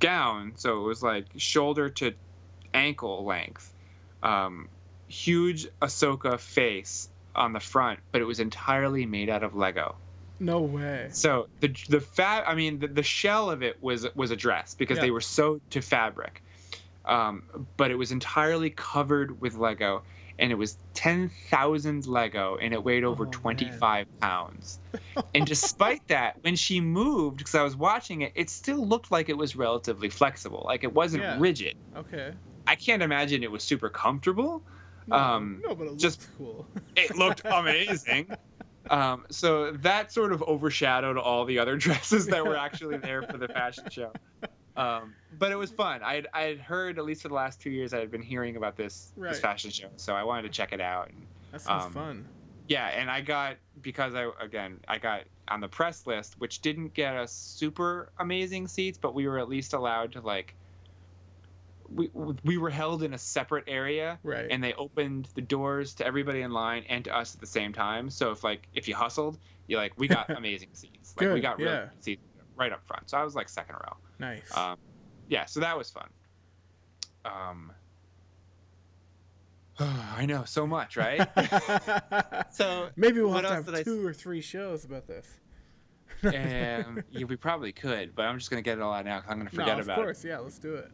gown 0.00 0.52
so 0.56 0.78
it 0.80 0.86
was 0.86 1.02
like 1.02 1.26
shoulder 1.36 1.88
to 1.88 2.12
ankle 2.74 3.24
length 3.24 3.74
um, 4.22 4.68
huge 5.08 5.66
ahsoka 5.82 6.38
face 6.38 7.08
on 7.34 7.52
the 7.52 7.60
front 7.60 7.98
but 8.12 8.20
it 8.20 8.24
was 8.24 8.40
entirely 8.40 9.06
made 9.06 9.28
out 9.28 9.42
of 9.42 9.54
lego 9.54 9.96
no 10.40 10.60
way. 10.60 11.08
so 11.12 11.46
the 11.60 11.74
the 11.88 12.00
fab 12.00 12.44
i 12.46 12.54
mean 12.54 12.78
the, 12.78 12.86
the 12.88 13.02
shell 13.02 13.50
of 13.50 13.62
it 13.62 13.82
was 13.82 14.06
was 14.14 14.30
a 14.30 14.36
dress 14.36 14.74
because 14.74 14.98
Yeah. 14.98 15.02
they 15.04 15.10
were 15.10 15.20
sewed 15.20 15.60
to 15.70 15.80
fabric 15.82 16.42
um, 17.04 17.42
but 17.78 17.90
it 17.90 17.94
was 17.96 18.12
entirely 18.12 18.70
covered 18.70 19.40
with 19.40 19.54
lego 19.54 20.02
and 20.38 20.52
it 20.52 20.54
was 20.54 20.76
10,000 20.94 22.06
lego 22.06 22.56
and 22.60 22.72
it 22.72 22.82
weighed 22.82 23.04
over 23.04 23.22
Oh, 23.24 23.26
man. 23.26 23.32
25 23.32 24.06
pounds 24.20 24.78
and 25.34 25.46
despite 25.46 26.06
that 26.08 26.36
when 26.42 26.56
she 26.56 26.80
moved 26.80 27.38
because 27.38 27.54
i 27.54 27.62
was 27.62 27.76
watching 27.76 28.22
it 28.22 28.32
it 28.34 28.48
still 28.50 28.86
looked 28.86 29.10
like 29.10 29.28
it 29.28 29.36
was 29.36 29.56
relatively 29.56 30.08
flexible 30.08 30.62
like 30.66 30.84
it 30.84 30.92
wasn't 30.92 31.22
Yeah. 31.22 31.36
rigid 31.38 31.74
Okay. 31.96 32.32
i 32.66 32.74
can't 32.76 33.02
imagine 33.02 33.42
it 33.42 33.50
was 33.50 33.62
super 33.64 33.88
comfortable 33.88 34.62
No, 35.06 35.16
Um, 35.16 35.62
no, 35.66 35.74
but 35.74 35.86
it 35.88 35.96
just- 35.98 36.28
cool. 36.36 36.66
it 36.96 37.16
looked 37.16 37.40
amazing. 37.44 38.28
Um, 38.90 39.24
so 39.30 39.72
that 39.72 40.12
sort 40.12 40.32
of 40.32 40.42
overshadowed 40.42 41.16
all 41.18 41.44
the 41.46 41.58
other 41.58 41.76
dresses 41.84 42.26
that 42.26 42.44
were 42.44 42.56
actually 42.56 42.98
there 42.98 43.22
for 43.22 43.38
the 43.38 43.48
fashion 43.48 43.84
show. 43.90 44.12
Um, 44.78 45.14
but 45.38 45.50
it 45.50 45.56
was 45.56 45.70
fun. 45.70 46.02
I 46.02 46.22
I 46.32 46.42
had 46.42 46.58
heard 46.60 46.98
at 46.98 47.04
least 47.04 47.22
for 47.22 47.28
the 47.28 47.34
last 47.34 47.60
two 47.60 47.70
years 47.70 47.92
I 47.92 47.98
had 47.98 48.10
been 48.10 48.22
hearing 48.22 48.56
about 48.56 48.76
this 48.76 49.12
Right. 49.16 49.30
this 49.30 49.40
fashion 49.40 49.70
show, 49.70 49.88
so 49.96 50.14
I 50.14 50.22
wanted 50.22 50.42
to 50.42 50.50
check 50.50 50.72
it 50.72 50.80
out. 50.80 51.08
And 51.08 51.26
That 51.52 51.60
sounds 51.62 51.84
um, 51.86 51.92
fun. 51.92 52.28
yeah, 52.68 52.86
and 52.88 53.10
I 53.10 53.20
got 53.20 53.56
because 53.82 54.14
I 54.14 54.30
again 54.40 54.78
I 54.86 54.98
got 54.98 55.22
on 55.48 55.60
the 55.60 55.68
press 55.68 56.06
list, 56.06 56.38
which 56.40 56.60
didn't 56.60 56.94
get 56.94 57.16
us 57.16 57.32
super 57.32 58.10
amazing 58.18 58.68
seats, 58.68 58.98
but 58.98 59.14
we 59.14 59.26
were 59.26 59.38
at 59.38 59.48
least 59.48 59.72
allowed 59.74 60.12
to 60.12 60.20
like. 60.20 60.54
We, 61.90 62.10
we 62.44 62.58
were 62.58 62.68
held 62.68 63.02
in 63.02 63.14
a 63.14 63.18
separate 63.18 63.64
area 63.66 64.18
Right. 64.22 64.46
and 64.50 64.62
they 64.62 64.74
opened 64.74 65.30
the 65.34 65.40
doors 65.40 65.94
to 65.94 66.06
everybody 66.06 66.42
in 66.42 66.50
line 66.52 66.84
and 66.86 67.02
to 67.06 67.16
us 67.16 67.34
at 67.34 67.40
the 67.40 67.46
same 67.46 67.72
time. 67.72 68.10
So 68.10 68.30
if 68.30 68.44
like 68.44 68.68
if 68.74 68.86
you 68.88 68.94
hustled, 68.94 69.38
you 69.68 69.78
like 69.78 69.94
we 69.96 70.06
got 70.06 70.28
amazing 70.36 70.68
seats. 70.74 71.14
Like 71.18 71.32
we 71.32 71.40
got 71.40 71.56
really 71.56 71.70
yeah. 71.70 71.88
seats 72.00 72.22
right 72.56 72.72
up 72.72 72.86
front. 72.86 73.08
So 73.08 73.16
I 73.16 73.24
was 73.24 73.34
like 73.34 73.48
second 73.48 73.76
row. 73.76 73.96
Nice. 74.18 74.56
Um, 74.56 74.76
yeah, 75.28 75.44
so 75.44 75.60
that 75.60 75.76
was 75.76 75.90
fun. 75.90 76.08
Um, 77.24 77.72
I 79.78 80.26
know 80.26 80.44
so 80.44 80.66
much, 80.66 80.96
right? 80.96 81.20
so 82.52 82.88
Maybe 82.96 83.20
we'll 83.20 83.32
have 83.32 83.42
to 83.42 83.54
have 83.54 83.66
did 83.66 83.74
I 83.76 83.82
two 83.82 84.04
or 84.06 84.12
three 84.12 84.40
shows 84.40 84.84
about 84.84 85.06
this. 85.06 85.26
um, 86.24 87.02
yeah, 87.10 87.24
we 87.28 87.36
probably 87.36 87.72
could, 87.72 88.14
but 88.14 88.22
I'm 88.24 88.38
just 88.38 88.50
gonna 88.50 88.62
get 88.62 88.78
it 88.78 88.80
all 88.82 88.92
out 88.92 89.04
now 89.04 89.18
because 89.18 89.30
I'm 89.32 89.38
gonna 89.38 89.50
forget 89.50 89.78
of 89.78 89.86
about 89.86 89.98
it. 89.98 90.00
Of 90.00 90.04
course. 90.06 90.24
Yeah, 90.24 90.38
let's 90.38 90.58
do 90.58 90.74
it. 90.74 90.90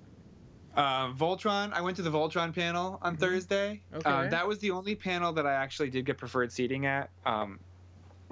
Um, 0.77 1.17
Voltron. 1.17 1.73
I 1.73 1.81
went 1.81 1.97
to 1.97 2.03
the 2.03 2.11
Voltron 2.11 2.53
panel 2.55 2.99
on 3.01 3.17
Mhm. 3.17 3.21
Thursday. 3.21 3.81
Okay. 3.95 4.11
Um, 4.11 4.31
that 4.31 4.47
was 4.47 4.59
the 4.59 4.73
only 4.73 4.97
panel 4.97 5.33
that 5.35 5.47
I 5.47 5.53
actually 5.55 5.89
did 5.89 6.05
get 6.05 6.19
preferred 6.19 6.51
seating 6.53 6.85
at. 6.87 7.11
Um, 7.25 7.61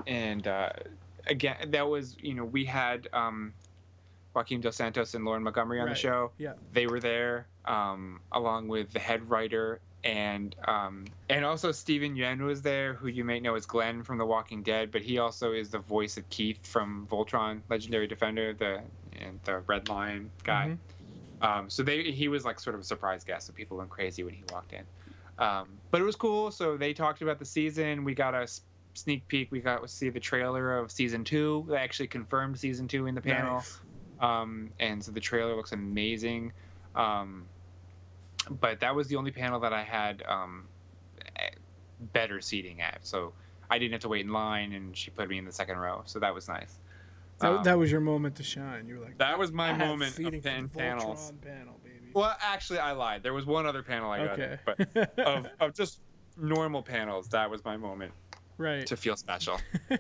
and 0.09 0.47
uh, 0.49 0.71
again, 1.29 1.71
that 1.71 1.89
was 1.89 2.17
you 2.21 2.35
know 2.35 2.45
we 2.45 2.65
had 2.65 3.09
um, 3.13 3.55
Joaquin 4.35 4.61
Dos 4.61 4.77
Santos 4.77 5.15
and 5.15 5.25
Lauren 5.25 5.43
Montgomery 5.43 5.81
on 5.81 5.87
Right. 5.87 5.95
the 5.95 6.01
show. 6.01 6.33
Yeah. 6.39 6.55
They 6.73 6.87
were 6.87 7.01
there 7.01 7.47
um, 7.65 8.21
along 8.33 8.69
with 8.69 8.93
the 8.93 8.99
head 8.99 9.29
writer 9.29 9.81
and 10.05 10.57
um, 10.67 11.05
and 11.29 11.45
also 11.45 11.71
Steven 11.71 12.17
Yeun 12.17 12.41
was 12.41 12.61
there, 12.61 12.95
who 12.95 13.07
you 13.07 13.25
may 13.25 13.39
know 13.39 13.55
as 13.55 13.67
Glenn 13.67 14.03
from 14.03 14.19
The 14.19 14.27
Walking 14.27 14.61
Dead, 14.63 14.91
but 14.91 15.01
he 15.03 15.19
also 15.19 15.53
is 15.53 15.71
the 15.71 15.79
voice 15.79 16.17
of 16.17 16.29
Keith 16.29 16.67
from 16.67 17.07
Voltron, 17.09 17.61
Legendary 17.69 18.09
Defender, 18.09 18.53
the 18.53 18.81
and 19.21 19.39
the 19.45 19.59
Red 19.61 19.89
Lion 19.89 20.29
guy. 20.43 20.77
Mhm. 21.41 21.47
Um, 21.47 21.71
so 21.71 21.85
they 21.85 22.11
he 22.11 22.27
was 22.27 22.45
like 22.45 22.59
sort 22.59 22.75
of 22.75 22.81
a 22.81 22.85
surprise 22.85 23.23
guest, 23.23 23.47
so 23.47 23.53
people 23.53 23.77
went 23.77 23.91
crazy 23.91 24.25
when 24.25 24.35
he 24.35 24.43
walked 24.53 24.73
in. 24.73 24.85
Um, 25.39 25.69
but 25.93 26.01
it 26.01 26.05
was 26.05 26.17
cool. 26.17 26.51
So 26.51 26.77
they 26.77 26.93
talked 26.93 27.23
about 27.23 27.39
the 27.39 27.45
season. 27.45 28.03
We 28.03 28.13
got 28.15 28.35
a 28.35 28.49
sneak 28.95 29.27
peek. 29.29 29.53
We 29.53 29.61
got 29.61 29.83
to 29.83 29.89
see 29.89 30.09
the 30.09 30.21
trailer 30.21 30.77
of 30.79 30.91
season 30.91 31.23
two. 31.23 31.65
They 31.69 31.77
actually 31.77 32.09
confirmed 32.09 32.59
season 32.59 32.89
two 32.89 33.07
in 33.07 33.15
the 33.15 33.21
panel. 33.23 33.55
Nice. 33.57 33.81
Um, 34.23 34.71
and 34.81 35.05
so 35.05 35.13
the 35.13 35.21
trailer 35.21 35.55
looks 35.55 35.73
amazing. 35.73 36.53
Um, 36.95 37.45
but 38.61 38.81
that 38.81 38.95
was 38.95 39.09
the 39.09 39.17
only 39.17 39.31
panel 39.31 39.61
that 39.61 39.73
I 39.73 39.83
had 39.83 40.23
um, 40.27 40.65
better 42.13 42.41
seating 42.41 42.81
at. 42.81 43.01
So 43.03 43.33
I 43.71 43.79
didn't 43.79 43.93
have 43.93 44.01
to 44.03 44.09
wait 44.09 44.25
in 44.25 44.33
line, 44.33 44.73
and 44.73 44.97
she 44.97 45.11
put 45.11 45.29
me 45.29 45.39
in 45.39 45.45
the 45.45 45.53
second 45.53 45.77
row. 45.79 46.03
So 46.07 46.19
that 46.21 46.35
was 46.35 46.49
nice. 46.49 46.79
That, 47.39 47.53
Um, 47.53 47.65
that 47.65 47.79
was 47.79 47.91
your 47.91 48.01
moment 48.01 48.37
to 48.37 48.43
shine. 48.43 48.87
You 48.87 48.99
were 48.99 49.05
like, 49.05 49.19
that 49.19 49.39
was 49.39 49.53
my 49.53 49.71
I 49.71 49.77
moment 49.77 50.19
of 50.19 50.33
the 50.33 50.41
panels. 50.41 51.33
Panel. 51.43 51.81
Well, 52.15 52.37
actually, 52.41 52.79
I 52.79 52.93
lied. 52.93 53.23
There 53.23 53.33
was 53.33 53.47
one 53.47 53.67
other 53.67 53.83
panel 53.83 54.11
I 54.11 54.27
got, 54.27 54.39
okay. 54.39 54.59
but 54.65 55.19
of, 55.19 55.47
of 55.61 55.75
just 55.75 56.01
normal 56.37 56.83
panels, 56.83 57.29
that 57.29 57.51
was 57.51 57.65
my 57.65 57.77
moment 57.77 58.13
right. 58.59 58.87
to 58.87 58.97
feel 58.97 59.17
special. 59.17 59.59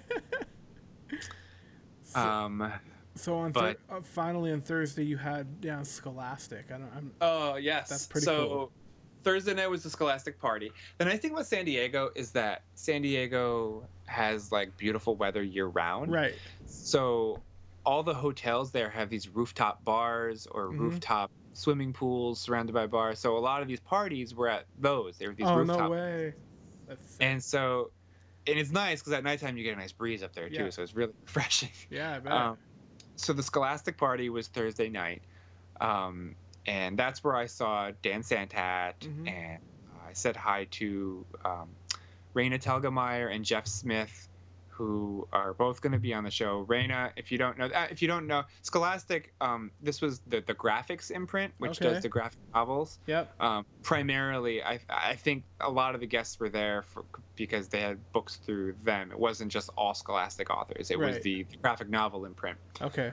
so, 2.02 2.20
Um, 2.20 2.72
so 3.14 3.36
on 3.36 3.52
but- 3.52 3.78
thir- 3.88 3.96
uh, 3.96 4.00
finally 4.02 4.52
on 4.52 4.60
Thursday 4.60 5.04
you 5.04 5.16
had 5.16 5.60
down 5.60 5.84
Scholastic. 5.84 6.66
I 6.70 6.78
don't. 6.78 6.90
I'm 6.96 7.12
oh 7.20 7.56
yes, 7.56 7.88
That's 7.88 8.06
pretty 8.06 8.24
so, 8.24 8.48
cool. 8.48 8.72
Thursday 9.24 9.54
night 9.54 9.70
was 9.70 9.82
the 9.84 9.90
Scholastic 9.90 10.40
party. 10.40 10.72
The 10.98 11.04
nice 11.04 11.20
thing 11.20 11.32
about 11.32 11.46
San 11.46 11.64
Diego 11.64 12.10
is 12.16 12.32
that 12.32 12.62
San 12.74 13.02
Diego 13.02 13.84
has 14.06 14.50
like 14.50 14.76
beautiful 14.76 15.14
weather 15.14 15.42
year 15.42 15.66
round. 15.66 16.10
Right. 16.12 16.34
So 16.66 17.40
all 17.86 18.02
the 18.02 18.14
hotels 18.14 18.70
there 18.72 18.88
have 18.90 19.10
these 19.10 19.28
rooftop 19.28 19.84
bars 19.84 20.46
or 20.50 20.68
Mhm. 20.70 20.78
rooftop 20.78 21.30
swimming 21.52 21.92
pools 21.92 22.40
surrounded 22.40 22.72
by 22.72 22.86
bars. 22.86 23.18
So 23.18 23.36
a 23.36 23.38
lot 23.38 23.62
of 23.62 23.68
these 23.68 23.80
parties 23.80 24.34
were 24.34 24.48
at 24.48 24.66
those. 24.80 25.18
They 25.18 25.28
were 25.28 25.34
these 25.34 25.46
Oh 25.46 25.56
rooftop. 25.56 25.78
no 25.78 25.90
way. 25.90 26.34
That's. 26.88 27.16
And 27.20 27.42
so, 27.42 27.90
and 28.46 28.58
it's 28.58 28.70
nice 28.72 29.00
because 29.00 29.12
at 29.12 29.22
nighttime 29.22 29.56
you 29.56 29.62
get 29.64 29.74
a 29.76 29.78
nice 29.80 29.92
breeze 29.92 30.22
up 30.22 30.32
there 30.34 30.48
too. 30.48 30.64
Yeah. 30.64 30.70
So 30.70 30.82
it's 30.82 30.94
really 30.96 31.12
refreshing. 31.22 31.70
yeah, 31.90 32.16
I 32.16 32.18
bet. 32.18 32.32
Um, 32.32 32.56
so 33.16 33.32
the 33.32 33.42
Scholastic 33.42 33.98
party 33.98 34.30
was 34.30 34.48
Thursday 34.48 34.88
night, 34.88 35.22
um, 35.80 36.36
and 36.66 36.98
that's 36.98 37.22
where 37.24 37.36
I 37.36 37.46
saw 37.46 37.90
Dan 38.02 38.22
Santat, 38.22 38.94
Mhm. 39.00 39.28
and 39.28 39.62
I 40.08 40.12
said 40.12 40.36
hi 40.36 40.66
to 40.72 41.26
um, 41.44 41.76
Raina 42.36 42.60
Telgemeier 42.62 43.34
and 43.34 43.44
Jeff 43.44 43.66
Smith, 43.66 44.28
who 44.86 45.28
are 45.32 45.54
both 45.54 45.80
going 45.80 45.92
to 45.92 45.98
be 45.98 46.12
on 46.12 46.24
the 46.24 46.30
show. 46.30 46.66
Raina, 46.68 47.12
if 47.16 47.30
you 47.30 47.38
don't 47.38 47.56
know, 47.56 47.66
uh, 47.66 47.86
if 47.90 48.02
you 48.02 48.08
don't 48.08 48.26
know, 48.26 48.42
Scholastic, 48.62 49.32
um, 49.40 49.70
this 49.80 50.00
was 50.02 50.20
the 50.26 50.42
the 50.46 50.54
graphics 50.54 51.10
imprint, 51.10 51.54
which 51.58 51.78
Okay. 51.80 51.92
does 51.94 52.02
the 52.02 52.08
graphic 52.08 52.40
novels. 52.54 52.98
yep. 53.06 53.32
Um, 53.38 53.64
primarily, 53.84 54.62
I 54.62 54.80
I 54.88 55.14
think 55.16 55.44
a 55.60 55.70
lot 55.70 55.94
of 55.94 56.00
the 56.00 56.06
guests 56.08 56.40
were 56.40 56.48
there 56.48 56.82
for, 56.82 57.04
because 57.36 57.68
they 57.68 57.80
had 57.80 58.02
books 58.12 58.36
through 58.44 58.74
them. 58.82 59.12
It 59.12 59.18
wasn't 59.18 59.52
just 59.52 59.70
all 59.76 59.94
Scholastic 59.94 60.50
authors. 60.50 60.90
It 60.90 60.98
was 60.98 61.20
the, 61.20 61.44
the 61.50 61.58
graphic 61.62 61.88
novel 61.88 62.24
imprint. 62.24 62.58
Okay. 62.80 63.12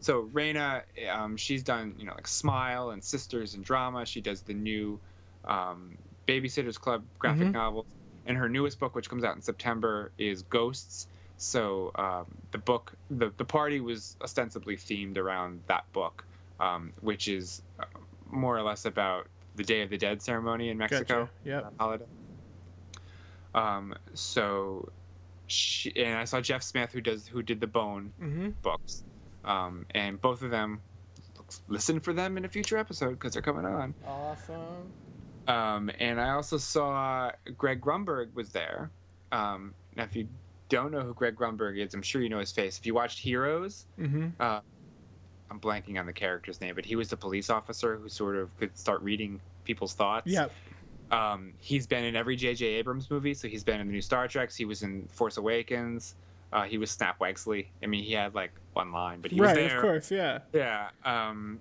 So 0.00 0.28
Raina, 0.34 0.82
um, 1.10 1.36
she's 1.36 1.62
done 1.62 1.94
you 1.96 2.04
know 2.06 2.12
like 2.14 2.26
Smile 2.26 2.90
and 2.90 3.02
Sisters 3.02 3.54
and 3.54 3.64
Drama. 3.64 4.04
She 4.04 4.20
does 4.20 4.42
the 4.42 4.52
new 4.54 5.00
um, 5.44 5.96
Babysitters 6.26 6.78
Club 6.78 7.06
graphic 7.18 7.48
Mhm. 7.48 7.52
novels, 7.52 7.86
and 8.26 8.36
her 8.36 8.48
newest 8.48 8.78
book, 8.78 8.94
which 8.94 9.08
comes 9.08 9.24
out 9.24 9.34
in 9.36 9.42
September, 9.42 10.12
is 10.18 10.42
Ghosts. 10.42 11.06
So 11.36 11.90
um, 11.96 12.26
the 12.52 12.58
book, 12.58 12.92
the 13.10 13.32
the 13.36 13.44
party 13.44 13.80
was 13.80 14.16
ostensibly 14.22 14.76
themed 14.76 15.18
around 15.18 15.62
that 15.66 15.84
book, 15.92 16.24
um, 16.60 16.92
which 17.00 17.28
is 17.28 17.60
uh, 17.80 17.84
more 18.30 18.56
or 18.56 18.62
less 18.62 18.84
about 18.84 19.26
the 19.56 19.64
Day 19.64 19.82
of 19.82 19.90
the 19.90 19.98
Dead 19.98 20.22
ceremony 20.22 20.68
in 20.70 20.78
Mexico 20.78 21.28
Gotcha. 21.44 21.68
Yep. 21.78 22.00
Um, 23.54 23.94
so, 24.14 24.88
she, 25.46 25.94
and 25.96 26.18
I 26.18 26.24
saw 26.24 26.40
Jeff 26.40 26.62
Smith 26.62 26.90
who 26.92 27.00
does 27.00 27.26
who 27.26 27.42
did 27.42 27.60
the 27.60 27.66
Bone 27.66 28.12
Mm-hmm. 28.20 28.50
books, 28.62 29.02
um, 29.44 29.86
and 29.90 30.20
both 30.20 30.42
of 30.42 30.50
them. 30.50 30.80
Listen 31.68 32.00
for 32.00 32.12
them 32.12 32.36
in 32.36 32.44
a 32.44 32.48
future 32.48 32.78
episode 32.78 33.10
because 33.10 33.32
they're 33.32 33.42
coming 33.42 33.64
on. 33.64 33.94
Awesome. 34.06 34.92
Um, 35.46 35.90
and 35.98 36.20
I 36.20 36.30
also 36.30 36.56
saw 36.56 37.30
Greg 37.56 37.80
Grunberg 37.80 38.34
was 38.34 38.50
there. 38.50 38.90
Um, 39.32 39.74
now, 39.96 40.04
if 40.04 40.16
you 40.16 40.26
don't 40.68 40.90
know 40.90 41.00
who 41.02 41.12
Greg 41.14 41.36
Grunberg 41.36 41.78
is, 41.78 41.94
I'm 41.94 42.02
sure 42.02 42.22
you 42.22 42.28
know 42.28 42.38
his 42.38 42.52
face. 42.52 42.78
If 42.78 42.86
you 42.86 42.94
watched 42.94 43.18
Heroes, 43.18 43.86
Mm-hmm. 43.98 44.28
I'm 45.50 45.60
blanking 45.60 46.00
on 46.00 46.06
the 46.06 46.12
character's 46.12 46.60
name, 46.60 46.74
but 46.74 46.84
he 46.84 46.96
was 46.96 47.08
the 47.08 47.16
police 47.16 47.50
officer 47.50 47.96
who 47.96 48.08
sort 48.08 48.36
of 48.36 48.56
could 48.58 48.76
start 48.76 49.02
reading 49.02 49.40
people's 49.64 49.94
thoughts. 49.94 50.26
Yep. 50.26 50.50
Um, 51.12 51.52
he's 51.58 51.86
been 51.86 52.02
in 52.04 52.16
every 52.16 52.34
J.J. 52.34 52.64
Abrams 52.66 53.10
movie, 53.10 53.34
so 53.34 53.46
he's 53.46 53.62
been 53.62 53.80
in 53.80 53.86
the 53.86 53.92
new 53.92 54.00
Star 54.00 54.26
Treks. 54.26 54.56
He 54.56 54.64
was 54.64 54.82
in 54.82 55.06
Force 55.12 55.36
Awakens. 55.36 56.16
Uh, 56.52 56.62
he 56.62 56.78
was 56.78 56.90
Snap 56.90 57.18
Wexley. 57.20 57.66
I 57.82 57.86
mean, 57.86 58.02
he 58.02 58.12
had 58.12 58.34
like 58.34 58.52
one 58.72 58.90
line, 58.90 59.20
but 59.20 59.30
he 59.30 59.40
right. 59.40 59.48
was 59.48 59.56
there. 59.56 59.64
Right, 59.68 59.76
Of 59.76 59.82
course. 59.82 60.10
Yeah. 60.10 60.38
Yeah. 60.52 60.88
Um, 61.04 61.60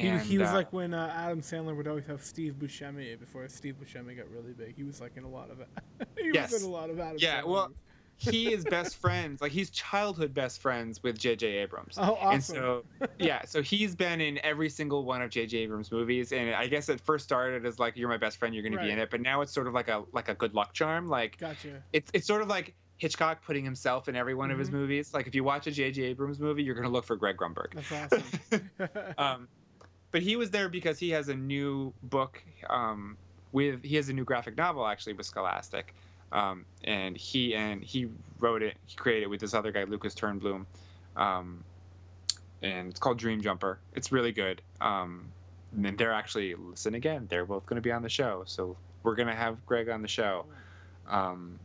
and 0.00 0.20
he 0.22 0.38
was 0.38 0.48
uh, 0.50 0.54
like 0.54 0.72
when 0.72 0.94
uh, 0.94 1.12
Adam 1.16 1.40
Sandler 1.40 1.76
would 1.76 1.88
always 1.88 2.06
have 2.06 2.22
Steve 2.24 2.54
Buscemi 2.58 3.18
before 3.18 3.48
Steve 3.48 3.76
Buscemi 3.82 4.16
got 4.16 4.28
really 4.30 4.52
big. 4.52 4.76
He 4.76 4.84
was 4.84 5.00
like 5.00 5.16
in 5.16 5.24
a 5.24 5.28
lot 5.28 5.50
of 5.50 5.58
he 6.18 6.30
Yes. 6.32 6.52
was 6.52 6.62
in 6.62 6.68
a 6.68 6.72
lot 6.72 6.90
of 6.90 6.98
Adam. 7.00 7.16
Yeah, 7.18 7.42
Sandler 7.42 7.46
well, 7.48 7.72
he 8.16 8.52
is 8.52 8.64
best 8.70 8.96
friends. 8.96 9.40
Like 9.40 9.52
he's 9.52 9.70
childhood 9.70 10.34
best 10.34 10.60
friends 10.60 11.02
with 11.02 11.18
J.J. 11.18 11.46
Abrams. 11.58 11.94
Oh, 11.98 12.14
awesome. 12.20 12.30
And 12.32 12.44
so, 12.44 12.84
yeah, 13.18 13.44
so 13.44 13.62
he's 13.62 13.94
been 13.94 14.20
in 14.20 14.40
every 14.44 14.68
single 14.68 15.04
one 15.04 15.22
of 15.22 15.30
J.J. 15.30 15.58
Abrams' 15.58 15.92
movies, 15.92 16.32
and 16.32 16.54
I 16.54 16.66
guess 16.66 16.88
it 16.88 17.00
first 17.00 17.24
started 17.24 17.64
as 17.64 17.78
like 17.78 17.96
you're 17.96 18.08
my 18.08 18.16
best 18.16 18.38
friend, 18.38 18.54
you're 18.54 18.62
going 18.64 18.72
to 18.72 18.80
be 18.82 18.90
in 18.90 18.98
it, 18.98 19.10
but 19.10 19.20
now 19.20 19.40
it's 19.40 19.52
sort 19.52 19.66
of 19.68 19.74
like 19.74 19.88
a 19.88 20.04
like 20.12 20.28
a 20.28 20.34
good 20.34 20.54
luck 20.54 20.72
charm. 20.72 21.06
Like 21.08 21.38
Gotcha. 21.38 21.82
it's 21.92 22.10
it's 22.12 22.26
sort 22.26 22.42
of 22.42 22.48
like 22.48 22.74
Hitchcock 22.96 23.44
putting 23.44 23.64
himself 23.64 24.08
in 24.08 24.16
every 24.16 24.34
one 24.34 24.50
of 24.50 24.58
his 24.58 24.70
Mhm. 24.70 24.72
movies. 24.72 25.14
Like 25.14 25.28
if 25.28 25.34
you 25.36 25.44
watch 25.44 25.68
a 25.68 25.70
J.J. 25.70 26.02
Abrams 26.02 26.40
movie, 26.40 26.64
you're 26.64 26.74
going 26.74 26.86
to 26.88 26.90
look 26.92 27.04
for 27.04 27.14
Greg 27.14 27.36
Grunberg. 27.36 27.72
That's 27.74 27.92
awesome. 27.92 28.70
um, 29.16 29.48
but 30.10 30.22
he 30.22 30.36
was 30.36 30.50
there 30.50 30.68
because 30.68 30.98
he 30.98 31.10
has 31.10 31.28
a 31.28 31.34
new 31.34 31.92
book 32.02 32.42
um, 32.70 33.16
with 33.52 33.82
he 33.82 33.96
has 33.96 34.08
a 34.08 34.12
new 34.12 34.24
graphic 34.24 34.56
novel 34.56 34.86
actually 34.86 35.14
with 35.14 35.26
Scholastic, 35.26 35.94
um, 36.32 36.64
and 36.84 37.16
he 37.16 37.54
and 37.54 37.82
he 37.82 38.08
wrote 38.38 38.62
it, 38.62 38.76
he 38.86 38.96
created 38.96 39.24
it 39.24 39.30
with 39.30 39.40
this 39.40 39.54
other 39.54 39.72
guy 39.72 39.84
Lucas 39.84 40.14
Turnbloom, 40.14 40.66
um, 41.16 41.62
and 42.62 42.88
it's 42.90 43.00
called 43.00 43.18
Dream 43.18 43.40
Jumper. 43.40 43.78
It's 43.94 44.12
really 44.12 44.32
good. 44.32 44.62
Um, 44.80 45.32
and 45.76 45.98
they're 45.98 46.12
actually 46.12 46.54
listen 46.54 46.94
again. 46.94 47.26
They're 47.28 47.44
both 47.44 47.66
going 47.66 47.76
to 47.76 47.82
be 47.82 47.92
on 47.92 48.02
the 48.02 48.08
show, 48.08 48.42
so 48.46 48.76
we're 49.02 49.14
going 49.14 49.28
to 49.28 49.34
have 49.34 49.64
Greg 49.66 49.88
on 49.88 50.02
the 50.02 50.08
show. 50.08 50.46
Um, 51.08 51.58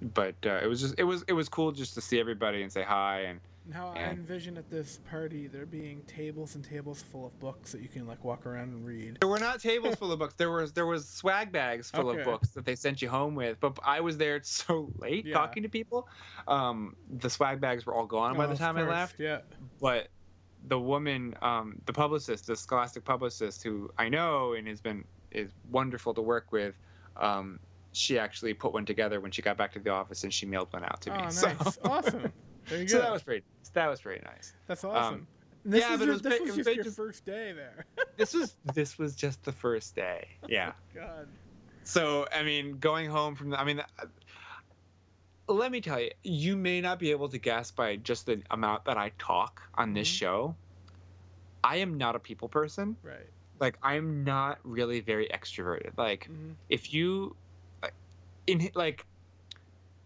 but 0.00 0.34
uh, 0.46 0.60
it 0.62 0.66
was 0.66 0.80
just 0.80 0.94
it 0.98 1.04
was 1.04 1.24
it 1.26 1.32
was 1.32 1.48
cool 1.48 1.72
just 1.72 1.94
to 1.94 2.00
see 2.00 2.20
everybody 2.20 2.62
and 2.62 2.72
say 2.72 2.82
hi 2.82 3.22
and 3.22 3.40
Now 3.70 3.88
I 3.88 3.98
And- 3.98 4.18
envision 4.18 4.56
at 4.56 4.70
this 4.70 4.98
party 5.10 5.46
there 5.46 5.66
being 5.66 6.02
tables 6.06 6.54
and 6.54 6.64
tables 6.64 7.02
full 7.02 7.26
of 7.26 7.38
books 7.38 7.72
that 7.72 7.82
you 7.82 7.88
can 7.88 8.06
like 8.06 8.24
walk 8.24 8.46
around 8.46 8.70
and 8.70 8.86
read. 8.86 9.18
There 9.20 9.28
were 9.28 9.38
not 9.38 9.60
tables 9.60 9.96
full 9.96 10.10
of 10.10 10.18
books. 10.18 10.34
There 10.34 10.50
was 10.50 10.72
there 10.72 10.86
was 10.86 11.06
swag 11.06 11.52
bags 11.52 11.90
full 11.90 12.08
Okay. 12.08 12.20
of 12.20 12.24
books 12.24 12.48
that 12.50 12.64
they 12.64 12.74
sent 12.74 13.02
you 13.02 13.08
home 13.10 13.34
with. 13.34 13.60
But 13.60 13.78
I 13.84 14.00
was 14.00 14.16
there 14.16 14.40
so 14.42 14.90
late 14.98 15.26
Yeah. 15.26 15.34
talking 15.34 15.62
to 15.64 15.68
people. 15.68 16.08
Um, 16.46 16.96
the 17.18 17.28
swag 17.28 17.60
bags 17.60 17.84
were 17.84 17.94
all 17.94 18.06
gone 18.06 18.36
by 18.36 18.46
Oh, 18.46 18.48
the 18.48 18.56
time 18.56 18.76
I 18.78 18.82
left. 18.88 19.16
Yeah. 19.20 19.40
But 19.80 20.08
the 20.66 20.80
woman, 20.80 21.36
um, 21.42 21.80
the 21.86 21.92
publicist, 21.92 22.46
the 22.46 22.56
Scholastic 22.56 23.04
publicist, 23.04 23.62
who 23.62 23.90
I 23.98 24.08
know 24.08 24.54
and 24.54 24.66
has 24.66 24.80
been 24.80 25.04
is 25.30 25.50
wonderful 25.70 26.14
to 26.14 26.22
work 26.22 26.52
with. 26.52 26.74
Um, 27.16 27.60
she 27.92 28.18
actually 28.18 28.54
put 28.54 28.72
one 28.72 28.86
together 28.86 29.20
when 29.20 29.30
she 29.30 29.42
got 29.42 29.56
back 29.56 29.72
to 29.72 29.78
the 29.78 29.90
office 29.90 30.24
and 30.24 30.32
she 30.32 30.46
mailed 30.46 30.72
one 30.72 30.84
out 30.84 31.00
to 31.02 31.12
Oh, 31.12 31.16
me. 31.16 31.22
nice. 31.24 31.38
So, 31.40 31.52
awesome. 31.84 32.32
There 32.68 32.78
you 32.78 32.84
go. 32.86 32.92
so 32.92 32.98
that 33.00 33.12
was 33.12 33.22
pretty. 33.22 33.44
That 33.74 33.86
was 33.88 34.00
pretty 34.00 34.24
nice. 34.24 34.52
That's 34.66 34.84
awesome. 34.84 35.26
And 35.64 35.74
yeah, 35.74 35.90
was 35.96 35.98
but 35.98 36.02
it 36.02 36.06
your- 36.06 36.12
was 36.14 36.22
this 36.22 36.40
was 36.40 36.48
it 36.50 36.56
was 36.56 36.56
just 36.66 36.76
your 36.76 36.84
just- 36.84 36.96
first 36.96 37.24
day 37.24 37.52
there. 37.52 37.84
This 38.16 38.34
was 38.34 38.56
this 38.74 38.98
was 38.98 39.14
just 39.14 39.44
the 39.44 39.52
first 39.52 39.94
day. 39.94 40.26
Yeah. 40.48 40.72
God. 40.94 41.28
So, 41.84 42.26
I 42.34 42.42
mean, 42.42 42.78
going 42.78 43.08
home 43.08 43.34
from 43.36 43.50
the, 43.50 43.60
I 43.60 43.64
mean, 43.64 43.80
uh, 43.80 44.04
let 45.52 45.70
me 45.72 45.80
tell 45.80 46.00
you, 46.00 46.10
you 46.22 46.56
may 46.56 46.80
not 46.80 46.98
be 46.98 47.10
able 47.12 47.28
to 47.30 47.38
guess 47.38 47.70
by 47.70 47.96
just 47.96 48.26
the 48.26 48.42
amount 48.50 48.84
that 48.86 48.98
I 48.98 49.12
talk 49.18 49.62
on 49.74 49.94
this 49.94 50.08
Mhm. 50.08 50.18
show. 50.18 50.56
I 51.64 51.76
am 51.76 51.96
not 51.96 52.14
a 52.16 52.18
people 52.18 52.48
person. 52.48 52.96
Right. 53.02 53.26
Like, 53.60 53.78
I'm 53.82 54.24
not 54.24 54.58
really 54.64 55.00
very 55.00 55.28
extroverted. 55.28 55.92
Like, 55.96 56.26
hmm 56.26 56.52
if 56.68 56.92
you, 56.92 57.34
in 58.46 58.70
like, 58.74 59.06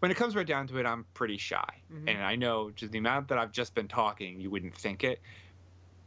when 0.03 0.11
it 0.11 0.17
comes 0.17 0.35
right 0.35 0.45
down 0.45 0.67
to 0.67 0.77
it, 0.79 0.85
I'm 0.85 1.05
pretty 1.13 1.37
shy. 1.37 1.63
Mhm. 1.89 2.09
And 2.09 2.21
I 2.21 2.35
know 2.35 2.71
just 2.71 2.91
the 2.91 2.97
amount 2.97 3.29
that 3.29 3.37
I've 3.37 3.53
just 3.53 3.73
been 3.73 3.87
talking, 3.87 4.41
you 4.41 4.49
wouldn't 4.51 4.75
think 4.75 5.01
it. 5.01 5.21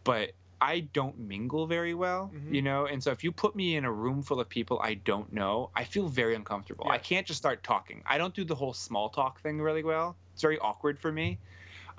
But 0.05 0.33
I 0.61 0.81
don't 0.81 1.19
mingle 1.19 1.67
very 1.67 1.95
well, 1.95 2.31
Mhm. 2.35 2.55
you 2.55 2.61
know? 2.61 2.85
And 2.85 3.03
so 3.03 3.11
if 3.11 3.25
you 3.25 3.33
put 3.33 3.57
me 3.57 3.75
in 3.75 3.87
a 3.87 3.91
room 3.93 4.23
full 4.23 4.39
of 4.39 4.51
people 4.51 4.79
I 4.83 4.95
don't 4.95 5.33
know, 5.33 5.71
I 5.75 5.85
feel 5.85 6.09
very 6.09 6.35
uncomfortable. 6.35 6.87
I 6.91 6.99
can't 6.99 7.27
just 7.27 7.39
start 7.39 7.63
talking. 7.63 8.03
I 8.05 8.19
don't 8.19 8.35
do 8.35 8.45
the 8.45 8.55
whole 8.55 8.75
small 8.75 9.09
talk 9.09 9.41
thing 9.41 9.63
really 9.63 9.83
well. 9.83 10.15
It's 10.35 10.43
very 10.43 10.59
awkward 10.59 10.99
for 10.99 11.11
me. 11.11 11.39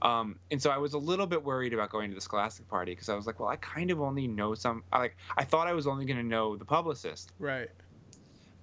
Um, 0.03 0.39
and 0.51 0.61
so 0.61 0.69
I 0.69 0.77
was 0.77 0.93
a 0.93 0.99
little 0.99 1.25
bit 1.25 1.43
worried 1.43 1.73
about 1.73 1.89
going 1.89 2.11
to 2.11 2.15
the 2.15 2.21
Scholastic 2.21 2.67
party 2.67 2.91
because 2.91 3.09
I 3.09 3.15
was 3.15 3.25
like, 3.25 3.39
well, 3.39 3.49
I 3.49 3.55
kind 3.55 3.89
of 3.89 4.01
only 4.01 4.27
know 4.27 4.53
some. 4.53 4.83
I 4.93 4.99
like 4.99 5.17
I 5.35 5.43
thought 5.45 5.65
I 5.65 5.73
was 5.73 5.87
only 5.87 6.05
going 6.05 6.17
to 6.17 6.23
know 6.23 6.55
the 6.55 6.65
publicist, 6.65 7.31
Right. 7.39 7.71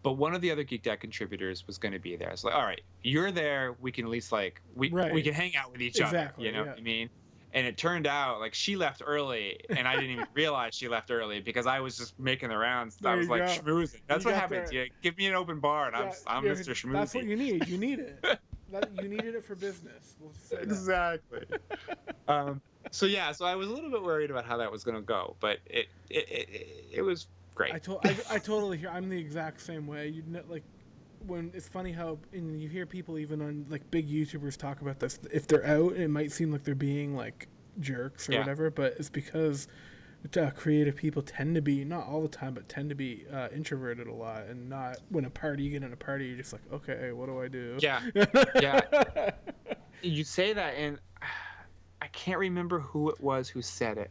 But 0.04 0.12
one 0.12 0.34
of 0.34 0.42
the 0.42 0.50
other 0.50 0.62
Geek 0.62 0.82
Dad 0.82 1.00
contributors 1.00 1.66
was 1.66 1.78
going 1.78 1.92
to 1.92 1.98
be 1.98 2.14
there. 2.14 2.28
It's 2.28 2.44
like, 2.44 2.54
all 2.54 2.62
right, 2.62 2.82
you're 3.02 3.32
there. 3.32 3.74
We 3.80 3.90
can 3.90 4.04
at 4.04 4.10
least 4.10 4.30
like 4.30 4.60
we 4.76 4.90
we 4.90 5.22
can 5.22 5.32
hang 5.32 5.56
out 5.56 5.72
with 5.72 5.80
each 5.80 5.98
Exactly, 5.98 6.46
other. 6.46 6.46
You 6.46 6.52
know 6.52 6.64
yeah. 6.64 6.70
what 6.70 6.78
I 6.78 6.82
mean? 6.82 7.08
And 7.54 7.66
it 7.66 7.78
turned 7.78 8.06
out 8.06 8.38
like 8.38 8.52
she 8.52 8.76
left 8.76 9.02
early, 9.04 9.58
and 9.70 9.88
I 9.88 9.94
didn't 9.94 10.10
even 10.10 10.26
realize 10.34 10.74
she 10.74 10.88
left 10.88 11.10
early 11.10 11.40
because 11.40 11.66
I 11.66 11.80
was 11.80 11.96
just 11.96 12.18
making 12.20 12.50
the 12.50 12.58
rounds. 12.58 12.98
I 13.02 13.14
was 13.14 13.28
like 13.28 13.46
go. 13.46 13.46
schmoozing. 13.46 14.02
That's 14.06 14.24
You 14.24 14.30
what 14.30 14.38
happens. 14.38 14.70
there. 14.70 14.84
You 14.84 14.90
give 15.02 15.16
me 15.16 15.26
an 15.26 15.34
open 15.34 15.58
bar, 15.58 15.86
and 15.86 15.96
I'm 15.96 16.12
I'm 16.26 16.44
Mr. 16.44 16.74
Schmoozy. 16.74 16.92
That's 16.92 17.14
what 17.14 17.24
you 17.24 17.36
need. 17.36 17.66
You 17.66 17.78
need 17.78 18.00
it. 18.00 18.22
you 19.00 19.08
needed 19.08 19.34
it 19.36 19.44
for 19.44 19.54
business. 19.54 20.16
We'll 20.20 20.32
exactly. 20.60 21.46
um, 22.28 22.60
so 22.90 23.06
yeah, 23.06 23.32
so 23.32 23.46
I 23.46 23.54
was 23.54 23.68
a 23.68 23.72
little 23.72 23.90
bit 23.90 24.02
worried 24.02 24.30
about 24.30 24.44
how 24.44 24.58
that 24.58 24.70
was 24.70 24.84
going 24.84 24.96
to 24.96 25.02
go, 25.02 25.36
but 25.40 25.60
it 25.64 25.86
it, 26.10 26.28
it 26.28 26.88
it 26.96 27.02
was 27.02 27.28
great. 27.54 27.74
I, 27.74 27.78
to- 27.80 27.98
I, 28.04 28.16
I 28.32 28.38
totally 28.38 28.78
hear. 28.78 28.88
I'm 28.90 29.08
the 29.08 29.18
exact 29.18 29.60
same 29.60 29.86
way. 29.86 30.08
You 30.08 30.22
know, 30.26 30.42
like 30.48 30.64
when 31.26 31.50
it's 31.54 31.66
funny 31.68 31.92
how 31.92 32.18
and 32.32 32.60
you 32.60 32.68
hear 32.68 32.84
people 32.86 33.18
even 33.18 33.40
on 33.40 33.66
like 33.70 33.90
big 33.90 34.08
YouTubers 34.08 34.56
talk 34.56 34.80
about 34.82 34.98
this. 35.00 35.18
If 35.32 35.46
they're 35.46 35.66
out, 35.66 35.94
it 35.94 36.08
might 36.08 36.32
seem 36.32 36.52
like 36.52 36.64
they're 36.64 36.74
being 36.74 37.16
like 37.16 37.48
jerks 37.80 38.28
or 38.28 38.32
Yeah. 38.32 38.38
whatever, 38.40 38.70
but 38.70 38.94
it's 38.98 39.08
because 39.10 39.68
uh, 40.38 40.50
creative 40.50 40.96
people 40.96 41.20
tend 41.22 41.54
to 41.54 41.60
be 41.60 41.84
not 41.84 42.06
all 42.06 42.22
the 42.22 42.28
time, 42.28 42.54
but 42.54 42.68
tend 42.68 42.88
to 42.88 42.94
be 42.94 43.24
uh, 43.32 43.48
introverted 43.54 44.06
a 44.06 44.12
lot, 44.12 44.44
and 44.46 44.68
not 44.70 44.98
when 45.10 45.24
a 45.26 45.30
party 45.30 45.62
you 45.64 45.70
get 45.70 45.82
in 45.82 45.92
a 45.92 45.96
party, 45.96 46.26
you're 46.26 46.36
just 46.38 46.52
like, 46.52 46.62
okay, 46.72 47.12
what 47.12 47.26
do 47.26 47.40
I 47.42 47.48
do? 47.48 47.76
Yeah, 47.80 48.00
yeah. 48.60 49.30
you 50.02 50.24
say 50.24 50.52
that, 50.54 50.74
and 50.78 50.98
I 52.02 52.06
can't 52.08 52.38
remember 52.38 52.78
who 52.80 53.10
it 53.10 53.20
was 53.20 53.48
who 53.48 53.60
said 53.62 53.98
it. 53.98 54.10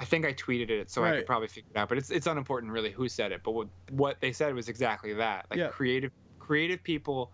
I 0.00 0.04
think 0.04 0.24
I 0.24 0.32
tweeted 0.32 0.70
it, 0.70 0.90
so 0.90 1.04
I 1.04 1.16
could 1.16 1.26
probably 1.26 1.48
figure 1.48 1.70
it 1.74 1.78
out. 1.78 1.88
But 1.88 1.98
it's 1.98 2.10
it's 2.10 2.26
unimportant, 2.26 2.72
really, 2.72 2.90
who 2.92 3.08
said 3.08 3.32
it. 3.32 3.42
But 3.42 3.52
what 3.52 3.68
what 3.90 4.20
they 4.20 4.32
said 4.32 4.54
was 4.54 4.68
exactly 4.68 5.12
that. 5.14 5.46
Like 5.50 5.58
Yeah. 5.58 5.68
creative 5.68 6.12
creative 6.38 6.82
people, 6.82 7.32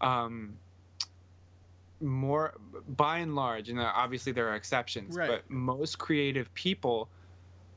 um, 0.00 0.58
more 2.00 2.54
by 2.88 3.18
and 3.18 3.34
large, 3.34 3.68
and 3.68 3.78
obviously 3.78 4.32
there 4.32 4.48
are 4.48 4.54
exceptions, 4.54 5.14
Right. 5.16 5.28
but 5.28 5.50
most 5.50 5.98
creative 5.98 6.52
people 6.54 7.10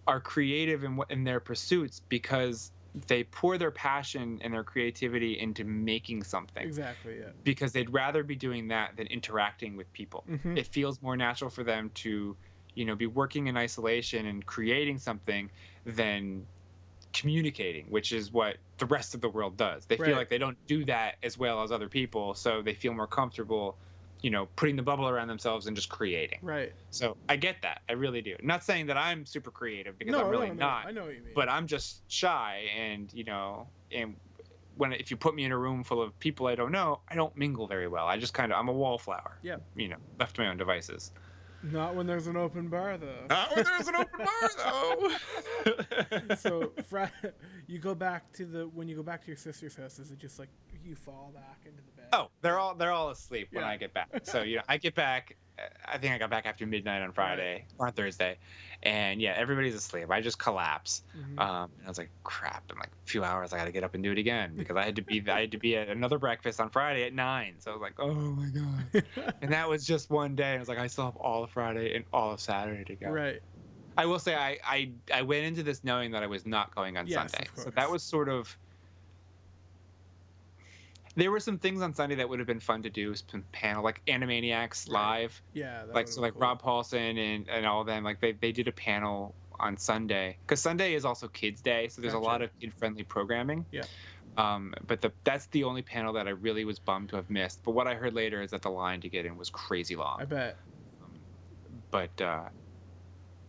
are 0.07 0.21
creative 0.21 0.84
in 0.84 0.95
what 0.95 1.11
in 1.11 1.24
their 1.26 1.39
pursuits 1.39 2.01
because 2.09 2.71
they 3.07 3.24
pour 3.24 3.57
their 3.57 3.71
passion 3.71 4.39
and 4.43 4.53
their 4.53 4.63
creativity 4.63 5.39
into 5.39 5.63
making 5.63 6.24
something 6.24 6.63
exactly. 6.65 7.19
Yeah. 7.19 7.32
because 7.43 7.71
they'd 7.74 7.89
rather 7.89 8.24
be 8.24 8.36
doing 8.36 8.67
that 8.69 8.95
than 8.95 9.07
interacting 9.07 9.76
with 9.76 9.91
people. 9.93 10.24
Mhm. 10.30 10.57
It 10.57 10.67
feels 10.67 11.01
more 11.01 11.17
natural 11.17 11.49
for 11.49 11.63
them 11.63 11.89
to, 11.95 12.38
you 12.76 12.86
know, 12.86 12.95
be 12.95 13.07
working 13.07 13.47
in 13.47 13.57
isolation 13.57 14.26
and 14.26 14.45
creating 14.45 14.97
something 14.97 15.49
than 15.86 16.45
communicating, 17.13 17.86
which 17.89 18.11
is 18.11 18.32
what 18.32 18.57
the 18.80 18.86
rest 18.88 19.13
of 19.13 19.21
the 19.21 19.30
world 19.30 19.55
does. 19.57 19.86
They 19.86 19.95
Right. 19.95 20.07
feel 20.07 20.17
like 20.17 20.30
they 20.30 20.38
don't 20.39 20.57
do 20.67 20.84
that 20.86 21.15
as 21.24 21.38
well 21.38 21.61
as 21.63 21.71
other 21.71 21.88
people, 21.89 22.34
so 22.34 22.61
they 22.61 22.74
feel 22.74 22.93
more 22.93 23.07
comfortable, 23.07 23.78
you 24.21 24.32
know, 24.32 24.47
putting 24.55 24.76
the 24.76 24.82
bubble 24.82 25.07
around 25.07 25.28
themselves 25.28 25.67
and 25.67 25.76
just 25.76 25.89
creating. 25.89 26.39
Right. 26.41 26.74
So 26.89 27.15
I 27.30 27.36
get 27.36 27.61
that. 27.61 27.82
I 27.88 27.93
really 27.93 28.21
do. 28.21 28.36
Not 28.41 28.63
saying 28.63 28.88
that 28.88 28.97
I'm 28.97 29.26
super 29.26 29.51
creative 29.51 29.97
because 29.99 30.13
no, 30.13 30.21
I'm 30.26 30.30
really 30.30 30.47
no, 30.47 30.53
no, 30.53 30.59
not 30.59 30.86
I 30.88 30.91
know 30.91 31.03
what 31.03 31.13
you 31.15 31.21
mean. 31.21 31.34
but 31.36 31.49
I'm 31.49 31.67
just 31.67 32.01
shy 32.11 32.65
and 32.76 33.13
you 33.13 33.24
know 33.26 33.67
and 33.91 34.15
when 34.76 34.91
if 34.93 35.11
you 35.11 35.17
put 35.17 35.36
me 35.36 35.43
in 35.43 35.51
a 35.51 35.57
room 35.57 35.84
full 35.84 36.01
of 36.01 36.17
people 36.19 36.47
I 36.47 36.55
don't 36.55 36.71
know, 36.71 37.01
I 37.07 37.13
don't 37.15 37.36
mingle 37.38 37.67
very 37.67 37.88
well. 37.88 38.07
I 38.07 38.17
just 38.17 38.34
kind 38.34 38.51
of 38.51 38.57
I'm 38.57 38.69
a 38.69 38.74
wallflower. 38.74 39.38
Yeah. 39.43 39.57
You 39.76 39.89
know, 39.89 39.97
left 40.19 40.36
to 40.38 40.41
my 40.41 40.47
own 40.47 40.57
devices. 40.57 41.11
Not 41.64 41.95
when 41.95 42.05
there's 42.07 42.28
an 42.28 42.36
open 42.38 42.68
bar, 42.68 42.97
though. 42.97 43.26
Not 43.30 43.55
when 43.55 43.66
there's 43.66 43.88
an 43.88 43.95
open 43.95 44.26
bar 44.26 44.51
though. 46.30 46.36
so 46.36 46.74
Friday, 46.88 47.11
you 47.68 47.80
go 47.80 47.95
back 47.95 48.32
to 48.34 48.45
the 48.45 48.68
when 48.68 48.88
you 48.88 48.95
go 48.95 49.03
back 49.03 49.22
to 49.22 49.28
your 49.28 49.38
sister's 49.38 49.76
house. 49.76 49.99
Is 49.99 50.11
it 50.11 50.20
just 50.20 50.39
like 50.39 50.49
you 50.84 50.95
fall 50.95 51.32
back 51.34 51.59
into 51.66 51.82
the 51.82 51.91
bed? 51.93 52.07
oh, 52.14 52.28
they're 52.41 52.59
all 52.59 52.76
they're 52.76 52.91
all 52.91 53.09
asleep 53.09 53.47
when 53.51 53.64
Yeah. 53.64 53.70
I 53.70 53.78
get 53.78 53.93
back. 53.93 54.09
So 54.24 54.41
you 54.43 54.57
know, 54.57 54.64
I 54.68 54.78
get 54.78 54.95
back. 54.95 55.38
I 55.88 55.97
think 55.97 56.14
I 56.14 56.18
got 56.18 56.30
back 56.30 56.45
after 56.45 56.66
midnight 56.66 57.01
on 57.01 57.11
Friday 57.11 57.66
or 57.78 57.88
on 57.88 57.93
Thursday, 57.93 58.38
and 58.84 59.22
yeah, 59.22 59.34
everybody's 59.38 59.76
asleep. 59.76 60.09
I 60.09 60.22
just 60.22 60.39
collapse. 60.39 61.01
Mhm. 61.18 61.39
Um, 61.39 61.72
and 61.78 61.86
I 61.86 61.89
was 61.89 61.97
like, 61.97 62.11
crap. 62.24 62.64
In 62.72 62.78
like 62.78 62.88
a 62.89 63.09
few 63.09 63.24
hours, 63.24 63.53
I 63.53 63.57
got 63.57 63.66
to 63.66 63.72
get 63.72 63.84
up 63.84 63.93
and 63.93 64.03
do 64.03 64.11
it 64.11 64.18
again 64.18 64.53
because 64.55 64.76
I 64.76 64.84
had 64.84 64.95
to 64.95 65.01
be 65.01 65.24
I 65.30 65.41
had 65.41 65.51
to 65.51 65.57
be 65.57 65.76
at 65.76 65.89
another 65.89 66.18
breakfast 66.20 66.59
on 66.59 66.70
Friday 66.70 67.03
at 67.05 67.14
nine. 67.14 67.55
So 67.59 67.72
I 67.72 67.74
was 67.74 67.82
like, 67.82 67.99
oh 67.99 68.14
my 68.14 68.47
god. 68.49 69.03
and 69.41 69.51
that 69.51 69.68
was 69.70 69.86
just 69.86 70.09
one 70.09 70.36
day. 70.36 70.55
I 70.55 70.59
was 70.59 70.68
like, 70.68 70.80
I 70.80 70.88
still 70.88 71.05
have 71.05 71.16
all 71.18 71.43
of 71.43 71.51
Friday 71.51 71.95
and 71.95 72.05
all 72.14 72.32
of 72.34 72.39
Saturday 72.39 72.84
to 72.86 72.95
go. 72.95 73.09
right. 73.09 73.41
I 73.95 74.05
will 74.07 74.20
say, 74.20 74.34
I, 74.36 74.57
I 74.66 74.91
I 75.14 75.22
went 75.22 75.45
into 75.45 75.61
this 75.61 75.84
knowing 75.84 76.11
that 76.11 76.24
I 76.24 76.28
was 76.28 76.45
not 76.45 76.74
going 76.74 76.97
on 76.97 77.05
Yes, 77.05 77.32
Sunday, 77.32 77.47
so 77.55 77.70
that 77.72 77.89
was 77.91 78.03
sort 78.03 78.28
of. 78.30 78.57
There 81.16 81.32
were 81.32 81.39
some 81.39 81.59
things 81.59 81.82
on 81.82 81.93
Sunday 81.93 82.16
that 82.16 82.28
would 82.28 82.39
have 82.39 82.47
been 82.47 82.59
fun 82.59 82.82
to 82.84 82.89
do, 82.89 83.14
some 83.14 83.43
panel 83.51 83.84
like 83.84 84.01
Animaniacs 84.07 84.89
live, 84.89 85.39
Yeah. 85.53 85.86
that 85.86 85.93
like 85.93 86.07
so 86.07 86.22
like 86.22 86.34
cool. 86.34 86.41
Rob 86.41 86.61
Paulsen 86.61 87.18
and 87.18 87.47
and 87.49 87.66
all 87.66 87.82
of 87.82 87.88
them, 87.88 88.03
like 88.03 88.20
they 88.20 88.32
they 88.34 88.51
did 88.51 88.68
a 88.68 88.72
panel 88.72 89.36
on 89.59 89.78
Sunday 89.78 90.38
because 90.41 90.59
Sunday 90.59 90.95
is 90.95 91.05
also 91.05 91.28
Kids 91.28 91.61
Day, 91.61 91.88
so 91.88 92.01
there's 92.01 92.16
a 92.16 92.20
lot 92.20 92.41
of 92.41 92.49
kid 92.59 92.74
friendly 92.74 93.03
programming. 93.03 93.66
Yeah. 93.72 93.84
Um, 94.36 94.74
but 94.88 95.01
the 95.01 95.11
that's 95.24 95.45
the 95.47 95.64
only 95.64 95.84
panel 95.84 96.14
that 96.14 96.28
I 96.28 96.32
really 96.32 96.66
was 96.66 96.80
bummed 96.80 97.09
to 97.09 97.16
have 97.18 97.30
missed. 97.30 97.61
But 97.64 97.72
what 97.72 97.88
I 97.88 97.93
heard 97.93 98.16
later 98.16 98.41
is 98.41 98.49
that 98.51 98.64
the 98.64 98.72
line 98.72 98.99
to 99.01 99.09
get 99.09 99.28
in 99.28 99.38
was 99.38 99.51
crazy 99.51 99.95
long 99.95 100.18
I 100.20 100.26
bet. 100.26 100.57
but 101.91 102.20
uh, 102.20 102.45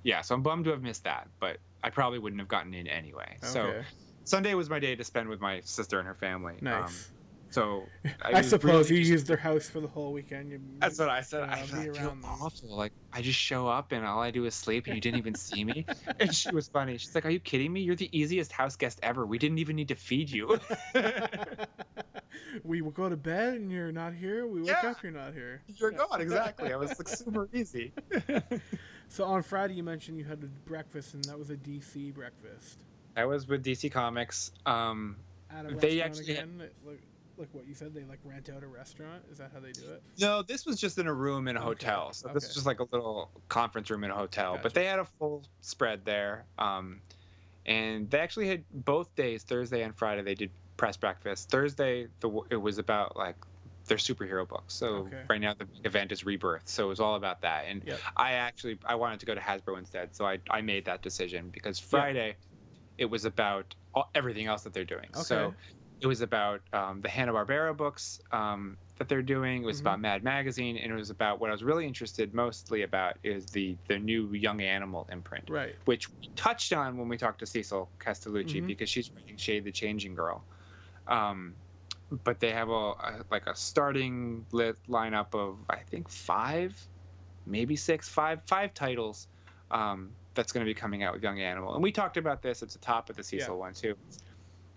yeah, 0.03 0.21
so 0.21 0.35
I'm 0.35 0.43
bummed 0.43 0.67
to 0.67 0.71
have 0.73 0.83
missed 0.83 1.05
that, 1.05 1.29
but 1.41 1.57
I 1.83 1.89
probably 1.89 2.19
wouldn't 2.19 2.41
have 2.41 2.49
gotten 2.49 2.75
in 2.75 2.87
anyway. 2.87 3.39
So 3.43 3.83
Sunday 4.25 4.55
was 4.55 4.69
my 4.69 4.79
day 4.79 4.95
to 4.97 5.05
spend 5.05 5.29
with 5.31 5.41
my 5.41 5.61
sister 5.61 5.99
and 5.99 6.07
her 6.07 6.15
family. 6.15 6.55
Um, 6.55 6.65
nice. 6.65 7.11
So 7.55 7.85
I, 8.23 8.33
was 8.39 8.49
suppose 8.51 8.91
really 8.91 8.99
you 8.99 9.05
just- 9.05 9.11
used 9.13 9.27
their 9.29 9.37
house 9.37 9.69
for 9.69 9.81
the 9.81 9.87
whole 9.89 10.13
weekend. 10.13 10.51
You, 10.51 10.61
That's 10.79 10.99
what 10.99 11.09
I 11.09 11.21
said. 11.21 11.43
uh, 11.43 11.47
I, 11.47 11.61
I 11.61 11.63
feel 11.67 12.17
awful. 12.25 12.77
Like 12.77 12.93
I 13.13 13.23
just 13.23 13.39
show 13.39 13.69
up 13.69 13.93
and 13.93 14.05
all 14.05 14.21
I 14.21 14.31
do 14.33 14.45
is 14.45 14.55
sleep, 14.55 14.87
and 14.87 14.95
you 14.95 15.01
didn't 15.01 15.19
even 15.19 15.35
see 15.35 15.65
me. 15.65 15.87
And 16.21 16.35
she 16.35 16.51
was 16.51 16.69
funny. 16.69 16.99
She's 16.99 17.15
like, 17.15 17.25
"Are 17.27 17.31
you 17.31 17.41
kidding 17.41 17.73
me? 17.73 17.81
You're 17.83 17.97
the 17.97 18.11
easiest 18.17 18.51
house 18.53 18.77
guest 18.77 18.99
ever. 19.03 19.25
We 19.27 19.39
didn't 19.39 19.59
even 19.59 19.77
need 19.77 19.89
to 19.89 19.95
feed 19.95 20.31
you." 20.31 20.59
we 22.65 22.81
will 22.83 22.91
go 22.91 23.09
to 23.09 23.17
bed 23.17 23.55
and 23.55 23.71
you're 23.71 23.93
not 23.93 24.15
here. 24.15 24.47
We 24.47 24.61
wake 24.61 24.69
Yeah. 24.83 24.91
up, 24.91 25.03
you're 25.03 25.13
not 25.13 25.33
here. 25.35 25.63
You're 25.77 25.91
gone. 25.93 26.21
Exactly. 26.21 26.73
I 26.73 26.77
was 26.77 26.91
like 26.99 27.09
super 27.09 27.49
easy. 27.53 27.93
So 29.09 29.25
on 29.25 29.43
Friday, 29.43 29.75
you 29.75 29.83
mentioned 29.85 30.19
you 30.19 30.25
had 30.25 30.43
a 30.43 30.47
breakfast, 30.69 31.15
and 31.15 31.23
that 31.25 31.39
was 31.39 31.51
a 31.51 31.57
DC 31.57 32.13
breakfast 32.15 32.79
I 33.17 33.27
was 33.27 33.47
with 33.47 33.63
DC 33.63 33.93
Comics. 33.93 34.51
Um, 34.67 35.17
They 35.77 36.01
actually 36.01 36.35
had- 36.35 36.45
again. 36.45 36.63
Like, 36.85 37.01
like 37.37 37.53
what 37.53 37.67
you 37.67 37.75
said, 37.75 37.95
they 37.95 38.05
like 38.05 38.21
rent 38.25 38.49
out 38.49 38.63
a 38.63 38.67
restaurant. 38.67 39.25
Is 39.31 39.39
that 39.39 39.53
how 39.53 39.61
they 39.61 39.73
do 39.73 39.83
it? 39.93 40.03
No, 40.19 40.43
this 40.43 40.65
was 40.67 40.81
just 40.81 40.99
in 40.99 41.07
a 41.07 41.15
room 41.15 41.49
in 41.49 41.57
a 41.57 41.61
Okay, 41.61 41.65
hotel. 41.65 42.13
So 42.13 42.29
this 42.29 42.35
okay. 42.37 42.47
was 42.47 42.55
just 42.55 42.67
like 42.67 42.81
a 42.81 42.87
little 42.93 43.33
conference 43.49 43.91
room 43.91 44.05
in 44.05 44.11
a 44.11 44.15
hotel. 44.15 44.53
Gotcha. 44.53 44.63
But 44.63 44.75
they 44.75 44.85
had 44.87 44.99
a 44.99 45.05
full 45.05 45.45
spread 45.61 46.05
there. 46.05 46.49
Um, 46.59 47.03
and 47.67 48.11
they 48.11 48.21
actually 48.21 48.49
had 48.49 48.67
both 48.71 49.15
days, 49.15 49.45
Thursday 49.45 49.83
and 49.83 49.97
Friday, 49.97 50.23
they 50.23 50.35
did 50.35 50.53
press 50.77 50.97
breakfast. 50.97 51.51
Thursday, 51.51 52.09
the 52.21 52.43
it 52.51 52.57
was 52.57 52.79
about 52.79 53.17
like 53.17 53.37
their 53.87 53.97
superhero 53.99 54.47
books. 54.49 54.75
So 54.75 55.07
Okay. 55.07 55.25
right 55.29 55.41
now 55.41 55.55
the 55.55 55.69
event 55.85 56.13
is 56.13 56.25
Rebirth. 56.25 56.69
So 56.69 56.87
it 56.87 56.89
was 56.89 57.01
all 57.01 57.17
about 57.17 57.43
that. 57.43 57.65
And 57.67 57.85
Yep. 57.85 58.01
I 58.17 58.33
actually 58.35 58.79
I 58.85 58.95
wanted 58.97 59.21
to 59.21 59.27
go 59.27 59.35
to 59.35 59.41
Hasbro 59.41 59.79
instead. 59.79 60.15
So 60.15 60.27
I, 60.27 60.41
I 60.51 60.63
made 60.63 60.85
that 60.87 61.03
decision 61.03 61.51
because 61.51 61.79
Friday 61.79 62.37
it 62.99 63.07
was 63.07 63.25
about 63.25 63.75
all, 63.95 64.11
everything 64.15 64.47
else 64.47 64.63
that 64.63 64.73
they're 64.73 64.85
doing. 64.85 65.15
So 65.15 65.49
Okay. 65.49 65.57
It 66.01 66.07
was 66.07 66.21
about 66.21 66.61
um, 66.73 67.01
the 67.01 67.09
Hanna 67.09 67.33
Barbera 67.33 67.77
books 67.77 68.21
um, 68.33 68.77
that 68.99 69.09
they're 69.09 69.23
doing. 69.23 69.63
It 69.63 69.67
was 69.67 69.79
Mhm. 69.79 69.83
about 69.83 70.01
Mad 70.01 70.23
Magazine, 70.25 70.77
and 70.77 70.93
it 70.93 70.95
was 70.95 71.11
about 71.11 71.41
what 71.41 71.51
I 71.51 71.53
was 71.53 71.63
really 71.65 71.87
interested 71.87 72.35
mostly 72.35 72.83
about 72.83 73.17
is 73.23 73.47
the 73.47 73.77
the 73.89 73.99
new 73.99 74.33
Young 74.33 74.61
Animal 74.61 75.09
imprint, 75.11 75.49
Right. 75.49 75.77
which 75.87 76.09
we 76.11 76.29
touched 76.37 76.73
on 76.73 76.97
when 76.99 77.09
we 77.09 77.17
talked 77.17 77.39
to 77.41 77.47
Cecil 77.47 77.91
Castellucci 78.01 78.61
Mhm. 78.63 78.67
because 78.67 78.91
she's 78.91 79.11
writing 79.13 79.37
Shade 79.37 79.65
the 79.65 79.73
Changing 79.73 80.15
Girl. 80.15 80.45
Um, 81.07 81.55
but 82.23 82.39
they 82.41 82.51
have 82.53 82.69
a, 82.69 82.73
a 82.73 83.25
like 83.31 83.47
a 83.47 83.55
starting 83.57 84.47
lit 84.53 84.77
lineup 84.89 85.35
of 85.35 85.59
I 85.71 85.77
think 85.79 86.09
five, 86.09 86.89
maybe 87.47 87.77
six, 87.77 88.09
five 88.09 88.43
five 88.47 88.75
titles. 88.75 89.29
Um, 89.71 90.13
that's 90.35 90.53
going 90.53 90.65
to 90.67 90.69
be 90.69 90.75
coming 90.75 91.03
out 91.05 91.15
with 91.15 91.23
Young 91.23 91.41
Animal, 91.41 91.75
and 91.75 91.83
we 91.83 91.93
talked 91.93 92.17
about 92.17 92.43
this 92.43 92.63
at 92.63 92.71
the 92.71 92.79
top 92.81 93.09
of 93.09 93.17
the 93.17 93.23
Cecil 93.23 93.55
Yeah. 93.55 93.61
one 93.61 93.73
too. 93.73 93.97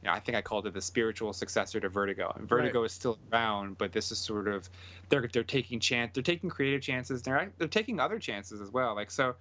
You 0.02 0.08
know, 0.08 0.14
I 0.14 0.20
think 0.20 0.38
I 0.38 0.42
called 0.42 0.68
it 0.68 0.74
the 0.74 0.82
spiritual 0.82 1.34
successor 1.34 1.80
to 1.80 1.90
Vertigo, 1.90 2.32
and 2.36 2.48
Vertigo 2.48 2.84
is 2.84 2.94
still 2.94 3.18
around, 3.32 3.78
but 3.78 3.92
this 3.92 4.12
is 4.12 4.20
sort 4.20 4.48
of 4.48 4.70
they're 5.10 5.28
they're 5.34 5.44
taking 5.44 5.80
chance, 5.80 6.12
they're 6.14 6.24
taking 6.24 6.50
creative 6.50 6.82
chances, 6.82 7.22
they're 7.22 7.52
they're 7.58 7.68
taking 7.68 8.00
other 8.00 8.20
chances 8.20 8.62
as 8.62 8.70
well. 8.72 8.96
Like 8.96 9.10
so, 9.10 9.36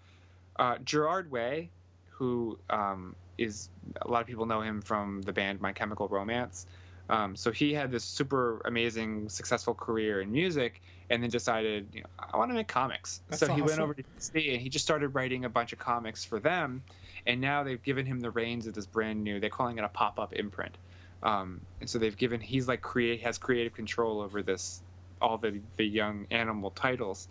uh, 0.59 0.79
Gerard 0.85 1.31
Way, 1.31 1.71
who 2.09 2.59
um, 2.71 3.17
is 3.39 3.69
a 4.01 4.11
lot 4.11 4.23
of 4.23 4.27
people 4.27 4.47
know 4.47 4.63
him 4.63 4.81
from 4.81 5.23
the 5.23 5.33
band 5.33 5.61
My 5.61 5.73
Chemical 5.73 6.09
Romance. 6.09 6.67
Um, 7.09 7.37
so 7.37 7.53
he 7.53 7.73
had 7.73 7.91
this 7.91 8.05
super 8.05 8.61
amazing, 8.65 9.29
successful 9.29 9.75
career 9.75 10.23
in 10.23 10.33
music, 10.33 10.83
and 11.09 11.23
then 11.23 11.31
decided, 11.31 11.89
you 11.93 12.01
know, 12.01 12.09
I 12.33 12.37
want 12.37 12.51
to 12.51 12.55
make 12.55 12.67
comics. 12.67 13.21
That's 13.29 13.41
so 13.41 13.53
he 13.53 13.63
went 13.63 13.79
over 13.79 13.95
to 13.95 14.03
DC 14.03 14.53
and 14.53 14.61
he 14.61 14.69
just 14.69 14.85
started 14.85 15.09
writing 15.11 15.45
a 15.45 15.49
bunch 15.49 15.73
of 15.73 15.79
comics 15.79 16.25
for 16.25 16.41
them. 16.41 16.83
And 17.27 17.41
now 17.41 17.65
they've 17.65 17.83
given 17.83 18.07
him 18.07 18.21
the 18.21 18.31
reins 18.31 18.67
of 18.67 18.75
this 18.75 18.87
brand 18.87 19.23
new. 19.25 19.41
They're 19.41 19.51
calling 19.51 19.79
it 19.79 19.85
a 19.85 19.89
pop-up 19.89 20.33
imprint. 20.33 20.79
Um, 21.23 21.67
and 21.81 21.91
so 21.91 21.99
they've 21.99 22.17
given 22.17 22.41
he's 22.41 22.69
like 22.69 22.83
create 22.83 23.23
has 23.23 23.39
creative 23.39 23.75
control 23.75 24.21
over 24.21 24.43
this 24.43 24.83
all 25.21 25.39
the 25.39 25.65
the 25.77 25.85
young 25.87 26.27
animal 26.31 26.71
titles. 26.71 27.29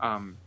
Um, 0.00 0.40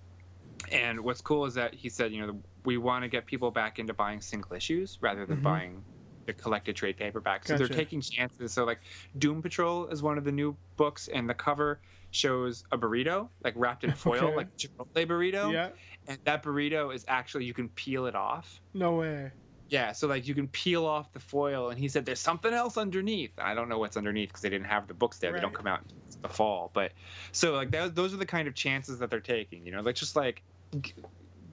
and 0.72 1.02
what's 1.02 1.22
cool 1.22 1.46
is 1.46 1.54
that 1.54 1.74
he 1.76 1.90
said, 1.90 2.12
you 2.12 2.26
know, 2.26 2.44
we 2.66 2.78
want 2.78 3.04
to 3.04 3.10
get 3.10 3.26
people 3.28 3.52
back 3.52 3.80
into 3.80 3.94
buying 3.94 4.22
single 4.22 4.56
issues 4.56 4.98
rather 5.02 5.26
than 5.26 5.40
Mhm. 5.40 5.42
buying 5.42 5.86
the 6.26 6.34
collected 6.34 6.76
trade 6.76 6.98
paperback. 6.98 7.46
So 7.46 7.56
they're 7.56 7.70
taking 7.70 8.02
chances. 8.02 8.54
So 8.54 8.66
like 8.66 8.82
Doom 9.18 9.42
Patrol 9.42 9.88
is 9.88 10.04
one 10.04 10.18
of 10.18 10.26
the 10.26 10.32
new 10.32 10.58
books, 10.78 11.08
and 11.08 11.30
the 11.30 11.34
cover 11.36 11.82
shows 12.12 12.64
a 12.72 12.78
burrito 12.78 13.30
like 13.44 13.54
wrapped 13.56 13.84
in 13.84 13.94
foil, 13.94 14.34
Okay. 14.34 14.36
like 14.36 14.50
Chipotle 14.58 15.06
burrito, 15.08 15.54
Yeah. 15.54 15.72
And 16.08 16.18
that 16.24 16.44
burrito 16.44 16.94
is 16.94 17.06
actually 17.08 17.46
you 17.46 17.54
can 17.54 17.70
peel 17.70 18.06
it 18.06 18.16
off. 18.16 18.62
No 18.74 18.94
way. 18.94 19.32
Yeah, 19.70 19.92
so 19.92 20.08
like 20.08 20.28
you 20.28 20.34
can 20.34 20.48
peel 20.48 20.86
off 20.86 21.12
the 21.12 21.20
foil, 21.20 21.70
and 21.70 21.80
he 21.80 21.90
said 21.90 22.06
there's 22.06 22.22
something 22.22 22.54
else 22.54 22.78
underneath. 22.78 23.32
I 23.38 23.54
don't 23.54 23.68
know 23.68 23.80
what's 23.80 23.98
underneath 23.98 24.30
because 24.30 24.42
they 24.42 24.50
didn't 24.50 24.68
have 24.68 24.88
the 24.88 24.94
books 24.94 25.18
there. 25.18 25.34
They 25.34 25.42
don't 25.42 25.54
come 25.54 25.68
out 25.68 25.82
in 25.90 26.22
the 26.22 26.30
fall, 26.30 26.72
but 26.74 26.94
so 27.34 27.54
like 27.54 27.72
those 27.72 27.94
those 27.94 28.14
are 28.14 28.18
the 28.18 28.26
kind 28.26 28.48
of 28.48 28.56
chances 28.56 29.00
that 29.00 29.10
they're 29.10 29.20
taking. 29.20 29.66
You 29.66 29.74
know, 29.74 29.82
like 29.82 29.96
just 29.96 30.16
like 30.16 30.42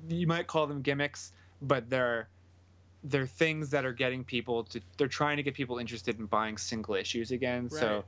you 0.08 0.26
might 0.26 0.46
call 0.46 0.66
them 0.68 0.80
gimmicks, 0.80 1.32
but 1.60 1.90
they're 1.90 2.28
they're 3.02 3.26
things 3.26 3.70
that 3.70 3.84
are 3.84 3.92
getting 3.92 4.22
people 4.22 4.64
to 4.64 4.80
they're 4.96 5.08
trying 5.08 5.36
to 5.36 5.42
get 5.42 5.54
people 5.54 5.78
interested 5.78 6.18
in 6.18 6.26
buying 6.26 6.56
single 6.56 6.94
issues 6.94 7.32
again. 7.32 7.64
Right. 7.64 7.80
So 7.80 8.04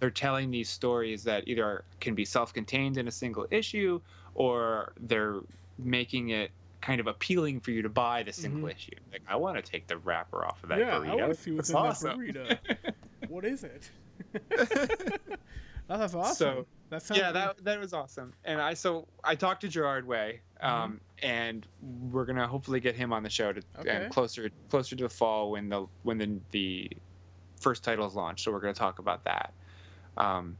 they're 0.00 0.10
telling 0.10 0.50
these 0.50 0.70
stories 0.70 1.22
that 1.24 1.46
either 1.46 1.84
can 2.00 2.14
be 2.14 2.24
self-contained 2.24 2.96
in 2.96 3.06
a 3.06 3.12
single 3.12 3.46
issue 3.50 4.00
or 4.34 4.94
they're 4.98 5.40
making 5.84 6.30
it 6.30 6.50
kind 6.80 7.00
of 7.00 7.06
appealing 7.06 7.60
for 7.60 7.70
you 7.72 7.82
to 7.82 7.88
buy 7.90 8.22
the 8.22 8.32
single 8.32 8.68
Mhm. 8.68 8.74
issue. 8.74 8.96
Like 9.12 9.22
I 9.28 9.36
want 9.36 9.56
to 9.62 9.62
take 9.62 9.86
the 9.86 9.98
wrapper 9.98 10.44
off 10.44 10.62
of 10.62 10.70
that 10.70 10.78
yeah, 10.78 10.92
burrito. 10.92 11.10
I 11.10 11.14
want 11.16 11.34
to 11.34 11.40
see 11.40 11.52
what's 11.52 11.68
That's 11.70 12.02
in 12.02 12.10
awesome. 12.10 12.32
that 12.32 12.62
burrito. 12.64 12.94
what 13.28 13.44
is 13.44 13.64
it? 13.64 13.90
Oh, 15.92 15.98
that's 15.98 16.14
awesome. 16.14 16.34
So, 16.36 16.66
that 16.90 17.02
sounds 17.02 17.18
yeah, 17.18 17.32
that 17.32 17.64
that 17.64 17.80
was 17.80 17.92
awesome. 17.92 18.32
And 18.44 18.62
I 18.62 18.74
so 18.74 19.08
I 19.24 19.34
talked 19.34 19.62
to 19.62 19.68
Gerard 19.68 20.06
Way, 20.06 20.40
um, 20.60 21.00
and 21.20 21.66
we're 22.12 22.24
gonna 22.24 22.46
hopefully 22.46 22.78
get 22.78 22.94
him 22.94 23.12
on 23.12 23.24
the 23.24 23.28
show 23.30 23.52
to 23.52 23.60
Okay. 23.80 23.90
and 24.04 24.12
closer 24.12 24.50
closer 24.68 24.94
to 24.94 25.02
the 25.02 25.08
fall 25.08 25.50
when 25.50 25.68
the 25.68 25.86
when 26.04 26.16
the 26.18 26.30
the 26.52 26.90
first 27.60 27.82
title 27.82 28.06
is 28.06 28.14
launched. 28.14 28.44
So 28.44 28.52
we're 28.52 28.60
gonna 28.60 28.72
talk 28.72 29.00
about 29.00 29.24
that. 29.24 29.52
Um, 30.16 30.56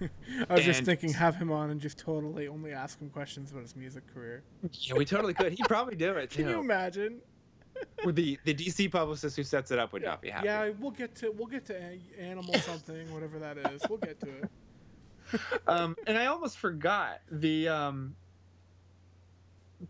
I 0.48 0.54
was 0.54 0.64
just 0.64 0.82
thinking, 0.84 1.12
have 1.12 1.36
him 1.36 1.50
on 1.52 1.70
and 1.70 1.80
just 1.80 1.98
totally 1.98 2.48
only 2.48 2.72
ask 2.72 2.98
him 3.00 3.10
questions 3.10 3.50
about 3.50 3.62
his 3.62 3.76
music 3.76 4.02
career. 4.14 4.42
yeah, 4.72 4.94
we 4.94 5.04
totally 5.04 5.34
could. 5.34 5.52
He'd 5.52 5.66
probably 5.68 5.96
do 5.96 6.12
it 6.12 6.30
Can 6.30 6.48
you 6.48 6.60
imagine? 6.60 7.20
With 8.04 8.16
the 8.16 8.38
the 8.44 8.52
DC 8.54 8.90
publicist 8.90 9.36
who 9.36 9.42
sets 9.42 9.70
it 9.70 9.78
up 9.78 9.92
would 9.92 10.02
Yeah, 10.02 10.08
not 10.10 10.20
be 10.22 10.28
happy. 10.30 10.46
yeah, 10.46 10.70
we'll 10.80 10.90
get 10.90 11.14
to 11.16 11.30
we'll 11.30 11.46
get 11.46 11.64
to 11.66 11.98
animal 12.18 12.54
something, 12.60 13.12
whatever 13.12 13.38
that 13.38 13.56
is. 13.72 13.82
We'll 13.88 13.98
get 13.98 14.20
to 14.20 14.28
it. 14.28 15.40
um, 15.66 15.96
and 16.06 16.18
I 16.18 16.26
almost 16.26 16.58
forgot 16.58 17.20
the 17.30 17.68
um, 17.68 18.14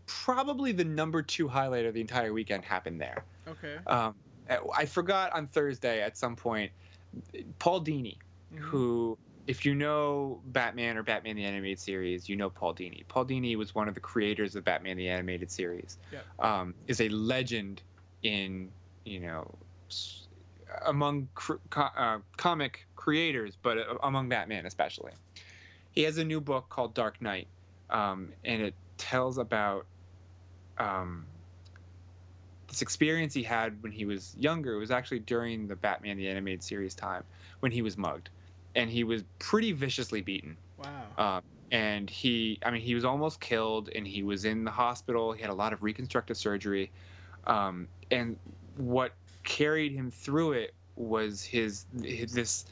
probably 0.05 0.71
the 0.71 0.85
number 0.85 1.21
two 1.21 1.47
highlight 1.47 1.85
of 1.85 1.93
the 1.93 2.01
entire 2.01 2.33
weekend 2.33 2.63
happened 2.63 3.01
there. 3.01 3.23
Okay. 3.47 3.77
Um, 3.87 4.15
I 4.75 4.85
forgot 4.85 5.33
on 5.33 5.47
Thursday 5.47 6.01
at 6.01 6.17
some 6.17 6.35
point, 6.35 6.71
Paul 7.59 7.81
Dini, 7.83 8.17
Mhm. 8.53 8.57
who, 8.59 9.17
if 9.47 9.65
you 9.65 9.75
know 9.75 10.41
Batman 10.47 10.97
or 10.97 11.03
Batman 11.03 11.35
the 11.35 11.45
Animated 11.45 11.79
Series, 11.79 12.29
you 12.29 12.35
know 12.35 12.49
Paul 12.49 12.73
Dini. 12.73 13.07
Paul 13.07 13.25
Dini 13.25 13.55
was 13.55 13.73
one 13.75 13.87
of 13.87 13.93
the 13.93 13.99
creators 13.99 14.55
of 14.55 14.63
Batman 14.63 14.97
the 14.97 15.09
Animated 15.09 15.51
Series. 15.51 15.97
Yep. 16.11 16.25
Um, 16.39 16.73
is 16.87 17.01
a 17.01 17.09
legend 17.09 17.81
in, 18.23 18.69
you 19.05 19.19
know, 19.19 19.57
among 20.85 21.27
cr- 21.33 21.53
co- 21.69 21.89
uh, 21.95 22.19
comic 22.37 22.87
creators, 22.95 23.57
but 23.61 23.77
uh, 23.77 23.95
among 24.03 24.29
Batman 24.29 24.65
especially. 24.65 25.11
He 25.91 26.03
has 26.03 26.17
a 26.17 26.23
new 26.23 26.39
book 26.39 26.69
called 26.69 26.93
Dark 26.93 27.21
Night, 27.21 27.47
um, 27.89 28.31
and 28.45 28.61
it 28.61 28.75
tells 28.97 29.37
about 29.37 29.85
um, 30.77 31.27
this 32.69 32.81
experience 32.81 33.33
he 33.33 33.43
had 33.43 33.81
when 33.83 33.91
he 33.91 34.05
was 34.05 34.33
younger. 34.37 34.75
It 34.75 34.79
was 34.79 34.91
actually 34.91 35.19
during 35.19 35.67
the 35.67 35.75
Batman 35.75 36.17
the 36.17 36.29
Animated 36.29 36.63
Series 36.63 36.95
time 36.95 37.23
when 37.59 37.71
he 37.71 37.81
was 37.81 37.97
mugged, 37.97 38.29
and 38.75 38.89
he 38.89 39.03
was 39.03 39.23
pretty 39.39 39.71
viciously 39.71 40.21
beaten. 40.21 40.57
Wow. 40.77 41.37
Um, 41.37 41.43
and 41.71 42.09
he, 42.09 42.59
I 42.65 42.71
mean, 42.71 42.81
he 42.81 42.95
was 42.95 43.05
almost 43.05 43.39
killed, 43.39 43.89
and 43.95 44.05
he 44.05 44.23
was 44.23 44.45
in 44.45 44.63
the 44.63 44.71
hospital. 44.71 45.31
He 45.31 45.41
had 45.41 45.49
a 45.49 45.55
lot 45.55 45.71
of 45.73 45.83
reconstructive 45.83 46.37
surgery, 46.37 46.91
um, 47.47 47.87
and 48.09 48.37
what 48.77 49.13
carried 49.43 49.93
him 49.93 50.11
through 50.11 50.53
it 50.53 50.73
was 50.95 51.43
his, 51.43 51.85
his 52.03 52.33
this 52.33 52.65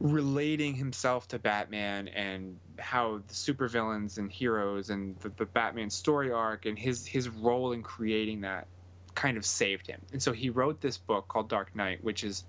relating 0.00 0.74
himself 0.74 1.26
to 1.28 1.38
Batman 1.38 2.08
and 2.08 2.56
how 2.78 3.20
the 3.26 3.34
supervillains 3.34 4.18
and 4.18 4.30
heroes 4.30 4.90
and 4.90 5.18
the, 5.20 5.30
the 5.30 5.46
Batman 5.46 5.90
story 5.90 6.30
arc 6.30 6.66
and 6.66 6.78
his 6.78 7.04
his 7.04 7.28
role 7.28 7.72
in 7.72 7.82
creating 7.82 8.40
that 8.42 8.68
kind 9.14 9.36
of 9.36 9.44
saved 9.44 9.86
him. 9.86 10.00
And 10.12 10.22
so 10.22 10.32
he 10.32 10.50
wrote 10.50 10.80
this 10.80 10.96
book 10.96 11.26
called 11.26 11.48
Dark 11.48 11.74
Night, 11.74 12.02
which 12.04 12.22
is 12.22 12.44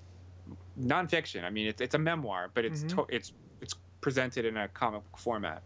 nonfiction. 0.80 1.44
I 1.44 1.50
mean, 1.50 1.68
it's 1.68 1.82
it's 1.82 1.96
a 1.96 2.00
memoir, 2.00 2.52
but 2.54 2.66
it's 2.66 2.84
Mhm. 2.84 2.90
to, 2.96 3.06
it's 3.10 3.34
it's 3.62 3.74
presented 4.02 4.46
in 4.46 4.58
a 4.58 4.70
comic 4.70 5.04
book 5.04 5.18
format. 5.18 5.64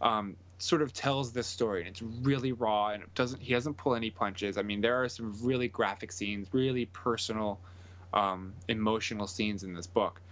Um, 0.00 0.36
sort 0.60 0.82
of 0.82 0.92
tells 0.92 1.32
this 1.32 1.48
story, 1.48 1.80
and 1.80 1.88
it's 1.88 2.02
really 2.02 2.52
raw, 2.52 2.88
and 2.90 3.02
it 3.04 3.14
doesn't 3.14 3.42
he 3.42 3.52
doesn't 3.54 3.76
pull 3.76 3.94
any 3.94 4.10
punches. 4.10 4.58
I 4.58 4.62
mean, 4.62 4.80
there 4.80 5.02
are 5.02 5.08
some 5.08 5.32
really 5.44 5.68
graphic 5.68 6.12
scenes, 6.12 6.48
really 6.52 6.86
personal, 6.86 7.62
um, 8.12 8.56
emotional 8.68 9.26
scenes 9.26 9.64
in 9.64 9.74
this 9.74 9.86
book. 9.86 10.22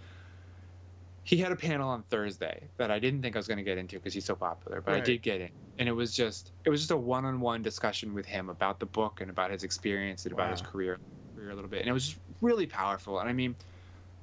He 1.23 1.37
had 1.37 1.51
a 1.51 1.55
panel 1.57 1.89
on 1.89 2.03
Thursday 2.03 2.71
that 2.77 2.89
I 2.89 2.99
didn't 2.99 3.21
think 3.21 3.35
I 3.35 3.39
was 3.39 3.47
going 3.47 3.57
to 3.57 3.63
get 3.63 3.77
into 3.77 3.97
because 3.97 4.13
he's 4.13 4.25
so 4.25 4.35
popular, 4.35 4.81
but 4.81 4.93
I 4.93 5.01
did 5.01 5.21
get 5.21 5.41
in, 5.41 5.51
and 5.77 5.89
it 5.89 5.91
was 5.91 6.15
just 6.15 6.53
it 6.63 6.69
was 6.69 6.79
just 6.79 6.91
a 6.91 6.97
one-on-one 6.97 7.61
discussion 7.61 8.13
with 8.13 8.25
him 8.25 8.49
about 8.49 8.79
the 8.79 8.85
book 8.85 9.19
and 9.19 9.29
about 9.29 9.51
his 9.51 9.63
experience 9.63 10.25
and 10.25 10.31
about 10.31 10.51
his 10.51 10.61
career, 10.61 11.01
career 11.35 11.49
a 11.49 11.55
little 11.55 11.69
bit, 11.69 11.81
and 11.81 11.89
it 11.89 11.93
was 11.93 12.17
really 12.41 12.65
powerful. 12.65 13.19
And 13.19 13.27
I 13.29 13.33
mean, 13.33 13.57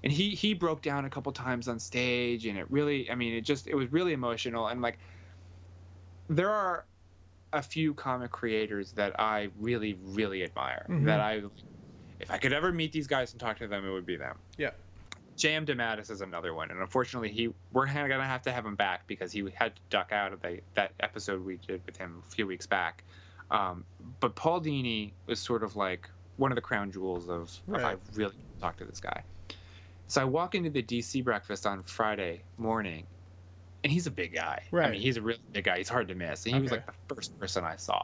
and 0.04 0.12
he 0.12 0.30
he 0.30 0.52
broke 0.54 0.82
down 0.82 1.06
a 1.06 1.10
couple 1.10 1.32
times 1.32 1.66
on 1.66 1.78
stage, 1.80 2.44
and 2.46 2.58
it 2.58 2.70
really, 2.70 3.10
I 3.10 3.14
mean, 3.16 3.32
it 3.34 3.40
just 3.40 3.66
it 3.66 3.74
was 3.74 3.90
really 3.90 4.12
emotional, 4.12 4.68
and 4.68 4.80
like 4.82 4.98
there 6.28 6.50
are 6.50 6.86
a 7.52 7.62
few 7.62 7.94
comic 7.94 8.30
creators 8.30 8.92
that 8.92 9.18
I 9.18 9.48
really 9.58 9.94
really 10.02 10.44
admire 10.44 10.86
Mhm. 10.88 11.06
that 11.06 11.20
I 11.20 11.42
if 12.20 12.30
I 12.30 12.38
could 12.38 12.52
ever 12.52 12.70
meet 12.72 12.92
these 12.92 13.06
guys 13.06 13.32
and 13.32 13.40
talk 13.40 13.58
to 13.58 13.66
them, 13.66 13.86
it 13.86 13.90
would 13.90 14.06
be 14.06 14.16
them. 14.16 14.38
Yeah. 14.56 14.70
J.M. 15.36 15.66
DeMatteis 15.66 16.10
is 16.10 16.20
another 16.20 16.54
one, 16.54 16.70
and 16.70 16.80
unfortunately, 16.80 17.30
he 17.32 17.48
we're 17.72 17.86
gonna 17.86 18.24
have 18.24 18.42
to 18.42 18.52
have 18.52 18.64
him 18.66 18.76
back 18.76 19.06
because 19.06 19.32
he 19.32 19.48
had 19.56 19.74
to 19.74 19.82
duck 19.90 20.12
out 20.12 20.32
of 20.34 20.40
the 20.42 20.60
that 20.74 20.92
episode 21.00 21.42
we 21.44 21.56
did 21.56 21.82
with 21.86 21.96
him 21.96 22.22
a 22.24 22.30
few 22.30 22.46
weeks 22.46 22.66
back. 22.66 23.04
Um, 23.50 23.84
but 24.20 24.36
Paul 24.36 24.60
Dini 24.60 25.14
was 25.26 25.40
sort 25.40 25.64
of 25.64 25.76
like 25.76 26.08
one 26.36 26.50
of 26.52 26.56
the 26.56 26.62
crown 26.62 26.90
jewels 26.92 27.28
of, 27.28 27.42
of 27.42 27.60
Right. 27.66 27.84
I 27.84 27.96
really 28.12 28.34
talked 28.60 28.78
to 28.78 28.84
this 28.84 29.00
guy. 29.00 29.24
So 30.06 30.20
I 30.20 30.24
walk 30.24 30.54
into 30.54 30.70
the 30.70 30.82
DC 30.82 31.24
breakfast 31.24 31.66
on 31.66 31.82
Friday 31.82 32.42
morning, 32.58 33.06
and 33.82 33.92
he's 33.92 34.06
a 34.06 34.10
big 34.10 34.34
guy. 34.34 34.62
Right. 34.70 34.88
I 34.88 34.90
mean, 34.92 35.00
he's 35.00 35.16
a 35.16 35.22
really 35.22 35.40
big 35.52 35.64
guy. 35.64 35.78
He's 35.78 35.88
hard 35.88 36.08
to 36.08 36.14
miss. 36.14 36.46
And 36.46 36.56
he 36.56 36.60
was 36.60 36.70
like 36.70 36.86
the 36.86 37.14
first 37.14 37.38
person 37.38 37.64
I 37.64 37.76
saw. 37.76 38.00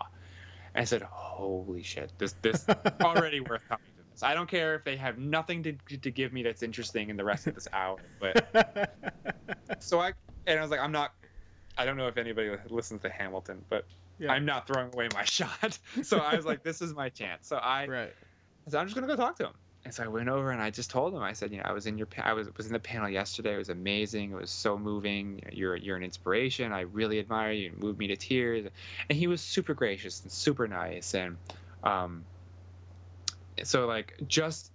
And 0.74 0.82
I 0.82 0.84
said, 0.84 1.02
"Holy 1.02 1.82
shit! 1.82 2.12
This 2.18 2.34
this 2.42 2.66
already 3.02 3.40
worth 3.40 3.62
coming 3.68 3.84
to 3.96 4.02
this. 4.12 4.22
I 4.22 4.34
don't 4.34 4.48
care 4.48 4.74
if 4.74 4.84
they 4.84 4.96
have 4.96 5.18
nothing 5.18 5.62
to 5.64 5.72
to 5.98 6.10
give 6.10 6.32
me 6.32 6.42
that's 6.42 6.62
interesting 6.62 7.10
in 7.10 7.16
the 7.16 7.24
rest 7.24 7.46
of 7.46 7.54
this 7.54 7.68
hour." 7.72 7.98
But 8.18 8.94
so 9.80 10.00
I 10.00 10.12
and 10.46 10.58
I 10.58 10.62
was 10.62 10.70
like, 10.70 10.80
"I'm 10.80 10.92
not. 10.92 11.12
I 11.76 11.84
don't 11.84 11.96
know 11.96 12.08
if 12.08 12.16
anybody 12.16 12.50
listens 12.68 13.02
to 13.02 13.10
Hamilton, 13.10 13.64
but 13.68 13.84
yeah. 14.18 14.32
I'm 14.32 14.44
not 14.44 14.66
throwing 14.66 14.92
away 14.94 15.08
my 15.12 15.24
shot." 15.24 15.78
So 16.02 16.18
I 16.18 16.36
was 16.36 16.46
like, 16.46 16.62
"This 16.62 16.80
is 16.80 16.94
my 16.94 17.08
chance." 17.08 17.48
So 17.48 17.56
I 17.56 17.86
right. 17.86 18.12
I 18.66 18.70
said, 18.70 18.80
I'm 18.80 18.86
just 18.86 18.94
gonna 18.94 19.06
go 19.06 19.16
talk 19.16 19.36
to 19.36 19.46
him. 19.46 19.54
And 19.84 19.94
so 19.94 20.04
I 20.04 20.08
went 20.08 20.28
over 20.28 20.50
and 20.50 20.60
I 20.60 20.70
just 20.70 20.90
told 20.90 21.14
him, 21.14 21.22
I 21.22 21.32
said, 21.32 21.52
you 21.52 21.56
know, 21.58 21.64
I 21.64 21.72
was 21.72 21.86
in 21.86 21.96
your, 21.96 22.06
pa- 22.06 22.22
I 22.24 22.34
was 22.34 22.54
was 22.56 22.66
in 22.66 22.72
the 22.72 22.78
panel 22.78 23.08
yesterday. 23.08 23.54
It 23.54 23.58
was 23.58 23.70
amazing. 23.70 24.32
It 24.32 24.36
was 24.36 24.50
so 24.50 24.78
moving. 24.78 25.40
You're 25.50 25.76
you're 25.76 25.96
an 25.96 26.02
inspiration. 26.02 26.70
I 26.72 26.80
really 26.80 27.18
admire 27.18 27.52
you. 27.52 27.70
You 27.70 27.72
moved 27.78 27.98
me 27.98 28.06
to 28.08 28.16
tears. 28.16 28.66
And 29.08 29.18
he 29.18 29.26
was 29.26 29.40
super 29.40 29.72
gracious 29.72 30.22
and 30.22 30.30
super 30.30 30.68
nice. 30.68 31.14
And 31.14 31.38
um, 31.82 32.24
so 33.62 33.86
like 33.86 34.14
just. 34.26 34.70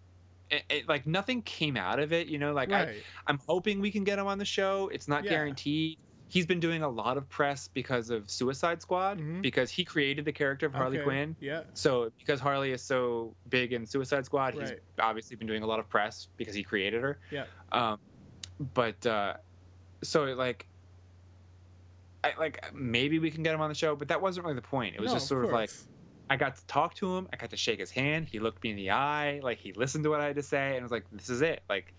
It, 0.52 0.64
it, 0.70 0.88
like 0.88 1.08
nothing 1.08 1.42
came 1.42 1.76
out 1.76 2.00
of 2.00 2.14
it, 2.14 2.28
you 2.28 2.38
know. 2.38 2.54
Like 2.54 2.72
I. 2.72 2.96
I'm 3.28 3.40
hoping 3.48 3.82
we 3.82 3.90
can 3.92 4.04
get 4.04 4.20
him 4.20 4.28
on 4.28 4.38
the 4.38 4.46
show. 4.46 4.90
It's 4.94 5.08
not 5.08 5.24
Yeah. 5.24 5.32
guaranteed. 5.32 5.98
He's 6.36 6.46
been 6.46 6.60
doing 6.60 6.84
a 6.84 6.90
lot 6.90 7.16
of 7.16 7.30
press 7.30 7.70
because 7.70 8.10
of 8.10 8.30
Suicide 8.30 8.82
Squad, 8.82 9.20
Mhm. 9.20 9.42
because 9.42 9.72
he 9.72 9.86
created 9.86 10.26
the 10.26 10.34
character 10.34 10.66
of 10.66 10.74
Harley 10.74 10.98
Okay, 10.98 11.06
Quinn. 11.06 11.34
Yeah. 11.40 11.64
So 11.76 12.12
because 12.18 12.42
Harley 12.42 12.74
is 12.74 12.82
so 12.84 13.34
big 13.48 13.72
in 13.72 13.86
Suicide 13.86 14.26
Squad, 14.26 14.54
he's 14.54 14.74
obviously 15.00 15.38
been 15.38 15.48
doing 15.48 15.64
a 15.64 15.66
lot 15.66 15.80
of 15.80 15.88
press 15.88 16.28
because 16.36 16.54
he 16.54 16.62
created 16.62 17.02
her. 17.02 17.20
Yeah. 17.32 17.46
Um, 17.72 18.00
but 18.74 19.06
uh, 19.06 19.36
so 20.04 20.26
like, 20.26 20.68
I 22.26 22.34
like 22.38 22.70
maybe 22.74 23.18
we 23.20 23.32
can 23.32 23.42
get 23.42 23.56
him 23.56 23.62
on 23.62 23.70
the 23.70 23.76
show, 23.76 23.96
but 23.96 24.10
that 24.10 24.22
wasn't 24.22 24.46
really 24.46 24.58
the 24.58 24.62
point. 24.62 24.96
It 24.96 25.00
was 25.00 25.12
No, 25.12 25.16
just 25.16 25.28
sort 25.30 25.46
of 25.46 25.52
like. 25.52 25.70
I 26.30 26.36
got 26.36 26.58
to 26.58 26.66
talk 26.66 26.96
to 26.96 27.16
him, 27.16 27.30
I 27.32 27.38
got 27.38 27.52
to 27.52 27.56
shake 27.56 27.80
his 27.80 27.92
hand, 27.92 28.28
he 28.28 28.40
looked 28.40 28.62
me 28.62 28.72
in 28.72 28.76
the 28.76 28.90
eye, 28.92 29.40
like 29.42 29.60
he 29.60 29.72
listened 29.72 30.04
to 30.04 30.10
what 30.10 30.20
I 30.20 30.26
had 30.26 30.36
to 30.36 30.44
say, 30.44 30.76
and 30.76 30.84
was 30.84 30.92
like, 30.92 31.06
"This 31.14 31.30
is 31.30 31.42
it." 31.42 31.64
Like, 31.70 31.94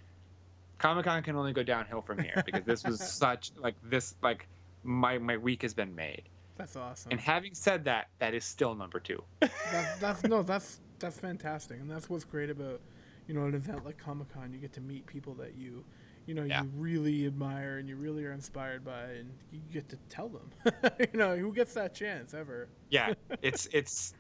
Comic 0.79 1.05
Con 1.07 1.23
can 1.23 1.37
only 1.37 1.53
go 1.53 1.63
downhill 1.63 2.03
from 2.03 2.19
here 2.19 2.43
because 2.45 2.65
this 2.65 2.85
was 2.85 3.01
such 3.13 3.53
like 3.57 3.75
this 3.85 4.15
like 4.23 4.47
my 4.85 5.19
my 5.19 5.37
week 5.37 5.63
has 5.63 5.75
been 5.75 5.95
made. 5.95 6.23
That's 6.57 6.77
awesome. 6.77 7.13
And 7.13 7.21
having 7.21 7.55
said 7.55 7.85
that, 7.85 8.09
that 8.19 8.33
is 8.35 8.45
still 8.45 8.75
number 8.75 8.99
two. 9.01 9.23
that, 9.41 9.97
that's 10.01 10.23
no, 10.25 10.43
that's 10.43 10.81
that's 10.99 11.19
fantastic, 11.19 11.79
and 11.81 11.91
that's 11.91 12.09
what's 12.09 12.25
great 12.25 12.51
about 12.51 12.81
you 13.29 13.35
know 13.35 13.45
an 13.47 13.55
event 13.55 13.85
like 13.85 13.99
Comic 13.99 14.33
Con. 14.33 14.53
You 14.53 14.59
get 14.59 14.73
to 14.75 14.81
meet 14.81 15.07
people 15.07 15.35
that 15.35 15.55
you 15.57 15.85
you 16.27 16.35
know 16.35 16.45
Yeah. 16.45 16.63
you 16.63 16.71
really 16.77 17.27
admire 17.27 17.79
and 17.79 17.89
you 17.89 17.97
really 17.97 18.25
are 18.25 18.33
inspired 18.33 18.85
by, 18.85 19.03
and 19.19 19.31
you 19.53 19.61
get 19.73 19.89
to 19.91 19.97
tell 20.09 20.29
them. 20.31 20.51
you 21.13 21.19
know 21.19 21.37
who 21.37 21.53
gets 21.53 21.75
that 21.75 21.95
chance 21.95 22.33
ever? 22.35 22.69
yeah 22.91 23.13
it's 23.43 23.69
it's 23.73 24.15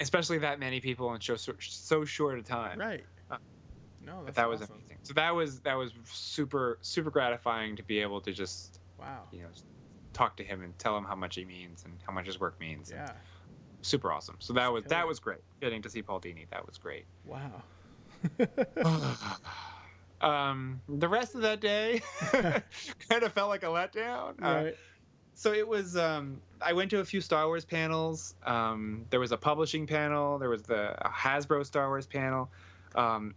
especially 0.00 0.38
that 0.38 0.58
many 0.58 0.80
people 0.80 1.12
in 1.14 1.20
so 1.20 1.36
so 1.36 2.04
short 2.04 2.38
a 2.38 2.42
time 2.42 2.78
Right. 2.78 3.04
Uh, 3.30 3.36
No, 4.04 4.24
that 4.32 4.48
was 4.48 4.62
awesome. 4.62 4.76
amazing 4.76 4.89
so 5.02 5.14
that 5.14 5.34
was 5.34 5.60
that 5.60 5.74
was 5.74 5.92
super 6.04 6.78
super 6.82 7.10
gratifying 7.10 7.76
to 7.76 7.82
be 7.82 8.00
able 8.00 8.20
to 8.20 8.32
just 8.32 8.78
Wow. 8.98 9.22
you 9.32 9.42
know 9.42 9.48
talk 10.12 10.36
to 10.36 10.44
him 10.44 10.62
and 10.62 10.78
tell 10.78 10.96
him 10.96 11.04
how 11.04 11.14
much 11.14 11.36
he 11.36 11.44
means 11.44 11.84
and 11.84 11.94
how 12.06 12.12
much 12.12 12.26
his 12.26 12.38
work 12.40 12.58
means. 12.60 12.90
Yeah. 12.92 13.12
Super 13.82 14.12
awesome. 14.12 14.36
So 14.40 14.52
that 14.54 14.70
was 14.72 14.84
that 14.84 15.06
was 15.06 15.20
great. 15.20 15.40
Getting 15.60 15.80
to 15.82 15.90
see 15.90 16.02
Paul 16.02 16.20
Dini, 16.20 16.46
that 16.50 16.66
was 16.66 16.76
great. 16.78 17.06
Wow. 17.24 17.62
um, 20.20 20.80
the 20.88 21.08
rest 21.08 21.34
of 21.34 21.42
that 21.42 21.60
day 21.60 22.02
kind 23.08 23.22
of 23.22 23.32
felt 23.32 23.48
like 23.48 23.62
a 23.62 23.66
letdown. 23.66 24.34
Uh, 24.42 24.64
right. 24.64 24.74
so 25.34 25.52
it 25.54 25.66
was 25.66 25.96
um, 25.96 26.40
i 26.60 26.72
went 26.74 26.90
to 26.90 26.98
a 27.00 27.04
few 27.04 27.20
star 27.22 27.46
wars 27.46 27.64
panels 27.64 28.34
um, 28.44 29.06
there 29.10 29.20
was 29.20 29.32
a 29.32 29.36
publishing 29.38 29.86
panel 29.86 30.38
there 30.38 30.50
was 30.50 30.62
the 30.62 30.94
hasbro 31.02 31.64
star 31.64 31.88
wars 31.88 32.06
panel 32.06 32.50
um, 32.94 33.34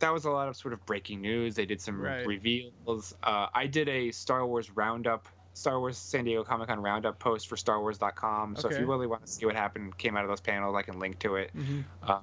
that 0.00 0.12
was 0.12 0.24
a 0.24 0.30
lot 0.30 0.48
of 0.48 0.56
sort 0.56 0.72
of 0.74 0.84
breaking 0.86 1.20
news 1.20 1.54
they 1.54 1.66
did 1.66 1.80
some 1.80 2.00
Right. 2.00 2.26
reveals 2.26 3.12
uh, 3.22 3.46
i 3.54 3.66
did 3.66 3.88
a 3.88 4.10
star 4.12 4.46
wars 4.46 4.70
roundup 4.70 5.28
star 5.54 5.78
wars 5.80 5.98
san 5.98 6.24
diego 6.24 6.44
comic-con 6.44 6.80
roundup 6.80 7.18
post 7.18 7.48
for 7.48 7.56
starwars.com 7.56 8.56
so 8.56 8.68
if 8.68 8.78
you 8.78 8.86
really 8.86 9.06
want 9.06 9.22
to 9.22 9.28
see 9.28 9.44
what 9.46 9.54
happened 9.56 9.96
came 9.98 10.16
out 10.16 10.24
of 10.24 10.28
those 10.30 10.40
panels 10.40 10.74
i 10.76 10.82
can 10.82 10.98
link 10.98 11.18
to 11.18 11.36
it 11.36 11.50
hmm 11.52 11.80
um, 12.02 12.20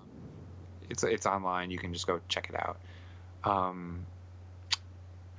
it's 0.90 1.04
it's 1.04 1.26
online. 1.26 1.72
You 1.72 1.78
can 1.80 1.94
just 1.94 2.06
go 2.08 2.22
check 2.30 2.50
it 2.50 2.56
out. 2.56 2.80
Um, 3.44 4.06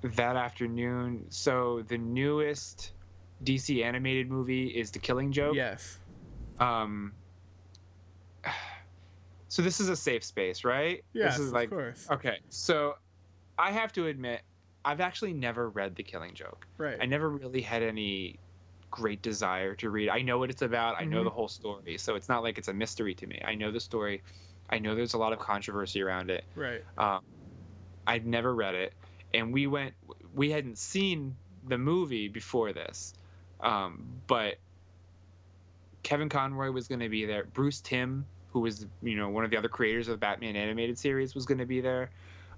that 0.02 0.36
afternoon, 0.36 1.26
so 1.30 1.82
the 1.86 1.98
newest 1.98 2.92
DC 3.44 3.82
animated 3.84 4.30
movie 4.30 4.66
is 4.68 4.90
The 4.90 4.98
Killing 4.98 5.32
Joke. 5.32 5.56
Yes. 5.56 5.98
Um, 6.58 7.14
so 9.48 9.62
this 9.62 9.80
is 9.80 9.88
a 9.88 9.96
safe 9.96 10.24
space, 10.24 10.64
right? 10.64 11.04
Yes. 11.12 11.36
This 11.36 11.46
is 11.46 11.52
like 11.52 11.66
of 11.66 11.70
course. 11.78 12.06
okay. 12.10 12.38
So 12.48 12.94
I 13.58 13.70
have 13.70 13.92
to 13.94 14.06
admit, 14.06 14.42
I've 14.84 15.00
actually 15.00 15.32
never 15.32 15.70
read 15.70 15.94
The 15.96 16.02
Killing 16.02 16.34
Joke. 16.34 16.66
Right. 16.78 16.96
I 17.00 17.06
never 17.06 17.30
really 17.30 17.60
had 17.60 17.82
any 17.82 18.38
great 18.90 19.20
desire 19.22 19.74
to 19.76 19.90
read. 19.90 20.08
I 20.08 20.22
know 20.22 20.38
what 20.38 20.50
it's 20.50 20.62
about. 20.62 20.96
I 21.00 21.04
know 21.04 21.20
Mhm. 21.20 21.24
the 21.24 21.30
whole 21.30 21.48
story, 21.48 21.98
so 21.98 22.14
it's 22.14 22.28
not 22.28 22.42
like 22.42 22.56
it's 22.58 22.68
a 22.68 22.72
mystery 22.74 23.14
to 23.14 23.26
me. 23.26 23.40
I 23.44 23.54
know 23.54 23.70
the 23.70 23.80
story. 23.80 24.22
I 24.70 24.78
know 24.78 24.94
there's 24.94 25.14
a 25.14 25.18
lot 25.18 25.32
of 25.32 25.38
controversy 25.38 26.02
around 26.02 26.30
it. 26.30 26.44
right. 26.54 26.82
Um, 26.98 27.22
I'd 28.06 28.26
never 28.26 28.54
read 28.54 28.74
it, 28.74 28.94
and 29.34 29.52
we 29.52 29.66
went. 29.66 29.94
We 30.34 30.50
hadn't 30.50 30.78
seen 30.78 31.36
the 31.68 31.76
movie 31.78 32.28
before 32.28 32.72
this, 32.72 33.14
um, 33.60 34.06
but 34.28 34.56
Kevin 36.04 36.28
Conroy 36.28 36.70
was 36.70 36.86
going 36.88 37.00
to 37.00 37.08
be 37.08 37.24
there. 37.26 37.44
Bruce 37.44 37.80
Timm, 37.80 38.26
who 38.56 38.62
was 38.62 38.86
you 39.02 39.16
know 39.16 39.28
one 39.28 39.44
of 39.44 39.50
the 39.50 39.56
other 39.58 39.68
creators 39.68 40.08
of 40.08 40.12
the 40.12 40.18
Batman 40.18 40.56
animated 40.56 40.98
series, 40.98 41.34
was 41.34 41.44
going 41.44 41.58
to 41.58 41.66
be 41.66 41.82
there. 41.82 42.08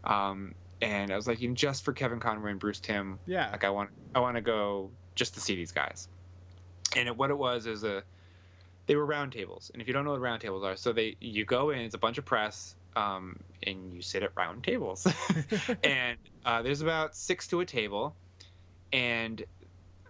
Um, 0.04 0.54
and 0.80 1.10
I 1.10 1.16
was 1.16 1.26
like, 1.26 1.40
just 1.54 1.84
for 1.84 1.92
Kevin 1.92 2.20
Conroy 2.20 2.52
and 2.52 2.60
Bruce 2.60 2.78
Timm, 2.78 3.18
Yeah. 3.26 3.50
like 3.50 3.64
I 3.64 3.70
want 3.70 3.90
I 4.14 4.20
want 4.20 4.36
to 4.36 4.40
go 4.40 4.92
just 5.16 5.34
to 5.34 5.40
see 5.40 5.56
these 5.56 5.72
guys. 5.72 6.06
And 6.94 7.08
it, 7.08 7.16
what 7.16 7.30
it 7.30 7.36
was 7.36 7.66
is 7.66 7.82
a 7.82 8.04
they 8.86 8.94
were 8.94 9.04
round 9.04 9.32
tables. 9.32 9.72
And 9.72 9.82
if 9.82 9.88
you 9.88 9.92
don't 9.92 10.04
know 10.04 10.12
what 10.12 10.20
round 10.20 10.40
tables 10.40 10.62
are, 10.62 10.76
so 10.76 10.92
they 10.92 11.16
you 11.20 11.44
go 11.44 11.70
in, 11.70 11.80
it's 11.80 11.96
a 11.96 11.98
bunch 11.98 12.16
of 12.16 12.24
press, 12.24 12.76
um, 12.94 13.40
and 13.64 13.92
you 13.92 14.00
sit 14.00 14.22
at 14.22 14.30
round 14.36 14.62
tables. 14.62 15.04
and 15.82 16.16
uh, 16.44 16.62
there's 16.62 16.80
about 16.80 17.16
six 17.16 17.48
to 17.48 17.58
a 17.58 17.66
table, 17.66 18.14
and 18.92 19.44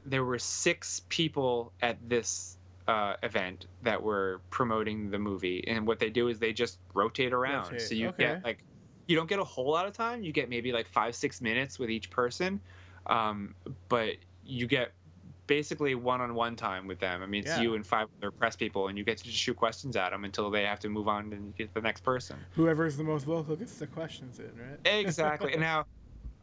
there 0.05 0.23
were 0.23 0.39
six 0.39 1.01
people 1.09 1.73
at 1.81 1.97
this 2.07 2.58
uh, 2.89 3.15
event 3.23 3.67
that 3.83 4.03
were 4.03 4.41
promoting 4.51 5.11
the 5.11 5.19
movie. 5.19 5.63
And 5.69 5.87
what 5.87 5.99
they 5.99 6.11
do 6.11 6.29
is 6.29 6.39
they 6.39 6.53
just 6.53 6.79
rotate 6.95 7.33
around, 7.33 7.65
Rotate, 7.65 7.83
so 7.83 7.95
you 7.95 8.09
okay. 8.09 8.25
get 8.25 8.45
like 8.45 8.65
you 9.07 9.17
don't 9.17 9.29
get 9.29 9.39
a 9.39 9.45
whole 9.45 9.71
lot 9.71 9.87
of 9.87 9.93
time. 9.93 10.23
You 10.23 10.33
get 10.33 10.49
maybe 10.49 10.73
like 10.73 10.89
five 10.89 11.15
six 11.15 11.41
minutes 11.41 11.79
with 11.79 11.91
each 11.91 12.11
person, 12.11 12.61
um, 13.07 13.55
but 13.89 14.17
you 14.45 14.67
get 14.67 14.93
basically 15.47 15.95
one-on-one 15.95 16.57
time 16.57 16.87
with 16.87 16.99
them. 16.99 17.23
I 17.23 17.27
mean, 17.27 17.43
it's 17.43 17.57
Yeah. 17.57 17.63
you 17.63 17.75
and 17.75 17.87
five 17.87 18.09
other 18.19 18.31
press 18.31 18.55
people, 18.55 18.89
and 18.89 18.99
you 18.99 19.05
get 19.05 19.17
to 19.19 19.25
just 19.25 19.37
shoot 19.37 19.57
questions 19.57 19.97
at 19.97 20.11
them 20.11 20.25
until 20.25 20.51
they 20.51 20.65
have 20.65 20.81
to 20.81 20.89
move 20.91 21.09
on 21.09 21.33
and 21.33 21.57
get 21.57 21.73
the 21.73 21.81
next 21.81 22.03
person. 22.03 22.37
Whoever's 22.53 22.97
the 22.99 23.05
most 23.05 23.25
vocal 23.25 23.57
gets 23.57 23.79
the 23.79 23.87
questions 23.87 24.39
in, 24.41 24.51
right? 24.59 24.99
Exactly. 25.01 25.53
and 25.53 25.61
now, 25.73 25.87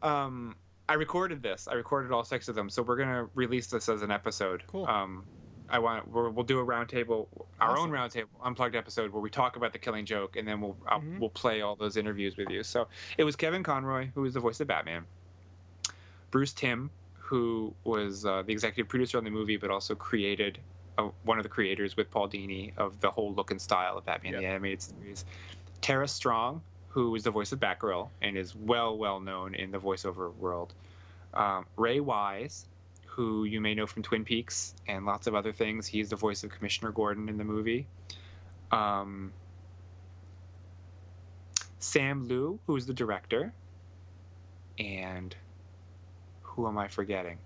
um, 0.02 0.56
I 0.88 0.94
recorded 0.94 1.42
this. 1.42 1.68
I 1.68 1.74
recorded 1.74 2.12
all 2.12 2.24
six 2.24 2.48
of 2.48 2.54
them, 2.54 2.68
so 2.68 2.82
we're 2.82 2.96
gonna 2.96 3.28
release 3.34 3.68
this 3.68 3.88
as 3.88 4.02
an 4.02 4.10
episode. 4.10 4.64
Cool. 4.66 4.86
Um, 4.86 5.24
I 5.68 5.78
want 5.78 6.08
we're, 6.10 6.30
we'll 6.30 6.44
do 6.44 6.60
a 6.60 6.64
roundtable, 6.64 7.26
our 7.60 7.76
own 7.76 7.90
roundtable 7.90 8.26
unplugged 8.42 8.76
episode 8.76 9.12
where 9.12 9.20
we 9.22 9.30
talk 9.30 9.56
about 9.56 9.72
the 9.72 9.78
Killing 9.78 10.06
Joke, 10.06 10.36
and 10.36 10.46
then 10.46 10.60
we'll 10.60 10.76
I'll, 10.86 11.00
Mhm. 11.00 11.18
we'll 11.18 11.30
play 11.30 11.60
all 11.62 11.76
those 11.76 11.96
interviews 11.96 12.36
with 12.36 12.50
you. 12.50 12.62
So 12.62 12.88
it 13.18 13.24
was 13.24 13.36
Kevin 13.36 13.62
Conroy 13.62 14.10
who 14.14 14.22
was 14.22 14.34
the 14.34 14.40
voice 14.40 14.60
of 14.60 14.68
Batman, 14.68 15.04
Bruce 16.30 16.52
Timm 16.52 16.90
who 17.18 17.74
was 17.82 18.24
uh, 18.24 18.42
the 18.42 18.52
executive 18.52 18.88
producer 18.88 19.18
on 19.18 19.24
the 19.24 19.30
movie, 19.30 19.56
but 19.56 19.70
also 19.70 19.96
created 19.96 20.58
uh, 20.96 21.08
one 21.24 21.38
of 21.38 21.42
the 21.42 21.48
creators 21.48 21.96
with 21.96 22.08
Paul 22.10 22.28
Dini 22.28 22.72
of 22.76 23.00
the 23.00 23.10
whole 23.10 23.34
look 23.34 23.50
and 23.50 23.60
style 23.60 23.98
of 23.98 24.04
Batman 24.06 24.34
the 24.36 24.46
animated 24.46 24.80
series. 24.82 25.24
Tara 25.80 26.06
Strong, 26.06 26.62
who 26.88 27.14
is 27.16 27.24
the 27.24 27.30
voice 27.32 27.50
of 27.50 27.58
Batgirl 27.58 28.08
and 28.22 28.36
is 28.38 28.54
well, 28.54 28.96
well 28.96 29.18
known 29.20 29.54
in 29.56 29.72
the 29.72 29.78
voiceover 29.78 30.34
world. 30.36 30.72
Um, 31.34 31.66
Ray 31.76 31.98
Wise, 32.00 32.66
who 33.16 33.44
you 33.44 33.62
may 33.62 33.74
know 33.74 33.86
from 33.86 34.02
Twin 34.02 34.24
Peaks 34.24 34.74
and 34.86 35.06
lots 35.06 35.26
of 35.26 35.34
other 35.34 35.50
things. 35.50 35.86
He's 35.86 36.10
the 36.10 36.16
voice 36.16 36.44
of 36.44 36.50
Commissioner 36.50 36.92
Gordon 36.92 37.30
in 37.30 37.38
the 37.38 37.44
movie. 37.44 37.86
Um, 38.70 39.32
Sam 41.78 42.28
Liu, 42.28 42.58
who 42.66 42.76
is 42.76 42.84
the 42.84 42.92
director. 42.92 43.54
And 44.78 45.34
who 46.42 46.68
am 46.68 46.76
I 46.76 46.88
forgetting? 46.88 47.38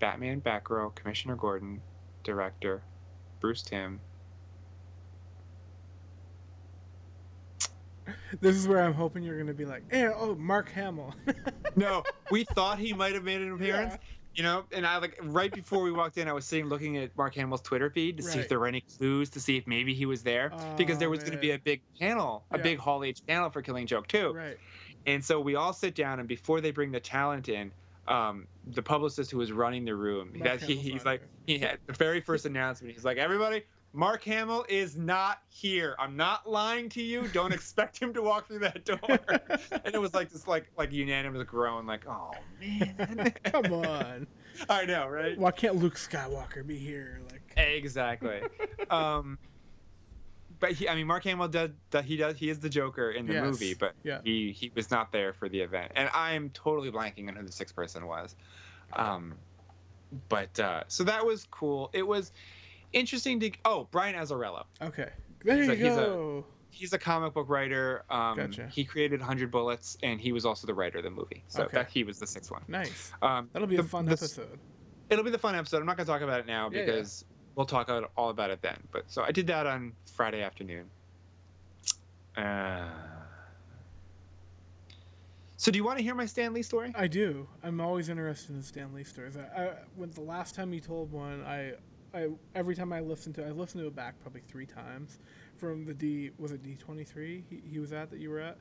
Batman, 0.00 0.40
Batgirl, 0.40 0.92
Commissioner 0.96 1.36
Gordon, 1.36 1.80
director, 2.24 2.82
Bruce 3.38 3.62
Timm. 3.62 4.00
This 8.40 8.56
is 8.56 8.66
where 8.66 8.82
I'm 8.82 8.94
hoping 8.94 9.22
you're 9.22 9.38
gonna 9.38 9.54
be 9.54 9.66
like, 9.66 9.84
eh, 9.92 10.10
oh, 10.12 10.34
Mark 10.34 10.70
Hamill. 10.70 11.14
No, 11.76 12.02
we 12.30 12.44
thought 12.44 12.78
he 12.78 12.92
might 12.92 13.14
have 13.14 13.24
made 13.24 13.40
an 13.40 13.52
appearance. 13.52 13.94
Yeah. 13.94 13.98
You 14.32 14.44
know, 14.44 14.64
and 14.72 14.86
I 14.86 14.98
like 14.98 15.18
right 15.22 15.52
before 15.52 15.82
we 15.82 15.90
walked 15.90 16.16
in, 16.16 16.28
I 16.28 16.32
was 16.32 16.46
sitting 16.46 16.66
looking 16.66 16.96
at 16.96 17.16
Mark 17.16 17.34
Hamill's 17.34 17.62
Twitter 17.62 17.90
feed 17.90 18.16
to 18.18 18.22
see 18.22 18.38
if 18.38 18.48
there 18.48 18.60
were 18.60 18.68
any 18.68 18.80
clues 18.96 19.28
to 19.30 19.40
see 19.40 19.56
if 19.56 19.66
maybe 19.66 19.92
he 19.92 20.06
was 20.06 20.22
there 20.22 20.52
because 20.76 20.98
there 20.98 21.08
Oh, 21.08 21.10
was 21.10 21.24
going 21.24 21.32
to 21.32 21.38
be 21.38 21.50
a 21.50 21.58
big 21.58 21.82
panel, 21.98 22.46
a 22.52 22.56
Yeah. 22.56 22.62
big 22.62 22.78
Hall 22.78 23.02
H 23.02 23.20
panel 23.26 23.50
for 23.50 23.60
Killing 23.60 23.88
Joke 23.88 24.06
too. 24.06 24.32
right. 24.32 24.56
And 25.06 25.24
so 25.24 25.40
we 25.40 25.56
all 25.56 25.72
sit 25.72 25.94
down, 25.96 26.20
and 26.20 26.28
before 26.28 26.60
they 26.60 26.70
bring 26.70 26.92
the 26.92 27.00
talent 27.00 27.48
in, 27.48 27.72
um, 28.06 28.46
the 28.64 28.82
publicist 28.82 29.30
who 29.32 29.38
was 29.38 29.50
running 29.50 29.84
the 29.84 29.96
room, 29.96 30.32
that 30.44 30.62
he, 30.62 30.76
he's 30.76 31.04
like, 31.04 31.22
he 31.46 31.58
had 31.58 31.80
the 31.86 31.94
very 31.94 32.20
first 32.20 32.44
announcement. 32.46 32.94
He's 32.94 33.04
like, 33.04 33.16
everybody, 33.18 33.64
Mark 33.92 34.22
Hamill 34.24 34.64
is 34.68 34.96
not 34.96 35.38
here. 35.48 35.96
I'm 35.98 36.16
not 36.16 36.48
lying 36.48 36.88
to 36.90 37.02
you. 37.02 37.26
Don't 37.28 37.52
expect 37.52 37.98
him 38.00 38.12
to 38.14 38.22
walk 38.22 38.46
through 38.46 38.60
that 38.60 38.84
door. 38.84 38.98
and 39.84 39.94
it 39.94 40.00
was 40.00 40.14
like 40.14 40.30
this, 40.30 40.46
like, 40.46 40.70
like 40.76 40.92
unanimous 40.92 41.42
groan, 41.44 41.86
like, 41.86 42.06
oh 42.06 42.30
man. 42.60 43.32
Come 43.44 43.72
on. 43.72 44.26
I 44.68 44.84
know, 44.84 45.08
right? 45.08 45.36
Why 45.36 45.50
can't 45.50 45.76
Luke 45.76 45.96
Skywalker 45.96 46.64
be 46.64 46.78
here? 46.78 47.20
Like, 47.30 47.42
Exactly. 47.56 48.42
um, 48.90 49.38
but 50.60 50.72
he, 50.72 50.88
I 50.88 50.94
mean, 50.94 51.06
Mark 51.06 51.24
Hamill 51.24 51.48
does, 51.48 51.70
does 51.90 52.04
he 52.04 52.16
does 52.16 52.36
he 52.36 52.48
is 52.50 52.60
the 52.60 52.68
Joker 52.68 53.10
in 53.10 53.26
the 53.26 53.32
Yes. 53.34 53.44
movie, 53.44 53.74
but 53.74 53.94
Yeah. 54.04 54.20
he 54.22 54.52
he 54.52 54.70
was 54.74 54.90
not 54.90 55.10
there 55.10 55.32
for 55.32 55.48
the 55.48 55.60
event, 55.60 55.92
and 55.96 56.10
I 56.12 56.32
am 56.32 56.50
totally 56.50 56.90
blanking 56.92 57.28
on 57.28 57.36
who 57.36 57.44
the 57.44 57.52
sixth 57.52 57.74
person 57.74 58.06
was. 58.06 58.34
Um, 58.92 59.34
but 60.28 60.58
uh, 60.60 60.82
so 60.88 61.04
that 61.04 61.24
was 61.24 61.46
cool. 61.50 61.90
It 61.92 62.06
was 62.06 62.32
interesting 62.92 63.40
to 63.40 63.50
oh 63.64 63.88
Brian 63.90 64.14
Azzarello. 64.14 64.64
okay, 64.82 65.10
there 65.44 65.56
He's 65.58 65.66
you 65.66 65.72
a- 65.72 65.76
he's 65.76 65.92
a- 65.92 65.96
go. 65.96 66.44
He's 66.72 66.92
a 66.92 66.98
comic 66.98 67.34
book 67.34 67.48
writer. 67.48 68.04
Um, 68.10 68.36
Gotcha. 68.36 68.68
He 68.68 68.84
created 68.84 69.20
Hundred 69.20 69.50
Bullets, 69.50 69.98
and 70.04 70.20
he 70.20 70.30
was 70.30 70.46
also 70.46 70.68
the 70.68 70.74
writer 70.74 70.98
of 70.98 71.04
the 71.04 71.10
movie. 71.10 71.42
So 71.48 71.64
Okay. 71.64 71.76
that 71.78 71.90
he 71.90 72.04
was 72.04 72.20
the 72.20 72.26
sixth 72.28 72.50
one. 72.52 72.62
Nice. 72.68 73.12
Um, 73.22 73.50
That'll 73.52 73.66
be 73.66 73.74
the- 73.76 73.82
a 73.82 73.84
fun 73.84 74.06
the- 74.06 74.12
episode. 74.12 74.58
it'll 75.10 75.24
be 75.24 75.32
the 75.32 75.38
fun 75.38 75.56
episode. 75.56 75.78
I'm 75.80 75.86
not 75.86 75.96
going 75.96 76.06
to 76.06 76.12
talk 76.12 76.22
about 76.22 76.38
it 76.38 76.46
now 76.46 76.70
Yeah, 76.70 76.78
yeah. 76.78 76.86
because 76.86 77.24
we'll 77.56 77.66
talk 77.66 77.88
about, 77.88 78.12
all 78.16 78.30
about 78.30 78.50
it 78.50 78.62
then. 78.62 78.78
But 78.92 79.10
so 79.10 79.22
I 79.24 79.32
did 79.32 79.48
that 79.48 79.66
on 79.66 79.92
Friday 80.14 80.42
afternoon. 80.42 80.88
Uh, 82.36 82.88
so 85.56 85.70
do 85.72 85.76
you 85.76 85.84
want 85.84 85.98
to 85.98 86.04
hear 86.04 86.14
my 86.14 86.24
Stan 86.26 86.52
Lee 86.54 86.62
story? 86.62 86.92
I 86.96 87.06
do. 87.08 87.48
I'm 87.62 87.80
always 87.80 88.08
interested 88.08 88.54
in 88.54 88.62
Stan 88.62 88.94
Lee 88.94 89.04
stories. 89.04 89.36
I, 89.36 89.64
I 89.64 89.72
when 89.96 90.10
the 90.12 90.22
last 90.22 90.54
time 90.54 90.72
you 90.72 90.80
told 90.80 91.10
one, 91.12 91.42
I, 91.44 91.72
I 92.14 92.28
every 92.54 92.74
time 92.74 92.92
I 92.92 93.00
listened 93.00 93.34
to, 93.36 93.46
I 93.46 93.50
listened 93.50 93.82
to 93.82 93.88
it 93.88 93.94
back 93.96 94.14
probably 94.22 94.42
three 94.48 94.66
times. 94.66 95.18
From 95.56 95.84
the 95.84 95.92
D, 95.94 96.30
was 96.38 96.52
it 96.52 96.62
D23? 96.62 97.42
He, 97.50 97.62
he 97.70 97.78
was 97.78 97.92
at 97.92 98.10
that 98.10 98.18
you 98.18 98.30
were 98.30 98.40
at. 98.40 98.56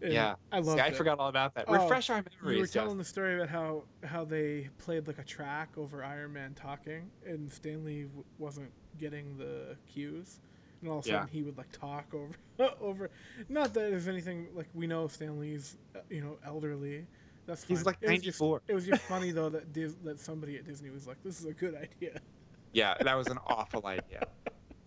And 0.00 0.12
yeah, 0.12 0.34
I 0.50 0.58
love. 0.60 0.78
I 0.78 0.90
forgot 0.90 1.18
all 1.20 1.28
about 1.28 1.54
that. 1.54 1.66
Oh, 1.68 1.74
Refresh 1.74 2.10
our 2.10 2.24
memories. 2.40 2.56
You 2.56 2.60
were 2.62 2.66
telling 2.66 2.98
the 2.98 3.04
story 3.04 3.36
about 3.36 3.48
how 3.48 3.84
how 4.02 4.24
they 4.24 4.68
played 4.78 5.06
like 5.06 5.18
a 5.18 5.24
track 5.24 5.68
over 5.76 6.02
Iron 6.02 6.32
Man 6.32 6.54
talking, 6.54 7.08
and 7.26 7.52
Stan 7.52 7.84
Lee 7.84 8.04
w- 8.04 8.24
wasn't 8.38 8.70
getting 8.98 9.36
the 9.36 9.76
cues, 9.86 10.40
and 10.80 10.90
all 10.90 10.98
of 10.98 11.06
a 11.06 11.08
Yeah. 11.08 11.14
sudden 11.20 11.28
he 11.32 11.42
would 11.42 11.56
like 11.56 11.70
talk 11.70 12.06
over 12.14 12.34
over. 12.80 13.10
Not 13.48 13.74
that 13.74 13.90
there's 13.90 14.08
anything 14.08 14.48
like 14.54 14.66
we 14.74 14.86
know 14.88 15.06
Stan 15.06 15.38
Lee's 15.38 15.76
uh, 15.94 16.00
you 16.10 16.20
know 16.20 16.36
elderly. 16.44 17.06
That's 17.46 17.64
fine. 17.64 17.76
He's 17.76 17.86
like 17.86 18.00
just- 18.00 18.08
94. 18.40 18.62
It 18.68 18.74
was 18.74 18.86
just 18.86 19.02
funny 19.02 19.30
though 19.30 19.50
that 19.50 19.72
Dis- 19.74 19.96
that 20.02 20.18
somebody 20.18 20.56
at 20.56 20.64
Disney 20.64 20.90
was 20.90 21.06
like, 21.06 21.22
"This 21.22 21.38
is 21.38 21.46
a 21.46 21.52
good 21.52 21.74
idea." 21.76 22.20
Yeah, 22.72 22.94
that 23.00 23.14
was 23.14 23.26
an 23.28 23.38
awful 23.46 23.86
idea. 23.86 24.26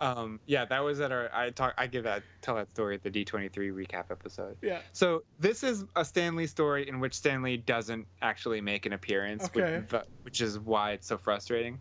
Um, 0.02 0.40
yeah, 0.46 0.66
that 0.66 0.80
was 0.84 1.00
at 1.00 1.12
our. 1.12 1.30
I 1.34 1.52
talk. 1.52 1.74
I 1.78 1.88
give 1.88 2.04
that 2.04 2.24
tell 2.42 2.56
that 2.56 2.70
story 2.72 2.96
at 2.96 3.04
the 3.04 3.10
D23 3.10 3.50
recap 3.72 4.12
episode. 4.12 4.58
Yeah. 4.62 4.80
So 4.92 5.24
this 5.40 5.64
is 5.64 5.86
a 5.96 6.04
Stan 6.04 6.36
Lee 6.36 6.48
story 6.48 6.88
in 6.90 7.00
which 7.00 7.14
Stan 7.14 7.42
Lee 7.42 7.58
doesn't 7.58 8.06
actually 8.22 8.60
make 8.60 8.86
an 8.86 8.92
appearance, 8.94 9.48
which- 9.54 9.64
Okay. 9.64 9.86
but- 9.90 10.08
which 10.24 10.42
is 10.42 10.60
why 10.60 10.92
it's 10.92 11.08
so 11.08 11.18
frustrating. 11.18 11.80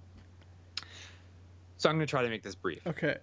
So 1.77 1.89
I'm 1.91 1.97
going 1.97 2.07
to 2.07 2.11
try 2.11 2.23
to 2.23 2.29
make 2.29 2.43
this 2.43 2.55
brief 2.55 2.87
Okay. 2.87 3.17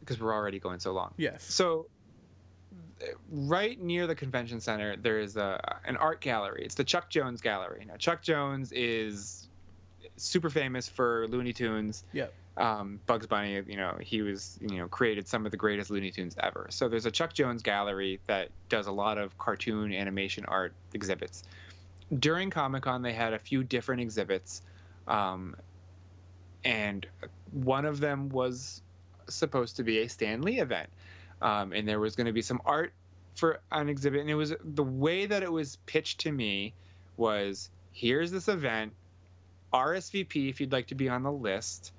because 0.00 0.20
we're 0.20 0.32
already 0.32 0.58
going 0.60 0.78
so 0.78 0.92
long. 0.92 1.12
Yes. 1.16 1.42
So, 1.42 1.88
right 3.30 3.78
near 3.80 4.06
the 4.06 4.14
convention 4.14 4.60
center, 4.60 4.96
there 4.96 5.18
is 5.18 5.36
a 5.36 5.78
an 5.84 5.96
art 5.96 6.20
gallery. 6.20 6.62
It's 6.64 6.76
the 6.76 6.84
Chuck 6.84 7.10
Jones 7.10 7.40
Gallery. 7.40 7.84
Now, 7.86 7.96
Chuck 7.96 8.22
Jones 8.22 8.70
is 8.72 9.43
super 10.16 10.50
famous 10.50 10.88
for 10.88 11.26
Looney 11.28 11.52
Tunes. 11.52 12.04
Yep. 12.12 12.32
Um, 12.56 13.00
Bugs 13.06 13.26
Bunny, 13.26 13.60
you 13.66 13.76
know, 13.76 13.96
he 14.00 14.22
was, 14.22 14.58
you 14.60 14.78
know, 14.78 14.86
created 14.86 15.26
some 15.26 15.44
of 15.44 15.50
the 15.50 15.56
greatest 15.56 15.90
Looney 15.90 16.12
Tunes 16.12 16.36
ever. 16.38 16.68
So 16.70 16.88
there's 16.88 17.06
a 17.06 17.10
Chuck 17.10 17.32
Jones 17.32 17.62
Gallery 17.62 18.20
that 18.26 18.50
does 18.68 18.86
a 18.86 18.92
lot 18.92 19.18
of 19.18 19.36
cartoon 19.38 19.92
animation 19.92 20.44
art 20.46 20.72
exhibits. 20.92 21.42
During 22.16 22.50
Comic 22.50 22.84
Con, 22.84 23.02
they 23.02 23.12
had 23.12 23.32
a 23.32 23.38
few 23.38 23.64
different 23.64 24.02
exhibits, 24.02 24.62
um, 25.08 25.56
and 26.64 27.06
one 27.50 27.84
of 27.84 27.98
them 27.98 28.28
was 28.28 28.82
supposed 29.28 29.76
to 29.76 29.82
be 29.82 30.00
a 30.00 30.08
Stan 30.08 30.42
Lee 30.42 30.60
event, 30.60 30.90
um, 31.42 31.72
and 31.72 31.88
there 31.88 31.98
was 31.98 32.14
going 32.14 32.26
to 32.26 32.32
be 32.32 32.42
some 32.42 32.60
art 32.64 32.92
for 33.34 33.60
an 33.72 33.88
exhibit. 33.88 34.20
And 34.20 34.30
it 34.30 34.34
was 34.34 34.54
the 34.62 34.84
way 34.84 35.26
that 35.26 35.42
it 35.42 35.50
was 35.50 35.76
pitched 35.86 36.20
to 36.20 36.30
me 36.30 36.72
was 37.16 37.70
here's 37.92 38.30
this 38.30 38.48
event, 38.48 38.92
RSVP 39.74 40.48
if 40.48 40.60
you'd 40.60 40.72
like 40.72 40.86
to 40.88 40.94
be 40.94 41.08
on 41.08 41.22
the 41.22 41.32
list, 41.32 41.92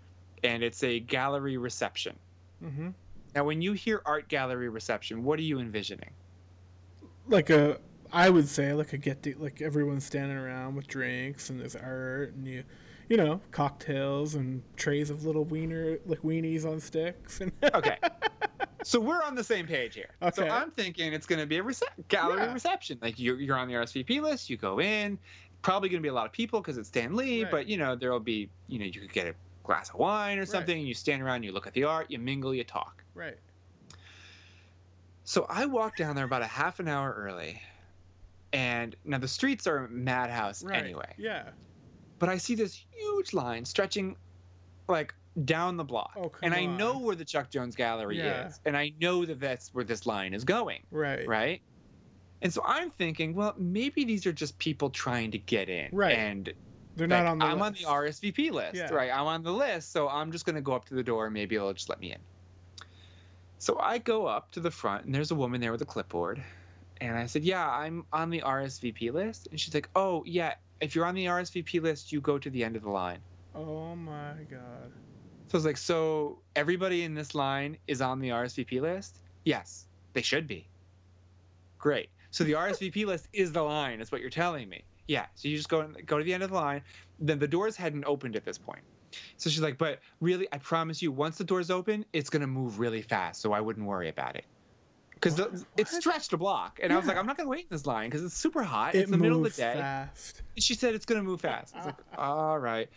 and 0.43 0.63
it's 0.63 0.83
a 0.83 0.99
gallery 1.01 1.57
reception. 1.57 2.15
Mm-hmm. 2.63 2.89
Now, 3.35 3.43
when 3.43 3.61
you 3.61 3.73
hear 3.73 4.01
art 4.05 4.27
gallery 4.29 4.69
reception, 4.69 5.23
what 5.23 5.37
are 5.39 5.43
you 5.43 5.59
envisioning? 5.59 6.11
Like 7.27 7.49
a, 7.49 7.79
I 8.13 8.29
would 8.29 8.47
say 8.47 8.73
like 8.73 8.93
a 8.93 8.97
get 8.97 9.23
to, 9.23 9.35
like 9.37 9.61
everyone's 9.61 10.05
standing 10.05 10.37
around 10.37 10.75
with 10.75 10.87
drinks 10.87 11.49
and 11.49 11.59
there's 11.59 11.75
art 11.75 12.33
and 12.33 12.47
you, 12.47 12.63
you 13.09 13.17
know, 13.17 13.41
cocktails 13.51 14.35
and 14.35 14.61
trays 14.77 15.09
of 15.09 15.25
little 15.25 15.43
wiener 15.43 15.97
like 16.05 16.21
weenies 16.21 16.65
on 16.65 16.79
sticks 16.79 17.41
and. 17.41 17.51
Okay. 17.73 17.97
so 18.83 18.99
we're 18.99 19.21
on 19.23 19.35
the 19.35 19.43
same 19.43 19.65
page 19.67 19.95
here. 19.95 20.11
Okay. 20.21 20.43
So 20.43 20.47
I'm 20.47 20.71
thinking 20.71 21.11
it's 21.13 21.25
going 21.25 21.39
to 21.41 21.45
be 21.47 21.57
a 21.57 21.63
rece- 21.63 21.81
gallery 22.07 22.41
Yeah. 22.43 22.53
reception. 22.53 22.99
Like 23.01 23.19
you're, 23.19 23.39
you're 23.39 23.57
on 23.57 23.67
the 23.67 23.73
RSVP 23.73 24.21
list, 24.21 24.49
you 24.49 24.55
go 24.57 24.79
in, 24.79 25.17
probably 25.65 25.89
going 25.89 25.99
to 26.01 26.03
be 26.03 26.09
a 26.09 26.13
lot 26.13 26.25
of 26.25 26.31
people 26.31 26.61
because 26.61 26.77
it's 26.77 26.87
Stan 26.89 27.15
Lee, 27.15 27.43
Right. 27.43 27.51
but 27.51 27.67
you 27.67 27.77
know, 27.77 27.95
there'll 27.95 28.19
be, 28.19 28.49
you 28.67 28.79
know, 28.79 28.85
you 28.85 29.01
could 29.01 29.11
get 29.11 29.27
a 29.27 29.35
glass 29.63 29.89
of 29.89 29.95
wine 29.99 30.37
or 30.37 30.45
something, 30.45 30.77
and 30.77 30.87
you 30.87 30.93
stand 30.93 31.21
around, 31.21 31.43
you 31.43 31.51
look 31.51 31.65
at 31.67 31.73
the 31.73 31.83
art, 31.83 32.09
you 32.11 32.19
mingle, 32.19 32.53
you 32.53 32.63
talk. 32.63 33.03
right. 33.15 33.37
So 35.23 35.45
I 35.49 35.65
walked 35.65 35.97
down 35.97 36.15
there 36.15 36.25
about 36.25 36.43
a 36.43 36.47
half 36.47 36.79
an 36.79 36.87
hour 36.87 37.11
early. 37.17 37.59
And 38.53 38.95
now 39.03 39.17
the 39.17 39.27
streets 39.27 39.65
are 39.67 39.87
madhouse 39.87 40.63
Right. 40.63 40.77
anyway. 40.77 41.11
Yeah. 41.17 41.49
But 42.19 42.29
I 42.29 42.37
see 42.37 42.53
this 42.55 42.85
huge 42.91 43.33
line 43.33 43.65
stretching 43.65 44.15
like 44.87 45.13
down 45.43 45.77
the 45.77 45.83
block. 45.83 46.11
Oh, 46.15 46.31
and 46.43 46.53
I 46.53 46.65
on. 46.67 46.77
know 46.77 46.99
where 46.99 47.15
the 47.15 47.25
Chuck 47.25 47.49
Jones 47.49 47.75
Gallery 47.75 48.19
Yeah. 48.19 48.47
is. 48.47 48.59
And 48.65 48.77
I 48.77 48.93
know 49.01 49.25
that 49.25 49.39
that's 49.39 49.73
where 49.73 49.83
this 49.83 50.05
line 50.05 50.33
is 50.35 50.43
going, 50.43 50.85
Right. 50.91 51.27
right? 51.27 51.61
And 52.45 52.53
so 52.53 52.61
I'm 52.63 52.91
thinking, 52.91 53.33
well, 53.33 53.55
maybe 53.57 54.05
these 54.05 54.27
are 54.27 54.31
just 54.31 54.59
people 54.59 54.91
trying 54.91 55.31
to 55.31 55.39
get 55.39 55.67
in. 55.67 55.89
Right. 55.91 56.15
And 56.15 56.53
They're 56.95 57.07
like, 57.07 57.23
not 57.23 57.25
on 57.25 57.39
the. 57.39 57.45
I'm 57.45 57.59
on 57.63 57.73
the 57.73 57.85
RSVP 57.85 58.51
list, 58.51 58.75
Yeah. 58.75 58.93
right? 58.93 59.09
I'm 59.11 59.25
on 59.25 59.41
the 59.41 59.51
list, 59.51 59.91
so 59.91 60.07
I'm 60.07 60.31
just 60.31 60.45
gonna 60.45 60.61
go 60.61 60.73
up 60.73 60.85
to 60.85 60.93
the 60.93 61.01
door. 61.01 61.31
Maybe 61.31 61.55
they'll 61.55 61.73
just 61.73 61.89
let 61.89 61.99
me 61.99 62.11
in. 62.11 62.19
So 63.57 63.79
I 63.79 63.97
go 63.97 64.27
up 64.27 64.51
to 64.51 64.59
the 64.59 64.69
front, 64.69 65.05
and 65.05 65.15
there's 65.15 65.31
a 65.31 65.35
woman 65.35 65.59
there 65.59 65.71
with 65.71 65.81
a 65.81 65.85
clipboard, 65.85 66.39
and 67.01 67.17
I 67.17 67.25
said, 67.25 67.43
"Yeah, 67.43 67.67
I'm 67.67 68.05
on 68.13 68.29
the 68.29 68.41
RSVP 68.41 69.09
list." 69.11 69.47
And 69.49 69.59
she's 69.59 69.73
like, 69.73 69.89
"Oh, 69.95 70.21
yeah. 70.27 70.53
If 70.81 70.93
you're 70.93 71.05
on 71.05 71.15
the 71.15 71.25
RSVP 71.25 71.81
list, 71.81 72.11
you 72.11 72.21
go 72.21 72.37
to 72.37 72.51
the 72.51 72.63
end 72.63 72.75
of 72.75 72.83
the 72.83 72.91
line." 72.91 73.21
Oh 73.55 73.95
my 73.95 74.35
god. 74.51 74.91
So 75.47 75.55
I 75.55 75.57
was 75.57 75.65
like, 75.65 75.77
"So 75.77 76.37
everybody 76.55 77.01
in 77.05 77.15
this 77.15 77.33
line 77.33 77.79
is 77.87 78.01
on 78.01 78.19
the 78.19 78.29
RSVP 78.29 78.81
list?" 78.81 79.17
Yes, 79.45 79.87
they 80.13 80.21
should 80.21 80.45
be. 80.45 80.67
Great. 81.79 82.09
So 82.35 82.43
the 82.43 82.51
RSVP 82.51 83.05
list 83.05 83.29
is 83.31 83.53
the 83.53 83.61
line. 83.61 84.01
Is 84.01 84.11
what 84.11 84.19
you're 84.19 84.29
telling 84.29 84.67
me? 84.67 84.83
Yeah. 85.07 85.25
So 85.35 85.47
you 85.47 85.55
just 85.55 85.69
go 85.69 85.87
go 86.05 86.17
to 86.17 86.23
the 86.25 86.33
end 86.33 86.43
of 86.43 86.49
the 86.49 86.55
line. 86.57 86.81
Then 87.17 87.39
the 87.39 87.47
doors 87.47 87.77
hadn't 87.77 88.03
opened 88.05 88.35
at 88.35 88.43
this 88.43 88.57
point. 88.57 88.81
So 89.37 89.49
she's 89.49 89.61
like, 89.61 89.77
"But 89.77 89.99
really, 90.19 90.45
I 90.51 90.57
promise 90.57 91.01
you, 91.01 91.13
once 91.13 91.37
the 91.37 91.45
doors 91.45 91.71
open, 91.71 92.03
it's 92.11 92.29
gonna 92.29 92.45
move 92.45 92.77
really 92.77 93.01
fast. 93.01 93.41
So 93.41 93.53
I 93.53 93.61
wouldn't 93.61 93.85
worry 93.85 94.09
about 94.09 94.35
it." 94.35 94.43
Because 95.13 95.39
it's 95.77 95.95
stretched 95.97 96.33
a 96.33 96.37
block, 96.37 96.81
and 96.83 96.91
I 96.91 96.97
was 96.97 97.05
like, 97.05 97.15
"I'm 97.15 97.25
not 97.25 97.37
gonna 97.37 97.47
wait 97.47 97.61
in 97.61 97.67
this 97.69 97.85
line 97.85 98.09
because 98.09 98.25
it's 98.25 98.35
super 98.35 98.63
hot. 98.63 98.95
It 98.95 99.03
it's 99.03 99.11
the 99.11 99.17
middle 99.17 99.45
of 99.45 99.55
the 99.55 99.61
day." 99.61 99.75
fast. 99.75 100.41
She 100.57 100.73
said 100.73 100.93
it's 100.93 101.05
going 101.05 101.21
to 101.21 101.23
move 101.23 101.39
fast. 101.39 101.73
I 101.73 101.77
was 101.77 101.85
like, 101.85 101.95
all 102.17 102.59
right. 102.59 102.89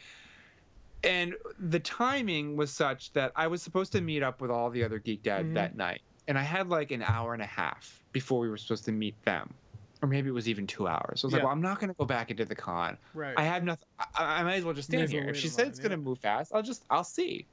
And 1.05 1.34
the 1.61 1.78
timing 1.78 2.57
was 2.57 2.72
such 2.72 3.12
that 3.12 3.30
I 3.36 3.47
was 3.47 3.62
supposed 3.62 3.93
to 3.93 4.01
meet 4.01 4.24
up 4.24 4.41
with 4.41 4.51
all 4.51 4.68
the 4.70 4.82
other 4.82 4.99
Geek 4.99 5.22
Dad 5.22 5.47
Mhm. 5.47 5.55
that 5.55 5.76
night. 5.76 6.03
And 6.29 6.39
I 6.39 6.43
had 6.43 6.68
like 6.68 6.91
an 6.91 7.03
hour 7.03 7.33
and 7.33 7.43
a 7.43 7.47
half 7.47 8.03
before 8.12 8.39
we 8.39 8.49
were 8.49 8.59
supposed 8.59 8.85
to 8.85 8.93
meet 8.93 9.20
them. 9.24 9.53
Or 10.01 10.09
maybe 10.09 10.29
it 10.29 10.33
was 10.33 10.49
even 10.49 10.66
two 10.66 10.87
hours. 10.87 11.22
So 11.22 11.26
I 11.26 11.29
was 11.29 11.33
like, 11.33 11.43
well, 11.43 11.51
I'm 11.51 11.62
not 11.62 11.81
going 11.81 11.89
to 11.89 11.97
go 11.99 12.05
back 12.05 12.31
into 12.31 12.45
the 12.45 12.55
con. 12.55 12.97
Right. 13.14 13.35
I 13.37 13.43
have 13.43 13.64
nothing. 13.64 13.89
I, 13.99 14.41
I 14.41 14.43
might 14.45 14.57
as 14.57 14.64
well 14.64 14.74
just 14.74 14.89
stand 14.89 15.11
here. 15.11 15.29
If 15.29 15.37
she 15.37 15.49
said 15.49 15.62
line, 15.62 15.70
it's 15.70 15.81
going 15.81 15.91
to 15.91 15.97
yeah. 15.97 16.05
move 16.05 16.18
fast, 16.20 16.53
I'll 16.55 16.62
just, 16.62 16.85
I'll 16.89 17.03
see. 17.03 17.47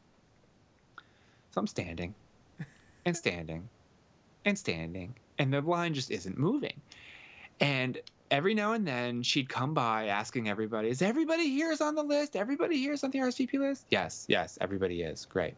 So 1.51 1.59
I'm 1.61 1.65
standing 1.65 2.13
and 3.05 3.17
standing 3.17 3.67
and 4.43 4.59
standing. 4.59 5.15
And 5.39 5.51
the 5.51 5.61
line 5.61 5.93
just 5.95 6.11
isn't 6.11 6.38
moving. 6.38 6.80
And 7.59 7.99
every 8.30 8.53
now 8.53 8.73
and 8.73 8.88
then 8.88 9.23
she'd 9.23 9.49
come 9.49 9.73
by 9.73 10.07
asking 10.07 10.49
everybody, 10.49 10.89
Is 10.89 11.01
everybody 11.01 11.49
here 11.49 11.71
is 11.71 11.82
on 11.82 11.95
the 11.95 12.03
list? 12.03 12.36
Everybody 12.36 12.78
here 12.78 12.93
is 12.93 13.03
on 13.03 13.11
the 13.11 13.19
RSVP 13.19 13.59
list? 13.59 13.86
Yes, 13.89 14.26
yes, 14.28 14.57
everybody 14.61 15.01
is. 15.01 15.26
Great. 15.26 15.55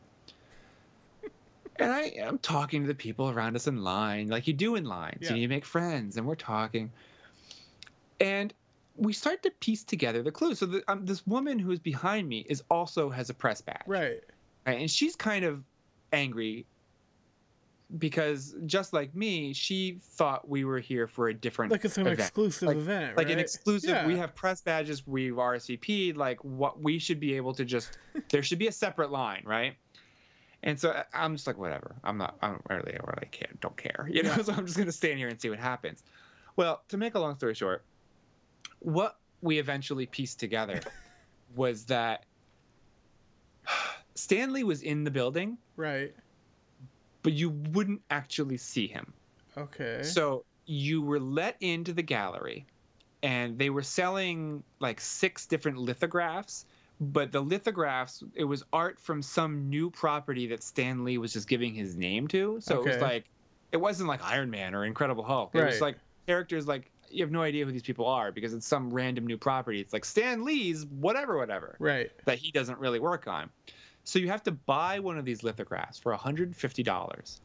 And 1.80 1.91
I 1.91 2.03
am 2.17 2.38
talking 2.39 2.82
to 2.82 2.88
the 2.88 2.95
people 2.95 3.30
around 3.30 3.55
us 3.55 3.67
in 3.67 3.84
line, 3.84 4.28
like 4.30 4.47
you 4.47 4.53
do 4.53 4.75
in 4.75 4.86
lines, 4.86 5.19
Yeah. 5.21 5.30
and 5.34 5.38
you 5.39 5.47
make 5.49 5.65
friends, 5.65 6.17
and 6.17 6.25
we're 6.25 6.36
talking. 6.36 6.91
And 8.19 8.53
we 8.95 9.13
start 9.13 9.43
to 9.43 9.51
piece 9.51 9.84
together 9.84 10.23
the 10.23 10.32
clues. 10.32 10.59
So 10.59 10.65
the, 10.65 10.84
um, 10.88 11.05
this 11.05 11.25
woman 11.28 11.59
who 11.59 11.71
is 11.71 11.80
behind 11.80 12.28
me 12.28 12.45
is 12.49 12.63
also 12.71 13.09
has 13.09 13.30
a 13.30 13.34
press 13.34 13.61
badge 13.61 13.84
right. 13.86 14.21
right? 14.65 14.80
And 14.80 14.89
she's 14.89 15.15
kind 15.15 15.45
of 15.45 15.63
angry 16.11 16.65
because 17.99 18.53
just 18.65 18.91
like 18.91 19.15
me, 19.15 19.53
she 19.53 19.99
thought 20.01 20.47
we 20.49 20.65
were 20.65 20.80
here 20.80 21.07
for 21.07 21.30
a 21.30 21.34
different 21.34 21.71
Like 21.71 21.86
it's 21.86 21.97
an 21.97 22.07
event. 22.07 22.19
exclusive 22.19 22.67
Like- 22.67 22.78
event. 22.78 23.15
like 23.17 23.30
an 23.30 23.39
exclusive. 23.39 24.05
We 24.05 24.17
have 24.17 24.36
press 24.36 24.61
badges. 24.61 25.07
We've 25.07 25.36
RSVP'd. 25.36 26.17
Like 26.17 26.43
what 26.43 26.82
we 26.82 26.99
should 26.99 27.19
be 27.19 27.36
able 27.36 27.53
to 27.53 27.63
just. 27.63 27.97
there 28.30 28.43
should 28.43 28.59
be 28.59 28.67
a 28.67 28.71
separate 28.73 29.09
line, 29.11 29.43
right? 29.45 29.75
And 30.68 30.78
so 30.80 31.01
I'm 31.13 31.34
just 31.36 31.47
like, 31.47 31.57
whatever. 31.57 31.95
I'm 32.03 32.18
not. 32.18 32.36
I 32.41 32.49
don't 32.49 32.61
really, 32.70 32.93
I 32.93 32.99
really 33.05 33.30
care. 33.32 33.47
Don't 33.61 33.78
care. 33.78 34.07
You 34.11 34.22
know. 34.24 34.32
Yeah. 34.36 34.41
So 34.43 34.53
I'm 34.53 34.65
just 34.65 34.78
gonna 34.78 34.91
stand 34.91 35.18
here 35.18 35.30
and 35.30 35.39
see 35.39 35.49
what 35.49 35.59
happens. 35.59 36.03
Well, 36.57 36.84
to 36.89 36.97
make 36.97 37.15
a 37.15 37.20
long 37.20 37.36
story 37.38 37.53
short, 37.55 37.84
what 38.80 39.18
we 39.41 39.59
eventually 39.59 40.05
pieced 40.05 40.39
together 40.41 40.82
was 41.55 41.86
that 41.86 42.26
Stan 44.15 44.51
Lee 44.51 44.63
was 44.63 44.82
in 44.82 45.03
the 45.03 45.11
building, 45.11 45.57
Right. 45.76 46.13
but 47.24 47.34
you 47.34 47.49
wouldn't 47.72 48.01
actually 48.09 48.57
see 48.57 48.88
him. 48.88 49.13
Okay. 49.57 50.03
So 50.03 50.43
you 50.65 51.01
were 51.01 51.20
let 51.20 51.55
into 51.61 51.93
the 51.93 52.01
gallery, 52.01 52.65
and 53.24 53.57
they 53.57 53.70
were 53.70 53.84
selling 53.84 54.63
like 54.80 54.99
six 54.99 55.45
different 55.45 55.78
lithographs. 55.78 56.65
But 57.00 57.32
the 57.32 57.41
lithographs, 57.41 58.24
it 58.34 58.45
was 58.45 58.64
art 58.74 59.00
from 59.00 59.22
some 59.22 59.70
new 59.70 59.91
property 59.91 60.48
that 60.48 60.64
Stan 60.64 61.04
Lee 61.04 61.18
was 61.18 61.34
just 61.34 61.48
giving 61.48 61.74
his 61.74 61.95
name 61.95 62.28
to. 62.30 62.58
So 62.62 62.80
it 62.80 62.86
was 62.86 63.02
like, 63.02 63.26
it 63.72 63.78
wasn't 63.78 64.10
like 64.10 64.24
Iron 64.24 64.50
Man 64.50 64.74
or 64.74 64.86
Incredible 64.86 65.24
Hulk. 65.24 65.52
It 65.54 65.64
was 65.64 65.82
like 65.82 65.98
characters 66.26 66.68
like 66.68 66.89
you 67.10 67.24
have 67.24 67.32
no 67.32 67.41
idea 67.41 67.66
who 67.66 67.72
these 67.72 67.84
people 67.84 68.06
are 68.06 68.32
because 68.32 68.54
it's 68.54 68.68
some 68.68 68.91
random 68.91 69.28
new 69.28 69.38
property. 69.38 69.80
It's 69.80 69.93
like 69.93 70.06
Stan 70.06 70.43
Lee's 70.43 70.86
whatever, 70.86 71.38
whatever 71.38 71.76
right. 71.80 72.12
that 72.26 72.38
he 72.38 72.52
doesn't 72.52 72.80
really 72.80 73.00
work 73.00 73.28
on. 73.28 73.50
So 74.04 74.20
you 74.20 74.30
have 74.30 74.43
to 74.43 74.52
buy 74.52 75.00
one 75.00 75.18
of 75.18 75.26
these 75.26 75.43
lithographs 75.43 76.00
for 76.00 76.16
$150. 76.16 77.39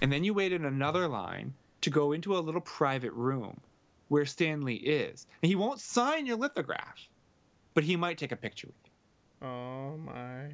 And 0.00 0.12
then 0.12 0.24
you 0.24 0.34
wait 0.34 0.52
in 0.52 0.64
another 0.64 1.08
line 1.08 1.54
to 1.80 1.90
go 1.90 2.12
into 2.12 2.36
a 2.36 2.40
little 2.40 2.60
private 2.60 3.12
room 3.12 3.60
where 4.08 4.26
stan 4.26 4.62
lee 4.62 4.74
is. 4.74 5.26
And 5.42 5.48
he 5.48 5.56
won't 5.56 5.80
sign 5.80 6.26
your 6.26 6.36
lithograph, 6.36 7.08
but 7.74 7.84
he 7.84 7.96
might 7.96 8.18
take 8.18 8.32
a 8.32 8.36
picture 8.36 8.68
with 8.68 8.76
you. 8.81 8.81
Oh 9.42 9.96
my. 9.96 10.52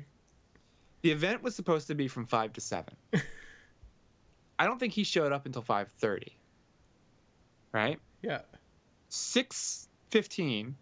The 1.02 1.10
event 1.10 1.42
was 1.42 1.54
supposed 1.54 1.86
to 1.88 1.94
be 1.94 2.08
from 2.08 2.26
5 2.26 2.52
to 2.54 2.60
7. 2.60 2.94
I 4.58 4.66
don't 4.66 4.78
think 4.78 4.92
he 4.92 5.04
showed 5.04 5.32
up 5.32 5.46
until 5.46 5.62
5:30. 5.62 6.32
Right? 7.72 8.00
Yeah. 8.22 8.40
6:15. 9.10 10.74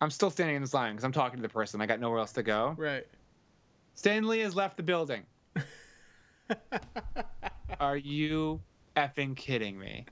I'm 0.00 0.10
still 0.10 0.30
standing 0.30 0.56
in 0.56 0.62
this 0.62 0.74
line 0.74 0.92
because 0.92 1.04
I'm 1.04 1.12
talking 1.12 1.38
to 1.38 1.42
the 1.42 1.48
person. 1.48 1.80
I 1.80 1.86
got 1.86 1.98
nowhere 1.98 2.20
else 2.20 2.32
to 2.34 2.42
go. 2.42 2.74
Right. 2.76 3.06
Stan 3.94 4.28
Lee 4.28 4.40
has 4.40 4.54
left 4.54 4.76
the 4.76 4.84
building. 4.84 5.24
Are 7.80 7.96
you 7.96 8.60
effing 8.98 9.36
kidding 9.36 9.78
me? 9.78 10.06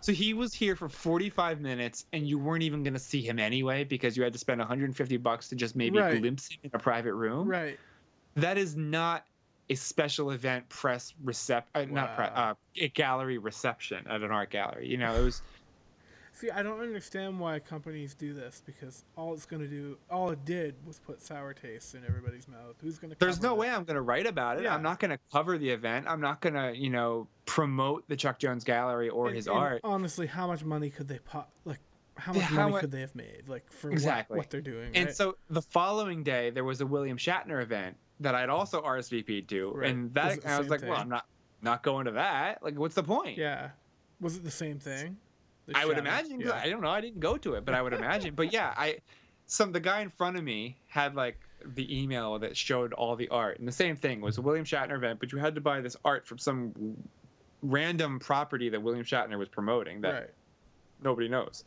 So 0.00 0.12
he 0.12 0.34
was 0.34 0.54
here 0.54 0.76
for 0.76 0.88
45 0.88 1.60
minutes 1.60 2.06
and 2.12 2.26
you 2.26 2.38
weren't 2.38 2.62
even 2.62 2.82
going 2.82 2.94
to 2.94 3.00
see 3.00 3.20
him 3.22 3.38
anyway 3.38 3.84
because 3.84 4.16
you 4.16 4.22
had 4.22 4.32
to 4.32 4.38
spend 4.38 4.58
150 4.60 5.16
bucks 5.18 5.48
to 5.48 5.56
just 5.56 5.76
maybe 5.76 5.98
Right. 5.98 6.20
glimpse 6.20 6.48
him 6.50 6.58
in 6.64 6.70
a 6.72 6.78
private 6.78 7.14
room. 7.14 7.48
Right. 7.48 7.78
That 8.36 8.56
is 8.56 8.76
not 8.76 9.24
a 9.68 9.74
special 9.74 10.30
event 10.32 10.68
press 10.68 11.12
recep 11.24 11.64
uh, 11.74 11.84
not 11.84 12.16
pre- 12.16 12.24
uh, 12.24 12.54
a 12.76 12.88
gallery 12.88 13.38
reception 13.38 14.06
at 14.08 14.22
an 14.22 14.30
art 14.30 14.50
gallery. 14.50 14.88
You 14.88 14.96
know, 14.96 15.14
it 15.20 15.22
was 15.22 15.42
See, 16.40 16.50
I 16.50 16.62
don't 16.62 16.80
understand 16.80 17.38
why 17.38 17.58
companies 17.58 18.14
do 18.14 18.32
this 18.32 18.62
because 18.64 19.04
all 19.14 19.34
it's 19.34 19.44
going 19.44 19.60
to 19.60 19.68
do, 19.68 19.98
all 20.10 20.30
it 20.30 20.42
did 20.46 20.74
was 20.86 20.98
put 20.98 21.20
sour 21.20 21.52
taste 21.52 21.94
in 21.94 22.02
everybody's 22.06 22.48
mouth. 22.48 22.76
Who's 22.80 22.98
going 22.98 23.10
to? 23.12 23.18
There's 23.18 23.42
no 23.42 23.54
way 23.54 23.68
I'm 23.68 23.84
going 23.84 23.96
to 23.96 24.00
write 24.00 24.26
about 24.26 24.56
it. 24.58 24.64
Yeah. 24.64 24.74
I'm 24.74 24.82
not 24.82 25.00
going 25.00 25.10
to 25.10 25.18
cover 25.30 25.58
the 25.58 25.68
event. 25.68 26.06
I'm 26.08 26.22
not 26.22 26.40
going 26.40 26.54
to, 26.54 26.74
you 26.74 26.88
know, 26.88 27.28
promote 27.44 28.08
the 28.08 28.16
Chuck 28.16 28.38
Jones 28.38 28.64
Gallery 28.64 29.10
or 29.10 29.28
his 29.28 29.48
art. 29.48 29.82
Honestly, 29.84 30.26
how 30.26 30.46
much 30.46 30.64
money 30.64 30.88
could 30.88 31.08
they 31.08 31.18
pop? 31.18 31.50
Like, 31.66 31.80
how 32.16 32.32
much 32.32 32.44
how 32.44 32.62
money 32.62 32.72
mu- 32.72 32.80
could 32.80 32.90
they 32.90 33.02
have 33.02 33.14
made? 33.14 33.42
Like 33.46 33.70
for 33.70 33.90
Exactly. 33.90 34.36
what, 34.38 34.46
what 34.46 34.50
they're 34.50 34.62
doing. 34.62 34.92
And 34.94 35.08
right? 35.08 35.14
so 35.14 35.36
the 35.50 35.60
following 35.62 36.22
day, 36.22 36.48
there 36.48 36.64
was 36.64 36.80
a 36.80 36.86
William 36.86 37.18
Shatner 37.18 37.62
event 37.62 37.98
that 38.20 38.34
I'd 38.34 38.48
also 38.48 38.80
RSVP'd 38.80 39.46
to, 39.50 39.72
Right. 39.72 39.90
and 39.90 40.14
that 40.14 40.38
it 40.38 40.46
I 40.46 40.58
was 40.58 40.70
like, 40.70 40.80
well. 40.80 40.94
I'm 40.94 41.10
not 41.10 41.26
not 41.60 41.82
going 41.82 42.06
to 42.06 42.12
that. 42.12 42.62
Like, 42.62 42.78
what's 42.78 42.94
the 42.94 43.02
point? 43.02 43.36
yeah, 43.36 43.72
was 44.22 44.36
it 44.36 44.44
the 44.44 44.50
same 44.50 44.78
thing? 44.78 45.18
The 45.70 45.78
I 45.78 45.84
would 45.86 45.98
imagine. 45.98 46.40
Yeah. 46.40 46.52
I 46.52 46.68
don't 46.68 46.80
know. 46.82 46.90
I 46.90 47.00
didn't 47.00 47.20
go 47.20 47.36
to 47.38 47.54
it, 47.54 47.64
but 47.64 47.74
I 47.74 47.82
would 47.82 47.92
imagine. 47.92 48.34
but 48.34 48.52
yeah, 48.52 48.74
I 48.76 48.98
some 49.46 49.72
the 49.72 49.80
guy 49.80 50.00
in 50.00 50.10
front 50.10 50.36
of 50.36 50.44
me 50.44 50.76
had 50.88 51.14
like 51.14 51.38
the 51.64 51.86
email 52.02 52.38
that 52.38 52.56
showed 52.56 52.92
all 52.94 53.16
the 53.16 53.28
art, 53.28 53.58
and 53.58 53.66
the 53.68 53.72
same 53.72 53.96
thing 53.96 54.20
was 54.20 54.38
a 54.38 54.42
William 54.42 54.64
Shatner 54.64 54.94
event, 54.96 55.20
but 55.20 55.32
you 55.32 55.38
had 55.38 55.54
to 55.54 55.60
buy 55.60 55.80
this 55.80 55.96
art 56.04 56.26
from 56.26 56.38
some 56.38 56.96
random 57.62 58.18
property 58.18 58.68
that 58.70 58.82
William 58.82 59.04
Shatner 59.04 59.38
was 59.38 59.48
promoting 59.48 60.00
that 60.02 60.12
Right. 60.14 60.30
nobody 61.02 61.28
knows. 61.28 61.64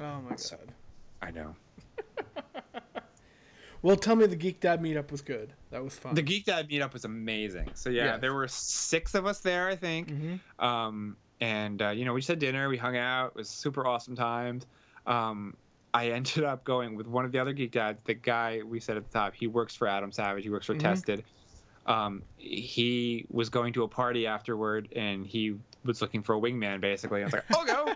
Oh 0.00 0.20
my 0.28 0.36
So- 0.36 0.56
god. 0.56 0.72
I 1.22 1.30
know. 1.30 1.54
Well, 3.80 3.94
tell 3.94 4.16
me 4.16 4.26
the 4.26 4.34
Geek 4.34 4.58
Dad 4.58 4.82
meetup 4.82 5.12
was 5.12 5.22
good. 5.22 5.52
That 5.70 5.84
was 5.84 5.94
fun. 5.96 6.14
The 6.16 6.22
Geek 6.22 6.46
Dad 6.46 6.68
meetup 6.68 6.92
was 6.94 7.04
amazing. 7.04 7.70
So 7.74 7.90
yeah, 7.90 8.04
Yes. 8.06 8.20
there 8.20 8.34
were 8.34 8.48
six 8.48 9.14
of 9.14 9.24
us 9.24 9.38
there, 9.38 9.68
I 9.68 9.76
think. 9.76 10.10
hmm 10.10 10.34
Um, 10.58 11.16
and 11.40 11.80
uh, 11.82 11.90
you 11.90 12.04
know, 12.04 12.12
we 12.14 12.20
just 12.20 12.28
had 12.28 12.38
dinner, 12.38 12.68
we 12.68 12.76
hung 12.76 12.96
out, 12.96 13.28
it 13.28 13.34
was 13.36 13.50
super 13.50 13.86
awesome 13.86 14.16
times. 14.16 14.66
Um, 15.06 15.56
I 15.94 16.10
ended 16.12 16.44
up 16.44 16.64
going 16.64 16.96
with 16.96 17.06
one 17.06 17.24
of 17.24 17.32
the 17.32 17.38
other 17.38 17.52
geek 17.52 17.72
dads, 17.72 18.02
the 18.04 18.14
guy 18.14 18.62
we 18.62 18.80
said 18.80 18.96
at 18.96 19.04
the 19.04 19.18
top. 19.18 19.34
He 19.34 19.46
works 19.46 19.74
for 19.74 19.86
Adam 19.88 20.12
Savage. 20.12 20.44
He 20.44 20.50
works 20.50 20.66
for 20.66 20.74
Mhm. 20.74 20.80
Tested. 20.80 21.24
Um, 21.86 22.24
he 22.36 23.26
was 23.30 23.48
going 23.48 23.72
to 23.74 23.82
a 23.84 23.88
party 23.88 24.26
afterward, 24.26 24.92
and 24.94 25.26
he 25.26 25.58
was 25.84 26.00
looking 26.02 26.22
for 26.22 26.34
a 26.34 26.40
wingman, 26.40 26.80
basically. 26.80 27.22
I 27.22 27.24
was 27.24 27.32
like, 27.32 27.44
"I'll 27.50 27.64
go." 27.64 27.92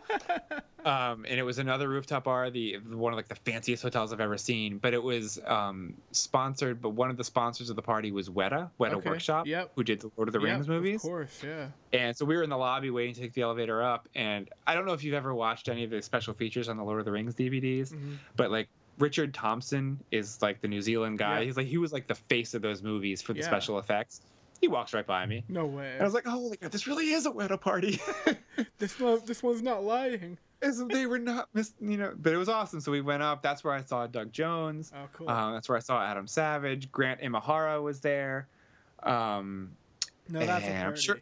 um, 0.85 1.25
and 1.29 1.39
it 1.39 1.43
was 1.43 1.59
another 1.59 1.89
rooftop 1.89 2.25
bar, 2.25 2.51
the 2.51 2.79
one 2.79 3.13
of 3.13 3.17
like 3.17 3.29
the 3.29 3.35
fanciest 3.35 3.83
hotels 3.83 4.13
I've 4.13 4.21
ever 4.21 4.37
seen. 4.39 4.79
But 4.79 4.95
it 4.95 5.03
was 5.03 5.41
um, 5.47 5.95
sponsored. 6.13 6.81
But 6.81 6.91
one 6.91 7.11
of 7.11 7.17
the 7.17 7.25
sponsors 7.25 7.71
of 7.71 7.77
the 7.77 7.83
party 7.83 8.13
was 8.13 8.29
Weta, 8.29 8.71
Weta 8.81 8.95
Okay, 8.95 9.11
Workshop, 9.11 9.47
yep. 9.47 9.73
who 9.77 9.85
did 9.85 10.01
the 10.01 10.11
Lord 10.17 10.29
of 10.29 10.33
the 10.33 10.41
Yep, 10.41 10.49
Rings 10.49 10.69
movies. 10.69 10.97
Of 11.05 11.11
course, 11.11 11.43
yeah. 11.45 11.67
And 11.93 12.17
so 12.17 12.25
we 12.25 12.37
were 12.37 12.43
in 12.43 12.51
the 12.51 12.57
lobby 12.59 12.91
waiting 12.91 13.15
to 13.15 13.21
take 13.21 13.35
the 13.35 13.43
elevator 13.43 13.83
up. 13.83 14.09
And 14.15 14.49
I 14.67 14.75
don't 14.75 14.87
know 14.87 14.93
if 14.95 15.05
you've 15.05 15.15
ever 15.15 15.35
watched 15.35 15.69
any 15.69 15.85
of 15.85 15.91
the 15.91 16.01
special 16.03 16.35
features 16.35 16.69
on 16.69 16.77
the 16.77 16.85
Lord 16.85 16.99
of 17.01 17.05
the 17.05 17.13
Rings 17.13 17.35
DVDs, 17.35 17.93
Mhm. 17.93 18.17
but 18.37 18.51
like 18.51 18.69
Richard 18.99 19.33
Thompson 19.35 19.99
is 20.11 20.41
like 20.43 20.61
the 20.61 20.69
New 20.69 20.83
Zealand 20.83 21.19
guy. 21.19 21.41
Yeah. 21.41 21.47
He's 21.47 21.57
like 21.57 21.67
he 21.67 21.79
was 21.79 21.93
like 21.93 22.07
the 22.07 22.15
face 22.15 22.55
of 22.55 22.63
those 22.63 22.83
movies 22.83 23.23
for 23.23 23.33
the 23.33 23.41
Yeah. 23.41 23.47
special 23.47 23.79
effects. 23.79 24.21
He 24.63 24.69
walks 24.69 24.95
right 24.95 25.07
by 25.07 25.27
me. 25.27 25.43
No 25.49 25.67
way. 25.67 25.91
And 25.93 26.01
I 26.01 26.05
was 26.05 26.15
like, 26.15 26.23
oh, 26.27 26.31
holy 26.31 26.57
God, 26.57 26.71
this 26.71 26.87
really 26.87 27.11
is 27.11 27.27
a 27.27 27.31
Weta 27.33 27.61
party. 27.61 28.01
this 28.79 28.99
one, 28.99 29.21
this 29.27 29.43
one's 29.43 29.61
not 29.61 29.83
lying. 29.83 30.39
So 30.63 30.87
they 30.87 31.07
were 31.07 31.19
not, 31.19 31.49
mis- 31.53 31.75
you 31.81 31.97
know, 31.97 32.15
but 32.17 32.33
it 32.33 32.37
was 32.37 32.49
awesome. 32.49 32.81
So 32.81 32.93
we 32.93 33.01
went 33.01 33.25
up. 33.25 33.43
That's 33.43 33.65
where 33.65 33.75
I 33.75 33.83
saw 33.83 34.07
Doug 34.07 34.33
Jones. 34.33 34.93
Oh, 34.95 35.09
cool. 35.15 35.29
Um, 35.29 35.53
that's 35.55 35.69
where 35.69 35.77
I 35.77 35.81
saw 35.81 36.01
Adam 36.01 36.29
Savage. 36.29 36.93
Grant 36.93 37.21
Imahara 37.21 37.83
was 37.83 37.99
there. 37.99 38.47
Um, 39.03 39.73
no, 40.29 40.39
that's 40.47 40.65
a 40.65 40.71
party. 40.85 41.01
sure- 41.01 41.21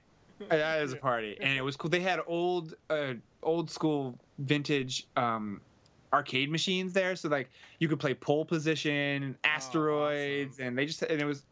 that 0.51 0.83
is 0.83 0.93
a 0.93 0.97
party, 1.11 1.37
and 1.41 1.57
it 1.57 1.63
was 1.63 1.77
cool. 1.77 1.91
They 1.91 2.01
had 2.01 2.21
old, 2.27 2.75
uh, 2.91 3.15
old 3.43 3.71
school, 3.71 4.19
vintage 4.39 5.07
um, 5.17 5.61
arcade 6.13 6.51
machines 6.51 6.93
there, 6.93 7.17
so 7.17 7.29
like 7.31 7.49
you 7.79 7.89
could 7.89 8.01
play 8.01 8.13
pole 8.15 8.45
position, 8.45 9.37
asteroids, 9.45 10.59
and 10.61 10.77
they 10.77 10.85
just 10.87 11.03
and 11.03 11.21
it 11.21 11.25
was, 11.27 11.43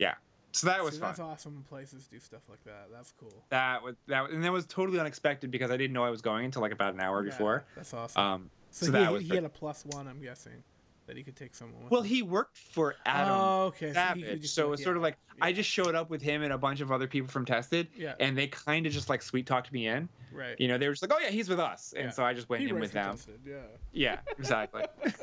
yeah. 0.00 0.14
So 0.52 0.66
that 0.66 0.84
was 0.84 0.94
See, 0.94 1.00
fun. 1.00 1.08
That's 1.10 1.20
awesome 1.20 1.64
places 1.68 2.06
do 2.08 2.18
stuff 2.20 2.42
like 2.48 2.62
that. 2.64 2.88
That's 2.92 3.12
cool. 3.18 3.32
That 3.48 3.82
was 3.82 3.96
that, 4.08 4.22
was, 4.24 4.32
and 4.32 4.44
that 4.44 4.52
was 4.52 4.66
totally 4.66 5.00
unexpected 5.00 5.50
because 5.50 5.70
I 5.70 5.76
didn't 5.76 5.92
know 5.94 6.04
I 6.04 6.10
was 6.10 6.20
going 6.22 6.44
until 6.44 6.62
like 6.62 6.72
about 6.72 6.92
an 6.94 7.00
hour 7.00 7.22
Yeah, 7.24 7.30
before. 7.30 7.64
That's 7.74 7.94
awesome. 7.94 8.22
Um, 8.22 8.50
so 8.70 8.86
so 8.86 8.92
he, 8.92 8.98
that 8.98 9.12
was 9.12 9.22
he 9.22 9.34
had 9.34 9.44
a 9.44 9.48
plus 9.48 9.84
one, 9.86 10.06
I'm 10.06 10.20
guessing, 10.20 10.62
that 11.06 11.16
he 11.16 11.22
could 11.22 11.36
take 11.36 11.54
someone 11.54 11.82
with. 11.84 11.90
well, 11.90 12.02
him. 12.02 12.08
he 12.08 12.22
worked 12.22 12.58
for 12.58 12.94
Adam 13.06 13.32
Oh, 13.34 13.62
okay. 13.66 13.88
so 13.88 13.94
Savage, 13.94 14.40
just 14.42 14.54
so 14.54 14.66
like, 14.68 14.74
it's 14.74 14.84
sort 14.84 14.96
of 14.96 15.00
yeah, 15.00 15.04
like 15.06 15.16
I 15.40 15.52
just 15.52 15.68
showed 15.70 15.94
up 15.94 16.10
with 16.10 16.20
him 16.22 16.42
and 16.42 16.52
a 16.52 16.58
bunch 16.58 16.80
of 16.82 16.92
other 16.92 17.06
people 17.06 17.30
from 17.30 17.44
Tested, 17.46 17.88
Yeah. 17.96 18.14
and 18.20 18.36
they 18.36 18.46
kind 18.46 18.86
of 18.86 18.92
just 18.92 19.08
like 19.08 19.22
sweet 19.22 19.46
talked 19.46 19.72
me 19.72 19.88
in. 19.88 20.08
right. 20.32 20.54
You 20.60 20.68
know, 20.68 20.76
they 20.78 20.86
were 20.86 20.92
just 20.92 21.02
like, 21.02 21.12
"Oh 21.14 21.18
yeah, 21.22 21.30
he's 21.30 21.48
with 21.48 21.60
us," 21.60 21.94
and 21.96 22.06
Yeah. 22.06 22.10
so 22.10 22.24
I 22.24 22.34
just 22.34 22.48
went 22.50 22.62
he 22.62 22.68
in 22.68 22.78
with 22.78 22.92
them. 22.92 23.12
Tested, 23.12 23.40
Yeah. 23.46 23.56
Yeah, 23.92 24.18
exactly. 24.38 24.84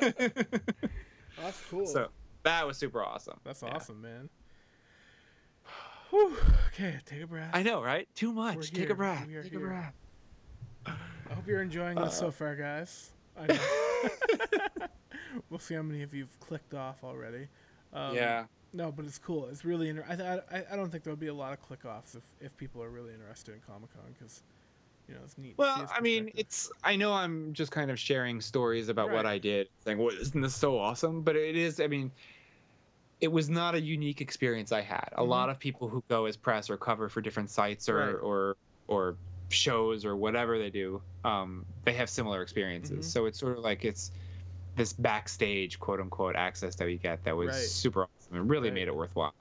That's 1.40 1.60
cool. 1.70 1.86
so 1.86 2.08
that 2.42 2.66
was 2.66 2.76
super 2.76 3.02
awesome. 3.02 3.38
that's 3.44 3.62
Yeah. 3.62 3.70
awesome, 3.70 4.00
man. 4.02 4.28
Whew. 6.10 6.36
Okay, 6.68 6.98
take 7.06 7.22
a 7.22 7.26
breath. 7.26 7.50
I 7.52 7.62
know, 7.62 7.82
right? 7.82 8.08
Too 8.14 8.30
We're 8.30 8.54
much. 8.54 8.70
Take 8.70 8.84
here. 8.84 8.92
a 8.92 8.94
breath. 8.94 9.26
We 9.26 9.36
are 9.36 9.42
Take 9.42 9.54
a 9.54 9.58
breath. 9.60 9.94
I 10.86 11.34
hope 11.34 11.46
you're 11.46 11.62
enjoying 11.62 11.96
this 11.96 12.08
Uh, 12.08 12.10
so 12.10 12.30
far, 12.30 12.56
guys. 12.56 13.10
I 13.38 13.46
know. 14.78 14.86
we'll 15.50 15.60
see 15.60 15.74
how 15.74 15.82
many 15.82 16.02
of 16.02 16.12
you've 16.14 16.38
clicked 16.40 16.74
off 16.74 17.04
already. 17.04 17.46
Um, 17.92 18.14
yeah. 18.14 18.44
No, 18.72 18.90
but 18.92 19.04
it's 19.04 19.18
cool. 19.18 19.46
It's 19.48 19.64
really. 19.64 19.88
interesting. 19.88 20.20
I, 20.26 20.36
I 20.52 20.64
I 20.72 20.76
don't 20.76 20.90
think 20.90 21.04
there'll 21.04 21.16
be 21.16 21.26
a 21.28 21.34
lot 21.34 21.52
of 21.52 21.60
click 21.60 21.84
offs 21.84 22.14
if, 22.14 22.22
if 22.40 22.56
people 22.56 22.82
are 22.82 22.88
really 22.90 23.12
interested 23.12 23.54
in 23.54 23.60
Comic 23.66 23.92
Con 23.92 24.02
because, 24.18 24.42
you 25.08 25.14
know, 25.14 25.20
it's 25.24 25.36
neat. 25.38 25.56
to 25.56 25.64
see 25.64 25.80
Well, 25.80 25.90
I 25.92 26.00
mean, 26.00 26.30
it's. 26.34 26.70
I 26.84 26.94
know 26.96 27.12
I'm 27.12 27.52
just 27.52 27.72
kind 27.72 27.90
of 27.90 27.98
sharing 27.98 28.40
stories 28.40 28.88
about 28.88 29.10
what 29.10 29.26
I 29.26 29.38
did, 29.38 29.68
saying, 29.84 29.98
"Well, 29.98 30.10
isn't 30.10 30.40
this 30.40 30.54
so 30.54 30.78
awesome?" 30.78 31.22
But 31.22 31.34
it 31.36 31.56
is. 31.56 31.80
I 31.80 31.88
mean, 31.88 32.12
it 33.20 33.28
was 33.30 33.50
not 33.50 33.74
a 33.74 33.80
unique 33.80 34.20
experience 34.20 34.72
I 34.72 34.80
had. 34.80 35.08
A 35.12 35.22
Mhm. 35.22 35.28
lot 35.28 35.50
of 35.50 35.58
people 35.58 35.88
who 35.88 36.02
go 36.08 36.26
as 36.26 36.36
press 36.36 36.70
or 36.70 36.76
cover 36.76 37.08
for 37.08 37.20
different 37.20 37.50
sites 37.50 37.88
or 37.88 37.96
Right. 37.96 38.14
or 38.22 38.56
or 38.88 39.16
shows 39.50 40.04
or 40.04 40.16
whatever 40.16 40.58
they 40.58 40.70
do, 40.70 41.00
um, 41.24 41.64
they 41.84 41.92
have 41.92 42.08
similar 42.10 42.42
experiences. 42.42 43.06
Mhm. 43.06 43.10
So 43.10 43.26
it's 43.26 43.38
sort 43.38 43.56
of 43.56 43.62
like 43.62 43.84
it's 43.84 44.10
this 44.76 44.92
backstage 44.92 45.78
quote 45.78 46.00
unquote 46.00 46.34
access 46.36 46.74
that 46.76 46.86
we 46.86 46.96
get 46.96 47.22
that 47.24 47.36
was 47.36 47.48
Right. 47.48 47.56
super 47.56 48.02
awesome 48.04 48.36
and 48.36 48.50
really 48.50 48.68
Right. 48.68 48.74
made 48.74 48.88
it 48.88 48.94
worthwhile. 48.96 49.34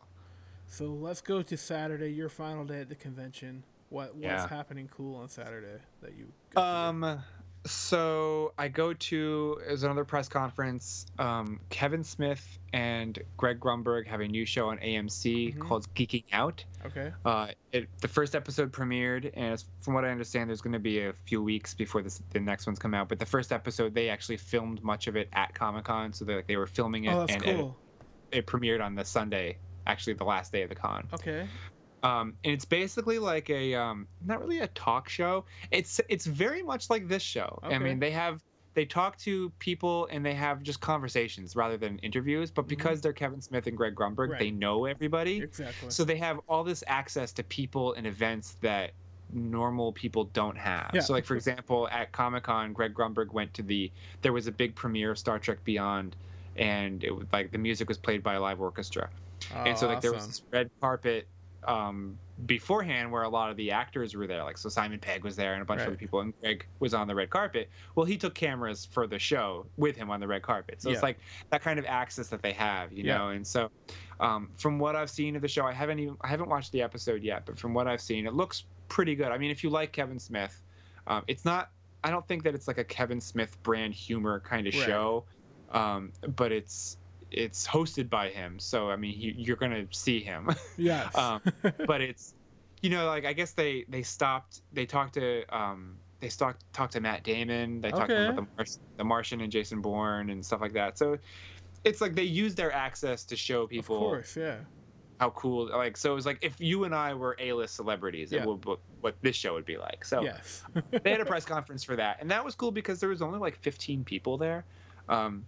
So 0.67 0.85
let's 0.87 1.21
go 1.21 1.41
to 1.41 1.57
Saturday, 1.57 2.09
your 2.09 2.29
final 2.29 2.65
day 2.65 2.81
at 2.81 2.89
the 2.89 2.95
convention. 2.95 3.63
What 3.89 4.13
what's 4.15 4.23
Yeah. 4.23 4.47
happening 4.47 4.87
cool 4.87 5.15
on 5.15 5.29
Saturday 5.29 5.79
that 6.01 6.13
you? 6.15 6.31
got 6.51 6.61
to 6.61 7.01
do? 7.01 7.05
Um, 7.05 7.23
so 7.69 8.53
I 8.57 8.67
go 8.67 8.93
to 8.93 9.61
is 9.67 9.83
another 9.83 10.03
press 10.03 10.27
conference. 10.27 11.05
Um, 11.19 11.59
Kevin 11.69 12.03
Smith 12.03 12.57
and 12.73 13.17
Greg 13.37 13.59
Grunberg 13.59 14.07
have 14.07 14.21
a 14.21 14.27
new 14.27 14.45
show 14.45 14.69
on 14.69 14.77
AMC 14.79 15.53
Mhm. 15.55 15.59
called 15.59 15.93
Geeking 15.95 16.23
Out. 16.31 16.63
okay. 16.85 17.11
Uh, 17.25 17.47
it, 17.71 17.87
the 18.01 18.07
first 18.07 18.35
episode 18.35 18.71
premiered, 18.71 19.31
and 19.35 19.53
it's, 19.53 19.65
from 19.81 19.93
what 19.93 20.05
I 20.05 20.09
understand, 20.09 20.49
there's 20.49 20.61
going 20.61 20.73
to 20.73 20.79
be 20.79 21.01
a 21.05 21.13
few 21.13 21.41
weeks 21.43 21.73
before 21.73 22.01
this, 22.01 22.21
the 22.31 22.39
next 22.39 22.65
one's 22.67 22.79
come 22.79 22.93
out. 22.93 23.09
But 23.09 23.19
the 23.19 23.25
first 23.25 23.51
episode, 23.51 23.93
they 23.93 24.09
actually 24.09 24.37
filmed 24.37 24.83
much 24.83 25.07
of 25.07 25.15
it 25.15 25.29
at 25.33 25.53
Comic 25.53 25.85
Con, 25.85 26.13
so 26.13 26.25
they 26.25 26.35
like, 26.35 26.47
they 26.47 26.57
were 26.57 26.67
filming 26.67 27.05
it, 27.05 27.13
Oh, 27.13 27.19
that's 27.19 27.33
and 27.33 27.43
cool. 27.43 27.77
it, 28.31 28.39
it 28.39 28.45
premiered 28.47 28.83
on 28.83 28.95
the 28.95 29.03
Sunday, 29.05 29.57
actually 29.87 30.13
the 30.13 30.23
last 30.23 30.51
day 30.51 30.61
of 30.63 30.69
the 30.69 30.75
con. 30.75 31.07
Okay. 31.13 31.47
Um, 32.03 32.33
and 32.43 32.53
it's 32.53 32.65
basically 32.65 33.19
like 33.19 33.49
a 33.49 33.75
um, 33.75 34.07
not 34.25 34.39
really 34.39 34.59
a 34.59 34.67
talk 34.67 35.09
show. 35.09 35.45
It's 35.71 35.99
it's 36.09 36.25
very 36.25 36.63
much 36.63 36.89
like 36.89 37.07
this 37.07 37.23
show. 37.23 37.59
Okay. 37.63 37.75
I 37.75 37.79
mean, 37.79 37.99
they 37.99 38.11
have 38.11 38.41
they 38.75 38.85
talk 38.85 39.17
to 39.17 39.49
people 39.59 40.07
and 40.11 40.25
they 40.25 40.33
have 40.35 40.61
just 40.63 40.79
conversations 40.79 41.55
rather 41.55 41.75
than 41.77 41.99
interviews. 41.99 42.51
But 42.51 42.67
because 42.67 43.01
they're 43.01 43.13
Kevin 43.13 43.41
Smith 43.41 43.67
and 43.67 43.75
Greg 43.75 43.95
Grunberg, 43.95 44.15
Mm-hmm. 44.15 44.31
Right. 44.31 44.39
they 44.39 44.51
know 44.51 44.85
everybody, 44.85 45.37
Exactly. 45.41 45.89
so 45.89 46.03
they 46.03 46.17
have 46.17 46.39
all 46.47 46.63
this 46.63 46.83
access 46.87 47.31
to 47.33 47.43
people 47.43 47.93
and 47.93 48.05
events 48.07 48.55
that 48.61 48.91
normal 49.33 49.91
people 49.91 50.25
don't 50.25 50.57
have. 50.57 50.91
Yeah. 50.93 51.01
So 51.01 51.13
like 51.13 51.25
for 51.25 51.35
example, 51.35 51.87
at 51.91 52.11
Comic 52.11 52.43
Con, 52.43 52.73
Greg 52.73 52.93
Grunberg 52.93 53.33
went 53.33 53.53
to 53.55 53.63
the 53.63 53.91
there 54.21 54.33
was 54.33 54.47
a 54.47 54.51
big 54.51 54.75
premiere 54.75 55.11
of 55.11 55.17
Star 55.19 55.39
Trek 55.39 55.63
Beyond, 55.63 56.15
and 56.55 57.03
it 57.03 57.11
was 57.15 57.27
like 57.33 57.51
the 57.51 57.57
music 57.57 57.87
was 57.89 57.97
played 57.97 58.23
by 58.23 58.35
a 58.35 58.41
live 58.41 58.61
orchestra 58.61 59.09
oh, 59.55 59.63
and 59.63 59.77
so 59.77 59.87
like 59.87 60.01
there 60.01 60.13
was 60.13 60.27
this 60.27 60.41
red 60.51 60.69
carpet 60.81 61.27
um, 61.67 62.19
beforehand 62.45 63.11
where 63.11 63.23
a 63.23 63.29
lot 63.29 63.51
of 63.51 63.57
the 63.57 63.71
actors 63.71 64.15
were 64.15 64.27
there. 64.27 64.43
Like 64.43 64.57
so 64.57 64.69
Simon 64.69 64.99
Pegg 64.99 65.23
was 65.23 65.35
there 65.35 65.53
and 65.53 65.61
a 65.61 65.65
bunch 65.65 65.79
Right. 65.79 65.87
of 65.87 65.93
other 65.93 65.97
people 65.97 66.21
and 66.21 66.33
Greg 66.41 66.65
was 66.79 66.93
on 66.93 67.07
the 67.07 67.15
red 67.15 67.29
carpet. 67.29 67.69
Well, 67.95 68.05
he 68.05 68.17
took 68.17 68.35
cameras 68.35 68.85
for 68.85 69.07
the 69.07 69.19
show 69.19 69.69
with 69.77 69.95
him 69.95 70.09
on 70.09 70.19
the 70.19 70.27
red 70.27 70.41
carpet. 70.43 70.81
So 70.81 70.89
Yeah. 70.89 70.93
it's 70.95 71.03
like 71.03 71.19
that 71.51 71.61
kind 71.61 71.79
of 71.79 71.85
access 71.85 72.29
that 72.29 72.41
they 72.41 72.53
have, 72.53 72.93
you 72.93 73.03
Yeah. 73.03 73.17
know. 73.17 73.29
And 73.29 73.45
so 73.45 73.69
um, 74.19 74.53
from 74.57 74.79
what 74.79 74.95
I've 74.95 75.09
seen 75.09 75.35
of 75.35 75.41
the 75.41 75.47
show, 75.47 75.65
I 75.65 75.73
haven't 75.73 75.99
even 75.99 76.17
I 76.21 76.27
haven't 76.27 76.49
watched 76.49 76.71
the 76.71 76.81
episode 76.81 77.23
yet, 77.23 77.45
but 77.45 77.59
from 77.59 77.73
what 77.73 77.87
I've 77.87 78.01
seen, 78.01 78.25
it 78.27 78.33
looks 78.33 78.65
pretty 78.87 79.15
good. 79.15 79.27
I 79.31 79.37
mean, 79.37 79.51
if 79.51 79.63
you 79.63 79.69
like 79.69 79.93
Kevin 79.93 80.19
Smith, 80.19 80.61
um, 81.07 81.23
it's 81.27 81.45
not. 81.45 81.69
I 82.03 82.11
don't 82.11 82.27
think 82.27 82.43
that 82.43 82.55
it's 82.55 82.67
like 82.67 82.77
a 82.77 82.83
Kevin 82.85 83.19
Smith 83.19 83.57
brand 83.63 83.93
humor 83.93 84.39
kind 84.39 84.67
of 84.67 84.73
Right. 84.73 84.85
show, 84.85 85.27
um, 85.69 86.13
but 86.29 86.51
it's 86.53 86.98
it's 87.31 87.67
hosted 87.67 88.09
by 88.09 88.29
him. 88.29 88.59
So 88.59 88.89
I 88.89 88.95
mean, 88.95 89.13
he, 89.13 89.33
you're 89.37 89.55
gonna 89.57 89.85
see 89.91 90.21
him. 90.21 90.49
Yes. 90.77 91.15
um, 91.15 91.41
but 91.87 92.01
it's 92.01 92.33
you 92.81 92.89
know 92.89 93.05
like 93.07 93.25
i 93.25 93.33
guess 93.33 93.51
they 93.51 93.83
they 93.89 94.01
stopped 94.01 94.61
they 94.71 94.85
talked 94.85 95.15
to 95.15 95.43
um 95.53 95.97
they 96.21 96.29
talked 96.29 96.63
talked 96.71 96.93
to 96.93 97.01
matt 97.01 97.23
damon 97.25 97.81
they 97.81 97.89
talked 97.91 98.07
to 98.07 98.13
Okay. 98.15 98.23
about 98.27 98.35
the, 98.37 98.47
Mars, 98.57 98.79
the 98.95 99.03
martian 99.03 99.41
and 99.41 99.51
jason 99.51 99.81
bourne 99.81 100.29
and 100.29 100.45
stuff 100.45 100.61
like 100.61 100.71
that 100.71 100.97
so 100.97 101.17
it's 101.83 101.99
like 101.99 102.15
they 102.15 102.23
use 102.23 102.55
their 102.55 102.71
access 102.71 103.25
to 103.25 103.35
show 103.35 103.67
people. 103.67 103.97
of 103.97 103.99
course, 103.99 104.37
yeah. 104.37 104.59
how 105.19 105.29
cool 105.31 105.67
like 105.75 105.97
so 105.97 106.13
it 106.13 106.15
was 106.15 106.25
like 106.25 106.37
if 106.41 106.55
you 106.57 106.85
and 106.85 106.95
i 106.95 107.13
were 107.13 107.35
a-list 107.39 107.75
celebrities 107.75 108.31
Yeah. 108.31 108.43
it 108.43 108.47
would 108.47 108.63
what, 108.63 108.79
what 109.01 109.15
this 109.21 109.35
show 109.35 109.53
would 109.55 109.65
be 109.65 109.75
like 109.77 110.05
so 110.05 110.21
Yes. 110.23 110.63
they 111.03 111.11
had 111.11 111.19
a 111.19 111.25
press 111.33 111.43
conference 111.43 111.83
for 111.83 111.97
that 111.97 112.15
and 112.21 112.31
that 112.31 112.45
was 112.45 112.55
cool 112.55 112.71
because 112.71 113.01
there 113.01 113.09
was 113.09 113.21
only 113.21 113.39
like 113.39 113.57
15 113.57 114.05
people 114.05 114.37
there 114.37 114.63
um 115.09 115.43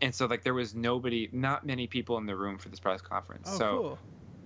and 0.00 0.14
so 0.14 0.26
like 0.26 0.42
there 0.42 0.54
was 0.54 0.74
nobody 0.74 1.28
not 1.32 1.64
many 1.66 1.86
people 1.86 2.18
in 2.18 2.26
the 2.26 2.36
room 2.36 2.58
for 2.58 2.68
this 2.68 2.80
press 2.80 3.00
conference 3.00 3.48
oh, 3.50 3.58
so 3.58 3.78
cool. 3.80 3.98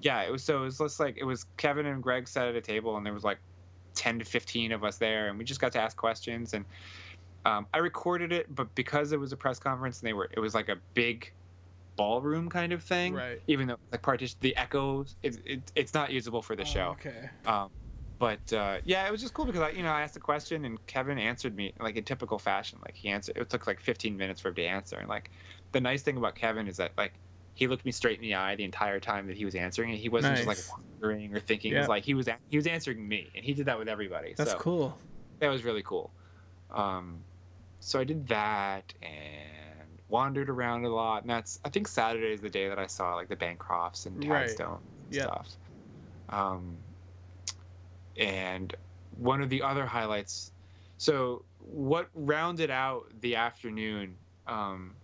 yeah 0.03 0.23
it 0.23 0.31
was 0.31 0.45
so 0.45 0.59
it 0.59 0.65
was 0.65 0.79
just 0.79 1.01
like 1.01 1.17
it 1.19 1.25
was 1.25 1.45
kevin 1.57 1.87
and 1.87 2.03
greg 2.03 2.29
sat 2.29 2.49
at 2.49 2.55
a 2.57 2.61
table 2.61 2.97
and 2.97 3.05
there 3.07 3.13
was 3.15 3.25
like 3.25 3.39
10 3.97 4.19
to 4.21 4.25
15 4.25 4.73
of 4.73 4.85
us 4.85 4.99
there 4.99 5.29
and 5.29 5.39
we 5.39 5.45
just 5.45 5.61
got 5.61 5.73
to 5.73 5.81
ask 5.81 5.97
questions 5.97 6.55
and 6.55 6.65
um, 7.45 7.67
i 7.73 7.79
recorded 7.79 8.33
it 8.33 8.47
but 8.55 8.69
because 8.75 9.13
it 9.13 9.21
was 9.21 9.33
a 9.33 9.37
press 9.37 9.59
conference 9.59 10.01
and 10.01 10.09
they 10.09 10.13
were 10.13 10.29
it 10.37 10.41
was 10.41 10.55
like 10.55 10.69
a 10.69 10.77
big 10.95 11.33
ballroom 11.97 12.49
kind 12.49 12.73
of 12.73 12.85
thing 12.85 13.15
Right. 13.15 13.41
even 13.49 13.67
though 13.67 13.77
like 13.91 14.03
partition 14.03 14.37
the 14.41 14.57
echoes 14.57 15.17
it, 15.23 15.37
it, 15.45 15.73
it's 15.75 15.95
not 15.95 16.13
usable 16.13 16.43
for 16.43 16.55
the 16.55 16.63
Oh, 16.63 16.67
show 16.67 16.91
okay. 16.93 17.31
um, 17.47 17.69
but 18.19 18.53
uh, 18.53 18.81
yeah, 18.85 19.07
it 19.07 19.13
was 19.13 19.21
just 19.21 19.35
cool 19.35 19.47
because 19.47 19.61
I, 19.63 19.71
you 19.71 19.83
know, 19.83 19.93
I 19.93 20.03
asked 20.03 20.17
a 20.17 20.21
question 20.21 20.65
and 20.65 20.85
Kevin 20.87 21.19
answered 21.19 21.55
me 21.55 21.73
like 21.81 21.97
in 21.97 22.05
typical 22.05 22.39
fashion. 22.39 22.79
Like 22.85 22.97
he 22.97 23.09
answered. 23.09 23.37
It 23.37 23.49
took 23.51 23.67
like 23.67 23.81
15 23.81 24.17
minutes 24.17 24.41
for 24.41 24.49
him 24.49 24.55
to 24.57 24.65
answer. 24.65 24.99
And 24.99 25.09
like 25.09 25.31
the 25.73 25.81
nice 25.81 26.03
thing 26.03 26.17
about 26.17 26.35
Kevin 26.35 26.69
is 26.69 26.77
that 26.79 26.93
like 26.99 27.21
he 27.55 27.67
looked 27.67 27.85
me 27.85 27.93
straight 27.93 28.17
in 28.19 28.23
the 28.23 28.35
eye 28.35 28.57
the 28.57 28.65
entire 28.65 29.01
time 29.01 29.27
that 29.29 29.37
he 29.37 29.45
was 29.45 29.55
answering 29.55 29.91
it. 29.91 29.99
He 29.99 30.09
wasn't 30.09 30.37
just 30.37 30.47
like 30.49 30.59
wondering 31.03 31.35
or 31.35 31.41
thinking. 31.41 31.73
It 31.73 31.79
was 31.79 31.89
like 31.89 32.05
he 32.05 32.15
was 32.15 32.29
he 32.49 32.57
was 32.57 32.67
answering 32.67 33.07
me, 33.07 33.31
and 33.35 33.45
he 33.45 33.55
did 33.55 33.67
that 33.67 33.79
with 33.79 33.89
everybody. 33.89 34.35
That's 34.37 34.51
so 34.53 34.59
cool. 34.59 34.99
that 35.41 35.49
was 35.49 35.65
really 35.65 35.83
cool. 35.83 36.15
Um, 36.71 37.25
so 37.81 38.01
I 38.01 38.05
did 38.05 38.27
that 38.29 38.93
and 39.03 40.01
wandered 40.09 40.51
around 40.51 40.85
a 40.85 40.89
lot. 40.89 41.23
And 41.23 41.31
that's 41.31 41.59
I 41.65 41.69
think 41.69 41.89
Saturday 41.89 42.33
is 42.33 42.41
the 42.41 42.51
day 42.51 42.69
that 42.69 42.79
I 42.79 42.87
saw 42.87 43.15
like 43.15 43.29
the 43.29 43.37
Bancrofts 43.37 44.07
and 44.07 44.25
Right. 44.25 44.47
Tadstone 44.47 44.81
and 45.05 45.15
Yeah. 45.15 45.23
stuff. 45.25 45.57
Um, 46.29 46.88
and 48.19 48.75
one 49.17 49.41
of 49.43 49.49
the 49.49 49.63
other 49.63 49.87
highlights. 49.87 50.53
So 50.99 51.45
what 51.61 52.09
rounded 52.15 52.71
out 52.71 53.05
the 53.21 53.37
afternoon 53.37 54.17
um, 54.47 54.95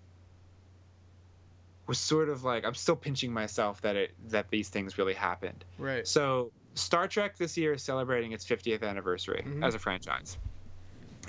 was 1.87 1.99
sort 1.99 2.29
of 2.29 2.45
like 2.45 2.65
I'm 2.65 2.75
still 2.75 2.97
pinching 2.97 3.33
myself 3.33 3.81
that 3.83 3.97
it 3.97 4.15
that 4.29 4.49
these 4.51 4.69
things 4.69 4.99
really 4.99 5.15
happened. 5.15 5.65
Right. 5.79 6.07
So 6.07 6.51
Star 6.75 7.07
Trek 7.07 7.37
this 7.39 7.57
year 7.57 7.75
is 7.75 7.83
celebrating 7.83 8.33
its 8.33 8.45
50th 8.45 8.83
anniversary 8.83 9.45
Mhm. 9.47 9.65
as 9.65 9.75
a 9.75 9.79
franchise, 9.79 10.39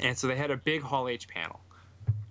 and 0.02 0.18
so 0.18 0.28
they 0.28 0.36
had 0.36 0.52
a 0.52 0.58
big 0.58 0.82
Hall 0.82 1.08
H 1.08 1.28
panel 1.28 1.60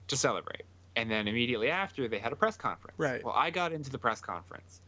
to 0.09 0.16
celebrate, 0.16 0.64
and 0.96 1.11
then 1.11 1.28
immediately 1.28 1.70
after 1.70 2.09
they 2.09 2.18
had 2.18 2.32
a 2.32 2.36
press 2.36 2.57
conference. 2.57 2.98
Right. 2.98 3.22
Well, 3.24 3.34
I 3.36 3.50
got 3.50 3.72
into 3.72 3.90
the 3.90 3.98
press 3.98 4.20
conference, 4.20 4.80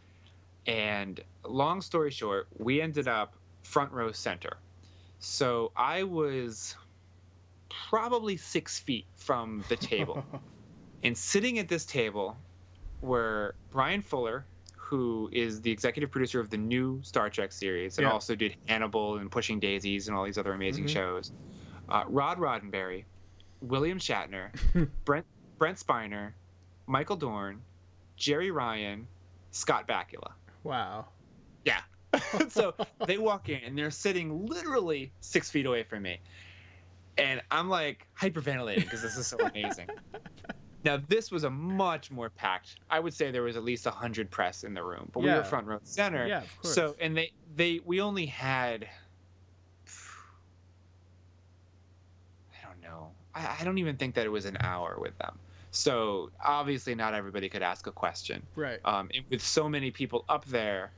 and 0.67 1.21
long 1.45 1.81
story 1.81 2.11
short, 2.11 2.49
we 2.59 2.81
ended 2.81 3.07
up 3.07 3.37
front 3.67 3.93
row 3.93 4.13
center. 4.13 4.57
So 5.19 5.73
I 5.77 6.03
was 6.05 6.77
probably 7.69 8.37
six 8.37 8.79
feet 8.79 9.07
from 9.17 9.65
the 9.69 9.77
table. 9.77 10.25
And 11.03 11.17
sitting 11.17 11.59
at 11.61 11.69
this 11.69 11.85
table 11.85 12.37
were 13.01 13.55
Bryan 13.71 14.01
Fuller, 14.03 14.45
who 14.77 15.29
is 15.31 15.61
the 15.61 15.71
executive 15.71 16.11
producer 16.11 16.41
of 16.41 16.51
the 16.51 16.57
new 16.57 17.01
Star 17.03 17.31
Trek 17.31 17.53
series 17.53 17.99
and 17.99 18.07
Yeah. 18.07 18.13
also 18.13 18.35
did 18.35 18.57
Hannibal 18.67 19.19
and 19.19 19.31
Pushing 19.31 19.61
Daisies 19.61 20.09
and 20.09 20.17
all 20.17 20.25
these 20.25 20.39
other 20.39 20.53
amazing 20.55 20.85
Mhm. 20.87 20.89
shows. 20.89 21.33
Uh, 21.89 22.03
Rod 22.09 22.39
Roddenberry, 22.39 23.05
William 23.61 23.99
Shatner, 24.01 24.51
Brent 25.05 25.27
Brent 25.59 25.79
Spiner, 25.79 26.33
Michael 26.87 27.17
Dorn, 27.17 27.63
Jeri 28.19 28.53
Ryan, 28.53 29.07
Scott 29.53 29.87
Bakula. 29.87 30.33
wow. 30.65 31.07
so 32.49 32.75
they 33.07 33.19
walk 33.19 33.49
in 33.49 33.61
and 33.65 33.77
they're 33.77 33.91
sitting 33.91 34.47
literally 34.47 35.13
six 35.21 35.51
feet 35.51 35.67
away 35.67 35.83
from 35.83 36.03
me. 36.03 36.21
And 37.19 37.41
I'm 37.51 37.69
like 37.69 38.07
hyperventilating 38.21 38.83
because 38.83 39.03
this 39.03 39.17
is 39.17 39.27
so 39.27 39.39
amazing. 39.39 39.89
now, 40.85 41.01
this 41.09 41.31
was 41.31 41.45
a 41.45 41.51
much 41.51 42.11
more 42.11 42.31
packed, 42.31 42.77
I 42.91 43.01
would 43.01 43.15
say 43.15 43.31
there 43.31 43.43
was 43.43 43.57
at 43.57 43.65
least 43.65 43.87
100 43.87 44.31
press 44.31 44.65
in 44.65 44.75
the 44.75 44.83
room, 44.83 45.11
but 45.13 45.21
we 45.21 45.31
were 45.31 45.45
front 45.45 45.67
row 45.67 45.79
center. 45.85 46.27
Yeah, 46.27 46.43
of 46.43 46.61
course. 46.61 46.75
So, 46.75 46.95
and 47.01 47.17
they, 47.17 47.33
they, 47.55 47.81
we 47.85 48.01
only 48.01 48.27
had, 48.27 48.87
I 52.53 52.67
don't 52.67 52.83
know, 52.83 53.13
I, 53.35 53.57
I 53.61 53.65
don't 53.65 53.79
even 53.79 53.97
think 53.97 54.15
that 54.17 54.27
it 54.27 54.31
was 54.31 54.45
an 54.45 54.59
hour 54.61 54.99
with 55.01 55.17
them. 55.19 55.39
So 55.77 56.31
obviously, 56.43 56.95
not 56.95 57.13
everybody 57.13 57.51
could 57.51 57.63
ask 57.63 57.87
a 57.87 57.93
question 57.93 58.47
right. 58.57 58.81
um, 58.87 59.11
with 59.31 59.43
so 59.43 59.69
many 59.69 59.91
people 59.91 60.25
up 60.29 60.45
there, 60.47 60.93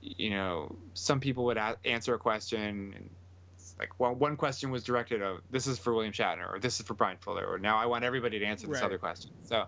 you 0.00 0.30
know, 0.30 0.78
some 0.94 1.20
people 1.20 1.44
would 1.46 1.56
a- 1.56 1.78
answer 1.84 2.14
a 2.14 2.18
question, 2.18 2.94
and 2.94 3.16
it's 3.54 3.74
like, 3.78 3.98
well, 3.98 4.14
one 4.14 4.36
question 4.36 4.70
was 4.70 4.84
directed 4.84 5.22
of 5.22 5.40
this 5.50 5.66
is 5.66 5.78
for 5.78 5.94
William 5.94 6.12
Shatner, 6.12 6.54
or 6.54 6.58
this 6.60 6.80
is 6.80 6.86
for 6.86 6.94
Bryan 6.94 7.18
Fuller, 7.18 7.46
or 7.46 7.58
now 7.58 7.76
I 7.78 7.86
want 7.86 8.04
everybody 8.04 8.38
to 8.38 8.44
answer 8.44 8.68
this 8.68 8.82
Right. 8.82 8.84
other 8.84 8.98
question. 8.98 9.32
So, 9.42 9.66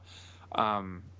um, 0.52 1.12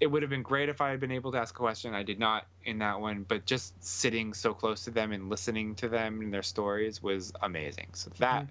it 0.00 0.08
would 0.08 0.22
have 0.22 0.30
been 0.30 0.42
great 0.42 0.68
if 0.68 0.80
I 0.80 0.90
had 0.90 1.00
been 1.00 1.12
able 1.12 1.32
to 1.32 1.38
ask 1.38 1.54
a 1.54 1.58
question. 1.58 1.94
I 1.94 2.02
did 2.02 2.18
not 2.18 2.48
in 2.64 2.78
that 2.78 3.00
one, 3.00 3.24
but 3.24 3.46
just 3.46 3.82
sitting 3.82 4.34
so 4.34 4.52
close 4.52 4.84
to 4.84 4.90
them 4.90 5.12
and 5.12 5.30
listening 5.30 5.76
to 5.76 5.88
them 5.88 6.20
and 6.20 6.32
their 6.34 6.42
stories 6.42 7.02
was 7.02 7.32
amazing. 7.42 7.90
So 7.94 8.10
that 8.18 8.50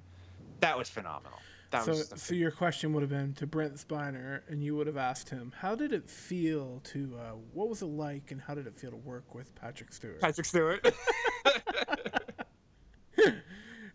that 0.61 0.77
was 0.77 0.89
phenomenal. 0.89 1.45
That 1.73 1.85
so, 1.85 1.93
so 1.93 2.35
your 2.35 2.51
question 2.51 2.93
would 2.93 3.01
have 3.01 3.09
been 3.09 3.33
to 3.33 3.47
Brent 3.47 3.77
Spiner, 3.77 4.41
and 4.47 4.63
you 4.63 4.75
would 4.75 4.85
have 4.85 4.95
asked 4.95 5.29
him, 5.29 5.51
"How 5.57 5.73
did 5.73 5.91
it 5.91 6.07
feel 6.07 6.81
to? 6.83 7.17
Uh, 7.19 7.31
what 7.51 7.67
was 7.67 7.81
it 7.81 7.87
like, 7.87 8.29
and 8.29 8.39
how 8.39 8.53
did 8.53 8.67
it 8.67 8.77
feel 8.77 8.91
to 8.91 8.97
work 8.97 9.33
with 9.33 9.55
Patrick 9.55 9.91
Stewart?" 9.91 10.21
Patrick 10.21 10.45
Stewart. 10.45 10.85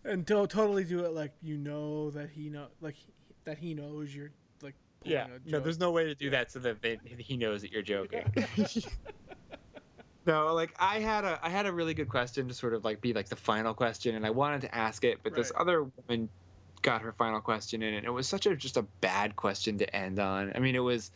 and 0.05 0.27
to 0.27 0.45
totally 0.49 0.83
do 0.83 1.05
it 1.05 1.13
like 1.13 1.31
you 1.41 1.57
know 1.57 2.11
that 2.11 2.31
he 2.31 2.49
know, 2.49 2.67
like 2.81 2.97
that 3.45 3.59
he 3.59 3.75
knows 3.75 4.13
you're 4.13 4.33
like. 4.61 4.75
Yeah, 5.05 5.29
no, 5.47 5.61
there's 5.61 5.79
no 5.79 5.93
way 5.93 6.03
to 6.03 6.17
do 6.17 6.31
that 6.31 6.51
so 6.51 6.59
that 6.59 6.83
they, 6.83 6.99
he 7.19 7.37
knows 7.37 7.63
that 7.63 7.71
you're 7.71 7.83
joking. 7.83 8.25
no, 10.27 10.53
like 10.53 10.75
I 10.81 10.99
had 10.99 11.25
a 11.25 11.39
I 11.45 11.49
had 11.49 11.67
a 11.67 11.73
really 11.73 11.95
good 11.95 12.09
question 12.09 12.49
to 12.49 12.55
sort 12.55 12.75
of 12.75 12.85
like 12.85 13.01
be 13.01 13.13
like 13.13 13.29
the 13.29 13.37
final 13.37 13.73
question, 13.73 14.17
and 14.17 14.27
I 14.27 14.31
wanted 14.31 14.63
to 14.63 14.75
ask 14.75 15.05
it, 15.05 15.21
but 15.23 15.33
this 15.33 15.53
other 15.57 15.85
woman 15.85 16.29
got 16.83 17.03
her 17.03 17.13
final 17.13 17.41
question 17.41 17.83
in, 17.83 17.95
and 17.95 18.07
it 18.07 18.11
was 18.11 18.29
such 18.29 18.47
a 18.47 18.57
just 18.57 18.77
a 18.77 18.83
bad 19.01 19.37
question 19.37 19.79
to 19.79 19.97
end 19.97 20.19
on. 20.19 20.53
I 20.55 20.59
mean, 20.59 20.75
it 20.75 20.81
was 20.81 21.11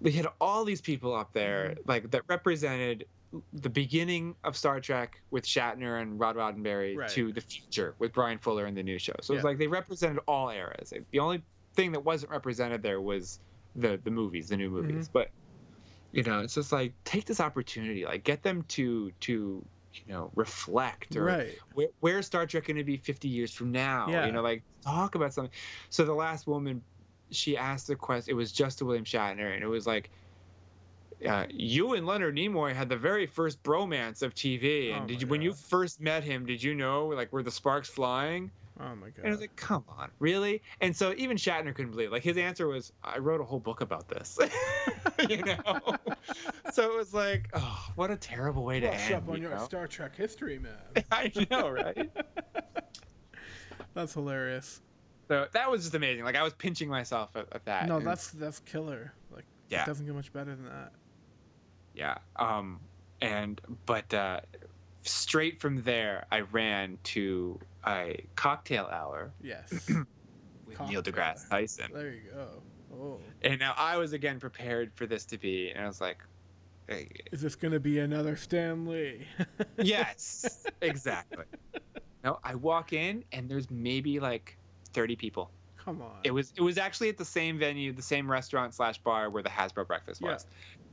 we 0.00 0.12
had 0.12 0.26
all 0.40 0.64
these 0.64 0.80
people 0.80 1.14
up 1.14 1.32
there 1.32 1.70
mm-hmm. 1.70 1.90
like 1.90 2.10
that 2.10 2.22
represented 2.28 3.06
the 3.52 3.70
beginning 3.70 4.36
of 4.44 4.56
Star 4.56 4.80
Trek 4.80 5.20
with 5.30 5.44
Shatner 5.44 6.00
and 6.00 6.20
Rod 6.20 6.36
Roddenberry 6.36 6.96
Right. 6.96 7.10
to 7.10 7.32
the 7.32 7.40
future 7.40 7.94
with 7.98 8.12
Bryan 8.12 8.38
Fuller 8.38 8.66
and 8.66 8.76
the 8.76 8.82
new 8.82 8.98
show. 8.98 9.14
So 9.22 9.34
it 9.34 9.38
was 9.38 9.44
like 9.44 9.58
they 9.58 9.66
represented 9.66 10.20
all 10.28 10.50
eras. 10.50 10.92
The 11.10 11.18
only 11.18 11.42
thing 11.74 11.92
that 11.92 12.04
wasn't 12.04 12.30
represented 12.30 12.82
there 12.82 13.00
was 13.00 13.40
the 13.74 14.00
the 14.02 14.10
movies, 14.10 14.48
the 14.48 14.56
new 14.56 14.70
movies. 14.70 15.08
Mm-hmm. 15.08 15.12
But 15.12 15.30
you 16.12 16.22
know, 16.22 16.40
it's 16.40 16.54
just 16.54 16.72
like 16.72 16.92
take 17.04 17.24
this 17.24 17.40
opportunity, 17.40 18.04
like 18.04 18.24
get 18.24 18.42
them 18.42 18.62
to 18.68 19.10
to 19.20 19.64
you 20.06 20.12
know 20.12 20.30
reflect 20.34 21.16
or 21.16 21.24
right. 21.24 21.58
where, 21.74 21.88
where's 22.00 22.26
Star 22.26 22.46
Trek 22.46 22.66
going 22.66 22.76
to 22.76 22.84
be 22.84 22.96
50 22.96 23.28
years 23.28 23.52
from 23.52 23.72
now? 23.72 24.08
Yeah. 24.08 24.26
You 24.26 24.32
know, 24.32 24.42
like 24.42 24.62
talk 24.82 25.14
about 25.14 25.34
something. 25.34 25.52
So 25.90 26.04
the 26.04 26.14
last 26.14 26.46
woman, 26.46 26.82
she 27.30 27.56
asked 27.56 27.86
the 27.86 27.96
question. 27.96 28.32
It 28.32 28.36
was 28.36 28.52
just 28.52 28.78
to 28.78 28.84
William 28.84 29.04
Shatner, 29.04 29.54
and 29.54 29.62
it 29.62 29.68
was 29.68 29.86
like, 29.86 30.10
uh, 31.26 31.46
you 31.50 31.94
and 31.94 32.06
Leonard 32.06 32.36
Nimoy 32.36 32.74
had 32.74 32.88
the 32.88 32.96
very 32.96 33.26
first 33.26 33.62
bromance 33.62 34.22
of 34.22 34.34
TV. 34.34 34.94
And 34.94 35.04
Oh 35.04 35.06
did 35.06 35.22
you, 35.22 35.28
when 35.28 35.42
you 35.42 35.52
first 35.52 36.00
met 36.00 36.22
him, 36.24 36.44
did 36.46 36.62
you 36.62 36.74
know 36.74 37.06
like 37.06 37.32
were 37.32 37.42
the 37.42 37.50
sparks 37.50 37.88
flying? 37.88 38.50
Oh 38.80 38.94
my 38.96 39.06
god. 39.10 39.18
And 39.18 39.26
I 39.28 39.30
was 39.30 39.40
like, 39.40 39.54
come 39.54 39.84
on, 39.88 40.10
really? 40.18 40.60
And 40.80 40.96
so 40.96 41.14
even 41.16 41.36
Shatner 41.36 41.72
couldn't 41.74 41.92
believe 41.92 42.08
it. 42.08 42.12
Like 42.12 42.24
his 42.24 42.36
answer 42.36 42.66
was, 42.66 42.92
I 43.04 43.18
wrote 43.18 43.40
a 43.40 43.44
whole 43.44 43.60
book 43.60 43.80
about 43.82 44.08
this. 44.08 44.36
you 45.28 45.36
know? 45.44 45.62
so 46.72 46.90
it 46.92 46.96
was 46.96 47.14
like, 47.14 47.48
oh, 47.54 47.86
what 47.94 48.10
a 48.10 48.16
terrible 48.16 48.64
way 48.64 48.80
to 48.80 48.88
Brush 48.88 49.06
end. 49.06 49.14
up 49.14 49.28
on 49.28 49.36
you 49.36 49.42
your 49.42 49.56
know? 49.56 49.64
Star 49.64 49.86
Trek 49.86 50.16
history, 50.16 50.58
man. 50.58 51.04
I 51.12 51.30
know, 51.50 51.68
right? 51.70 52.10
That's 53.94 54.12
hilarious. 54.14 54.80
so 55.28 55.46
that 55.52 55.70
was 55.70 55.82
just 55.82 55.94
amazing. 55.94 56.24
Like 56.24 56.34
I 56.36 56.42
was 56.42 56.52
pinching 56.52 56.88
myself 56.88 57.30
at, 57.36 57.46
at 57.52 57.64
that. 57.66 57.86
No, 57.88 57.98
And- 57.98 58.06
that's 58.06 58.30
that's 58.32 58.58
killer. 58.60 59.12
Like 59.30 59.44
Yeah. 59.68 59.84
it 59.84 59.86
doesn't 59.86 60.04
get 60.04 60.14
much 60.14 60.32
better 60.32 60.54
than 60.56 60.64
that. 60.64 60.92
yeah. 61.94 62.18
Um, 62.36 62.80
and 63.20 63.60
but 63.86 64.12
uh, 64.12 64.40
straight 65.04 65.60
from 65.60 65.82
there, 65.82 66.26
I 66.30 66.40
ran 66.40 66.98
to 67.04 67.58
a 67.86 68.24
cocktail 68.36 68.86
hour 68.90 69.32
Yes. 69.42 69.70
with 70.66 70.80
Neil 70.88 71.02
deGrasse. 71.02 71.48
Tyson. 71.48 71.90
there 71.92 72.10
you 72.12 72.30
go. 72.32 72.62
Oh. 72.92 73.20
And 73.42 73.58
now 73.58 73.74
I 73.76 73.96
was 73.96 74.12
again 74.12 74.40
prepared 74.40 74.92
for 74.94 75.06
this 75.06 75.24
to 75.26 75.38
be, 75.38 75.70
and 75.70 75.84
I 75.84 75.86
was 75.86 76.00
like, 76.00 76.18
hey, 76.88 77.08
Is 77.32 77.40
this 77.40 77.54
gonna 77.56 77.80
be 77.80 77.98
another 77.98 78.36
Stan 78.36 78.86
Lee? 78.86 79.26
yes, 79.82 80.66
exactly. 80.80 81.44
No, 82.22 82.38
I 82.42 82.54
walk 82.54 82.92
in 82.92 83.24
and 83.32 83.48
there's 83.50 83.70
maybe 83.70 84.18
like 84.20 84.56
30 84.94 85.16
people. 85.16 85.50
Come 85.76 86.00
on. 86.00 86.12
It 86.24 86.30
was 86.30 86.52
it 86.56 86.62
was 86.62 86.78
actually 86.78 87.10
at 87.10 87.18
the 87.18 87.24
same 87.24 87.58
venue, 87.58 87.92
the 87.92 88.00
same 88.00 88.30
restaurant 88.30 88.74
slash 88.74 88.98
bar 88.98 89.28
where 89.28 89.42
the 89.42 89.50
Hasbro 89.50 89.86
breakfast 89.86 90.22
Yeah. 90.22 90.32
was. 90.32 90.46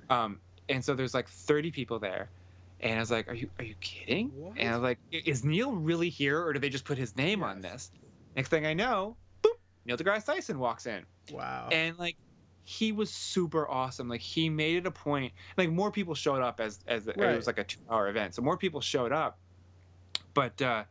Um, 0.09 0.39
and 0.67 0.83
so 0.83 0.93
there's 0.93 1.13
like 1.13 1.29
30 1.29 1.71
people 1.71 1.99
there, 1.99 2.29
and 2.82 2.98
I 2.98 2.99
was 2.99 3.12
like, 3.12 3.28
"Are 3.30 3.34
you 3.34 3.49
are 3.60 3.66
you 3.66 3.76
kidding?" 3.80 4.30
What? 4.36 4.58
And 4.58 4.70
I 4.70 4.74
was 4.74 4.84
like, 4.84 4.99
"Is 5.12 5.44
Neil 5.44 5.74
really 5.74 6.10
here, 6.10 6.44
or 6.44 6.53
do 6.53 6.60
they 6.60 6.70
just 6.70 6.86
put 6.86 6.98
his 6.98 7.16
name 7.16 7.44
on 7.44 7.62
this?" 7.62 7.91
Next 8.36 8.49
thing 8.49 8.66
I 8.66 8.74
know, 8.74 9.16
boop, 9.44 9.52
Neil 9.86 9.98
deGrasse 9.98 10.26
Tyson 10.26 10.60
walks 10.60 10.86
in, 10.86 11.06
wow. 11.32 11.70
and 11.72 11.98
like 11.98 12.16
he 12.64 12.91
was 12.91 13.12
super 13.12 13.68
awesome. 13.68 14.10
Like 14.10 14.22
he 14.22 14.49
made 14.49 14.78
it 14.78 14.88
a 14.88 14.91
point. 14.91 15.34
Like 15.58 15.70
more 15.70 15.91
people 15.91 16.16
showed 16.16 16.41
up 16.41 16.60
as 16.60 16.80
as 16.88 17.08
it 17.08 17.18
was 17.18 17.48
like 17.48 17.60
a 17.60 17.64
two 17.64 17.80
hour 17.90 18.08
event, 18.10 18.36
so 18.36 18.41
more 18.41 18.58
people 18.58 18.82
showed 18.82 19.12
up. 19.12 19.38
But 20.34 20.62
uh, 20.62 20.84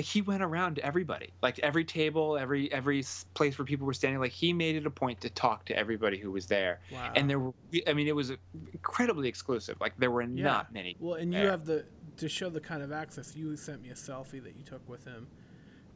like 0.00 0.06
he 0.06 0.22
went 0.22 0.42
around 0.42 0.76
to 0.76 0.82
everybody, 0.84 1.30
like 1.42 1.58
every 1.58 1.84
table, 1.84 2.38
every 2.38 2.72
every 2.72 3.04
place 3.34 3.58
where 3.58 3.66
people 3.66 3.86
were 3.86 3.92
standing. 3.92 4.18
Like 4.18 4.32
he 4.32 4.50
made 4.54 4.74
it 4.76 4.86
a 4.86 4.90
point 4.90 5.20
to 5.20 5.28
talk 5.28 5.66
to 5.66 5.76
everybody 5.76 6.16
who 6.16 6.30
was 6.30 6.46
there. 6.46 6.80
wow. 6.90 7.12
And 7.14 7.28
there 7.28 7.38
were, 7.38 7.52
I 7.86 7.92
mean, 7.92 8.08
it 8.08 8.16
was 8.16 8.32
incredibly 8.72 9.28
exclusive. 9.28 9.76
Like 9.78 9.92
there 9.98 10.10
were 10.10 10.22
Yeah. 10.22 10.42
not 10.44 10.72
many. 10.72 10.96
well, 10.98 11.16
and 11.16 11.34
you 11.34 11.40
there. 11.40 11.50
have 11.50 11.66
the 11.66 11.84
to 12.16 12.30
show 12.30 12.48
the 12.48 12.60
kind 12.60 12.82
of 12.82 12.92
access. 12.92 13.36
You 13.36 13.54
sent 13.58 13.82
me 13.82 13.90
a 13.90 13.94
selfie 13.94 14.42
that 14.42 14.56
you 14.56 14.64
took 14.64 14.88
with 14.88 15.04
him. 15.04 15.26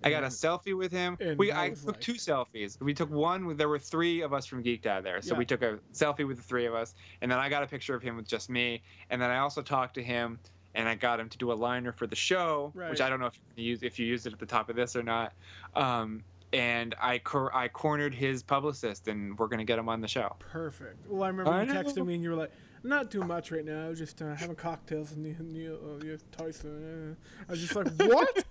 I 0.02 0.10
got 0.10 0.22
a 0.22 0.26
selfie 0.26 0.76
with 0.76 0.92
him. 0.92 1.16
and 1.18 1.38
We 1.38 1.50
I 1.50 1.70
took 1.70 1.86
like- 1.86 2.00
two 2.00 2.14
selfies. 2.14 2.78
We 2.82 2.92
took 2.92 3.08
one. 3.10 3.56
There 3.56 3.70
were 3.70 3.78
three 3.78 4.20
of 4.20 4.34
us 4.34 4.44
from 4.44 4.60
Geek 4.60 4.82
Dad 4.82 5.02
there, 5.02 5.22
so 5.22 5.32
Yeah. 5.32 5.38
we 5.38 5.46
took 5.46 5.62
a 5.62 5.78
selfie 5.94 6.26
with 6.28 6.36
the 6.36 6.42
three 6.42 6.66
of 6.66 6.74
us, 6.74 6.94
and 7.22 7.30
then 7.32 7.38
I 7.38 7.48
got 7.48 7.62
a 7.62 7.66
picture 7.66 7.94
of 7.94 8.02
him 8.02 8.16
with 8.16 8.28
just 8.28 8.50
me, 8.50 8.82
and 9.08 9.22
then 9.22 9.30
I 9.30 9.38
also 9.38 9.62
talked 9.62 9.94
to 9.94 10.02
him, 10.02 10.38
and 10.74 10.88
I 10.88 10.94
got 10.94 11.20
him 11.20 11.28
to 11.28 11.38
do 11.38 11.52
a 11.52 11.54
liner 11.54 11.92
for 11.92 12.06
the 12.06 12.16
show, 12.16 12.72
which 12.74 13.00
I 13.00 13.08
don't 13.08 13.20
know 13.20 13.26
if 13.26 13.38
you 13.56 13.64
use 13.64 13.82
if 13.82 13.98
you 13.98 14.06
used 14.06 14.26
it 14.26 14.32
at 14.32 14.38
the 14.38 14.46
top 14.46 14.68
of 14.68 14.76
this 14.76 14.96
or 14.96 15.02
not. 15.02 15.32
Um, 15.74 16.22
and 16.52 16.94
I 17.00 17.18
cor- 17.18 17.54
I 17.54 17.68
cornered 17.68 18.14
his 18.14 18.42
publicist, 18.42 19.08
and 19.08 19.36
we're 19.38 19.48
gonna 19.48 19.64
get 19.64 19.78
him 19.78 19.88
on 19.88 20.00
the 20.00 20.08
show. 20.08 20.36
Perfect. 20.38 21.08
Well, 21.08 21.24
I 21.24 21.28
remember 21.28 21.50
I 21.52 21.64
you 21.64 21.72
texted 21.72 21.96
know. 21.96 22.04
me 22.04 22.14
and 22.14 22.22
you 22.22 22.30
were 22.30 22.36
like, 22.36 22.52
"Not 22.82 23.10
too 23.10 23.22
much 23.22 23.50
right 23.50 23.64
now, 23.64 23.92
just 23.92 24.22
uh, 24.22 24.34
having 24.34 24.54
cocktails 24.56 25.12
and 25.12 25.22
Neil, 25.24 25.36
Neil, 25.40 25.78
uh, 25.96 26.04
Neil 26.04 26.18
Tyson." 26.32 27.16
uh." 27.18 27.44
I 27.48 27.50
was 27.52 27.60
just 27.60 27.74
like, 27.74 27.88
"What?" 27.98 28.44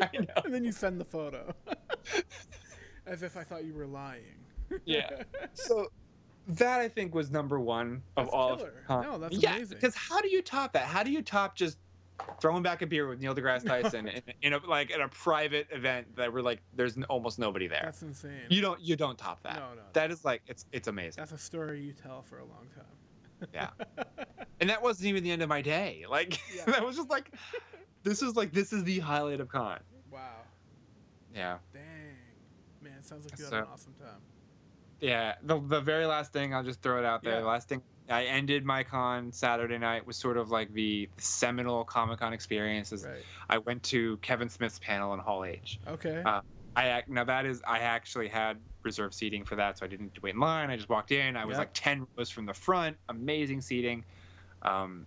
I 0.00 0.08
know. 0.18 0.42
and 0.44 0.52
then 0.54 0.64
you 0.64 0.72
send 0.72 1.00
the 1.00 1.04
photo, 1.04 1.54
as 3.06 3.22
if 3.22 3.36
I 3.36 3.42
thought 3.44 3.64
you 3.64 3.74
were 3.74 3.86
lying. 3.86 4.44
Yeah. 4.84 5.08
So 5.54 5.88
that 6.48 6.80
I 6.80 6.88
think 6.88 7.14
was 7.14 7.30
number 7.30 7.60
one 7.60 8.02
of 8.16 8.26
That's 8.26 8.34
all. 8.34 8.56
killer. 8.56 8.68
Of, 8.68 8.74
huh? 8.86 9.02
No, 9.02 9.18
that's 9.18 9.36
yeah, 9.36 9.54
amazing. 9.56 9.76
Because 9.78 9.94
how 9.94 10.20
do 10.20 10.28
you 10.28 10.42
top 10.42 10.72
that? 10.72 10.84
How 10.84 11.02
do 11.02 11.10
you 11.10 11.22
top 11.22 11.54
just 11.56 11.78
throwing 12.40 12.62
back 12.62 12.82
a 12.82 12.86
beer 12.86 13.08
with 13.08 13.20
Neil 13.20 13.34
deGrasse 13.34 13.64
Tyson 13.66 14.08
in, 14.08 14.22
in 14.42 14.52
a 14.52 14.58
like 14.66 14.90
in 14.90 15.00
a 15.00 15.08
private 15.08 15.66
event 15.70 16.06
that 16.16 16.32
we're 16.32 16.42
like 16.42 16.60
there's 16.74 16.96
n- 16.96 17.04
almost 17.04 17.38
nobody 17.38 17.66
there. 17.66 17.80
That's 17.84 18.02
insane. 18.02 18.32
you 18.48 18.60
don't 18.60 18.80
you 18.80 18.96
don't 18.96 19.16
top 19.16 19.42
that. 19.44 19.54
No, 19.56 19.74
no. 19.74 19.82
That 19.94 20.10
is 20.10 20.24
like 20.24 20.42
it's 20.46 20.66
it's 20.72 20.88
amazing. 20.88 21.20
That's 21.22 21.32
a 21.32 21.38
story 21.38 21.80
you 21.80 21.92
tell 21.92 22.22
for 22.22 22.38
a 22.38 22.44
long 22.44 22.66
time. 22.74 22.84
Yeah. 23.54 23.70
And 24.60 24.68
that 24.68 24.82
wasn't 24.82 25.06
even 25.06 25.24
the 25.24 25.30
end 25.30 25.40
of 25.40 25.48
my 25.48 25.62
day. 25.62 26.04
Like 26.10 26.38
Yeah. 26.54 26.64
that 26.66 26.84
was 26.84 26.94
just 26.96 27.08
like 27.08 27.30
this 28.02 28.20
is 28.20 28.36
like 28.36 28.52
this 28.52 28.74
is 28.74 28.84
the 28.84 28.98
highlight 28.98 29.40
of 29.40 29.48
con. 29.48 29.80
Wow. 30.10 30.20
Yeah. 31.34 31.56
Dang. 31.72 31.82
Man, 32.82 32.92
it 32.98 33.06
sounds 33.06 33.24
like 33.24 33.38
you 33.38 33.44
had 33.46 33.50
So- 33.50 33.58
an 33.60 33.64
awesome 33.72 33.94
time. 33.94 34.20
Yeah, 35.00 35.34
the 35.42 35.58
the 35.60 35.80
very 35.80 36.06
last 36.06 36.32
thing 36.32 36.54
I'll 36.54 36.64
just 36.64 36.82
throw 36.82 36.98
it 36.98 37.04
out 37.04 37.22
there. 37.22 37.34
Yeah. 37.34 37.40
The 37.40 37.46
last 37.46 37.68
thing 37.68 37.82
I 38.08 38.24
ended 38.24 38.64
my 38.64 38.82
con 38.82 39.32
Saturday 39.32 39.78
night 39.78 40.06
was 40.06 40.16
sort 40.16 40.36
of 40.36 40.50
like 40.50 40.72
the 40.74 41.08
seminal 41.18 41.84
Comic 41.84 42.18
Con 42.20 42.32
experience. 42.32 42.92
Is 42.92 43.04
Right. 43.04 43.22
I 43.48 43.58
went 43.58 43.82
to 43.84 44.16
Kevin 44.18 44.48
Smith's 44.48 44.78
panel 44.78 45.14
in 45.14 45.20
Hall 45.20 45.44
H. 45.44 45.78
Okay. 45.86 46.22
Uh, 46.24 46.40
I 46.76 47.02
now 47.08 47.24
that 47.24 47.46
is 47.46 47.62
I 47.66 47.78
actually 47.80 48.28
had 48.28 48.58
reserved 48.82 49.14
seating 49.14 49.44
for 49.44 49.56
that, 49.56 49.78
so 49.78 49.86
I 49.86 49.88
didn't 49.88 50.20
wait 50.22 50.34
in 50.34 50.40
line. 50.40 50.70
I 50.70 50.76
just 50.76 50.88
walked 50.88 51.12
in. 51.12 51.36
I 51.36 51.44
was 51.44 51.58
like 51.58 51.70
ten 51.74 52.06
rows 52.16 52.30
from 52.30 52.46
the 52.46 52.54
front. 52.54 52.96
Amazing 53.08 53.60
seating. 53.60 54.04
Um, 54.62 55.06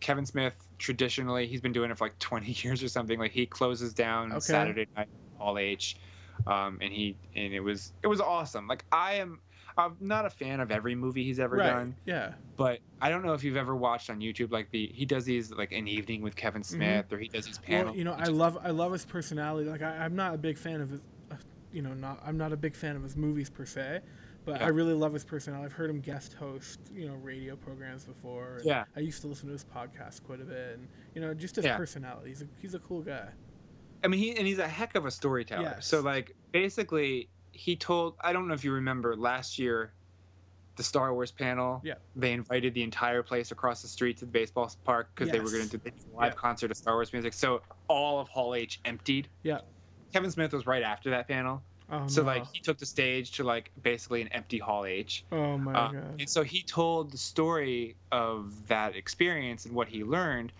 Kevin 0.00 0.26
Smith 0.26 0.54
traditionally 0.78 1.46
he's 1.46 1.60
been 1.60 1.72
doing 1.72 1.90
it 1.90 1.96
for 1.96 2.04
like 2.04 2.18
20 2.18 2.52
years 2.62 2.82
or 2.82 2.88
something. 2.88 3.18
Like 3.18 3.32
he 3.32 3.46
closes 3.46 3.94
down 3.94 4.32
Okay. 4.32 4.40
Saturday 4.40 4.86
night 4.96 5.08
Hall 5.38 5.56
H, 5.56 5.96
um, 6.46 6.78
and 6.80 6.92
he 6.92 7.16
and 7.34 7.52
it 7.52 7.60
was 7.60 7.92
it 8.02 8.06
was 8.06 8.20
awesome. 8.20 8.66
Like 8.66 8.84
I 8.92 9.14
am. 9.14 9.40
I'm 9.76 9.96
not 9.98 10.24
a 10.24 10.30
fan 10.30 10.60
of 10.60 10.70
every 10.70 10.94
movie 10.94 11.24
he's 11.24 11.40
ever 11.40 11.56
right. 11.56 11.66
done, 11.66 11.96
Yeah. 12.06 12.34
but 12.56 12.78
I 13.00 13.08
don't 13.08 13.24
know 13.26 13.32
if 13.32 13.42
you've 13.42 13.56
ever 13.56 13.74
watched 13.74 14.08
on 14.08 14.20
YouTube 14.20 14.52
like 14.52 14.70
the 14.70 14.86
he 14.94 15.04
does 15.04 15.24
these 15.24 15.50
like 15.50 15.72
an 15.72 15.88
evening 15.88 16.22
with 16.22 16.36
Kevin 16.36 16.62
Smith 16.62 17.12
or 17.12 17.18
he 17.18 17.26
does 17.26 17.44
these 17.44 17.58
panels. 17.58 17.80
Mm-hmm. 17.80 17.88
Well, 17.88 17.98
you 17.98 18.04
know, 18.04 18.12
I 18.12 18.26
love 18.28 18.56
I 18.62 18.70
love 18.70 18.92
his 18.92 19.04
personality. 19.04 19.68
Like 19.68 19.82
I, 19.82 20.04
I'm 20.04 20.14
not 20.14 20.32
a 20.32 20.38
big 20.38 20.58
fan 20.58 20.80
of 20.80 20.90
his, 20.90 21.00
uh, 21.32 21.34
you 21.72 21.82
know, 21.82 21.92
not 21.92 22.22
I'm 22.24 22.36
not 22.38 22.52
a 22.52 22.56
big 22.56 22.76
fan 22.76 22.94
of 22.94 23.02
his 23.02 23.16
movies 23.16 23.50
per 23.50 23.66
se, 23.66 23.98
but 24.44 24.60
Yeah. 24.60 24.66
I 24.66 24.68
really 24.68 24.94
love 24.94 25.12
his 25.12 25.24
personality. 25.24 25.64
I've 25.64 25.72
heard 25.72 25.90
him 25.90 25.98
guest 26.00 26.34
host, 26.34 26.78
you 26.94 27.08
know, 27.08 27.14
radio 27.16 27.56
programs 27.56 28.04
before. 28.04 28.60
Yeah. 28.62 28.84
I 28.96 29.00
used 29.00 29.22
to 29.22 29.26
listen 29.26 29.48
to 29.48 29.54
his 29.54 29.64
podcast 29.64 30.22
quite 30.22 30.40
a 30.40 30.44
bit, 30.44 30.74
and 30.78 30.86
you 31.16 31.20
know, 31.20 31.34
just 31.34 31.56
his 31.56 31.64
Yeah. 31.64 31.76
personality. 31.76 32.28
He's 32.28 32.42
a, 32.42 32.46
he's 32.62 32.74
a 32.74 32.78
cool 32.78 33.02
guy. 33.02 33.26
I 34.04 34.08
mean, 34.08 34.20
he 34.20 34.36
and 34.36 34.46
he's 34.46 34.58
a 34.58 34.68
heck 34.68 34.94
of 34.94 35.06
a 35.06 35.10
storyteller. 35.10 35.62
Yes. 35.62 35.86
So 35.86 36.00
like 36.00 36.34
basically, 36.52 37.28
he 37.52 37.74
told. 37.76 38.14
I 38.20 38.32
don't 38.32 38.46
know 38.48 38.54
if 38.54 38.62
you 38.64 38.72
remember 38.72 39.16
last 39.16 39.58
year, 39.58 39.92
the 40.76 40.82
Star 40.82 41.12
Wars 41.14 41.30
panel. 41.30 41.80
Yeah. 41.84 41.94
They 42.14 42.32
invited 42.32 42.74
the 42.74 42.82
entire 42.82 43.22
place 43.22 43.50
across 43.50 43.82
the 43.82 43.88
street 43.88 44.18
to 44.18 44.24
the 44.26 44.30
baseball 44.30 44.70
park 44.84 45.10
because 45.14 45.30
they 45.32 45.40
were 45.40 45.50
going 45.50 45.68
to 45.68 45.78
do 45.78 45.88
a 45.88 46.16
live 46.16 46.32
Yeah. 46.32 46.36
concert 46.36 46.70
of 46.70 46.76
Star 46.76 46.94
Wars 46.94 47.12
music. 47.12 47.32
So 47.32 47.62
all 47.88 48.20
of 48.20 48.28
Hall 48.28 48.54
H 48.54 48.80
emptied. 48.84 49.28
Yeah. 49.42 49.58
Kevin 50.12 50.30
Smith 50.30 50.52
was 50.52 50.66
right 50.66 50.82
after 50.82 51.10
that 51.10 51.26
panel. 51.26 51.62
Oh, 51.90 52.06
so 52.06 52.22
no. 52.22 52.28
like 52.28 52.44
he 52.52 52.60
took 52.60 52.78
the 52.78 52.86
stage 52.86 53.32
to 53.32 53.44
like 53.44 53.70
basically 53.82 54.22
an 54.22 54.28
empty 54.28 54.58
Hall 54.58 54.84
H. 54.86 55.24
oh 55.32 55.58
my 55.58 55.72
Uh, 55.74 55.92
god. 55.92 56.16
and 56.20 56.28
so 56.30 56.42
he 56.42 56.62
told 56.62 57.10
the 57.12 57.18
story 57.18 57.94
of 58.10 58.54
that 58.68 58.96
experience 58.96 59.66
and 59.66 59.74
what 59.74 59.88
he 59.88 60.02
learned, 60.02 60.50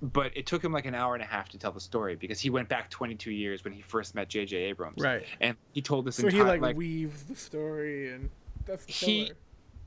but 0.00 0.36
it 0.36 0.46
took 0.46 0.62
him 0.62 0.72
like 0.72 0.86
an 0.86 0.94
hour 0.94 1.14
and 1.14 1.22
a 1.22 1.26
half 1.26 1.48
to 1.50 1.58
tell 1.58 1.72
the 1.72 1.80
story 1.80 2.14
because 2.14 2.40
he 2.40 2.50
went 2.50 2.68
back 2.68 2.90
22 2.90 3.30
years 3.32 3.64
when 3.64 3.72
he 3.72 3.82
first 3.82 4.14
met 4.14 4.28
J.J. 4.28 4.56
Abrams. 4.56 5.02
Right. 5.02 5.24
And 5.40 5.56
he 5.72 5.82
told 5.82 6.04
this 6.04 6.16
So 6.16 6.28
he 6.28 6.42
like, 6.42 6.60
like, 6.60 6.76
weaves 6.76 7.24
the 7.24 7.34
story, 7.34 8.12
and 8.12 8.30
that's 8.64 8.84
He- 8.86 9.32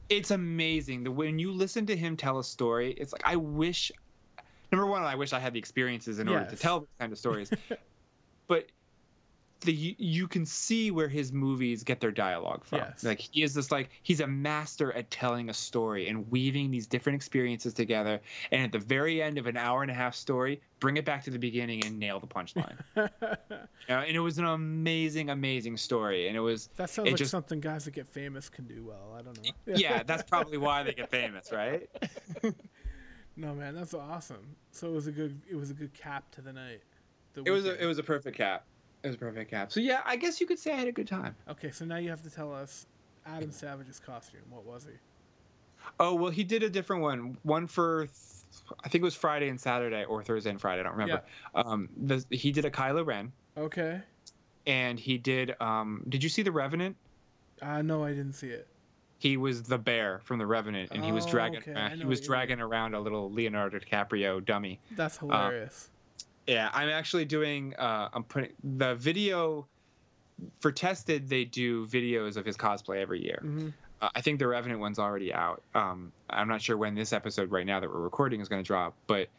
it's 0.09 0.31
amazing. 0.31 1.05
The 1.05 1.11
when 1.11 1.39
you 1.39 1.51
listen 1.53 1.85
to 1.85 1.95
him 1.95 2.17
tell 2.17 2.39
a 2.39 2.43
story, 2.43 2.91
it's 2.97 3.13
like 3.13 3.21
I 3.23 3.37
wish. 3.37 3.91
Number 4.71 4.85
one, 4.85 5.03
I 5.03 5.15
wish 5.15 5.31
I 5.33 5.39
had 5.39 5.53
the 5.53 5.59
experiences 5.59 6.19
in 6.19 6.27
order 6.27 6.45
to 6.49 6.55
tell 6.55 6.81
these 6.81 6.89
kind 6.99 7.11
of 7.11 7.17
stories, 7.17 7.51
but. 8.47 8.67
The, 9.61 9.73
you, 9.73 10.27
can 10.27 10.45
see 10.45 10.89
where 10.89 11.07
his 11.07 11.31
movies 11.31 11.83
get 11.83 11.99
their 11.99 12.11
dialogue 12.11 12.65
from. 12.65 12.79
Yes. 12.79 13.03
Like 13.03 13.19
he 13.19 13.43
is 13.43 13.53
this 13.53 13.71
like 13.71 13.91
he's 14.01 14.19
a 14.19 14.25
master 14.25 14.91
at 14.93 15.11
telling 15.11 15.49
a 15.49 15.53
story 15.53 16.07
and 16.07 16.29
weaving 16.31 16.71
these 16.71 16.87
different 16.87 17.15
experiences 17.15 17.73
together. 17.73 18.19
And 18.51 18.63
at 18.63 18.71
the 18.71 18.79
very 18.79 19.21
end 19.21 19.37
of 19.37 19.45
an 19.45 19.57
hour 19.57 19.83
and 19.83 19.91
a 19.91 19.93
half 19.93 20.15
story, 20.15 20.61
bring 20.79 20.97
it 20.97 21.05
back 21.05 21.23
to 21.25 21.29
the 21.29 21.37
beginning 21.37 21.85
and 21.85 21.99
nail 21.99 22.19
the 22.19 22.25
punchline. 22.25 22.75
you 22.95 23.09
know, 23.87 23.99
and 23.99 24.15
it 24.15 24.19
was 24.19 24.39
an 24.39 24.45
amazing, 24.45 25.29
amazing 25.29 25.77
story. 25.77 26.27
And 26.27 26.35
it 26.35 26.41
was 26.41 26.69
that 26.77 26.89
sounds 26.89 27.09
like 27.09 27.17
just- 27.17 27.31
something 27.31 27.59
guys 27.59 27.85
that 27.85 27.91
get 27.91 28.07
famous 28.07 28.49
can 28.49 28.65
do 28.65 28.83
well. 28.83 29.15
I 29.17 29.21
don't 29.21 29.37
know. 29.43 29.51
yeah, 29.75 30.01
that's 30.03 30.23
probably 30.23 30.57
why 30.57 30.81
they 30.81 30.93
get 30.93 31.11
famous, 31.11 31.51
right? 31.53 31.87
No 33.35 33.53
man, 33.53 33.75
that's 33.75 33.93
awesome. 33.93 34.55
So 34.71 34.87
it 34.87 34.93
was 34.93 35.07
a 35.07 35.11
good 35.11 35.41
it 35.49 35.55
was 35.55 35.69
a 35.69 35.73
good 35.73 35.93
cap 35.93 36.31
to 36.31 36.41
the 36.41 36.51
night. 36.51 36.81
The 37.33 37.43
It 37.43 37.51
was 37.51 37.65
a, 37.65 37.81
it 37.81 37.85
was 37.85 37.97
a 37.97 38.03
perfect 38.03 38.37
cap. 38.37 38.65
It 39.03 39.07
was 39.07 39.15
a 39.15 39.19
perfect 39.19 39.49
cap. 39.49 39.71
So 39.71 39.79
yeah, 39.79 40.01
I 40.05 40.15
guess 40.15 40.39
you 40.39 40.47
could 40.47 40.59
say 40.59 40.71
I 40.71 40.75
had 40.75 40.87
a 40.87 40.91
good 40.91 41.07
time. 41.07 41.35
Okay, 41.49 41.71
so 41.71 41.85
now 41.85 41.97
you 41.97 42.09
have 42.09 42.21
to 42.23 42.29
tell 42.29 42.53
us 42.53 42.85
Adam 43.25 43.51
Savage's 43.51 43.99
costume. 43.99 44.41
What 44.49 44.65
was 44.65 44.83
he? 44.85 44.91
Oh 45.99 46.13
well, 46.13 46.31
he 46.31 46.43
did 46.43 46.61
a 46.63 46.69
different 46.69 47.01
one. 47.01 47.37
One 47.43 47.65
for 47.67 48.05
th- 48.05 48.11
I 48.83 48.89
think 48.89 49.01
it 49.01 49.05
was 49.05 49.15
Friday 49.15 49.49
and 49.49 49.59
Saturday, 49.59 50.03
or 50.05 50.23
Thursday 50.23 50.51
and 50.51 50.61
Friday. 50.61 50.81
I 50.81 50.83
don't 50.83 50.93
remember. 50.93 51.23
Yeah. 51.55 51.61
Um, 51.61 51.89
the, 51.97 52.23
he 52.29 52.51
did 52.51 52.65
a 52.65 52.69
Kylo 52.69 53.05
Ren, 53.05 53.31
Okay. 53.57 53.99
and 54.67 54.99
he 54.99 55.17
did. 55.17 55.55
Um, 55.59 56.03
did 56.09 56.21
you 56.21 56.29
see 56.29 56.43
The 56.43 56.51
Revenant? 56.51 56.95
Uh, 57.61 57.81
no, 57.81 58.03
I 58.03 58.09
didn't 58.11 58.33
see 58.33 58.49
it. 58.49 58.67
He 59.17 59.37
was 59.37 59.63
the 59.63 59.77
bear 59.77 60.19
from 60.23 60.37
The 60.39 60.45
Revenant, 60.47 60.91
and 60.91 61.03
he 61.03 61.11
was 61.11 61.25
Oh, 61.27 61.29
dragging. 61.31 61.59
okay, 61.59 61.73
uh, 61.73 61.89
he 61.89 62.05
was 62.05 62.19
you 62.19 62.23
mean. 62.23 62.27
dragging 62.27 62.59
around 62.61 62.93
a 62.93 62.99
little 62.99 63.31
Leonardo 63.31 63.79
DiCaprio 63.79 64.43
dummy. 64.45 64.79
That's 64.91 65.17
hilarious. 65.17 65.89
Yeah, 66.47 66.69
I'm 66.73 66.89
actually 66.89 67.25
doing. 67.25 67.75
Uh, 67.75 68.09
I'm 68.13 68.23
putting 68.23 68.51
the 68.63 68.95
video 68.95 69.67
for 70.59 70.71
tested. 70.71 71.29
They 71.29 71.45
do 71.45 71.85
videos 71.87 72.35
of 72.37 72.45
his 72.45 72.57
cosplay 72.57 72.97
every 73.01 73.23
year. 73.23 73.39
hmm 73.43 73.69
Uh, 74.01 74.09
I 74.15 74.21
think 74.21 74.39
the 74.39 74.47
Revenant 74.47 74.79
one's 74.79 74.97
already 74.97 75.31
out. 75.31 75.61
Um, 75.75 76.11
I'm 76.29 76.47
not 76.47 76.61
sure 76.61 76.75
when 76.77 76.95
this 76.95 77.13
episode 77.13 77.51
right 77.51 77.65
now 77.65 77.79
that 77.79 77.87
we're 77.87 77.99
recording 78.01 78.41
is 78.41 78.49
going 78.49 78.63
to 78.63 78.67
drop, 78.67 78.95
but 79.05 79.29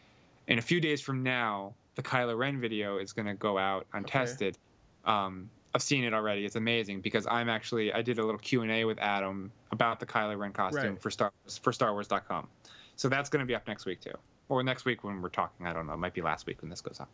in 0.47 0.59
a 0.59 0.63
few 0.63 0.81
days 0.81 1.01
from 1.01 1.23
now, 1.25 1.75
the 1.97 2.03
Kylo 2.03 2.39
Ren 2.39 2.61
video 2.61 2.99
is 2.99 3.13
going 3.13 3.27
to 3.27 3.35
go 3.35 3.59
out 3.59 3.87
on 3.93 4.05
Tested. 4.05 4.57
Um, 5.05 5.51
I've 5.75 5.83
seen 5.83 6.05
it 6.05 6.15
already. 6.15 6.45
It's 6.45 6.55
amazing 6.57 7.01
because 7.01 7.27
I'm 7.29 7.49
actually 7.49 7.93
I 7.93 8.03
did 8.03 8.19
a 8.21 8.25
little 8.25 8.39
Q 8.39 8.63
and 8.63 8.71
A 8.71 8.85
with 8.85 8.99
Adam 9.01 9.51
about 9.73 9.99
the 9.99 10.07
Kylo 10.07 10.39
Ren 10.39 10.53
costume 10.53 10.91
Right. 10.93 11.03
for 11.03 11.11
Star 11.11 11.33
for 11.61 11.73
StarWars.com. 11.73 12.47
So 12.95 13.09
that's 13.09 13.29
going 13.29 13.41
to 13.41 13.47
be 13.47 13.55
up 13.57 13.67
next 13.67 13.85
week 13.87 14.01
too, 14.01 14.15
or 14.53 14.63
next 14.63 14.85
week 14.85 15.03
when 15.03 15.23
we're 15.23 15.29
talking. 15.31 15.67
I 15.67 15.73
don't 15.73 15.87
know. 15.87 15.95
It 15.95 15.99
might 15.99 16.13
be 16.15 16.21
last 16.23 16.47
week 16.47 16.61
when 16.61 16.71
this 16.71 16.81
goes 16.81 17.01
up. 17.01 17.09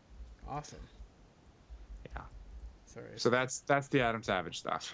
Awesome. 0.48 0.80
Yeah. 2.06 2.22
Sorry. 2.86 3.06
So 3.16 3.30
that's 3.30 3.60
that's 3.60 3.88
the 3.88 4.00
Adam 4.00 4.22
Savage 4.22 4.58
stuff. 4.58 4.92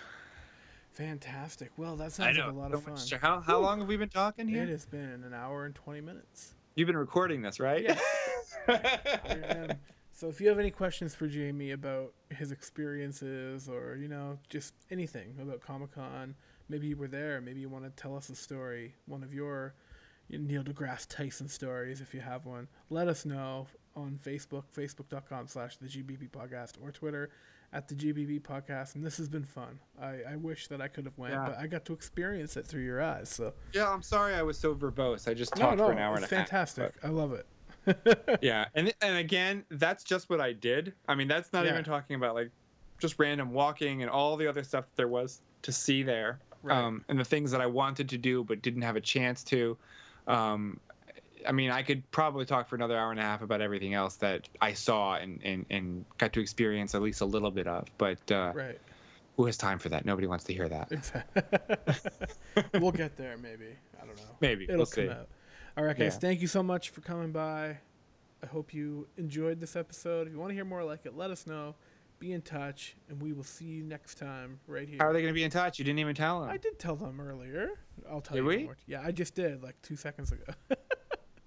Fantastic. 0.92 1.70
Well, 1.76 1.96
that 1.96 2.12
sounds 2.12 2.36
like 2.38 2.46
a 2.46 2.50
lot 2.52 2.70
So 2.70 2.76
of 2.78 2.84
fun. 2.84 2.92
much- 2.94 3.12
How 3.14 3.40
how 3.40 3.58
long 3.60 3.80
have 3.80 3.88
we 3.88 3.96
been 3.96 4.08
talking 4.08 4.46
here? 4.46 4.62
It 4.62 4.68
has 4.68 4.84
been 4.86 5.24
an 5.24 5.34
hour 5.34 5.64
and 5.64 5.74
20 5.74 6.00
minutes. 6.00 6.54
You've 6.76 6.86
been 6.86 6.96
recording 6.96 7.40
this, 7.42 7.58
right? 7.60 7.82
Yes. 7.82 8.02
I 8.68 9.38
am. 9.48 9.78
So 10.12 10.28
if 10.28 10.40
you 10.40 10.48
have 10.48 10.58
any 10.58 10.70
questions 10.70 11.14
for 11.14 11.26
Jamie 11.26 11.72
about 11.72 12.12
his 12.30 12.52
experiences 12.52 13.68
or, 13.68 13.96
you 13.96 14.06
know, 14.08 14.38
just 14.48 14.74
anything 14.90 15.34
about 15.40 15.60
Comic 15.60 15.92
Con, 15.94 16.34
maybe 16.68 16.86
you 16.86 16.96
were 16.96 17.08
there, 17.08 17.40
maybe 17.40 17.60
you 17.60 17.68
want 17.68 17.84
to 17.84 17.90
tell 18.00 18.16
us 18.16 18.28
a 18.30 18.34
story, 18.36 18.94
one 19.06 19.22
of 19.24 19.32
your 19.34 19.74
Neil 20.30 20.62
deGrasse 20.64 21.06
Tyson 21.08 21.48
stories, 21.48 22.00
if 22.00 22.14
you 22.14 22.20
have 22.20 22.46
one, 22.46 22.68
let 22.90 23.08
us 23.08 23.24
know 23.24 23.66
on 23.96 24.18
Facebook, 24.24 24.64
facebook.com 24.76 25.46
slash 25.46 25.76
the 25.76 25.86
GBB 25.86 26.30
podcast, 26.30 26.72
or 26.82 26.90
Twitter 26.90 27.30
at 27.72 27.88
the 27.88 27.94
GBB 27.94 28.40
podcast. 28.42 28.94
And 28.94 29.04
this 29.04 29.16
has 29.18 29.28
been 29.28 29.44
fun. 29.44 29.78
I, 30.00 30.20
I 30.32 30.36
wish 30.36 30.68
that 30.68 30.80
I 30.80 30.88
could 30.88 31.04
have 31.04 31.16
went, 31.18 31.34
Yeah. 31.34 31.46
but 31.46 31.58
I 31.58 31.66
got 31.66 31.84
to 31.86 31.92
experience 31.92 32.56
it 32.56 32.66
through 32.66 32.82
your 32.82 33.02
eyes. 33.02 33.28
So 33.28 33.52
Yeah, 33.72 33.88
I'm 33.90 34.02
sorry 34.02 34.34
I 34.34 34.42
was 34.42 34.58
so 34.58 34.74
verbose. 34.74 35.28
I 35.28 35.34
just 35.34 35.54
talked 35.54 35.78
no, 35.78 35.86
for 35.86 35.92
an 35.92 35.98
hour 35.98 36.14
and 36.16 36.24
a 36.24 36.28
half. 36.28 36.32
It's 36.32 36.50
fantastic. 36.50 36.94
I 37.04 37.08
love 37.08 37.32
it. 37.32 37.46
yeah, 38.42 38.64
and 38.74 38.94
and 39.02 39.18
again, 39.18 39.62
that's 39.70 40.04
just 40.04 40.30
what 40.30 40.40
I 40.40 40.52
did. 40.54 40.94
I 41.06 41.14
mean, 41.14 41.28
that's 41.28 41.52
not 41.52 41.66
Yeah. 41.66 41.72
even 41.72 41.84
talking 41.84 42.16
about 42.16 42.34
like 42.34 42.50
just 42.98 43.18
random 43.18 43.52
walking 43.52 44.00
and 44.00 44.10
all 44.10 44.36
the 44.38 44.46
other 44.46 44.62
stuff 44.64 44.86
there 44.96 45.08
was 45.08 45.42
to 45.62 45.70
see 45.70 46.02
there, 46.02 46.38
Right. 46.62 46.78
um, 46.78 47.04
and 47.10 47.18
the 47.20 47.24
things 47.24 47.50
that 47.50 47.60
I 47.60 47.66
wanted 47.66 48.08
to 48.08 48.16
do 48.18 48.42
but 48.42 48.62
didn't 48.62 48.82
have 48.82 48.96
a 48.96 49.00
chance 49.02 49.44
to. 49.44 49.76
Um, 50.26 50.80
I 51.46 51.52
mean, 51.52 51.70
I 51.70 51.82
could 51.82 52.08
probably 52.10 52.44
talk 52.44 52.68
for 52.68 52.74
another 52.74 52.96
hour 52.96 53.10
and 53.10 53.20
a 53.20 53.22
half 53.22 53.42
about 53.42 53.60
everything 53.60 53.94
else 53.94 54.16
that 54.16 54.48
I 54.60 54.72
saw 54.72 55.16
and, 55.16 55.40
and, 55.44 55.66
and 55.70 56.04
got 56.18 56.32
to 56.34 56.40
experience 56.40 56.94
at 56.94 57.02
least 57.02 57.20
a 57.20 57.26
little 57.26 57.50
bit 57.50 57.66
of. 57.66 57.86
But 57.98 58.30
uh, 58.32 58.52
right. 58.54 58.80
who 59.36 59.46
has 59.46 59.56
time 59.56 59.78
for 59.78 59.88
that? 59.90 60.04
Nobody 60.04 60.26
wants 60.26 60.44
to 60.44 60.54
hear 60.54 60.68
that. 60.68 60.90
Exactly. 60.90 61.42
we'll 62.80 62.92
get 62.92 63.16
there, 63.16 63.36
maybe. 63.36 63.76
I 64.02 64.06
don't 64.06 64.16
know. 64.16 64.22
Maybe 64.40 64.64
It'll 64.64 64.78
we'll 64.78 64.86
come 64.86 65.04
see. 65.04 65.10
out. 65.10 65.28
All 65.76 65.84
right, 65.84 65.96
guys. 65.96 66.14
Yeah. 66.14 66.20
Thank 66.20 66.40
you 66.40 66.46
so 66.46 66.62
much 66.62 66.90
for 66.90 67.00
coming 67.00 67.32
by. 67.32 67.78
I 68.42 68.46
hope 68.46 68.74
you 68.74 69.06
enjoyed 69.16 69.60
this 69.60 69.76
episode. 69.76 70.26
If 70.26 70.32
you 70.32 70.38
want 70.38 70.50
to 70.50 70.54
hear 70.54 70.64
more 70.64 70.84
like 70.84 71.06
it, 71.06 71.16
let 71.16 71.30
us 71.30 71.46
know. 71.46 71.74
Be 72.24 72.32
in 72.32 72.40
touch, 72.40 72.96
and 73.10 73.20
we 73.20 73.34
will 73.34 73.44
see 73.44 73.66
you 73.66 73.82
next 73.82 74.14
time 74.16 74.58
right 74.66 74.88
here. 74.88 74.96
How 74.98 75.08
are 75.08 75.12
they 75.12 75.20
going 75.20 75.34
to 75.34 75.38
be 75.38 75.44
in 75.44 75.50
touch? 75.50 75.78
You 75.78 75.84
didn't 75.84 75.98
even 75.98 76.14
tell 76.14 76.40
them. 76.40 76.48
I 76.48 76.56
did 76.56 76.78
tell 76.78 76.96
them 76.96 77.20
earlier. 77.20 77.72
I'll 78.10 78.22
tell 78.22 78.36
Did 78.36 78.44
you 78.44 78.48
we? 78.48 78.64
more. 78.64 78.78
Yeah, 78.86 79.02
I 79.04 79.12
just 79.12 79.34
did 79.34 79.62
like 79.62 79.74
two 79.82 79.94
seconds 79.94 80.32
ago. 80.32 80.44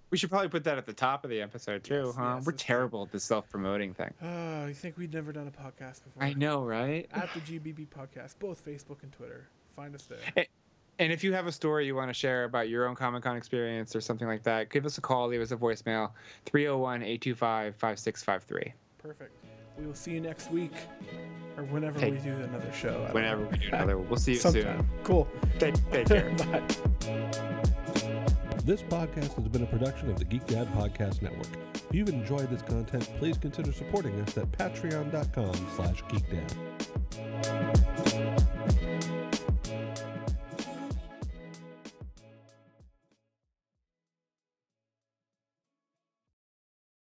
We 0.09 0.17
should 0.17 0.29
probably 0.29 0.47
put 0.47 0.63
that 0.63 0.77
at 0.77 0.85
the 0.85 0.93
top 0.93 1.25
of 1.25 1.29
the 1.31 1.41
episode 1.41 1.83
too, 1.83 2.03
Yes, 2.05 2.15
huh? 2.15 2.35
yes, 2.37 2.45
We're 2.45 2.53
terrible 2.53 3.03
at 3.03 3.11
the 3.11 3.19
self-promoting 3.19 3.93
thing. 3.95 4.13
Uh, 4.23 4.25
oh, 4.25 4.65
you 4.67 4.73
think 4.73 4.97
we'd 4.97 5.13
never 5.13 5.33
done 5.33 5.47
a 5.47 5.51
podcast 5.51 6.01
before? 6.05 6.23
I 6.23 6.31
know, 6.33 6.63
right? 6.63 7.09
At 7.11 7.29
the 7.33 7.41
GBB 7.41 7.87
podcast, 7.89 8.35
both 8.39 8.63
Facebook 8.63 9.03
and 9.03 9.11
Twitter. 9.11 9.49
Find 9.75 9.93
us 9.93 10.03
there. 10.03 10.45
And 10.99 11.11
if 11.11 11.25
you 11.25 11.33
have 11.33 11.45
a 11.45 11.51
story 11.51 11.87
you 11.87 11.93
want 11.95 12.09
to 12.09 12.13
share 12.13 12.45
about 12.45 12.69
your 12.69 12.87
own 12.87 12.95
Comic 12.95 13.23
Con 13.23 13.35
experience 13.35 13.97
or 13.97 14.01
something 14.01 14.27
like 14.29 14.43
that, 14.43 14.69
give 14.69 14.85
us 14.85 14.97
a 14.97 15.01
call, 15.01 15.27
leave 15.27 15.41
us 15.41 15.51
a 15.51 15.57
voicemail 15.57 16.11
301 16.45 17.01
825 17.01 17.75
5653. 17.75 18.73
Perfect. 18.99 19.31
We 19.77 19.85
will 19.85 19.93
see 19.93 20.11
you 20.11 20.21
next 20.21 20.51
week, 20.51 20.73
or 21.55 21.63
whenever 21.65 21.99
Hey. 21.99 22.11
we 22.11 22.17
do 22.17 22.31
another 22.33 22.71
show. 22.73 23.07
Whenever 23.11 23.43
know. 23.43 23.49
we 23.51 23.57
do 23.57 23.67
another, 23.69 23.97
one. 23.97 24.09
we'll 24.09 24.17
see 24.19 24.33
you 24.33 24.37
Sometime. 24.39 24.89
Cool. 25.03 25.27
Take, 25.59 25.75
take 25.91 26.07
care. 26.07 26.31
Bye. 26.35 26.61
This 28.65 28.81
podcast 28.83 29.33
has 29.35 29.47
been 29.47 29.63
a 29.63 29.67
production 29.67 30.09
of 30.09 30.17
the 30.19 30.25
Geek 30.25 30.45
Dad 30.47 30.67
Podcast 30.73 31.21
Network. 31.21 31.47
If 31.75 31.85
you've 31.95 32.09
enjoyed 32.09 32.49
this 32.49 32.61
content, 32.63 33.09
please 33.17 33.37
consider 33.37 33.71
supporting 33.71 34.19
us 34.21 34.37
at 34.37 34.51
patreon.com 34.51 35.53
slash 35.75 36.03
geekdad. 36.05 36.53